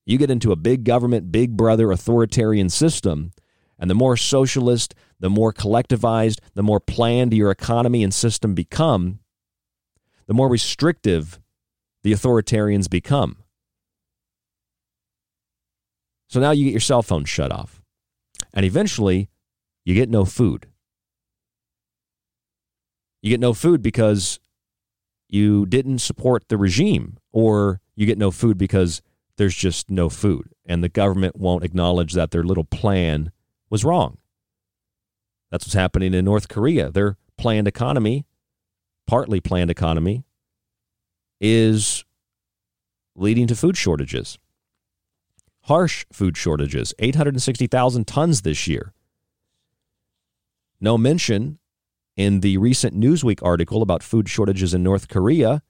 you 0.07 0.17
get 0.17 0.31
into 0.31 0.53
a 0.53 0.57
big 0.57 0.85
government, 0.85 1.33
big 1.33 1.57
brother 1.57 1.91
authoritarian 1.91 2.71
system, 2.71 3.33
and 3.79 3.91
the 3.91 3.95
more 3.95 4.17
socialist, 4.17 4.95
the 5.21 5.29
more 5.29 5.53
collectivized, 5.53 6.39
the 6.55 6.63
more 6.63 6.81
planned 6.81 7.35
your 7.35 7.51
economy 7.51 8.03
and 8.03 8.15
system 8.15 8.55
become, 8.55 9.21
the 10.27 10.35
more 10.35 10.49
restrictive 10.49 11.39
the 12.03 12.13
authoritarians 12.13 12.89
become. 12.89 13.37
So 16.29 16.41
now 16.41 16.51
you 16.51 16.65
get 16.65 16.73
your 16.73 16.81
cell 16.81 17.03
phone 17.03 17.25
shut 17.25 17.51
off. 17.51 17.81
And 18.53 18.65
eventually, 18.65 19.29
you 19.85 19.95
get 19.95 20.11
no 20.11 20.25
food. 20.25 20.67
You 23.23 23.31
get 23.31 23.41
no 23.41 23.55
food 23.55 23.83
because 23.83 24.39
you 25.29 25.67
didn't 25.67 25.99
support 25.99 26.49
the 26.49 26.57
regime, 26.57 27.19
or 27.33 27.81
you 27.95 28.07
get 28.07 28.19
no 28.19 28.31
food 28.31 28.57
because 28.57 29.03
there's 29.37 29.55
just 29.55 29.91
no 29.91 30.09
food. 30.09 30.53
And 30.67 30.85
the 30.85 30.89
government 30.89 31.37
won't 31.37 31.65
acknowledge 31.65 32.13
that 32.13 32.31
their 32.31 32.45
little 32.45 32.65
plan 32.65 33.33
was 33.71 33.85
wrong. 33.85 34.19
That's 35.51 35.67
what's 35.67 35.75
happening 35.75 36.15
in 36.15 36.25
North 36.25 36.49
Korea. 36.49 36.91
Their 36.91 37.17
planned 37.37 37.69
economy, 37.69 38.27
partly 39.07 39.41
planned 39.41 39.71
economy, 39.71 40.25
is 41.41 42.05
leading 43.17 43.47
to 43.47 43.57
food 43.57 43.77
shortages. 43.77 44.39
Harsh 45.69 46.07
food 46.11 46.35
shortages, 46.35 46.95
860,000 46.99 48.07
tons 48.07 48.41
this 48.41 48.67
year. 48.67 48.95
No 50.81 50.97
mention 50.97 51.59
in 52.17 52.41
the 52.41 52.57
recent 52.57 52.99
Newsweek 52.99 53.41
article 53.43 53.83
about 53.83 54.03
food 54.03 54.31
shortages 54.31 54.73
in 54.73 54.83
North 54.83 55.09
Korea 55.09 55.63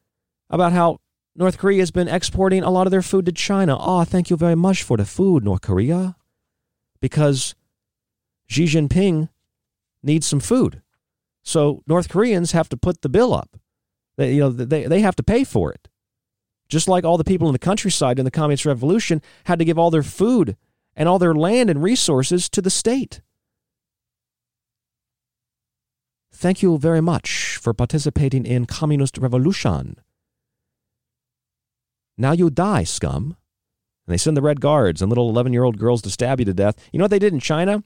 about 0.50 0.72
how 0.72 1.00
North 1.34 1.58
Korea 1.58 1.80
has 1.80 1.90
been 1.90 2.06
exporting 2.06 2.62
a 2.62 2.70
lot 2.70 2.86
of 2.86 2.92
their 2.92 3.02
food 3.02 3.26
to 3.26 3.32
China. 3.32 3.76
Oh, 3.78 4.04
thank 4.04 4.30
you 4.30 4.36
very 4.36 4.54
much 4.54 4.84
for 4.84 4.96
the 4.96 5.04
food, 5.04 5.44
North 5.44 5.62
Korea. 5.62 6.14
Because 7.00 7.56
Xi 8.46 8.66
Jinping 8.66 9.28
needs 10.04 10.28
some 10.28 10.40
food. 10.40 10.80
So 11.42 11.82
North 11.88 12.08
Koreans 12.08 12.52
have 12.52 12.68
to 12.68 12.76
put 12.76 13.02
the 13.02 13.08
bill 13.08 13.34
up. 13.34 13.58
They, 14.16 14.34
you 14.34 14.40
know, 14.40 14.50
they, 14.50 14.84
they 14.86 15.00
have 15.00 15.16
to 15.16 15.24
pay 15.24 15.42
for 15.42 15.72
it. 15.72 15.87
Just 16.68 16.88
like 16.88 17.04
all 17.04 17.16
the 17.16 17.24
people 17.24 17.48
in 17.48 17.52
the 17.52 17.58
countryside 17.58 18.18
in 18.18 18.24
the 18.24 18.30
Communist 18.30 18.66
Revolution 18.66 19.22
had 19.44 19.58
to 19.58 19.64
give 19.64 19.78
all 19.78 19.90
their 19.90 20.02
food 20.02 20.56
and 20.94 21.08
all 21.08 21.18
their 21.18 21.34
land 21.34 21.70
and 21.70 21.82
resources 21.82 22.48
to 22.50 22.60
the 22.60 22.70
state. 22.70 23.22
Thank 26.32 26.62
you 26.62 26.78
very 26.78 27.00
much 27.00 27.56
for 27.56 27.72
participating 27.72 28.44
in 28.44 28.66
Communist 28.66 29.16
Revolution. 29.18 29.96
Now 32.16 32.32
you 32.32 32.50
die, 32.50 32.84
scum. 32.84 33.36
And 34.06 34.12
they 34.12 34.18
send 34.18 34.36
the 34.36 34.42
Red 34.42 34.60
Guards 34.60 35.00
and 35.00 35.08
little 35.08 35.30
11 35.30 35.52
year 35.52 35.64
old 35.64 35.78
girls 35.78 36.02
to 36.02 36.10
stab 36.10 36.38
you 36.38 36.44
to 36.46 36.54
death. 36.54 36.76
You 36.92 36.98
know 36.98 37.04
what 37.04 37.10
they 37.10 37.18
did 37.18 37.32
in 37.32 37.40
China? 37.40 37.72
You 37.72 37.78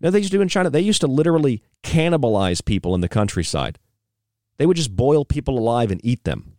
know 0.00 0.08
what 0.08 0.12
they 0.12 0.18
used 0.18 0.32
to 0.32 0.38
do 0.38 0.42
in 0.42 0.48
China? 0.48 0.70
They 0.70 0.80
used 0.80 1.00
to 1.00 1.06
literally 1.06 1.62
cannibalize 1.82 2.64
people 2.64 2.94
in 2.94 3.00
the 3.00 3.08
countryside. 3.08 3.78
They 4.58 4.66
would 4.66 4.76
just 4.76 4.94
boil 4.94 5.24
people 5.24 5.58
alive 5.58 5.90
and 5.90 6.00
eat 6.04 6.24
them. 6.24 6.57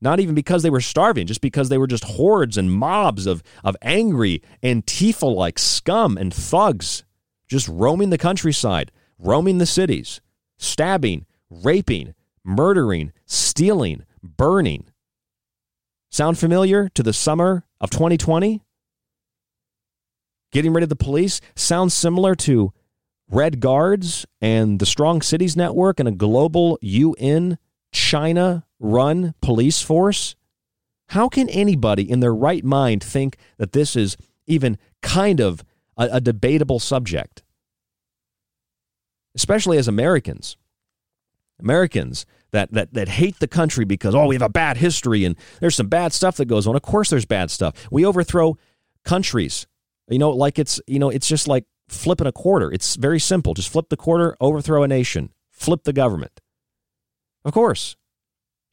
Not 0.00 0.20
even 0.20 0.34
because 0.34 0.62
they 0.62 0.70
were 0.70 0.80
starving, 0.80 1.26
just 1.26 1.40
because 1.40 1.68
they 1.68 1.78
were 1.78 1.86
just 1.86 2.04
hordes 2.04 2.58
and 2.58 2.70
mobs 2.70 3.26
of, 3.26 3.42
of 3.64 3.76
angry 3.82 4.42
Antifa 4.62 5.34
like 5.34 5.58
scum 5.58 6.16
and 6.18 6.32
thugs 6.32 7.04
just 7.48 7.68
roaming 7.68 8.10
the 8.10 8.18
countryside, 8.18 8.92
roaming 9.18 9.58
the 9.58 9.66
cities, 9.66 10.20
stabbing, 10.58 11.26
raping, 11.50 12.14
murdering, 12.44 13.12
stealing, 13.24 14.04
burning. 14.22 14.86
Sound 16.10 16.38
familiar 16.38 16.88
to 16.90 17.02
the 17.02 17.12
summer 17.12 17.64
of 17.80 17.90
2020? 17.90 18.62
Getting 20.52 20.72
rid 20.72 20.82
of 20.82 20.88
the 20.88 20.96
police 20.96 21.40
sounds 21.54 21.94
similar 21.94 22.34
to 22.36 22.72
Red 23.28 23.60
Guards 23.60 24.24
and 24.40 24.78
the 24.78 24.86
Strong 24.86 25.22
Cities 25.22 25.56
Network 25.56 25.98
and 25.98 26.08
a 26.08 26.12
global 26.12 26.78
UN 26.80 27.58
China 27.92 28.65
run 28.78 29.34
police 29.40 29.82
force? 29.82 30.34
How 31.10 31.28
can 31.28 31.48
anybody 31.48 32.08
in 32.08 32.20
their 32.20 32.34
right 32.34 32.64
mind 32.64 33.02
think 33.02 33.36
that 33.58 33.72
this 33.72 33.96
is 33.96 34.16
even 34.46 34.78
kind 35.02 35.40
of 35.40 35.64
a, 35.96 36.08
a 36.12 36.20
debatable 36.20 36.80
subject? 36.80 37.42
Especially 39.34 39.78
as 39.78 39.86
Americans. 39.86 40.56
Americans 41.60 42.26
that, 42.50 42.72
that, 42.72 42.92
that 42.94 43.08
hate 43.08 43.38
the 43.38 43.48
country 43.48 43.84
because, 43.84 44.14
oh, 44.14 44.26
we 44.26 44.34
have 44.34 44.42
a 44.42 44.48
bad 44.48 44.76
history 44.76 45.24
and 45.24 45.36
there's 45.60 45.76
some 45.76 45.88
bad 45.88 46.12
stuff 46.12 46.36
that 46.36 46.46
goes 46.46 46.66
on. 46.66 46.76
Of 46.76 46.82
course, 46.82 47.10
there's 47.10 47.24
bad 47.24 47.50
stuff. 47.50 47.86
We 47.90 48.04
overthrow 48.04 48.56
countries. 49.04 49.66
You 50.08 50.18
know, 50.18 50.30
like 50.30 50.58
it's, 50.58 50.80
you 50.86 50.98
know, 50.98 51.10
it's 51.10 51.28
just 51.28 51.48
like 51.48 51.64
flipping 51.88 52.26
a 52.26 52.32
quarter. 52.32 52.72
It's 52.72 52.96
very 52.96 53.20
simple. 53.20 53.54
Just 53.54 53.68
flip 53.68 53.88
the 53.88 53.96
quarter, 53.96 54.36
overthrow 54.40 54.82
a 54.82 54.88
nation, 54.88 55.32
flip 55.50 55.84
the 55.84 55.92
government. 55.92 56.40
Of 57.44 57.52
course. 57.52 57.96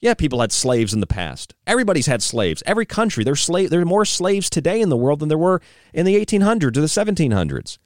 Yeah, 0.03 0.15
people 0.15 0.41
had 0.41 0.51
slaves 0.51 0.93
in 0.93 0.99
the 0.99 1.07
past. 1.07 1.55
Everybody's 1.65 2.07
had 2.07 2.21
slaves. 2.21 2.61
Every 2.65 2.85
country, 2.85 3.23
there's 3.23 3.39
slave 3.39 3.69
there 3.69 3.79
are 3.79 3.85
more 3.85 4.03
slaves 4.03 4.49
today 4.49 4.81
in 4.81 4.89
the 4.89 4.97
world 4.97 5.19
than 5.19 5.29
there 5.29 5.37
were 5.37 5.61
in 5.93 6.05
the 6.05 6.17
1800s 6.17 6.75
or 6.75 6.81
the 6.81 6.87
1700s. 6.87 7.77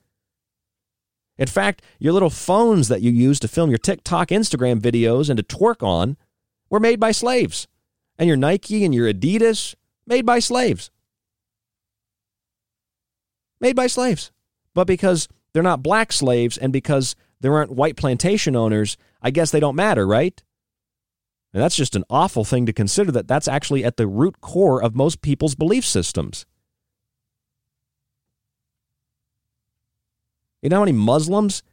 In 1.38 1.46
fact, 1.46 1.84
your 2.00 2.14
little 2.14 2.32
phones 2.32 2.88
that 2.88 3.04
you 3.04 3.12
use 3.12 3.40
to 3.42 3.48
film 3.48 3.70
your 3.70 3.78
TikTok, 3.78 4.30
Instagram 4.30 4.80
videos 4.80 5.30
and 5.30 5.38
to 5.38 5.44
twerk 5.44 5.84
on 5.84 6.18
were 6.72 6.80
made 6.80 7.00
by 7.00 7.12
slaves. 7.12 7.68
And 8.18 8.28
your 8.28 8.36
Nike 8.36 8.84
and 8.84 8.96
your 8.96 9.14
Adidas 9.14 9.76
made 10.08 10.26
by 10.26 10.40
slaves. 10.40 10.90
Made 13.62 13.76
by 13.76 13.86
slaves. 13.86 14.32
But 14.74 14.88
because 14.88 15.28
they're 15.54 15.62
not 15.62 15.84
black 15.84 16.12
slaves 16.12 16.58
and 16.58 16.74
because 16.74 17.16
there 17.42 17.54
aren't 17.54 17.74
white 17.74 17.96
plantation 17.96 18.56
owners, 18.56 18.98
I 19.22 19.30
guess 19.30 19.52
they 19.52 19.60
don't 19.60 19.76
matter, 19.76 20.08
right? 20.08 20.42
And 21.54 21.64
that's 21.64 21.76
just 21.76 21.96
an 21.96 22.04
awful 22.10 22.44
thing 22.44 22.66
to 22.66 22.74
consider 22.74 23.12
that 23.14 23.28
that's 23.28 23.48
actually 23.48 23.84
at 23.84 23.98
the 23.98 24.08
root 24.08 24.42
core 24.42 24.82
of 24.82 24.96
most 24.96 25.22
people's 25.22 25.56
belief 25.56 25.86
systems. 25.86 26.46
You 30.62 30.70
know 30.70 30.78
how 30.78 30.82
many 30.86 30.98
Muslims 30.98 31.64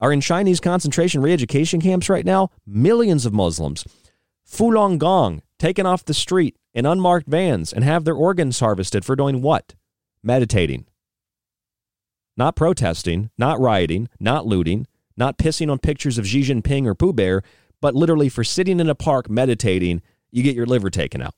are 0.00 0.12
in 0.12 0.20
Chinese 0.20 0.60
concentration 0.60 1.22
re 1.22 1.32
education 1.32 1.80
camps 1.80 2.08
right 2.08 2.24
now? 2.24 2.50
Millions 2.66 3.24
of 3.24 3.32
Muslims. 3.32 3.84
Falun 4.46 4.98
Gong 4.98 5.42
taken 5.58 5.86
off 5.86 6.04
the 6.04 6.14
street 6.14 6.56
in 6.74 6.86
unmarked 6.86 7.26
vans 7.26 7.72
and 7.72 7.82
have 7.82 8.04
their 8.04 8.14
organs 8.14 8.60
harvested 8.60 9.04
for 9.04 9.16
doing 9.16 9.40
what? 9.40 9.74
Meditating. 10.22 10.86
Not 12.36 12.54
protesting, 12.54 13.30
not 13.38 13.58
rioting, 13.58 14.08
not 14.20 14.46
looting, 14.46 14.86
not 15.16 15.38
pissing 15.38 15.70
on 15.70 15.78
pictures 15.78 16.18
of 16.18 16.26
Xi 16.26 16.42
Jinping 16.42 16.86
or 16.86 16.94
Pooh 16.94 17.14
Bear, 17.14 17.42
but 17.80 17.94
literally 17.94 18.28
for 18.28 18.44
sitting 18.44 18.80
in 18.80 18.88
a 18.88 18.94
park 18.94 19.28
meditating, 19.28 20.02
you 20.30 20.42
get 20.42 20.56
your 20.56 20.66
liver 20.66 20.90
taken 20.90 21.22
out. 21.22 21.34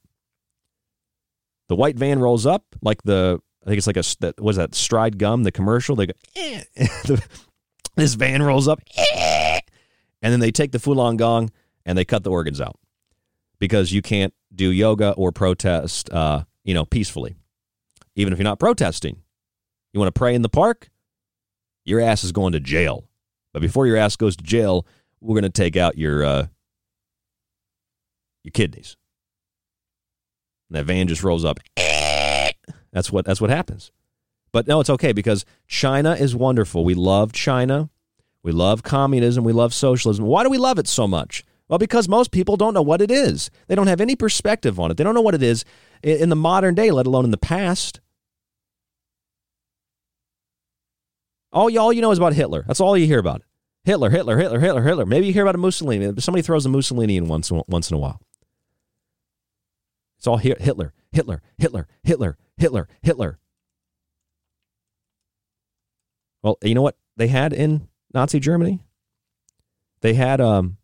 The 1.69 1.77
white 1.77 1.97
van 1.97 2.19
rolls 2.19 2.47
up 2.47 2.65
like 2.82 3.02
the 3.02 3.40
I 3.65 3.66
think 3.69 3.78
it's 3.78 3.86
like 3.86 3.97
a 3.97 4.05
that 4.20 4.40
was 4.40 4.56
that 4.56 4.74
stride 4.74 5.19
gum 5.19 5.43
the 5.43 5.52
commercial. 5.52 5.97
They 5.97 6.06
go, 6.06 6.15
eh. 6.36 6.62
this 7.97 8.15
van 8.15 8.43
rolls 8.43 8.69
up, 8.69 8.81
eh. 8.97 9.60
and 10.23 10.32
then 10.32 10.40
they 10.40 10.51
take 10.51 10.73
the 10.73 10.78
Falun 10.78 11.16
Gong 11.16 11.51
and 11.85 11.97
they 11.97 12.05
cut 12.05 12.24
the 12.24 12.31
organs 12.31 12.60
out 12.60 12.78
because 13.59 13.93
you 13.93 14.02
can't 14.02 14.32
do 14.55 14.70
yoga 14.70 15.12
or 15.12 15.32
protest, 15.32 16.10
uh, 16.10 16.44
you 16.65 16.74
know, 16.74 16.85
peacefully, 16.85 17.36
even 18.15 18.32
if 18.32 18.39
you're 18.39 18.44
not 18.44 18.59
protesting. 18.59 19.23
You 19.93 20.01
want 20.01 20.15
to 20.15 20.19
pray 20.19 20.35
in 20.35 20.43
the 20.43 20.48
park, 20.48 20.90
your 21.85 22.01
ass 22.01 22.24
is 22.24 22.32
going 22.32 22.52
to 22.52 22.60
jail. 22.60 23.09
But 23.52 23.62
before 23.62 23.86
your 23.86 23.97
ass 23.97 24.16
goes 24.16 24.36
to 24.36 24.44
jail, 24.44 24.86
we're 25.20 25.34
going 25.34 25.42
to 25.42 25.50
take 25.50 25.76
out 25.76 25.98
your 25.98 26.24
uh, 26.24 26.46
your 28.44 28.52
kidneys. 28.52 28.96
And 30.68 30.76
that 30.76 30.84
van 30.84 31.08
just 31.08 31.22
rolls 31.22 31.44
up. 31.44 31.58
That's 32.92 33.12
what 33.12 33.26
that's 33.26 33.40
what 33.40 33.50
happens. 33.50 33.92
But 34.50 34.66
no, 34.66 34.80
it's 34.80 34.90
okay 34.90 35.12
because 35.12 35.44
China 35.66 36.14
is 36.14 36.34
wonderful. 36.34 36.84
We 36.84 36.94
love 36.94 37.32
China. 37.32 37.90
We 38.42 38.50
love 38.50 38.82
communism. 38.82 39.44
We 39.44 39.52
love 39.52 39.74
socialism. 39.74 40.24
Why 40.24 40.42
do 40.42 40.48
we 40.48 40.56
love 40.56 40.78
it 40.78 40.88
so 40.88 41.06
much? 41.06 41.44
Well, 41.68 41.78
because 41.78 42.08
most 42.08 42.30
people 42.30 42.56
don't 42.56 42.72
know 42.72 42.82
what 42.82 43.02
it 43.02 43.10
is. 43.10 43.50
They 43.66 43.74
don't 43.74 43.88
have 43.88 44.00
any 44.00 44.16
perspective 44.16 44.80
on 44.80 44.90
it. 44.90 44.96
They 44.96 45.04
don't 45.04 45.14
know 45.14 45.20
what 45.20 45.34
it 45.34 45.42
is 45.42 45.66
in 46.02 46.30
the 46.30 46.36
modern 46.36 46.74
day, 46.74 46.90
let 46.90 47.06
alone 47.06 47.26
in 47.26 47.30
the 47.30 47.36
past. 47.36 48.00
All, 51.52 51.68
you 51.68 51.78
all 51.78 51.92
you 51.92 52.00
know 52.00 52.10
is 52.10 52.18
about 52.18 52.32
Hitler. 52.32 52.64
That's 52.66 52.80
all 52.80 52.96
you 52.96 53.06
hear 53.06 53.18
about. 53.18 53.42
Hitler, 53.89 54.10
Hitler, 54.10 54.36
Hitler, 54.36 54.60
Hitler, 54.60 54.82
Hitler. 54.82 55.06
Maybe 55.06 55.28
you 55.28 55.32
hear 55.32 55.44
about 55.44 55.55
a 55.55 55.59
Mussolini. 55.59 56.12
Somebody 56.20 56.43
throws 56.43 56.66
a 56.66 56.69
Mussolini 56.69 57.16
in 57.16 57.27
once, 57.27 57.51
once 57.51 57.90
in 57.90 57.94
a 57.94 57.98
while. 57.98 58.20
It's 60.19 60.27
all 60.27 60.36
Hitler, 60.36 60.93
Hitler, 61.10 61.40
Hitler, 61.56 61.89
Hitler, 62.02 62.36
Hitler, 62.59 62.89
Hitler. 63.01 63.39
Well, 66.43 66.59
you 66.62 66.74
know 66.74 66.82
what 66.82 66.98
they 67.16 67.28
had 67.28 67.55
in 67.55 67.89
Nazi 68.12 68.39
Germany? 68.39 68.81
They 70.02 70.12
had 70.12 70.39
um 70.43 70.77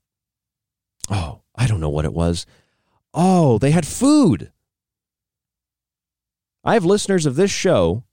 oh, 1.10 1.42
I 1.54 1.66
don't 1.66 1.82
know 1.82 1.90
what 1.90 2.06
it 2.06 2.14
was. 2.14 2.46
Oh, 3.12 3.58
they 3.58 3.70
had 3.70 3.86
food. 3.86 4.50
I 6.64 6.72
have 6.72 6.86
listeners 6.86 7.26
of 7.26 7.36
this 7.36 7.50
show 7.50 8.04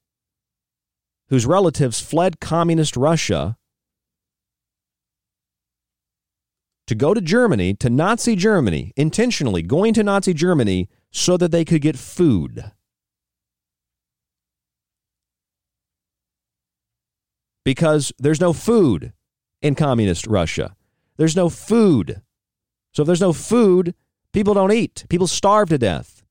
whose 1.30 1.46
relatives 1.46 2.02
fled 2.02 2.42
communist 2.42 2.98
Russia 2.98 3.58
to 6.92 6.96
go 6.96 7.14
to 7.14 7.22
Germany, 7.22 7.74
to 7.76 7.90
Nazi 7.90 8.36
Germany, 8.36 8.92
intentionally 8.98 9.62
going 9.62 9.94
to 9.94 10.04
Nazi 10.04 10.34
Germany 10.34 10.90
so 11.10 11.38
that 11.38 11.50
they 11.50 11.64
could 11.64 11.82
get 11.82 11.98
food. 11.98 12.70
Because 17.64 18.12
there's 18.20 18.42
no 18.42 18.52
food 18.52 19.14
in 19.62 19.74
communist 19.74 20.28
Russia. 20.28 20.76
There's 21.16 21.34
no 21.34 21.48
food. 21.48 22.22
So 22.92 23.04
if 23.04 23.08
there's 23.08 23.22
no 23.22 23.32
food, 23.32 23.96
people 24.34 24.54
don't 24.54 24.74
eat. 24.74 25.06
People 25.08 25.28
starve 25.28 25.70
to 25.70 25.78
death. 25.78 26.26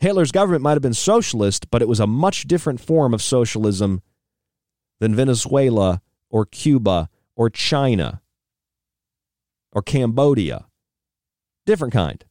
Hitler's 0.00 0.32
government 0.32 0.64
might 0.64 0.72
have 0.72 0.82
been 0.82 0.94
socialist, 0.94 1.70
but 1.70 1.80
it 1.80 1.86
was 1.86 2.00
a 2.00 2.08
much 2.08 2.48
different 2.48 2.80
form 2.80 3.14
of 3.14 3.22
socialism 3.22 4.02
than 4.98 5.14
Venezuela 5.14 6.02
or 6.30 6.46
Cuba 6.46 7.08
or 7.36 7.50
China 7.50 8.22
or 9.72 9.82
Cambodia. 9.82 10.66
Different 11.66 11.92
kind. 11.92 12.24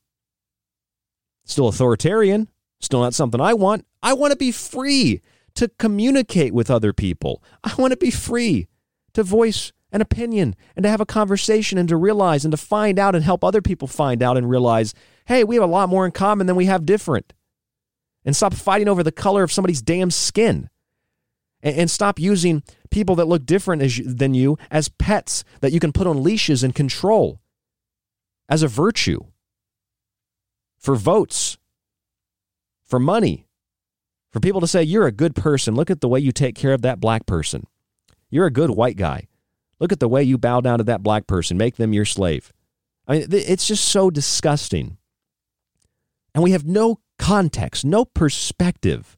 Still 1.46 1.68
authoritarian, 1.68 2.50
still 2.80 3.02
not 3.02 3.14
something 3.14 3.42
I 3.42 3.54
want. 3.54 3.86
I 4.02 4.14
want 4.14 4.32
to 4.32 4.38
be 4.38 4.52
free 4.52 5.22
to 5.56 5.68
communicate 5.68 6.54
with 6.54 6.72
other 6.72 6.94
people. 6.94 7.44
I 7.64 7.74
want 7.78 7.92
to 7.92 7.98
be 7.98 8.12
free 8.12 8.68
to 9.14 9.24
voice 9.24 9.72
an 9.92 10.02
opinion 10.02 10.56
and 10.76 10.84
to 10.84 10.90
have 10.90 11.02
a 11.02 11.06
conversation 11.06 11.78
and 11.78 11.90
to 11.90 11.98
realize 11.98 12.46
and 12.46 12.52
to 12.52 12.58
find 12.58 13.00
out 13.00 13.16
and 13.16 13.24
help 13.24 13.44
other 13.44 13.62
people 13.62 13.88
find 13.88 14.22
out 14.22 14.38
and 14.38 14.50
realize, 14.50 14.94
hey, 15.26 15.44
we 15.44 15.56
have 15.56 15.64
a 15.64 15.68
lot 15.68 15.90
more 15.90 16.06
in 16.06 16.12
common 16.12 16.48
than 16.48 16.56
we 16.56 16.66
have 16.66 16.86
different 16.86 17.34
and 18.26 18.36
stop 18.36 18.54
fighting 18.54 18.88
over 18.88 19.04
the 19.04 19.12
color 19.12 19.44
of 19.44 19.52
somebody's 19.52 19.82
damn 19.82 20.12
skin. 20.12 20.70
And, 21.62 21.76
and 21.76 21.92
stop 21.92 22.20
using 22.20 22.64
people 22.92 23.16
that 23.16 23.28
look 23.28 23.46
different 23.46 23.82
as, 23.82 24.00
than 24.06 24.34
you 24.34 24.58
as 24.72 24.90
pets 24.90 25.44
that 25.62 25.72
you 25.72 25.80
can 25.80 25.92
put 25.92 26.08
on 26.08 26.24
leashes 26.24 26.64
and 26.64 26.74
control 26.74 27.40
as 28.48 28.64
a 28.64 28.68
virtue 28.68 29.22
for 30.78 30.96
votes, 30.96 31.58
for 32.84 33.00
money, 33.00 33.46
for 34.32 34.40
people 34.40 34.62
to 34.62 34.68
say, 34.68 34.84
you're 34.84 35.08
a 35.08 35.12
good 35.12 35.36
person. 35.36 35.76
Look 35.76 35.90
at 35.90 36.02
the 36.02 36.08
way 36.08 36.20
you 36.20 36.32
take 36.32 36.56
care 36.56 36.74
of 36.74 36.82
that 36.82 37.00
black 37.00 37.26
person. 37.26 37.68
You're 38.30 38.46
a 38.46 38.52
good 38.52 38.72
white 38.72 38.98
guy. 38.98 39.28
Look 39.80 39.92
at 39.92 40.00
the 40.00 40.10
way 40.10 40.24
you 40.24 40.38
bow 40.38 40.62
down 40.62 40.80
to 40.80 40.84
that 40.86 41.04
black 41.04 41.26
person, 41.26 41.58
make 41.58 41.78
them 41.78 41.94
your 41.94 42.06
slave. 42.06 42.52
I 43.08 43.14
mean, 43.14 43.28
it's 43.32 43.68
just 43.68 43.86
so 43.86 44.10
disgusting. 44.10 44.98
And 46.36 46.44
we 46.44 46.52
have 46.52 46.66
no 46.66 47.00
context, 47.18 47.84
no 47.84 48.06
perspective 48.06 49.18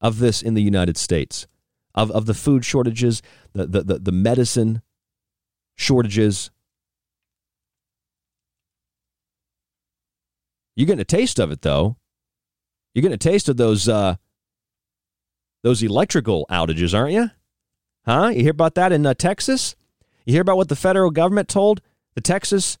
of 0.00 0.18
this 0.18 0.40
in 0.40 0.54
the 0.54 0.62
United 0.62 0.96
States, 0.96 1.46
of, 1.94 2.10
of 2.10 2.26
the 2.26 2.34
food 2.34 2.64
shortages, 2.64 3.22
the, 3.52 3.66
the, 3.66 3.82
the, 3.82 3.98
the 3.98 4.12
medicine 4.12 4.82
shortages. 5.76 6.50
You're 10.76 10.86
getting 10.86 11.00
a 11.00 11.04
taste 11.04 11.38
of 11.38 11.52
it, 11.52 11.62
though. 11.62 11.96
You're 12.94 13.02
getting 13.02 13.14
a 13.14 13.18
taste 13.18 13.48
of 13.48 13.56
those 13.56 13.88
uh, 13.88 14.16
those 15.62 15.82
electrical 15.82 16.46
outages, 16.50 16.96
aren't 16.96 17.12
you? 17.12 17.30
Huh? 18.04 18.28
You 18.34 18.42
hear 18.42 18.50
about 18.50 18.74
that 18.74 18.92
in 18.92 19.06
uh, 19.06 19.14
Texas? 19.14 19.76
You 20.26 20.32
hear 20.32 20.42
about 20.42 20.56
what 20.56 20.68
the 20.68 20.76
federal 20.76 21.10
government 21.10 21.48
told 21.48 21.80
the 22.14 22.20
Texas 22.20 22.76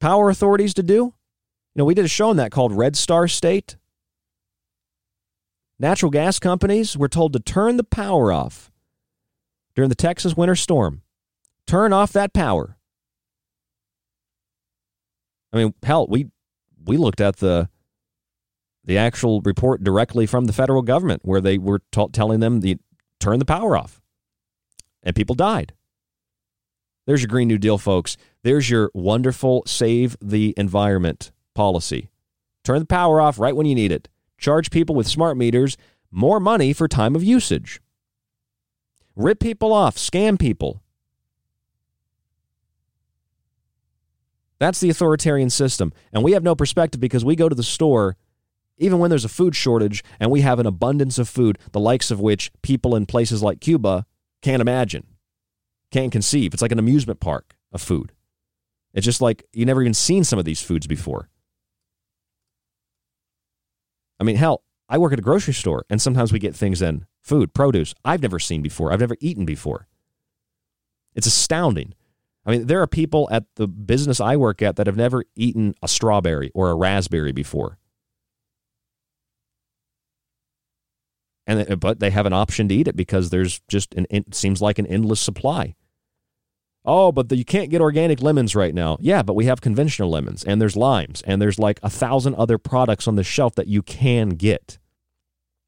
power 0.00 0.28
authorities 0.28 0.74
to 0.74 0.82
do? 0.82 0.94
You 0.94 1.14
know, 1.76 1.84
we 1.84 1.94
did 1.94 2.04
a 2.04 2.08
show 2.08 2.30
on 2.30 2.36
that 2.36 2.50
called 2.50 2.72
Red 2.72 2.96
Star 2.96 3.28
State. 3.28 3.76
Natural 5.78 6.10
gas 6.10 6.38
companies 6.38 6.96
were 6.96 7.08
told 7.08 7.32
to 7.32 7.40
turn 7.40 7.76
the 7.76 7.84
power 7.84 8.32
off 8.32 8.70
during 9.74 9.88
the 9.88 9.94
Texas 9.94 10.36
winter 10.36 10.56
storm. 10.56 11.02
Turn 11.66 11.92
off 11.92 12.12
that 12.12 12.32
power. 12.32 12.76
I 15.52 15.58
mean, 15.58 15.74
hell, 15.82 16.06
we 16.08 16.28
we 16.84 16.96
looked 16.96 17.20
at 17.20 17.36
the 17.36 17.68
the 18.84 18.98
actual 18.98 19.40
report 19.42 19.84
directly 19.84 20.26
from 20.26 20.46
the 20.46 20.52
federal 20.52 20.82
government 20.82 21.22
where 21.24 21.40
they 21.40 21.58
were 21.58 21.82
t- 21.92 22.08
telling 22.12 22.40
them 22.40 22.60
the 22.60 22.78
turn 23.20 23.38
the 23.38 23.44
power 23.44 23.76
off. 23.76 24.00
And 25.02 25.14
people 25.14 25.34
died. 25.34 25.74
There's 27.06 27.22
your 27.22 27.28
Green 27.28 27.48
New 27.48 27.58
Deal, 27.58 27.78
folks. 27.78 28.16
There's 28.42 28.68
your 28.68 28.90
wonderful 28.94 29.62
save 29.66 30.16
the 30.20 30.54
environment 30.56 31.32
policy. 31.54 32.10
Turn 32.64 32.80
the 32.80 32.86
power 32.86 33.20
off 33.20 33.38
right 33.38 33.54
when 33.54 33.66
you 33.66 33.74
need 33.74 33.92
it. 33.92 34.08
Charge 34.38 34.70
people 34.70 34.94
with 34.94 35.06
smart 35.06 35.36
meters 35.36 35.76
more 36.10 36.40
money 36.40 36.72
for 36.72 36.88
time 36.88 37.14
of 37.14 37.22
usage. 37.22 37.80
Rip 39.14 39.40
people 39.40 39.72
off, 39.72 39.96
scam 39.96 40.38
people. 40.38 40.82
That's 44.58 44.80
the 44.80 44.90
authoritarian 44.90 45.50
system. 45.50 45.92
And 46.12 46.22
we 46.22 46.32
have 46.32 46.42
no 46.42 46.54
perspective 46.54 47.00
because 47.00 47.24
we 47.24 47.36
go 47.36 47.48
to 47.48 47.54
the 47.54 47.62
store 47.62 48.16
even 48.78 48.98
when 48.98 49.10
there's 49.10 49.24
a 49.24 49.28
food 49.28 49.56
shortage 49.56 50.04
and 50.20 50.30
we 50.30 50.40
have 50.40 50.58
an 50.58 50.66
abundance 50.66 51.18
of 51.18 51.28
food, 51.28 51.58
the 51.72 51.80
likes 51.80 52.10
of 52.10 52.20
which 52.20 52.52
people 52.62 52.94
in 52.94 53.06
places 53.06 53.42
like 53.42 53.60
Cuba 53.60 54.06
can't 54.40 54.62
imagine, 54.62 55.04
can't 55.90 56.12
conceive. 56.12 56.54
It's 56.54 56.62
like 56.62 56.72
an 56.72 56.78
amusement 56.78 57.20
park 57.20 57.56
of 57.72 57.82
food. 57.82 58.12
It's 58.94 59.04
just 59.04 59.20
like 59.20 59.44
you 59.52 59.66
never 59.66 59.82
even 59.82 59.94
seen 59.94 60.24
some 60.24 60.38
of 60.38 60.44
these 60.44 60.62
foods 60.62 60.86
before. 60.86 61.28
I 64.20 64.24
mean, 64.24 64.36
hell, 64.36 64.62
I 64.88 64.98
work 64.98 65.12
at 65.12 65.18
a 65.18 65.22
grocery 65.22 65.54
store 65.54 65.84
and 65.90 66.00
sometimes 66.00 66.32
we 66.32 66.38
get 66.38 66.54
things 66.54 66.82
in 66.82 67.06
food, 67.22 67.54
produce 67.54 67.94
I've 68.04 68.22
never 68.22 68.38
seen 68.38 68.62
before, 68.62 68.92
I've 68.92 69.00
never 69.00 69.16
eaten 69.20 69.44
before. 69.44 69.86
It's 71.14 71.26
astounding. 71.26 71.94
I 72.46 72.52
mean, 72.52 72.66
there 72.66 72.80
are 72.80 72.86
people 72.86 73.28
at 73.30 73.44
the 73.56 73.68
business 73.68 74.20
I 74.20 74.36
work 74.36 74.62
at 74.62 74.76
that 74.76 74.86
have 74.86 74.96
never 74.96 75.24
eaten 75.36 75.74
a 75.82 75.88
strawberry 75.88 76.50
or 76.54 76.70
a 76.70 76.74
raspberry 76.74 77.32
before. 77.32 77.78
And 81.46 81.70
uh, 81.70 81.76
but 81.76 81.98
they 81.98 82.10
have 82.10 82.26
an 82.26 82.32
option 82.32 82.68
to 82.68 82.74
eat 82.74 82.88
it 82.88 82.96
because 82.96 83.30
there's 83.30 83.60
just 83.68 83.94
an 83.94 84.06
it 84.10 84.34
seems 84.34 84.62
like 84.62 84.78
an 84.78 84.86
endless 84.86 85.20
supply. 85.20 85.74
Oh, 86.84 87.12
but 87.12 87.28
the, 87.28 87.36
you 87.36 87.44
can't 87.44 87.70
get 87.70 87.80
organic 87.80 88.22
lemons 88.22 88.54
right 88.54 88.74
now. 88.74 88.96
Yeah, 89.00 89.22
but 89.22 89.34
we 89.34 89.44
have 89.44 89.60
conventional 89.60 90.10
lemons 90.10 90.44
and 90.44 90.60
there's 90.60 90.76
limes 90.76 91.22
and 91.22 91.40
there's 91.42 91.58
like 91.58 91.80
a 91.82 91.90
thousand 91.90 92.34
other 92.36 92.56
products 92.56 93.06
on 93.06 93.16
the 93.16 93.24
shelf 93.24 93.54
that 93.56 93.66
you 93.66 93.82
can 93.82 94.30
get. 94.30 94.78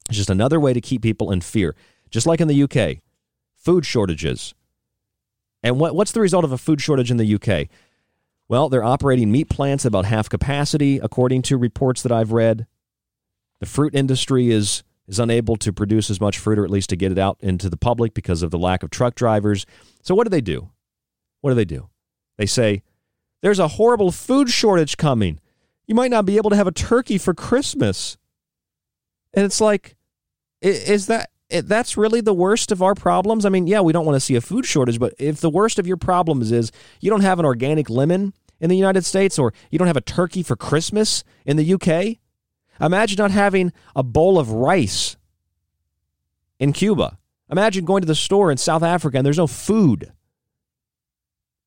It's 0.09 0.17
just 0.17 0.29
another 0.29 0.59
way 0.59 0.73
to 0.73 0.81
keep 0.81 1.01
people 1.01 1.31
in 1.31 1.41
fear. 1.41 1.75
Just 2.09 2.27
like 2.27 2.41
in 2.41 2.47
the 2.47 2.63
UK, 2.63 2.97
food 3.55 3.85
shortages. 3.85 4.53
And 5.63 5.79
what, 5.79 5.95
what's 5.95 6.11
the 6.11 6.21
result 6.21 6.43
of 6.43 6.51
a 6.51 6.57
food 6.57 6.81
shortage 6.81 7.11
in 7.11 7.17
the 7.17 7.35
UK? 7.35 7.67
Well, 8.47 8.67
they're 8.67 8.83
operating 8.83 9.31
meat 9.31 9.47
plants 9.47 9.85
about 9.85 10.05
half 10.05 10.27
capacity, 10.27 10.97
according 10.97 11.43
to 11.43 11.57
reports 11.57 12.01
that 12.01 12.11
I've 12.11 12.31
read. 12.31 12.67
The 13.59 13.65
fruit 13.65 13.95
industry 13.95 14.51
is 14.51 14.83
is 15.07 15.19
unable 15.19 15.55
to 15.57 15.73
produce 15.73 16.09
as 16.09 16.21
much 16.21 16.37
fruit, 16.37 16.57
or 16.57 16.63
at 16.63 16.69
least 16.69 16.89
to 16.89 16.95
get 16.95 17.11
it 17.11 17.17
out 17.17 17.37
into 17.41 17.69
the 17.69 17.77
public 17.77 18.13
because 18.13 18.43
of 18.43 18.51
the 18.51 18.57
lack 18.57 18.81
of 18.81 18.89
truck 18.89 19.15
drivers. 19.15 19.65
So, 20.01 20.15
what 20.15 20.25
do 20.25 20.29
they 20.29 20.41
do? 20.41 20.69
What 21.41 21.51
do 21.51 21.55
they 21.55 21.65
do? 21.65 21.89
They 22.37 22.45
say, 22.45 22.83
There's 23.41 23.59
a 23.59 23.67
horrible 23.67 24.11
food 24.11 24.49
shortage 24.49 24.97
coming. 24.97 25.39
You 25.87 25.95
might 25.95 26.11
not 26.11 26.25
be 26.25 26.37
able 26.37 26.51
to 26.51 26.55
have 26.55 26.67
a 26.67 26.71
turkey 26.71 27.17
for 27.17 27.33
Christmas. 27.33 28.17
And 29.33 29.45
it's 29.45 29.59
like, 29.59 29.95
is 30.61 31.07
that 31.07 31.31
that's 31.49 31.97
really 31.97 32.21
the 32.21 32.33
worst 32.33 32.71
of 32.71 32.81
our 32.81 32.95
problems? 32.95 33.45
I 33.45 33.49
mean, 33.49 33.67
yeah, 33.67 33.81
we 33.81 33.93
don't 33.93 34.05
want 34.05 34.15
to 34.15 34.21
see 34.21 34.35
a 34.35 34.41
food 34.41 34.65
shortage, 34.65 34.99
but 34.99 35.13
if 35.17 35.41
the 35.41 35.49
worst 35.49 35.79
of 35.79 35.87
your 35.87 35.97
problems 35.97 36.51
is 36.51 36.71
you 36.99 37.09
don't 37.09 37.21
have 37.21 37.39
an 37.39 37.45
organic 37.45 37.89
lemon 37.89 38.33
in 38.59 38.69
the 38.69 38.77
United 38.77 39.03
States 39.03 39.39
or 39.39 39.53
you 39.69 39.79
don't 39.79 39.87
have 39.87 39.97
a 39.97 40.01
turkey 40.01 40.43
for 40.43 40.55
Christmas 40.55 41.23
in 41.45 41.57
the 41.57 41.73
UK, 41.73 42.17
imagine 42.79 43.17
not 43.17 43.31
having 43.31 43.73
a 43.95 44.03
bowl 44.03 44.37
of 44.37 44.51
rice 44.51 45.17
in 46.59 46.71
Cuba. 46.73 47.17
Imagine 47.49 47.83
going 47.83 48.01
to 48.01 48.07
the 48.07 48.15
store 48.15 48.51
in 48.51 48.57
South 48.57 48.83
Africa 48.83 49.17
and 49.17 49.25
there's 49.25 49.37
no 49.37 49.47
food 49.47 50.11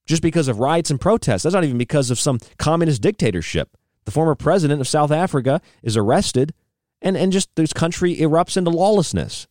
just 0.06 0.22
because 0.22 0.48
of 0.48 0.59
riots 0.59 0.90
and 0.90 1.01
protests. 1.01 1.43
That's 1.43 1.55
not 1.55 1.64
even 1.64 1.78
because 1.78 2.10
of 2.10 2.18
some 2.18 2.39
communist 2.59 3.02
dictatorship. 3.02 3.76
The 4.05 4.10
former 4.10 4.35
president 4.35 4.81
of 4.81 4.89
South 4.89 5.10
Africa 5.10 5.60
is 5.82 5.97
arrested, 5.97 6.52
and, 7.01 7.16
and 7.16 7.32
just 7.32 7.48
this 7.55 7.72
country 7.72 8.16
erupts 8.16 8.56
into 8.56 8.70
lawlessness. 8.70 9.47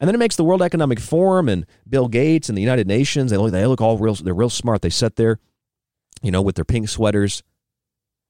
And 0.00 0.06
then 0.06 0.14
it 0.14 0.18
makes 0.18 0.36
the 0.36 0.44
World 0.44 0.62
Economic 0.62 1.00
Forum 1.00 1.48
and 1.48 1.66
Bill 1.88 2.06
Gates 2.06 2.48
and 2.48 2.56
the 2.56 2.62
United 2.62 2.86
Nations, 2.86 3.30
they 3.30 3.36
look, 3.36 3.50
they 3.50 3.66
look 3.66 3.80
all 3.80 3.98
real, 3.98 4.14
they're 4.14 4.34
real 4.34 4.50
smart. 4.50 4.82
They 4.82 4.90
sit 4.90 5.16
there, 5.16 5.40
you 6.22 6.30
know, 6.30 6.42
with 6.42 6.54
their 6.54 6.64
pink 6.64 6.88
sweaters. 6.88 7.42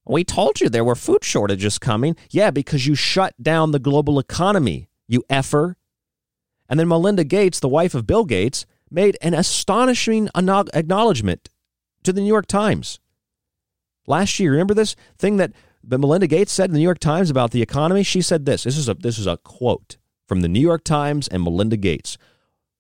We 0.07 0.25
told 0.25 0.61
you 0.61 0.71
there 0.71 0.85
were 0.85 0.95
food 0.95 1.23
shortages 1.23 1.79
coming. 1.79 2.17
Yeah, 2.31 2.51
because 2.51 2.87
you 2.87 2.95
shut 2.95 3.35
down 3.43 3.73
the 3.73 3.79
global 3.79 4.19
economy, 4.19 4.89
you 5.07 5.23
effer. 5.29 5.77
And 6.71 6.81
then 6.81 6.89
Melinda 6.89 7.25
Gates, 7.25 7.61
the 7.61 7.69
wife 7.69 7.95
of 7.95 8.07
Bill 8.07 8.25
Gates, 8.25 8.65
made 8.91 9.17
an 9.21 9.35
astonishing 9.35 10.29
acknowledgement 10.35 11.49
to 12.05 12.13
the 12.13 12.21
New 12.21 12.27
York 12.27 12.47
Times 12.47 13.01
last 14.07 14.39
year. 14.41 14.53
Remember 14.53 14.75
this 14.75 14.97
thing 15.19 15.37
that 15.37 15.53
Melinda 15.85 16.27
Gates 16.27 16.53
said 16.53 16.71
in 16.71 16.75
the 16.75 16.79
New 16.79 16.85
York 16.85 16.99
Times 16.99 17.31
about 17.31 17.51
the 17.51 17.63
economy? 17.63 18.03
She 18.03 18.23
said 18.23 18.47
this. 18.47 18.65
This 18.65 18.77
is 18.77 18.89
a 18.89 18.95
this 18.95 19.19
is 19.19 19.27
a 19.27 19.37
quote 19.39 19.97
from 20.27 20.41
the 20.41 20.49
New 20.49 20.61
York 20.61 20.85
Times 20.85 21.29
and 21.29 21.43
Melinda 21.43 21.77
Gates. 21.77 22.19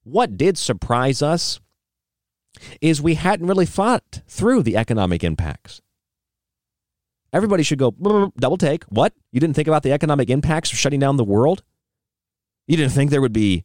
What 0.04 0.36
did 0.36 0.58
surprise 0.58 1.22
us 1.22 1.60
is 2.80 3.00
we 3.00 3.14
hadn't 3.14 3.46
really 3.46 3.66
thought 3.66 4.22
through 4.26 4.62
the 4.62 4.76
economic 4.76 5.22
impacts. 5.22 5.80
Everybody 7.32 7.62
should 7.62 7.78
go 7.78 7.90
double 8.38 8.56
take. 8.56 8.84
What? 8.84 9.12
You 9.32 9.40
didn't 9.40 9.54
think 9.54 9.68
about 9.68 9.82
the 9.82 9.92
economic 9.92 10.30
impacts 10.30 10.72
of 10.72 10.78
shutting 10.78 11.00
down 11.00 11.18
the 11.18 11.24
world? 11.24 11.62
You 12.66 12.76
didn't 12.76 12.92
think 12.92 13.10
there 13.10 13.20
would 13.20 13.32
be 13.32 13.64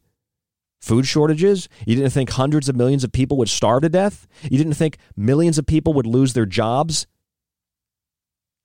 food 0.84 1.06
shortages? 1.06 1.68
You 1.86 1.96
didn't 1.96 2.12
think 2.12 2.30
hundreds 2.30 2.68
of 2.68 2.76
millions 2.76 3.04
of 3.04 3.12
people 3.12 3.36
would 3.38 3.48
starve 3.48 3.82
to 3.82 3.88
death? 3.88 4.26
You 4.42 4.58
didn't 4.58 4.74
think 4.74 4.98
millions 5.16 5.58
of 5.58 5.66
people 5.66 5.92
would 5.94 6.06
lose 6.06 6.32
their 6.32 6.46
jobs 6.46 7.06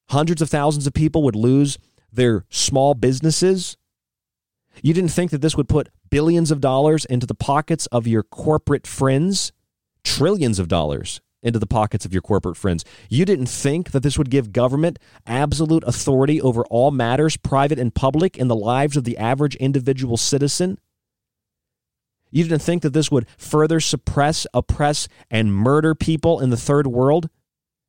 Hundreds 0.10 0.42
of 0.42 0.50
thousands 0.50 0.88
of 0.88 0.94
people 0.94 1.22
would 1.22 1.36
lose 1.36 1.78
their 2.12 2.44
small 2.50 2.96
businesses. 2.96 3.78
You 4.82 4.94
didn't 4.94 5.12
think 5.12 5.30
that 5.30 5.42
this 5.42 5.56
would 5.56 5.70
put 5.70 5.90
billions 6.10 6.50
of 6.50 6.62
dollars 6.62 7.06
into 7.06 7.28
the 7.28 7.36
pockets 7.36 7.86
of 7.88 8.08
your 8.08 8.24
corporate 8.24 8.88
friends, 8.88 9.52
trillions 10.04 10.58
of 10.58 10.68
dollars 10.68 11.22
into 11.44 11.60
the 11.60 11.68
pockets 11.68 12.06
of 12.06 12.12
your 12.12 12.24
corporate 12.24 12.58
friends. 12.58 12.84
You 13.08 13.24
didn't 13.24 13.46
think 13.46 13.92
that 13.92 14.02
this 14.02 14.18
would 14.18 14.32
give 14.32 14.52
government 14.52 14.98
absolute 15.28 15.84
authority 15.86 16.42
over 16.42 16.66
all 16.66 16.90
matters, 16.90 17.38
private 17.38 17.78
and 17.78 17.94
public, 17.94 18.36
in 18.36 18.48
the 18.48 18.56
lives 18.56 18.98
of 18.98 19.04
the 19.04 19.18
average 19.18 19.56
individual 19.58 20.18
citizen. 20.18 20.80
You 22.32 22.44
didn't 22.44 22.62
think 22.62 22.84
that 22.84 22.94
this 22.94 23.12
would 23.12 23.28
further 23.38 23.80
suppress, 23.80 24.46
oppress, 24.54 25.08
and 25.30 25.54
murder 25.54 25.96
people 25.96 26.40
in 26.40 26.50
the 26.50 26.58
third 26.58 26.88
world 26.88 27.30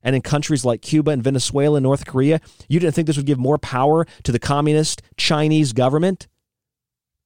and 0.02 0.16
in 0.16 0.22
countries 0.22 0.64
like 0.64 0.82
Cuba 0.82 1.10
and 1.10 1.22
Venezuela 1.22 1.76
and 1.76 1.84
North 1.84 2.06
Korea, 2.06 2.40
you 2.68 2.80
didn't 2.80 2.94
think 2.94 3.06
this 3.06 3.16
would 3.16 3.26
give 3.26 3.38
more 3.38 3.58
power 3.58 4.06
to 4.22 4.32
the 4.32 4.38
communist 4.38 5.02
Chinese 5.16 5.72
government 5.72 6.26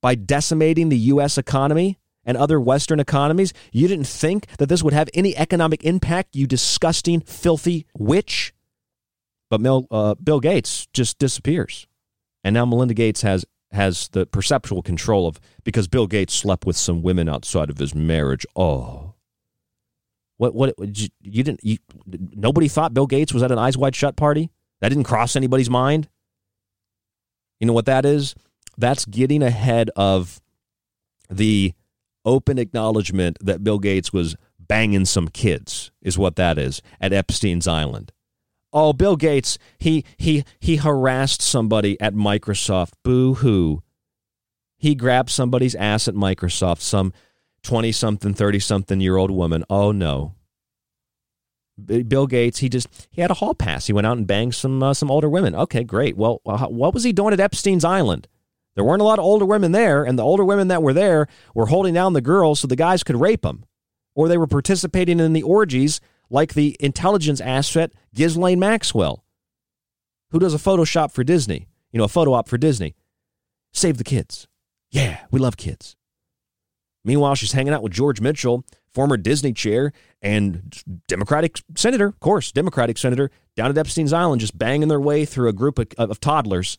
by 0.01 0.15
decimating 0.15 0.89
the 0.89 0.97
U.S. 0.97 1.37
economy 1.37 1.97
and 2.25 2.37
other 2.37 2.59
Western 2.59 2.99
economies? 2.99 3.53
You 3.71 3.87
didn't 3.87 4.07
think 4.07 4.47
that 4.57 4.67
this 4.67 4.83
would 4.83 4.93
have 4.93 5.09
any 5.13 5.35
economic 5.37 5.83
impact, 5.83 6.35
you 6.35 6.47
disgusting, 6.47 7.21
filthy 7.21 7.85
witch? 7.97 8.53
But 9.49 9.61
Mel, 9.61 9.87
uh, 9.89 10.15
Bill 10.15 10.39
Gates 10.39 10.87
just 10.91 11.17
disappears. 11.17 11.87
And 12.43 12.53
now 12.53 12.65
Melinda 12.65 12.93
Gates 12.93 13.21
has 13.21 13.45
has 13.71 14.07
the 14.09 14.25
perceptual 14.25 14.81
control 14.81 15.27
of 15.27 15.39
because 15.63 15.87
Bill 15.87 16.07
Gates 16.07 16.33
slept 16.33 16.65
with 16.65 16.77
some 16.77 17.01
women 17.01 17.27
outside 17.27 17.69
of 17.69 17.77
his 17.77 17.93
marriage. 17.93 18.45
Oh, 18.55 19.13
what? 20.37 20.53
What? 20.53 20.73
You, 20.79 21.09
you 21.21 21.43
didn't? 21.43 21.63
You, 21.63 21.77
nobody 22.05 22.67
thought 22.67 22.93
Bill 22.93 23.07
Gates 23.07 23.33
was 23.33 23.43
at 23.43 23.51
an 23.51 23.57
eyes 23.57 23.77
wide 23.77 23.95
shut 23.95 24.15
party. 24.15 24.49
That 24.81 24.89
didn't 24.89 25.05
cross 25.05 25.35
anybody's 25.35 25.69
mind. 25.69 26.09
You 27.59 27.67
know 27.67 27.73
what 27.73 27.85
that 27.85 28.05
is? 28.05 28.35
That's 28.77 29.05
getting 29.05 29.41
ahead 29.41 29.89
of 29.95 30.41
the 31.29 31.73
open 32.25 32.57
acknowledgement 32.57 33.37
that 33.39 33.63
Bill 33.63 33.79
Gates 33.79 34.11
was 34.11 34.35
banging 34.59 35.05
some 35.05 35.29
kids. 35.29 35.91
Is 36.01 36.17
what 36.17 36.35
that 36.35 36.57
is 36.57 36.81
at 36.99 37.13
Epstein's 37.13 37.67
Island. 37.67 38.11
Oh, 38.75 38.91
Bill 38.91 39.15
Gates, 39.15 39.57
he 39.79 40.03
he 40.17 40.43
he 40.59 40.75
harassed 40.75 41.41
somebody 41.41 41.99
at 42.01 42.13
Microsoft. 42.13 42.91
Boo 43.05 43.35
hoo. 43.35 43.81
He 44.77 44.95
grabbed 44.95 45.29
somebody's 45.29 45.75
ass 45.75 46.09
at 46.09 46.13
Microsoft. 46.13 46.81
Some 46.81 47.13
20 47.63 47.93
something, 47.93 48.33
30 48.33 48.59
something 48.59 48.99
year 48.99 49.15
old 49.15 49.31
woman. 49.31 49.63
Oh 49.69 49.93
no. 49.93 50.35
Bill 51.77 52.27
Gates, 52.27 52.59
he 52.59 52.67
just 52.67 53.07
he 53.09 53.21
had 53.21 53.31
a 53.31 53.35
hall 53.35 53.53
pass. 53.53 53.87
He 53.87 53.93
went 53.93 54.07
out 54.07 54.17
and 54.17 54.27
banged 54.27 54.55
some 54.55 54.83
uh, 54.83 54.93
some 54.93 55.09
older 55.09 55.29
women. 55.29 55.55
Okay, 55.55 55.85
great. 55.85 56.17
Well, 56.17 56.41
what 56.43 56.93
was 56.93 57.05
he 57.05 57.13
doing 57.13 57.31
at 57.31 57.39
Epstein's 57.39 57.85
Island? 57.85 58.27
There 58.75 58.83
weren't 58.83 59.01
a 59.01 59.05
lot 59.05 59.19
of 59.19 59.25
older 59.25 59.45
women 59.45 59.71
there, 59.71 60.03
and 60.03 60.19
the 60.19 60.23
older 60.23 60.43
women 60.43 60.67
that 60.67 60.83
were 60.83 60.93
there 60.93 61.27
were 61.53 61.67
holding 61.67 61.93
down 61.93 62.11
the 62.11 62.19
girls 62.19 62.59
so 62.59 62.67
the 62.67 62.75
guys 62.75 63.03
could 63.03 63.19
rape 63.19 63.43
them, 63.43 63.63
or 64.15 64.27
they 64.27 64.37
were 64.37 64.47
participating 64.47 65.21
in 65.21 65.31
the 65.31 65.43
orgies 65.43 66.01
like 66.29 66.53
the 66.53 66.75
intelligence 66.79 67.41
asset 67.41 67.91
Ghislaine 68.13 68.59
Maxwell, 68.59 69.23
who 70.31 70.39
does 70.39 70.53
a 70.53 70.57
Photoshop 70.57 71.11
for 71.11 71.23
Disney. 71.23 71.67
You 71.91 71.99
know, 71.99 72.05
a 72.05 72.09
photo 72.09 72.33
op 72.33 72.49
for 72.49 72.57
Disney. 72.57 72.95
Save 73.71 73.97
the 73.97 74.03
kids. 74.03 74.47
Yeah, 74.91 75.19
we 75.31 75.39
love 75.39 75.55
kids. 75.55 75.95
Meanwhile, 77.05 77.35
she's 77.35 77.51
hanging 77.51 77.73
out 77.73 77.83
with 77.83 77.93
George 77.93 78.19
Mitchell, 78.19 78.65
former 78.93 79.15
Disney 79.15 79.53
chair 79.53 79.93
and 80.21 80.83
Democratic 81.07 81.61
senator, 81.75 82.07
of 82.07 82.19
course, 82.19 82.51
Democratic 82.51 82.97
senator, 82.97 83.29
down 83.55 83.69
at 83.69 83.77
Epstein's 83.77 84.11
Island, 84.11 84.41
just 84.41 84.57
banging 84.57 84.87
their 84.87 84.99
way 84.99 85.23
through 85.23 85.49
a 85.49 85.53
group 85.53 85.77
of, 85.79 85.87
of 85.97 86.19
toddlers. 86.19 86.77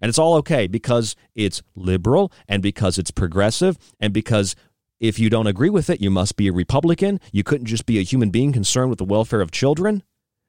And 0.00 0.08
it's 0.08 0.18
all 0.18 0.34
okay 0.36 0.66
because 0.66 1.16
it's 1.34 1.62
liberal 1.74 2.32
and 2.46 2.62
because 2.62 2.98
it's 2.98 3.10
progressive 3.10 3.78
and 3.98 4.12
because 4.12 4.54
if 5.00 5.18
you 5.18 5.28
don't 5.28 5.46
agree 5.46 5.70
with 5.70 5.90
it, 5.90 6.00
you 6.00 6.10
must 6.10 6.36
be 6.36 6.48
a 6.48 6.52
Republican. 6.52 7.20
You 7.32 7.42
couldn't 7.42 7.66
just 7.66 7.86
be 7.86 7.98
a 7.98 8.02
human 8.02 8.30
being 8.30 8.52
concerned 8.52 8.90
with 8.90 8.98
the 8.98 9.04
welfare 9.04 9.40
of 9.40 9.50
children 9.50 10.02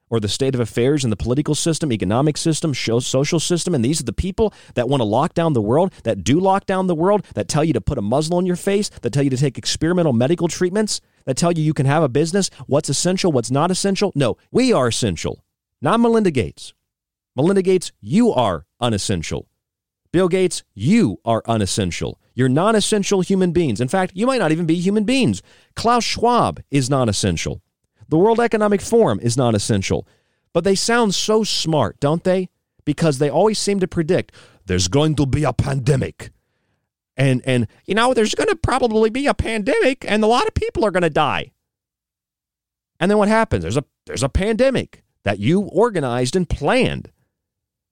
or 0.08 0.20
the 0.20 0.28
state 0.28 0.54
of 0.54 0.60
affairs 0.60 1.02
in 1.02 1.10
the 1.10 1.16
political 1.16 1.54
system, 1.54 1.92
economic 1.92 2.36
system, 2.36 2.72
social 2.72 3.40
system. 3.40 3.74
And 3.74 3.84
these 3.84 4.00
are 4.00 4.04
the 4.04 4.12
people 4.12 4.54
that 4.74 4.88
want 4.88 5.00
to 5.00 5.04
lock 5.04 5.34
down 5.34 5.52
the 5.52 5.60
world, 5.60 5.92
that 6.04 6.22
do 6.22 6.38
lock 6.38 6.64
down 6.64 6.86
the 6.86 6.94
world, 6.94 7.26
that 7.34 7.48
tell 7.48 7.64
you 7.64 7.72
to 7.72 7.80
put 7.80 7.98
a 7.98 8.02
muzzle 8.02 8.36
on 8.36 8.46
your 8.46 8.56
face, 8.56 8.88
that 9.02 9.12
tell 9.12 9.24
you 9.24 9.30
to 9.30 9.36
take 9.36 9.58
experimental 9.58 10.12
medical 10.12 10.46
treatments, 10.46 11.00
that 11.24 11.36
tell 11.36 11.52
you 11.52 11.64
you 11.64 11.74
can 11.74 11.86
have 11.86 12.04
a 12.04 12.08
business, 12.08 12.50
what's 12.66 12.88
essential, 12.88 13.32
what's 13.32 13.50
not 13.50 13.72
essential. 13.72 14.12
No, 14.14 14.36
we 14.52 14.72
are 14.72 14.86
essential, 14.86 15.44
not 15.82 15.98
Melinda 15.98 16.30
Gates. 16.30 16.72
Melinda 17.34 17.62
Gates, 17.62 17.90
you 18.00 18.32
are 18.32 18.64
unessential. 18.80 19.48
Bill 20.16 20.28
Gates, 20.28 20.64
you 20.74 21.20
are 21.26 21.42
unessential. 21.46 22.18
You're 22.34 22.48
non 22.48 22.74
essential 22.74 23.20
human 23.20 23.52
beings. 23.52 23.82
In 23.82 23.88
fact, 23.88 24.12
you 24.14 24.26
might 24.26 24.38
not 24.38 24.50
even 24.50 24.64
be 24.64 24.76
human 24.76 25.04
beings. 25.04 25.42
Klaus 25.74 26.04
Schwab 26.04 26.62
is 26.70 26.88
non 26.88 27.10
essential. 27.10 27.60
The 28.08 28.16
World 28.16 28.40
Economic 28.40 28.80
Forum 28.80 29.20
is 29.20 29.36
non 29.36 29.54
essential. 29.54 30.08
But 30.54 30.64
they 30.64 30.74
sound 30.74 31.14
so 31.14 31.44
smart, 31.44 32.00
don't 32.00 32.24
they? 32.24 32.48
Because 32.86 33.18
they 33.18 33.28
always 33.28 33.58
seem 33.58 33.78
to 33.80 33.86
predict 33.86 34.32
there's 34.64 34.88
going 34.88 35.16
to 35.16 35.26
be 35.26 35.44
a 35.44 35.52
pandemic. 35.52 36.30
And, 37.18 37.42
and 37.44 37.68
you 37.84 37.94
know, 37.94 38.14
there's 38.14 38.34
going 38.34 38.48
to 38.48 38.56
probably 38.56 39.10
be 39.10 39.26
a 39.26 39.34
pandemic 39.34 40.02
and 40.08 40.24
a 40.24 40.28
lot 40.28 40.46
of 40.46 40.54
people 40.54 40.82
are 40.86 40.90
going 40.90 41.02
to 41.02 41.10
die. 41.10 41.52
And 42.98 43.10
then 43.10 43.18
what 43.18 43.28
happens? 43.28 43.64
There's 43.64 43.76
a, 43.76 43.84
there's 44.06 44.22
a 44.22 44.30
pandemic 44.30 45.04
that 45.24 45.40
you 45.40 45.60
organized 45.60 46.34
and 46.34 46.48
planned. 46.48 47.10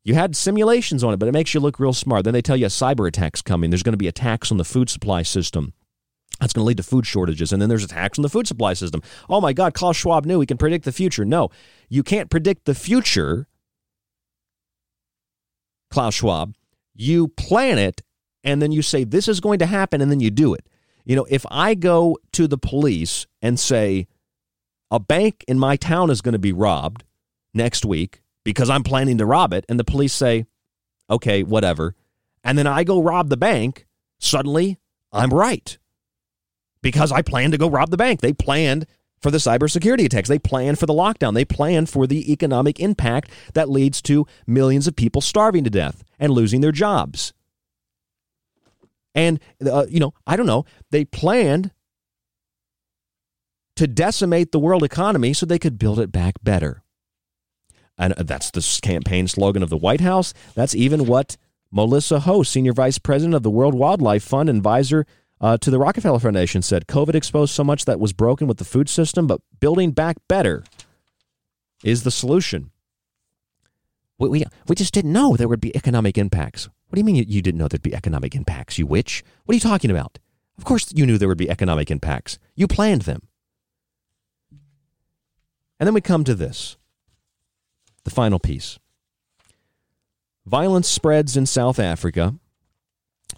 You 0.05 0.15
had 0.15 0.37
simulations 0.37 1.03
on 1.03 1.15
it, 1.15 1.17
but 1.17 1.29
it 1.29 1.33
makes 1.33 1.55
you 1.55 1.61
look 1.61 1.81
real 1.81 1.95
smart. 1.95 2.25
Then 2.25 2.35
they 2.35 2.43
tell 2.43 2.57
you 2.57 2.67
a 2.67 2.69
cyber 2.69 3.09
attack's 3.09 3.41
coming. 3.41 3.71
There's 3.71 3.83
going 3.83 3.95
to 3.95 3.99
be 3.99 4.07
attacks 4.09 4.53
on 4.53 4.59
the 4.59 4.65
food 4.65 4.91
supply 4.91 5.23
system. 5.23 5.73
That's 6.41 6.53
going 6.53 6.65
to 6.65 6.69
lead 6.69 6.77
to 6.77 6.83
food 6.83 7.07
shortages. 7.07 7.53
And 7.53 7.63
then 7.63 7.71
there's 7.71 7.85
attacks 7.85 8.19
on 8.19 8.23
the 8.23 8.29
food 8.29 8.47
supply 8.47 8.75
system. 8.75 9.03
Oh 9.31 9.41
my 9.41 9.55
God, 9.55 9.73
Klaus 9.73 9.97
Schwab 9.97 10.27
knew 10.27 10.41
he 10.41 10.47
can 10.47 10.59
predict 10.59 10.85
the 10.85 10.93
future. 10.93 11.25
No, 11.25 11.49
you 11.89 12.03
can't 12.03 12.29
predict 12.29 12.67
the 12.67 12.75
future, 12.75 13.47
Klaus 15.91 16.15
Schwab. 16.15 16.55
You 16.95 17.29
plan 17.29 17.79
it 17.79 18.03
and 18.43 18.61
then 18.61 18.73
you 18.73 18.83
say, 18.83 19.05
this 19.05 19.27
is 19.27 19.41
going 19.41 19.59
to 19.61 19.67
happen, 19.67 20.03
and 20.03 20.11
then 20.11 20.21
you 20.21 20.31
do 20.31 20.53
it. 20.53 20.69
You 21.07 21.17
know, 21.17 21.27
if 21.31 21.47
I 21.51 21.75
go 21.75 22.19
to 22.33 22.47
the 22.47 22.59
police 22.59 23.27
and 23.41 23.59
say, 23.59 24.07
a 24.91 25.01
bank 25.01 25.45
in 25.49 25.59
my 25.59 25.77
town 25.77 26.11
is 26.11 26.21
going 26.21 26.35
to 26.35 26.39
be 26.39 26.53
robbed 26.53 27.05
next 27.55 27.87
week 27.87 28.21
because 28.45 28.71
I'm 28.71 28.83
planning 28.83 29.19
to 29.19 29.27
rob 29.27 29.53
it, 29.53 29.65
and 29.69 29.81
the 29.81 29.85
police 29.85 30.13
say, 30.13 30.47
okay, 31.11 31.43
whatever. 31.43 31.95
And 32.43 32.59
then 32.59 32.67
I 32.67 32.85
go 32.85 33.03
rob 33.03 33.31
the 33.31 33.37
bank, 33.37 33.87
suddenly 34.19 34.79
I'm 35.13 35.31
right 35.31 35.77
because 36.85 37.11
I 37.11 37.23
planned 37.23 37.53
to 37.53 37.59
go 37.59 37.71
rob 37.71 37.91
the 37.91 37.97
bank. 37.97 38.21
They 38.21 38.35
planned 38.35 38.87
for 39.23 39.31
the 39.31 39.39
cybersecurity 39.39 40.05
attacks. 40.05 40.29
They 40.29 40.39
planned 40.39 40.79
for 40.79 40.85
the 40.85 40.93
lockdown. 40.93 41.33
They 41.33 41.47
planned 41.47 41.89
for 41.89 42.07
the 42.07 42.31
economic 42.31 42.79
impact 42.79 43.31
that 43.55 43.71
leads 43.71 44.03
to 44.03 44.27
millions 44.47 44.87
of 44.87 44.95
people 44.95 45.23
starving 45.23 45.65
to 45.65 45.71
death 45.71 46.05
and 46.19 46.31
losing 46.31 46.61
their 46.61 46.73
jobs. 46.73 47.33
And, 49.15 49.41
uh, 49.65 49.87
you 49.89 49.99
know, 49.99 50.13
I 50.27 50.37
don't 50.37 50.45
know, 50.45 50.67
they 50.91 51.07
planned 51.07 51.71
to 53.77 53.87
decimate 53.87 54.53
the 54.53 54.59
world 54.59 54.85
economy 54.85 55.33
so 55.33 55.47
they 55.47 55.59
could 55.59 55.79
build 55.79 55.99
it 55.99 56.13
back 56.13 56.35
better. 56.43 56.83
And 57.97 58.15
that's 58.15 58.51
the 58.51 58.81
campaign 58.83 59.29
slogan 59.29 59.63
of 59.63 59.71
the 59.71 59.77
White 59.77 60.01
House. 60.01 60.35
That's 60.55 60.75
even 60.75 61.07
what 61.07 61.37
Melissa 61.71 62.21
Ho, 62.21 62.43
Senior 62.43 62.73
Vice 62.73 62.99
President 62.99 63.35
of 63.35 63.43
the 63.43 63.51
World 63.51 63.75
Wildlife 63.75 64.25
Fund, 64.25 64.49
and 64.49 64.59
advisor 64.59 65.07
uh, 65.41 65.57
to 65.59 65.71
the 65.71 65.79
Rockefeller 65.79 66.19
Foundation 66.19 66.63
said 66.63 66.87
COVID 66.87 67.15
exposed 67.15 67.53
so 67.53 67.65
much 67.65 67.85
that 67.85 68.01
was 68.01 68.13
broken 68.13 68.47
with 68.47 68.59
the 68.59 68.65
food 68.65 68.89
system, 68.89 69.27
but 69.27 69.41
building 69.61 69.91
back 69.91 70.17
better 70.29 70.65
is 71.83 72.03
the 72.03 72.11
solution. 72.11 72.71
We, 74.19 74.29
we, 74.29 74.45
we 74.69 74.75
just 74.75 74.95
didn't 74.95 75.13
know 75.13 75.37
there 75.37 75.49
would 75.49 75.61
be 75.61 75.77
economic 75.77 76.17
impacts. 76.17 76.69
What 76.89 76.97
do 76.97 77.01
you 77.01 77.05
mean 77.05 77.17
you, 77.17 77.25
you 77.27 77.43
didn't 77.43 77.59
know 77.59 77.69
there'd 77.69 77.83
be 77.83 77.95
economic 77.95 78.35
impacts, 78.35 78.79
you 78.79 78.87
witch? 78.87 79.25
What 79.45 79.53
are 79.53 79.57
you 79.57 79.61
talking 79.61 79.91
about? 79.91 80.19
Of 80.57 80.65
course 80.65 80.93
you 80.95 81.05
knew 81.05 81.19
there 81.19 81.29
would 81.29 81.39
be 81.39 81.51
economic 81.51 81.91
impacts. 81.91 82.39
You 82.55 82.69
planned 82.69 83.03
them. 83.03 83.29
And 85.81 85.87
then 85.87 85.95
we 85.95 86.01
come 86.01 86.23
to 86.25 86.35
this 86.35 86.77
the 88.05 88.11
final 88.11 88.39
piece. 88.39 88.79
Violence 90.47 90.89
spreads 90.89 91.37
in 91.37 91.47
South 91.47 91.79
Africa. 91.79 92.35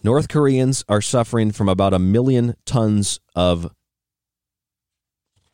North 0.02 0.28
Koreans 0.28 0.84
are 0.88 1.00
suffering 1.00 1.52
from 1.52 1.68
about 1.68 1.94
a 1.94 1.98
million 1.98 2.56
tons 2.64 3.20
of 3.34 3.72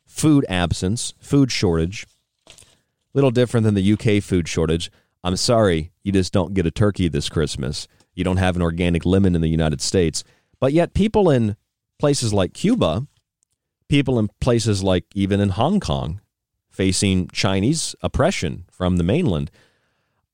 food 0.05 0.45
absence, 0.49 1.13
food 1.19 1.51
shortage. 1.51 2.05
Little 3.13 3.31
different 3.31 3.65
than 3.65 3.75
the 3.75 3.93
UK 3.93 4.23
food 4.23 4.47
shortage. 4.47 4.91
I'm 5.23 5.37
sorry, 5.37 5.91
you 6.03 6.11
just 6.11 6.33
don't 6.33 6.53
get 6.53 6.65
a 6.65 6.71
turkey 6.71 7.07
this 7.07 7.29
Christmas. 7.29 7.87
You 8.15 8.23
don't 8.23 8.37
have 8.37 8.55
an 8.55 8.61
organic 8.61 9.05
lemon 9.05 9.35
in 9.35 9.41
the 9.41 9.47
United 9.47 9.81
States. 9.81 10.23
But 10.59 10.73
yet, 10.73 10.93
people 10.93 11.29
in 11.29 11.55
places 11.99 12.33
like 12.33 12.53
Cuba, 12.53 13.07
people 13.89 14.17
in 14.17 14.29
places 14.41 14.83
like 14.83 15.05
even 15.13 15.39
in 15.39 15.49
Hong 15.49 15.79
Kong, 15.79 16.19
facing 16.73 17.27
Chinese 17.29 17.95
oppression 18.01 18.65
from 18.71 18.97
the 18.97 19.03
mainland, 19.03 19.51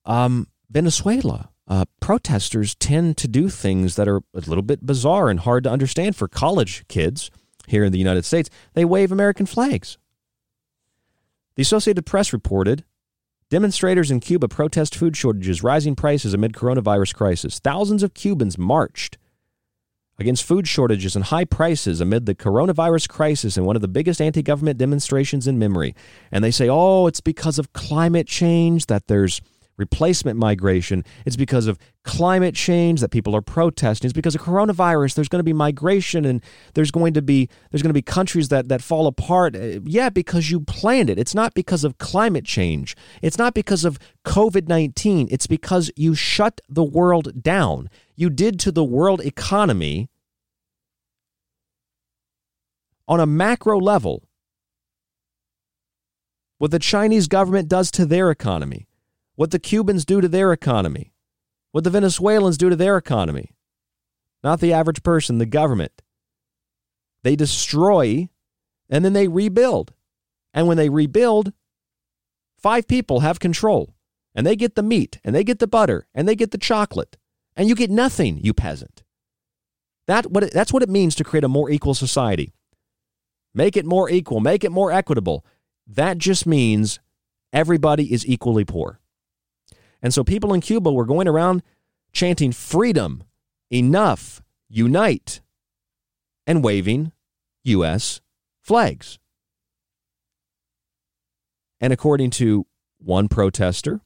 um, 0.06 0.48
Venezuela, 0.70 1.50
uh, 1.68 1.86
protesters 2.00 2.74
tend 2.76 3.18
to 3.18 3.28
do 3.28 3.50
things 3.50 3.96
that 3.96 4.08
are 4.08 4.22
a 4.34 4.40
little 4.40 4.64
bit 4.64 4.86
bizarre 4.86 5.30
and 5.30 5.42
hard 5.42 5.64
to 5.66 5.70
understand 5.70 6.16
for 6.16 6.28
college 6.28 6.84
kids 6.88 7.30
here 7.68 7.84
in 7.84 7.92
the 7.92 8.00
United 8.00 8.26
States. 8.26 8.50
They 8.74 8.86
wave 8.86 9.12
American 9.12 9.46
flags. 9.46 9.98
The 11.56 11.62
Associated 11.62 12.06
Press 12.06 12.34
reported 12.34 12.86
demonstrators 13.50 14.10
in 14.12 14.20
Cuba 14.20 14.48
protest 14.48 14.96
food 14.96 15.18
shortages, 15.18 15.62
rising 15.62 15.96
prices 15.96 16.34
amid 16.34 16.54
coronavirus 16.54 17.16
crisis. 17.16 17.60
Thousands 17.60 18.02
of 18.02 18.14
Cubans 18.14 18.58
marched 18.58 19.18
against 20.20 20.44
food 20.44 20.68
shortages 20.68 21.16
and 21.16 21.26
high 21.26 21.46
prices 21.46 22.02
amid 22.02 22.26
the 22.26 22.36
coronavirus 22.36 23.10
crisis 23.10 23.58
and 23.58 23.66
one 23.66 23.76
of 23.76 23.82
the 23.82 23.88
biggest 23.88 24.22
anti 24.22 24.42
government 24.42 24.78
demonstrations 24.78 25.48
in 25.48 25.58
memory. 25.58 25.96
And 26.32 26.44
they 26.44 26.52
say, 26.52 26.68
oh, 26.70 27.08
it's 27.08 27.22
because 27.22 27.58
of 27.58 27.74
climate 27.74 28.28
change 28.28 28.88
that 28.88 29.08
there's 29.08 29.42
replacement 29.80 30.38
migration. 30.38 31.04
It's 31.26 31.38
because 31.38 31.66
of 31.66 31.80
climate 32.04 32.54
change 32.54 33.00
that 33.00 33.10
people 33.10 33.36
are 33.36 33.42
protesting. 33.42 34.08
It's 34.08 34.14
because 34.14 34.36
of 34.36 34.42
coronavirus. 34.42 35.16
There's 35.16 35.30
going 35.30 35.40
to 35.40 35.44
be 35.44 35.54
migration 35.54 36.26
and 36.26 36.44
there's 36.74 36.92
going 36.92 37.14
to 37.14 37.22
be 37.22 37.50
there's 37.72 37.82
going 37.82 37.90
to 37.90 37.94
be 37.94 38.02
countries 38.02 38.50
that 38.50 38.68
that 38.68 38.82
fall 38.82 39.08
apart. 39.08 39.56
Uh, 39.56 39.80
yeah, 39.86 40.10
because 40.10 40.52
you 40.52 40.60
planned 40.60 41.10
it. 41.10 41.18
It's 41.18 41.34
not 41.34 41.54
because 41.54 41.84
of 41.84 41.98
climate 41.98 42.46
change. 42.46 42.96
It's 43.22 43.38
not 43.38 43.54
because 43.54 43.86
of 43.86 43.98
COVID-19. 44.26 45.30
It's 45.32 45.48
because 45.48 45.90
you 45.96 46.14
shut 46.14 46.62
the 46.68 46.84
world 46.84 47.42
down. 47.42 47.90
You 48.16 48.30
did 48.30 48.60
to 48.60 48.72
the 48.72 48.84
world 48.84 49.22
economy 49.22 50.09
on 53.10 53.20
a 53.20 53.26
macro 53.26 53.78
level 53.78 54.24
what 56.60 56.72
the 56.72 56.80
Chinese 56.80 57.28
government 57.28 57.68
does 57.68 57.92
to 57.92 58.06
their 58.06 58.32
economy 58.32 58.90
what 59.40 59.52
the 59.52 59.58
Cubans 59.60 60.04
do 60.04 60.20
to 60.20 60.28
their 60.28 60.52
economy, 60.52 61.14
what 61.72 61.86
the 61.86 61.90
Venezuelans 61.90 62.58
do 62.58 62.70
to 62.70 62.76
their 62.76 62.98
economy. 62.98 63.56
Not 64.44 64.60
the 64.60 64.74
average 64.74 65.02
person, 65.02 65.38
the 65.38 65.46
government. 65.46 66.02
They 67.24 67.38
destroy 67.38 68.28
and 68.90 69.06
then 69.06 69.14
they 69.14 69.30
rebuild. 69.30 69.94
And 70.54 70.68
when 70.68 70.76
they 70.76 70.90
rebuild, 70.90 71.54
five 72.58 72.86
people 72.86 73.22
have 73.22 73.40
control 73.40 73.96
and 74.36 74.46
they 74.46 74.58
get 74.58 74.76
the 74.76 74.84
meat 74.84 75.22
and 75.24 75.34
they 75.34 75.46
get 75.46 75.60
the 75.60 75.68
butter 75.68 76.06
and 76.14 76.28
they 76.28 76.36
get 76.36 76.52
the 76.52 76.58
chocolate 76.58 77.16
and 77.56 77.70
you 77.70 77.76
get 77.76 77.90
nothing, 77.90 78.40
you 78.44 78.54
peasant. 78.54 79.04
That 80.06 80.30
what 80.30 80.44
it, 80.44 80.54
that's 80.54 80.74
what 80.74 80.84
it 80.84 80.90
means 80.90 81.16
to 81.16 81.24
create 81.24 81.46
a 81.46 81.48
more 81.48 81.70
equal 81.70 81.94
society. 81.94 82.52
Make 83.54 83.76
it 83.76 83.86
more 83.86 84.10
equal, 84.10 84.40
make 84.40 84.64
it 84.64 84.72
more 84.72 84.92
equitable. 84.92 85.46
That 85.88 86.18
just 86.18 86.46
means 86.46 87.00
everybody 87.52 88.14
is 88.14 88.28
equally 88.28 88.66
poor. 88.66 89.00
And 90.02 90.14
so 90.14 90.24
people 90.24 90.54
in 90.54 90.62
Cuba 90.62 90.92
were 90.92 91.06
going 91.06 91.28
around 91.28 91.64
chanting 92.14 92.52
freedom, 92.52 93.24
enough, 93.70 94.42
unite, 94.70 95.42
and 96.48 96.64
waving 96.64 97.12
U.S. 97.64 98.22
flags. 98.62 99.20
And 101.82 101.94
according 101.94 102.32
to 102.32 102.66
one 102.98 103.28
protester, 103.28 104.02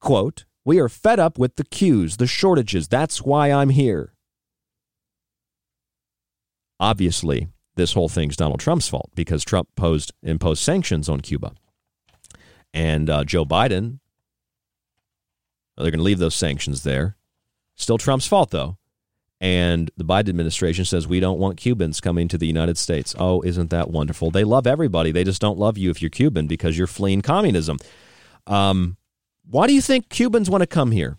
quote, 0.00 0.44
we 0.64 0.78
are 0.78 0.88
fed 0.88 1.18
up 1.18 1.38
with 1.38 1.56
the 1.56 1.64
queues, 1.64 2.18
the 2.18 2.26
shortages. 2.26 2.88
That's 2.88 3.22
why 3.22 3.50
I'm 3.50 3.70
here. 3.70 4.12
Obviously, 6.80 7.48
this 7.78 7.94
whole 7.94 8.10
thing's 8.10 8.36
Donald 8.36 8.60
Trump's 8.60 8.88
fault 8.88 9.10
because 9.14 9.42
Trump 9.42 9.68
posed 9.74 10.12
imposed 10.22 10.62
sanctions 10.62 11.08
on 11.08 11.22
Cuba. 11.22 11.52
And 12.74 13.08
uh, 13.08 13.24
Joe 13.24 13.46
Biden 13.46 14.00
they're 15.82 15.90
going 15.90 16.00
to 16.00 16.04
leave 16.04 16.18
those 16.18 16.34
sanctions 16.34 16.82
there. 16.82 17.16
Still 17.76 17.98
Trump's 17.98 18.26
fault, 18.26 18.50
though. 18.50 18.76
And 19.40 19.90
the 19.96 20.04
Biden 20.04 20.28
administration 20.28 20.84
says 20.84 21.06
we 21.06 21.20
don't 21.20 21.38
want 21.38 21.58
Cubans 21.58 22.00
coming 22.00 22.26
to 22.28 22.38
the 22.38 22.46
United 22.46 22.76
States. 22.76 23.14
Oh, 23.16 23.40
isn't 23.42 23.70
that 23.70 23.88
wonderful? 23.90 24.32
They 24.32 24.42
love 24.42 24.66
everybody. 24.66 25.12
They 25.12 25.22
just 25.22 25.40
don't 25.40 25.58
love 25.58 25.78
you 25.78 25.90
if 25.90 26.02
you're 26.02 26.10
Cuban 26.10 26.48
because 26.48 26.76
you're 26.76 26.88
fleeing 26.88 27.22
communism. 27.22 27.78
Um, 28.48 28.96
why 29.48 29.68
do 29.68 29.74
you 29.74 29.80
think 29.80 30.08
Cubans 30.08 30.50
want 30.50 30.62
to 30.62 30.66
come 30.66 30.90
here? 30.90 31.16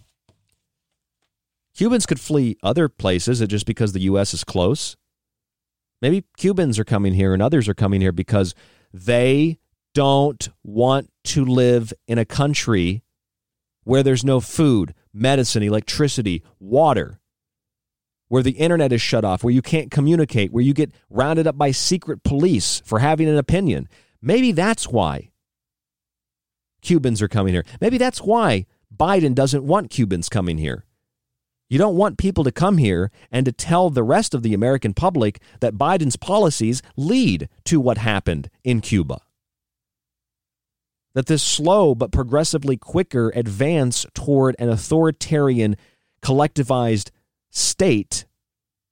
Cubans 1.73 2.05
could 2.05 2.19
flee 2.19 2.57
other 2.61 2.89
places 2.89 3.39
just 3.47 3.65
because 3.65 3.93
the 3.93 4.01
U.S. 4.01 4.33
is 4.33 4.43
close. 4.43 4.97
Maybe 6.01 6.25
Cubans 6.37 6.79
are 6.79 6.85
coming 6.85 7.13
here 7.13 7.33
and 7.33 7.41
others 7.41 7.67
are 7.67 7.73
coming 7.73 8.01
here 8.01 8.11
because 8.11 8.55
they 8.93 9.59
don't 9.93 10.49
want 10.63 11.11
to 11.25 11.43
live 11.43 11.93
in 12.07 12.17
a 12.17 12.25
country 12.25 13.03
where 13.83 14.03
there's 14.03 14.23
no 14.23 14.39
food, 14.39 14.93
medicine, 15.13 15.63
electricity, 15.63 16.43
water, 16.59 17.19
where 18.27 18.43
the 18.43 18.51
internet 18.51 18.93
is 18.93 19.01
shut 19.01 19.25
off, 19.25 19.43
where 19.43 19.53
you 19.53 19.61
can't 19.61 19.91
communicate, 19.91 20.51
where 20.51 20.63
you 20.63 20.73
get 20.73 20.91
rounded 21.09 21.47
up 21.47 21.57
by 21.57 21.71
secret 21.71 22.23
police 22.23 22.81
for 22.85 22.99
having 22.99 23.27
an 23.27 23.37
opinion. 23.37 23.89
Maybe 24.21 24.51
that's 24.51 24.87
why 24.87 25.31
Cubans 26.81 27.21
are 27.21 27.27
coming 27.27 27.53
here. 27.53 27.65
Maybe 27.81 27.97
that's 27.97 28.21
why 28.21 28.67
Biden 28.95 29.33
doesn't 29.33 29.63
want 29.63 29.89
Cubans 29.89 30.29
coming 30.29 30.57
here. 30.57 30.85
You 31.69 31.77
don't 31.77 31.95
want 31.95 32.17
people 32.17 32.43
to 32.43 32.51
come 32.51 32.77
here 32.77 33.11
and 33.31 33.45
to 33.45 33.51
tell 33.51 33.89
the 33.89 34.03
rest 34.03 34.33
of 34.33 34.41
the 34.41 34.53
American 34.53 34.93
public 34.93 35.39
that 35.59 35.75
Biden's 35.75 36.15
policies 36.15 36.81
lead 36.97 37.47
to 37.65 37.79
what 37.79 37.99
happened 37.99 38.49
in 38.63 38.81
Cuba 38.81 39.21
that 41.13 41.25
this 41.25 41.43
slow 41.43 41.95
but 41.95 42.11
progressively 42.11 42.77
quicker 42.77 43.31
advance 43.35 44.05
toward 44.13 44.55
an 44.59 44.69
authoritarian, 44.69 45.75
collectivized 46.21 47.09
state 47.49 48.25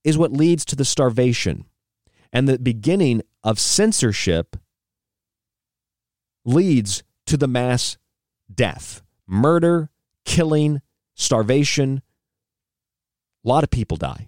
is 0.03 0.17
what 0.17 0.31
leads 0.31 0.65
to 0.65 0.75
the 0.75 0.85
starvation. 0.85 1.65
And 2.33 2.47
the 2.47 2.59
beginning 2.59 3.21
of 3.43 3.59
censorship 3.59 4.57
leads 6.43 7.03
to 7.27 7.37
the 7.37 7.47
mass 7.47 7.97
death, 8.53 9.01
murder, 9.27 9.89
killing, 10.25 10.81
starvation. 11.15 12.01
A 13.47 13.49
lot 13.49 13.63
of 13.63 13.69
people 13.69 13.95
die. 13.95 14.27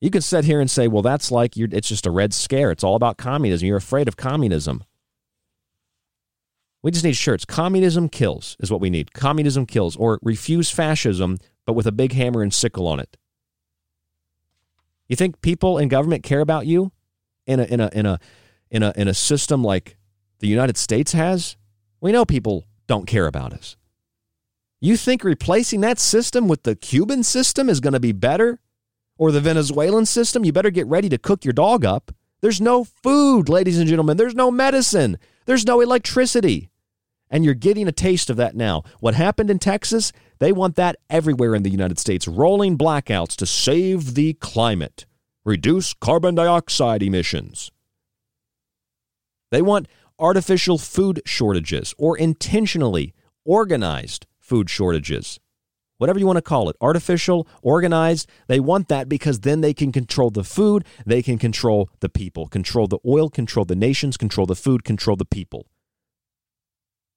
You 0.00 0.10
can 0.10 0.20
sit 0.20 0.44
here 0.44 0.60
and 0.60 0.68
say, 0.68 0.88
well, 0.88 1.02
that's 1.02 1.30
like 1.30 1.56
it's 1.56 1.86
just 1.88 2.06
a 2.06 2.10
red 2.10 2.34
scare. 2.34 2.72
It's 2.72 2.82
all 2.82 2.96
about 2.96 3.18
communism. 3.18 3.68
You're 3.68 3.76
afraid 3.76 4.08
of 4.08 4.16
communism. 4.16 4.82
We 6.82 6.90
just 6.90 7.04
need 7.04 7.14
shirts. 7.14 7.44
Communism 7.44 8.08
kills 8.08 8.56
is 8.58 8.68
what 8.68 8.80
we 8.80 8.90
need. 8.90 9.12
Communism 9.12 9.64
kills, 9.64 9.94
or 9.94 10.18
refuse 10.22 10.72
fascism, 10.72 11.38
but 11.66 11.74
with 11.74 11.86
a 11.86 11.92
big 11.92 12.14
hammer 12.14 12.42
and 12.42 12.52
sickle 12.52 12.88
on 12.88 12.98
it. 12.98 13.16
You 15.06 15.14
think 15.14 15.40
people 15.40 15.78
in 15.78 15.86
government 15.86 16.24
care 16.24 16.40
about 16.40 16.66
you 16.66 16.90
in 17.46 17.60
a 17.60 17.64
in 17.64 17.78
a 17.78 17.90
in 17.92 18.06
a 18.06 18.18
in 18.72 18.82
a 18.82 18.92
in 18.96 19.06
a 19.06 19.14
system 19.14 19.62
like 19.62 19.96
the 20.40 20.48
United 20.48 20.76
States 20.76 21.12
has? 21.12 21.56
We 22.00 22.10
know 22.10 22.24
people 22.24 22.64
don't 22.88 23.06
care 23.06 23.28
about 23.28 23.52
us. 23.52 23.76
You 24.82 24.98
think 24.98 25.24
replacing 25.24 25.80
that 25.80 25.98
system 25.98 26.46
with 26.46 26.64
the 26.64 26.76
Cuban 26.76 27.22
system 27.22 27.70
is 27.70 27.80
going 27.80 27.94
to 27.94 28.00
be 28.00 28.12
better? 28.12 28.58
or 29.22 29.30
the 29.30 29.40
Venezuelan 29.40 30.04
system, 30.04 30.44
you 30.44 30.52
better 30.52 30.70
get 30.70 30.86
ready 30.88 31.08
to 31.08 31.16
cook 31.16 31.44
your 31.44 31.52
dog 31.52 31.84
up. 31.84 32.10
There's 32.40 32.60
no 32.60 32.82
food, 32.82 33.48
ladies 33.48 33.78
and 33.78 33.88
gentlemen. 33.88 34.16
There's 34.16 34.34
no 34.34 34.50
medicine. 34.50 35.16
There's 35.46 35.64
no 35.64 35.80
electricity. 35.80 36.70
And 37.30 37.44
you're 37.44 37.54
getting 37.54 37.86
a 37.86 37.92
taste 37.92 38.30
of 38.30 38.36
that 38.38 38.56
now. 38.56 38.82
What 38.98 39.14
happened 39.14 39.48
in 39.48 39.60
Texas, 39.60 40.12
they 40.40 40.50
want 40.50 40.74
that 40.74 40.96
everywhere 41.08 41.54
in 41.54 41.62
the 41.62 41.70
United 41.70 42.00
States. 42.00 42.26
Rolling 42.26 42.76
blackouts 42.76 43.36
to 43.36 43.46
save 43.46 44.14
the 44.14 44.34
climate, 44.34 45.06
reduce 45.44 45.94
carbon 45.94 46.34
dioxide 46.34 47.02
emissions. 47.02 47.70
They 49.52 49.62
want 49.62 49.86
artificial 50.18 50.78
food 50.78 51.22
shortages 51.24 51.94
or 51.96 52.18
intentionally 52.18 53.14
organized 53.44 54.26
food 54.52 54.68
shortages. 54.68 55.40
Whatever 55.96 56.18
you 56.18 56.26
want 56.26 56.36
to 56.36 56.42
call 56.42 56.68
it, 56.68 56.76
artificial, 56.78 57.48
organized, 57.62 58.28
they 58.48 58.60
want 58.60 58.88
that 58.88 59.08
because 59.08 59.40
then 59.40 59.62
they 59.62 59.72
can 59.72 59.92
control 59.92 60.28
the 60.28 60.44
food, 60.44 60.84
they 61.06 61.22
can 61.22 61.38
control 61.38 61.88
the 62.00 62.10
people, 62.10 62.48
control 62.48 62.86
the 62.86 62.98
oil, 63.06 63.30
control 63.30 63.64
the 63.64 63.74
nations, 63.74 64.18
control 64.18 64.44
the 64.46 64.54
food, 64.54 64.84
control 64.84 65.16
the 65.16 65.24
people. 65.24 65.68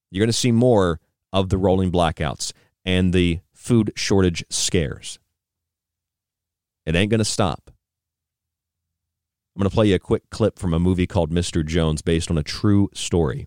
You're 0.10 0.22
going 0.22 0.30
to 0.30 0.44
see 0.46 0.54
more 0.54 1.02
of 1.34 1.50
the 1.50 1.58
rolling 1.58 1.92
blackouts 1.92 2.54
and 2.86 3.12
the 3.12 3.42
food 3.54 3.92
shortage 3.98 4.46
scares. 4.50 5.20
It 6.86 6.96
ain't 6.96 7.12
going 7.12 7.20
to 7.20 7.26
stop. 7.26 7.70
I'm 9.54 9.60
going 9.60 9.70
to 9.70 9.76
play 9.76 9.88
you 9.88 9.96
a 9.96 10.00
quick 10.00 10.30
clip 10.30 10.58
from 10.58 10.74
a 10.74 10.80
movie 10.80 11.06
called 11.06 11.32
Mr. 11.32 11.66
Jones 11.66 12.02
based 12.02 12.32
on 12.32 12.38
a 12.38 12.44
true 12.44 12.90
story 12.94 13.46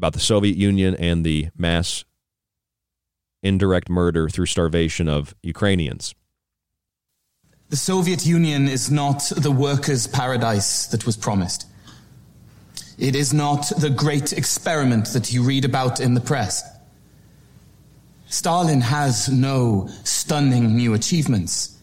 about 0.00 0.14
the 0.14 0.18
Soviet 0.18 0.56
Union 0.56 0.94
and 0.94 1.26
the 1.26 1.50
mass 1.58 2.06
indirect 3.42 3.90
murder 3.90 4.30
through 4.30 4.46
starvation 4.46 5.10
of 5.10 5.34
Ukrainians. 5.42 6.14
The 7.68 7.76
Soviet 7.76 8.24
Union 8.24 8.66
is 8.66 8.90
not 8.90 9.30
the 9.36 9.50
workers' 9.50 10.06
paradise 10.06 10.86
that 10.86 11.04
was 11.04 11.18
promised. 11.18 11.66
It 12.96 13.14
is 13.14 13.34
not 13.34 13.70
the 13.78 13.90
great 13.90 14.32
experiment 14.32 15.08
that 15.08 15.34
you 15.34 15.42
read 15.42 15.66
about 15.66 16.00
in 16.00 16.14
the 16.14 16.22
press. 16.22 16.62
Stalin 18.30 18.80
has 18.80 19.28
no 19.28 19.90
stunning 20.04 20.76
new 20.76 20.94
achievements. 20.94 21.76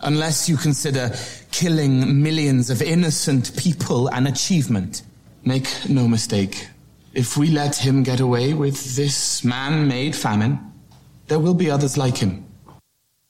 Unless 0.00 0.48
you 0.48 0.56
consider 0.56 1.14
killing 1.52 2.20
millions 2.24 2.70
of 2.70 2.82
innocent 2.82 3.56
people 3.56 4.08
an 4.08 4.26
achievement. 4.26 5.02
Make 5.44 5.68
no 5.88 6.08
mistake, 6.08 6.66
if 7.18 7.36
we 7.36 7.48
let 7.48 7.74
him 7.74 8.04
get 8.04 8.20
away 8.20 8.54
with 8.54 8.94
this 8.94 9.42
man 9.42 9.88
made 9.88 10.14
famine, 10.14 10.56
there 11.26 11.40
will 11.40 11.52
be 11.52 11.68
others 11.68 11.98
like 11.98 12.18
him. 12.18 12.46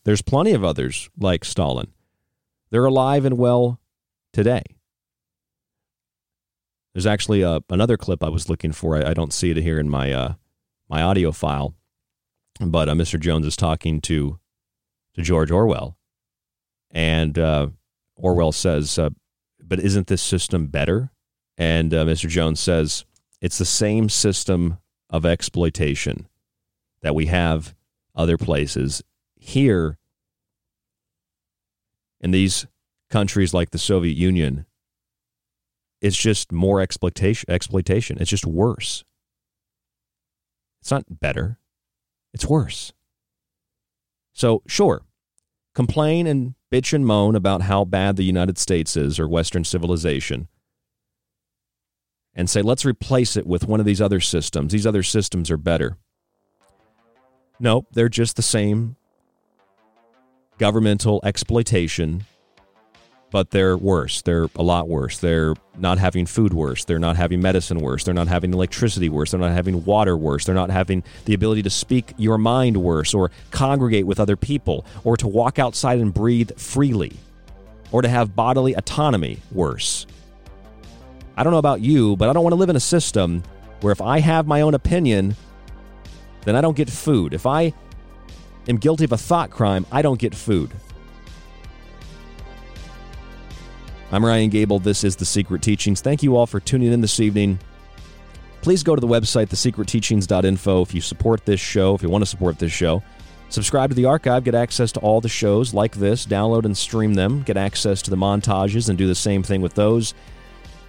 There's 0.04 0.20
plenty 0.20 0.52
of 0.52 0.62
others 0.62 1.08
like 1.18 1.42
Stalin. 1.42 1.88
They're 2.68 2.84
alive 2.84 3.24
and 3.24 3.38
well 3.38 3.80
today. 4.30 4.62
There's 6.92 7.06
actually 7.06 7.40
a, 7.40 7.50
uh, 7.52 7.60
another 7.70 7.96
clip 7.96 8.22
I 8.22 8.28
was 8.28 8.50
looking 8.50 8.72
for. 8.72 8.94
I, 8.94 9.10
I 9.10 9.14
don't 9.14 9.32
see 9.32 9.52
it 9.52 9.56
here 9.56 9.80
in 9.80 9.88
my 9.88 10.12
uh, 10.12 10.34
my 10.90 11.00
audio 11.00 11.32
file, 11.32 11.74
but 12.60 12.90
uh, 12.90 12.94
Mr. 12.94 13.18
Jones 13.18 13.46
is 13.46 13.56
talking 13.56 14.02
to 14.02 14.38
to 15.14 15.22
George 15.22 15.50
Orwell, 15.50 15.96
and 16.90 17.38
uh, 17.38 17.68
Orwell 18.16 18.52
says, 18.52 18.98
uh, 18.98 19.10
"But 19.62 19.80
isn't 19.80 20.08
this 20.08 20.20
system 20.20 20.66
better?" 20.66 21.10
And 21.56 21.92
uh, 21.94 22.04
Mr. 22.04 22.28
Jones 22.28 22.60
says, 22.60 23.04
"It's 23.40 23.58
the 23.58 23.64
same 23.64 24.08
system 24.08 24.78
of 25.10 25.24
exploitation 25.24 26.28
that 27.02 27.14
we 27.14 27.26
have 27.26 27.74
other 28.14 28.36
places. 28.36 29.02
Here, 29.36 29.98
in 32.20 32.32
these 32.32 32.66
countries 33.10 33.54
like 33.54 33.70
the 33.70 33.78
Soviet 33.78 34.16
Union, 34.16 34.66
it's 36.00 36.16
just 36.16 36.52
more 36.52 36.80
exploitation 36.80 37.50
exploitation. 37.50 38.18
It's 38.20 38.30
just 38.30 38.46
worse. 38.46 39.04
It's 40.80 40.90
not 40.90 41.04
better. 41.08 41.58
It's 42.32 42.46
worse. 42.46 42.92
So, 44.32 44.62
sure, 44.66 45.02
complain 45.74 46.26
and 46.26 46.54
bitch 46.72 46.92
and 46.92 47.06
moan 47.06 47.34
about 47.34 47.62
how 47.62 47.84
bad 47.84 48.16
the 48.16 48.24
United 48.24 48.58
States 48.58 48.96
is 48.96 49.18
or 49.18 49.28
Western 49.28 49.64
civilization 49.64 50.48
and 52.38 52.48
say, 52.48 52.62
let's 52.62 52.86
replace 52.86 53.36
it 53.36 53.46
with 53.46 53.68
one 53.68 53.80
of 53.80 53.86
these 53.86 54.00
other 54.00 54.20
systems. 54.20 54.72
These 54.72 54.86
other 54.86 55.02
systems 55.02 55.50
are 55.50 55.58
better. 55.58 55.98
Nope, 57.60 57.88
they're 57.92 58.08
just 58.08 58.36
the 58.36 58.42
same 58.42 58.96
governmental 60.56 61.20
exploitation 61.22 62.24
but 63.30 63.50
they're 63.50 63.76
worse. 63.76 64.22
They're 64.22 64.48
a 64.56 64.62
lot 64.62 64.88
worse. 64.88 65.18
They're 65.18 65.54
not 65.76 65.98
having 65.98 66.26
food 66.26 66.54
worse. 66.54 66.84
They're 66.84 66.98
not 66.98 67.16
having 67.16 67.40
medicine 67.40 67.80
worse. 67.80 68.04
They're 68.04 68.14
not 68.14 68.28
having 68.28 68.52
electricity 68.52 69.08
worse. 69.08 69.30
They're 69.30 69.40
not 69.40 69.52
having 69.52 69.84
water 69.84 70.16
worse. 70.16 70.44
They're 70.44 70.54
not 70.54 70.70
having 70.70 71.02
the 71.26 71.34
ability 71.34 71.62
to 71.62 71.70
speak 71.70 72.14
your 72.16 72.38
mind 72.38 72.76
worse 72.78 73.14
or 73.14 73.30
congregate 73.50 74.06
with 74.06 74.20
other 74.20 74.36
people 74.36 74.86
or 75.04 75.16
to 75.18 75.28
walk 75.28 75.58
outside 75.58 75.98
and 75.98 76.12
breathe 76.12 76.58
freely 76.58 77.12
or 77.92 78.02
to 78.02 78.08
have 78.08 78.34
bodily 78.34 78.74
autonomy 78.74 79.38
worse. 79.52 80.06
I 81.38 81.44
don't 81.44 81.52
know 81.52 81.60
about 81.60 81.80
you, 81.80 82.16
but 82.16 82.28
I 82.28 82.32
don't 82.32 82.42
want 82.42 82.50
to 82.50 82.58
live 82.58 82.68
in 82.68 82.74
a 82.74 82.80
system 82.80 83.44
where 83.80 83.92
if 83.92 84.00
I 84.00 84.18
have 84.18 84.48
my 84.48 84.62
own 84.62 84.74
opinion, 84.74 85.36
then 86.42 86.56
I 86.56 86.60
don't 86.60 86.76
get 86.76 86.90
food. 86.90 87.32
If 87.32 87.46
I 87.46 87.72
am 88.66 88.76
guilty 88.76 89.04
of 89.04 89.12
a 89.12 89.16
thought 89.16 89.48
crime, 89.48 89.86
I 89.92 90.02
don't 90.02 90.18
get 90.18 90.34
food. 90.34 90.72
I'm 94.10 94.24
Ryan 94.24 94.50
Gable. 94.50 94.80
This 94.80 95.04
is 95.04 95.14
The 95.14 95.24
Secret 95.24 95.62
Teachings. 95.62 96.00
Thank 96.00 96.24
you 96.24 96.36
all 96.36 96.44
for 96.44 96.58
tuning 96.58 96.92
in 96.92 97.02
this 97.02 97.20
evening. 97.20 97.60
Please 98.60 98.82
go 98.82 98.96
to 98.96 99.00
the 99.00 99.06
website, 99.06 99.46
thesecretteachings.info, 99.46 100.82
if 100.82 100.92
you 100.92 101.00
support 101.00 101.44
this 101.44 101.60
show, 101.60 101.94
if 101.94 102.02
you 102.02 102.08
want 102.08 102.22
to 102.22 102.26
support 102.26 102.58
this 102.58 102.72
show. 102.72 103.00
Subscribe 103.48 103.90
to 103.90 103.96
the 103.96 104.06
archive, 104.06 104.42
get 104.42 104.56
access 104.56 104.90
to 104.90 105.00
all 105.00 105.20
the 105.20 105.28
shows 105.28 105.72
like 105.72 105.94
this, 105.94 106.26
download 106.26 106.64
and 106.64 106.76
stream 106.76 107.14
them, 107.14 107.42
get 107.42 107.56
access 107.56 108.02
to 108.02 108.10
the 108.10 108.16
montages, 108.16 108.88
and 108.88 108.98
do 108.98 109.06
the 109.06 109.14
same 109.14 109.44
thing 109.44 109.62
with 109.62 109.74
those, 109.74 110.14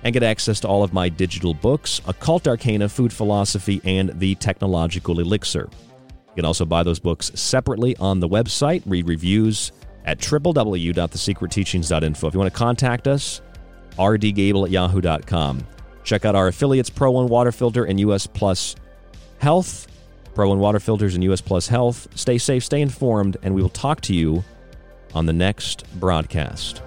and 0.03 0.13
get 0.13 0.23
access 0.23 0.59
to 0.61 0.67
all 0.67 0.83
of 0.83 0.93
my 0.93 1.09
digital 1.09 1.53
books 1.53 2.01
Occult 2.07 2.47
Arcana, 2.47 2.89
Food 2.89 3.11
Philosophy, 3.11 3.81
and 3.83 4.17
The 4.19 4.35
Technological 4.35 5.19
Elixir. 5.19 5.69
You 6.29 6.35
can 6.35 6.45
also 6.45 6.65
buy 6.65 6.83
those 6.83 6.99
books 6.99 7.31
separately 7.35 7.97
on 7.97 8.19
the 8.19 8.29
website, 8.29 8.83
read 8.85 9.07
reviews, 9.07 9.71
at 10.05 10.19
www.thesecretteachings.info. 10.19 12.27
If 12.27 12.33
you 12.33 12.39
want 12.39 12.51
to 12.51 12.57
contact 12.57 13.07
us, 13.07 13.41
rdgable 13.97 14.65
at 14.65 14.71
yahoo.com. 14.71 15.67
Check 16.03 16.25
out 16.25 16.35
our 16.35 16.47
affiliates, 16.47 16.89
Pro 16.89 17.11
One 17.11 17.27
Water 17.27 17.51
Filter 17.51 17.83
and 17.83 17.99
US 17.99 18.25
Plus 18.25 18.75
Health. 19.39 19.87
Pro 20.33 20.49
One 20.49 20.59
Water 20.59 20.79
Filters 20.79 21.15
and 21.15 21.23
US 21.25 21.41
Plus 21.41 21.67
Health. 21.67 22.07
Stay 22.15 22.37
safe, 22.37 22.63
stay 22.63 22.81
informed, 22.81 23.37
and 23.43 23.53
we 23.53 23.61
will 23.61 23.69
talk 23.69 24.01
to 24.01 24.15
you 24.15 24.43
on 25.13 25.25
the 25.25 25.33
next 25.33 25.85
broadcast. 25.99 26.81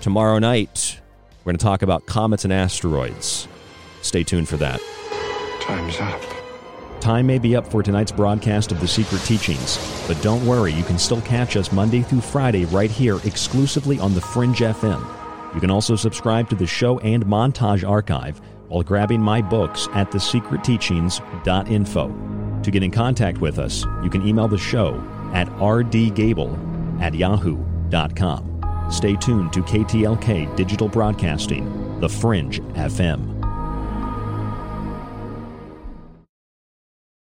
Tomorrow 0.00 0.38
night, 0.38 0.97
we're 1.48 1.52
going 1.52 1.58
to 1.60 1.64
talk 1.64 1.80
about 1.80 2.04
comets 2.04 2.44
and 2.44 2.52
asteroids. 2.52 3.48
Stay 4.02 4.22
tuned 4.22 4.46
for 4.46 4.58
that. 4.58 4.82
Time's 5.62 5.98
up. 5.98 6.20
Time 7.00 7.26
may 7.26 7.38
be 7.38 7.56
up 7.56 7.66
for 7.66 7.82
tonight's 7.82 8.12
broadcast 8.12 8.70
of 8.70 8.80
The 8.80 8.88
Secret 8.88 9.22
Teachings, 9.22 9.78
but 10.06 10.20
don't 10.20 10.46
worry, 10.46 10.74
you 10.74 10.84
can 10.84 10.98
still 10.98 11.22
catch 11.22 11.56
us 11.56 11.72
Monday 11.72 12.02
through 12.02 12.20
Friday 12.20 12.66
right 12.66 12.90
here 12.90 13.18
exclusively 13.24 13.98
on 13.98 14.12
The 14.12 14.20
Fringe 14.20 14.58
FM. 14.58 15.02
You 15.54 15.60
can 15.60 15.70
also 15.70 15.96
subscribe 15.96 16.50
to 16.50 16.54
the 16.54 16.66
show 16.66 16.98
and 16.98 17.24
montage 17.24 17.88
archive 17.88 18.42
while 18.68 18.82
grabbing 18.82 19.22
my 19.22 19.40
books 19.40 19.88
at 19.94 20.10
thesecretteachings.info. 20.10 22.60
To 22.62 22.70
get 22.70 22.82
in 22.82 22.90
contact 22.90 23.38
with 23.38 23.58
us, 23.58 23.86
you 24.02 24.10
can 24.10 24.28
email 24.28 24.48
the 24.48 24.58
show 24.58 25.02
at 25.32 25.48
rdgable 25.52 27.00
at 27.00 27.14
yahoo.com. 27.14 28.57
Stay 28.90 29.16
tuned 29.16 29.52
to 29.52 29.62
KTLK 29.62 30.56
Digital 30.56 30.88
Broadcasting, 30.88 32.00
The 32.00 32.08
Fringe 32.08 32.60
FM. 32.74 33.37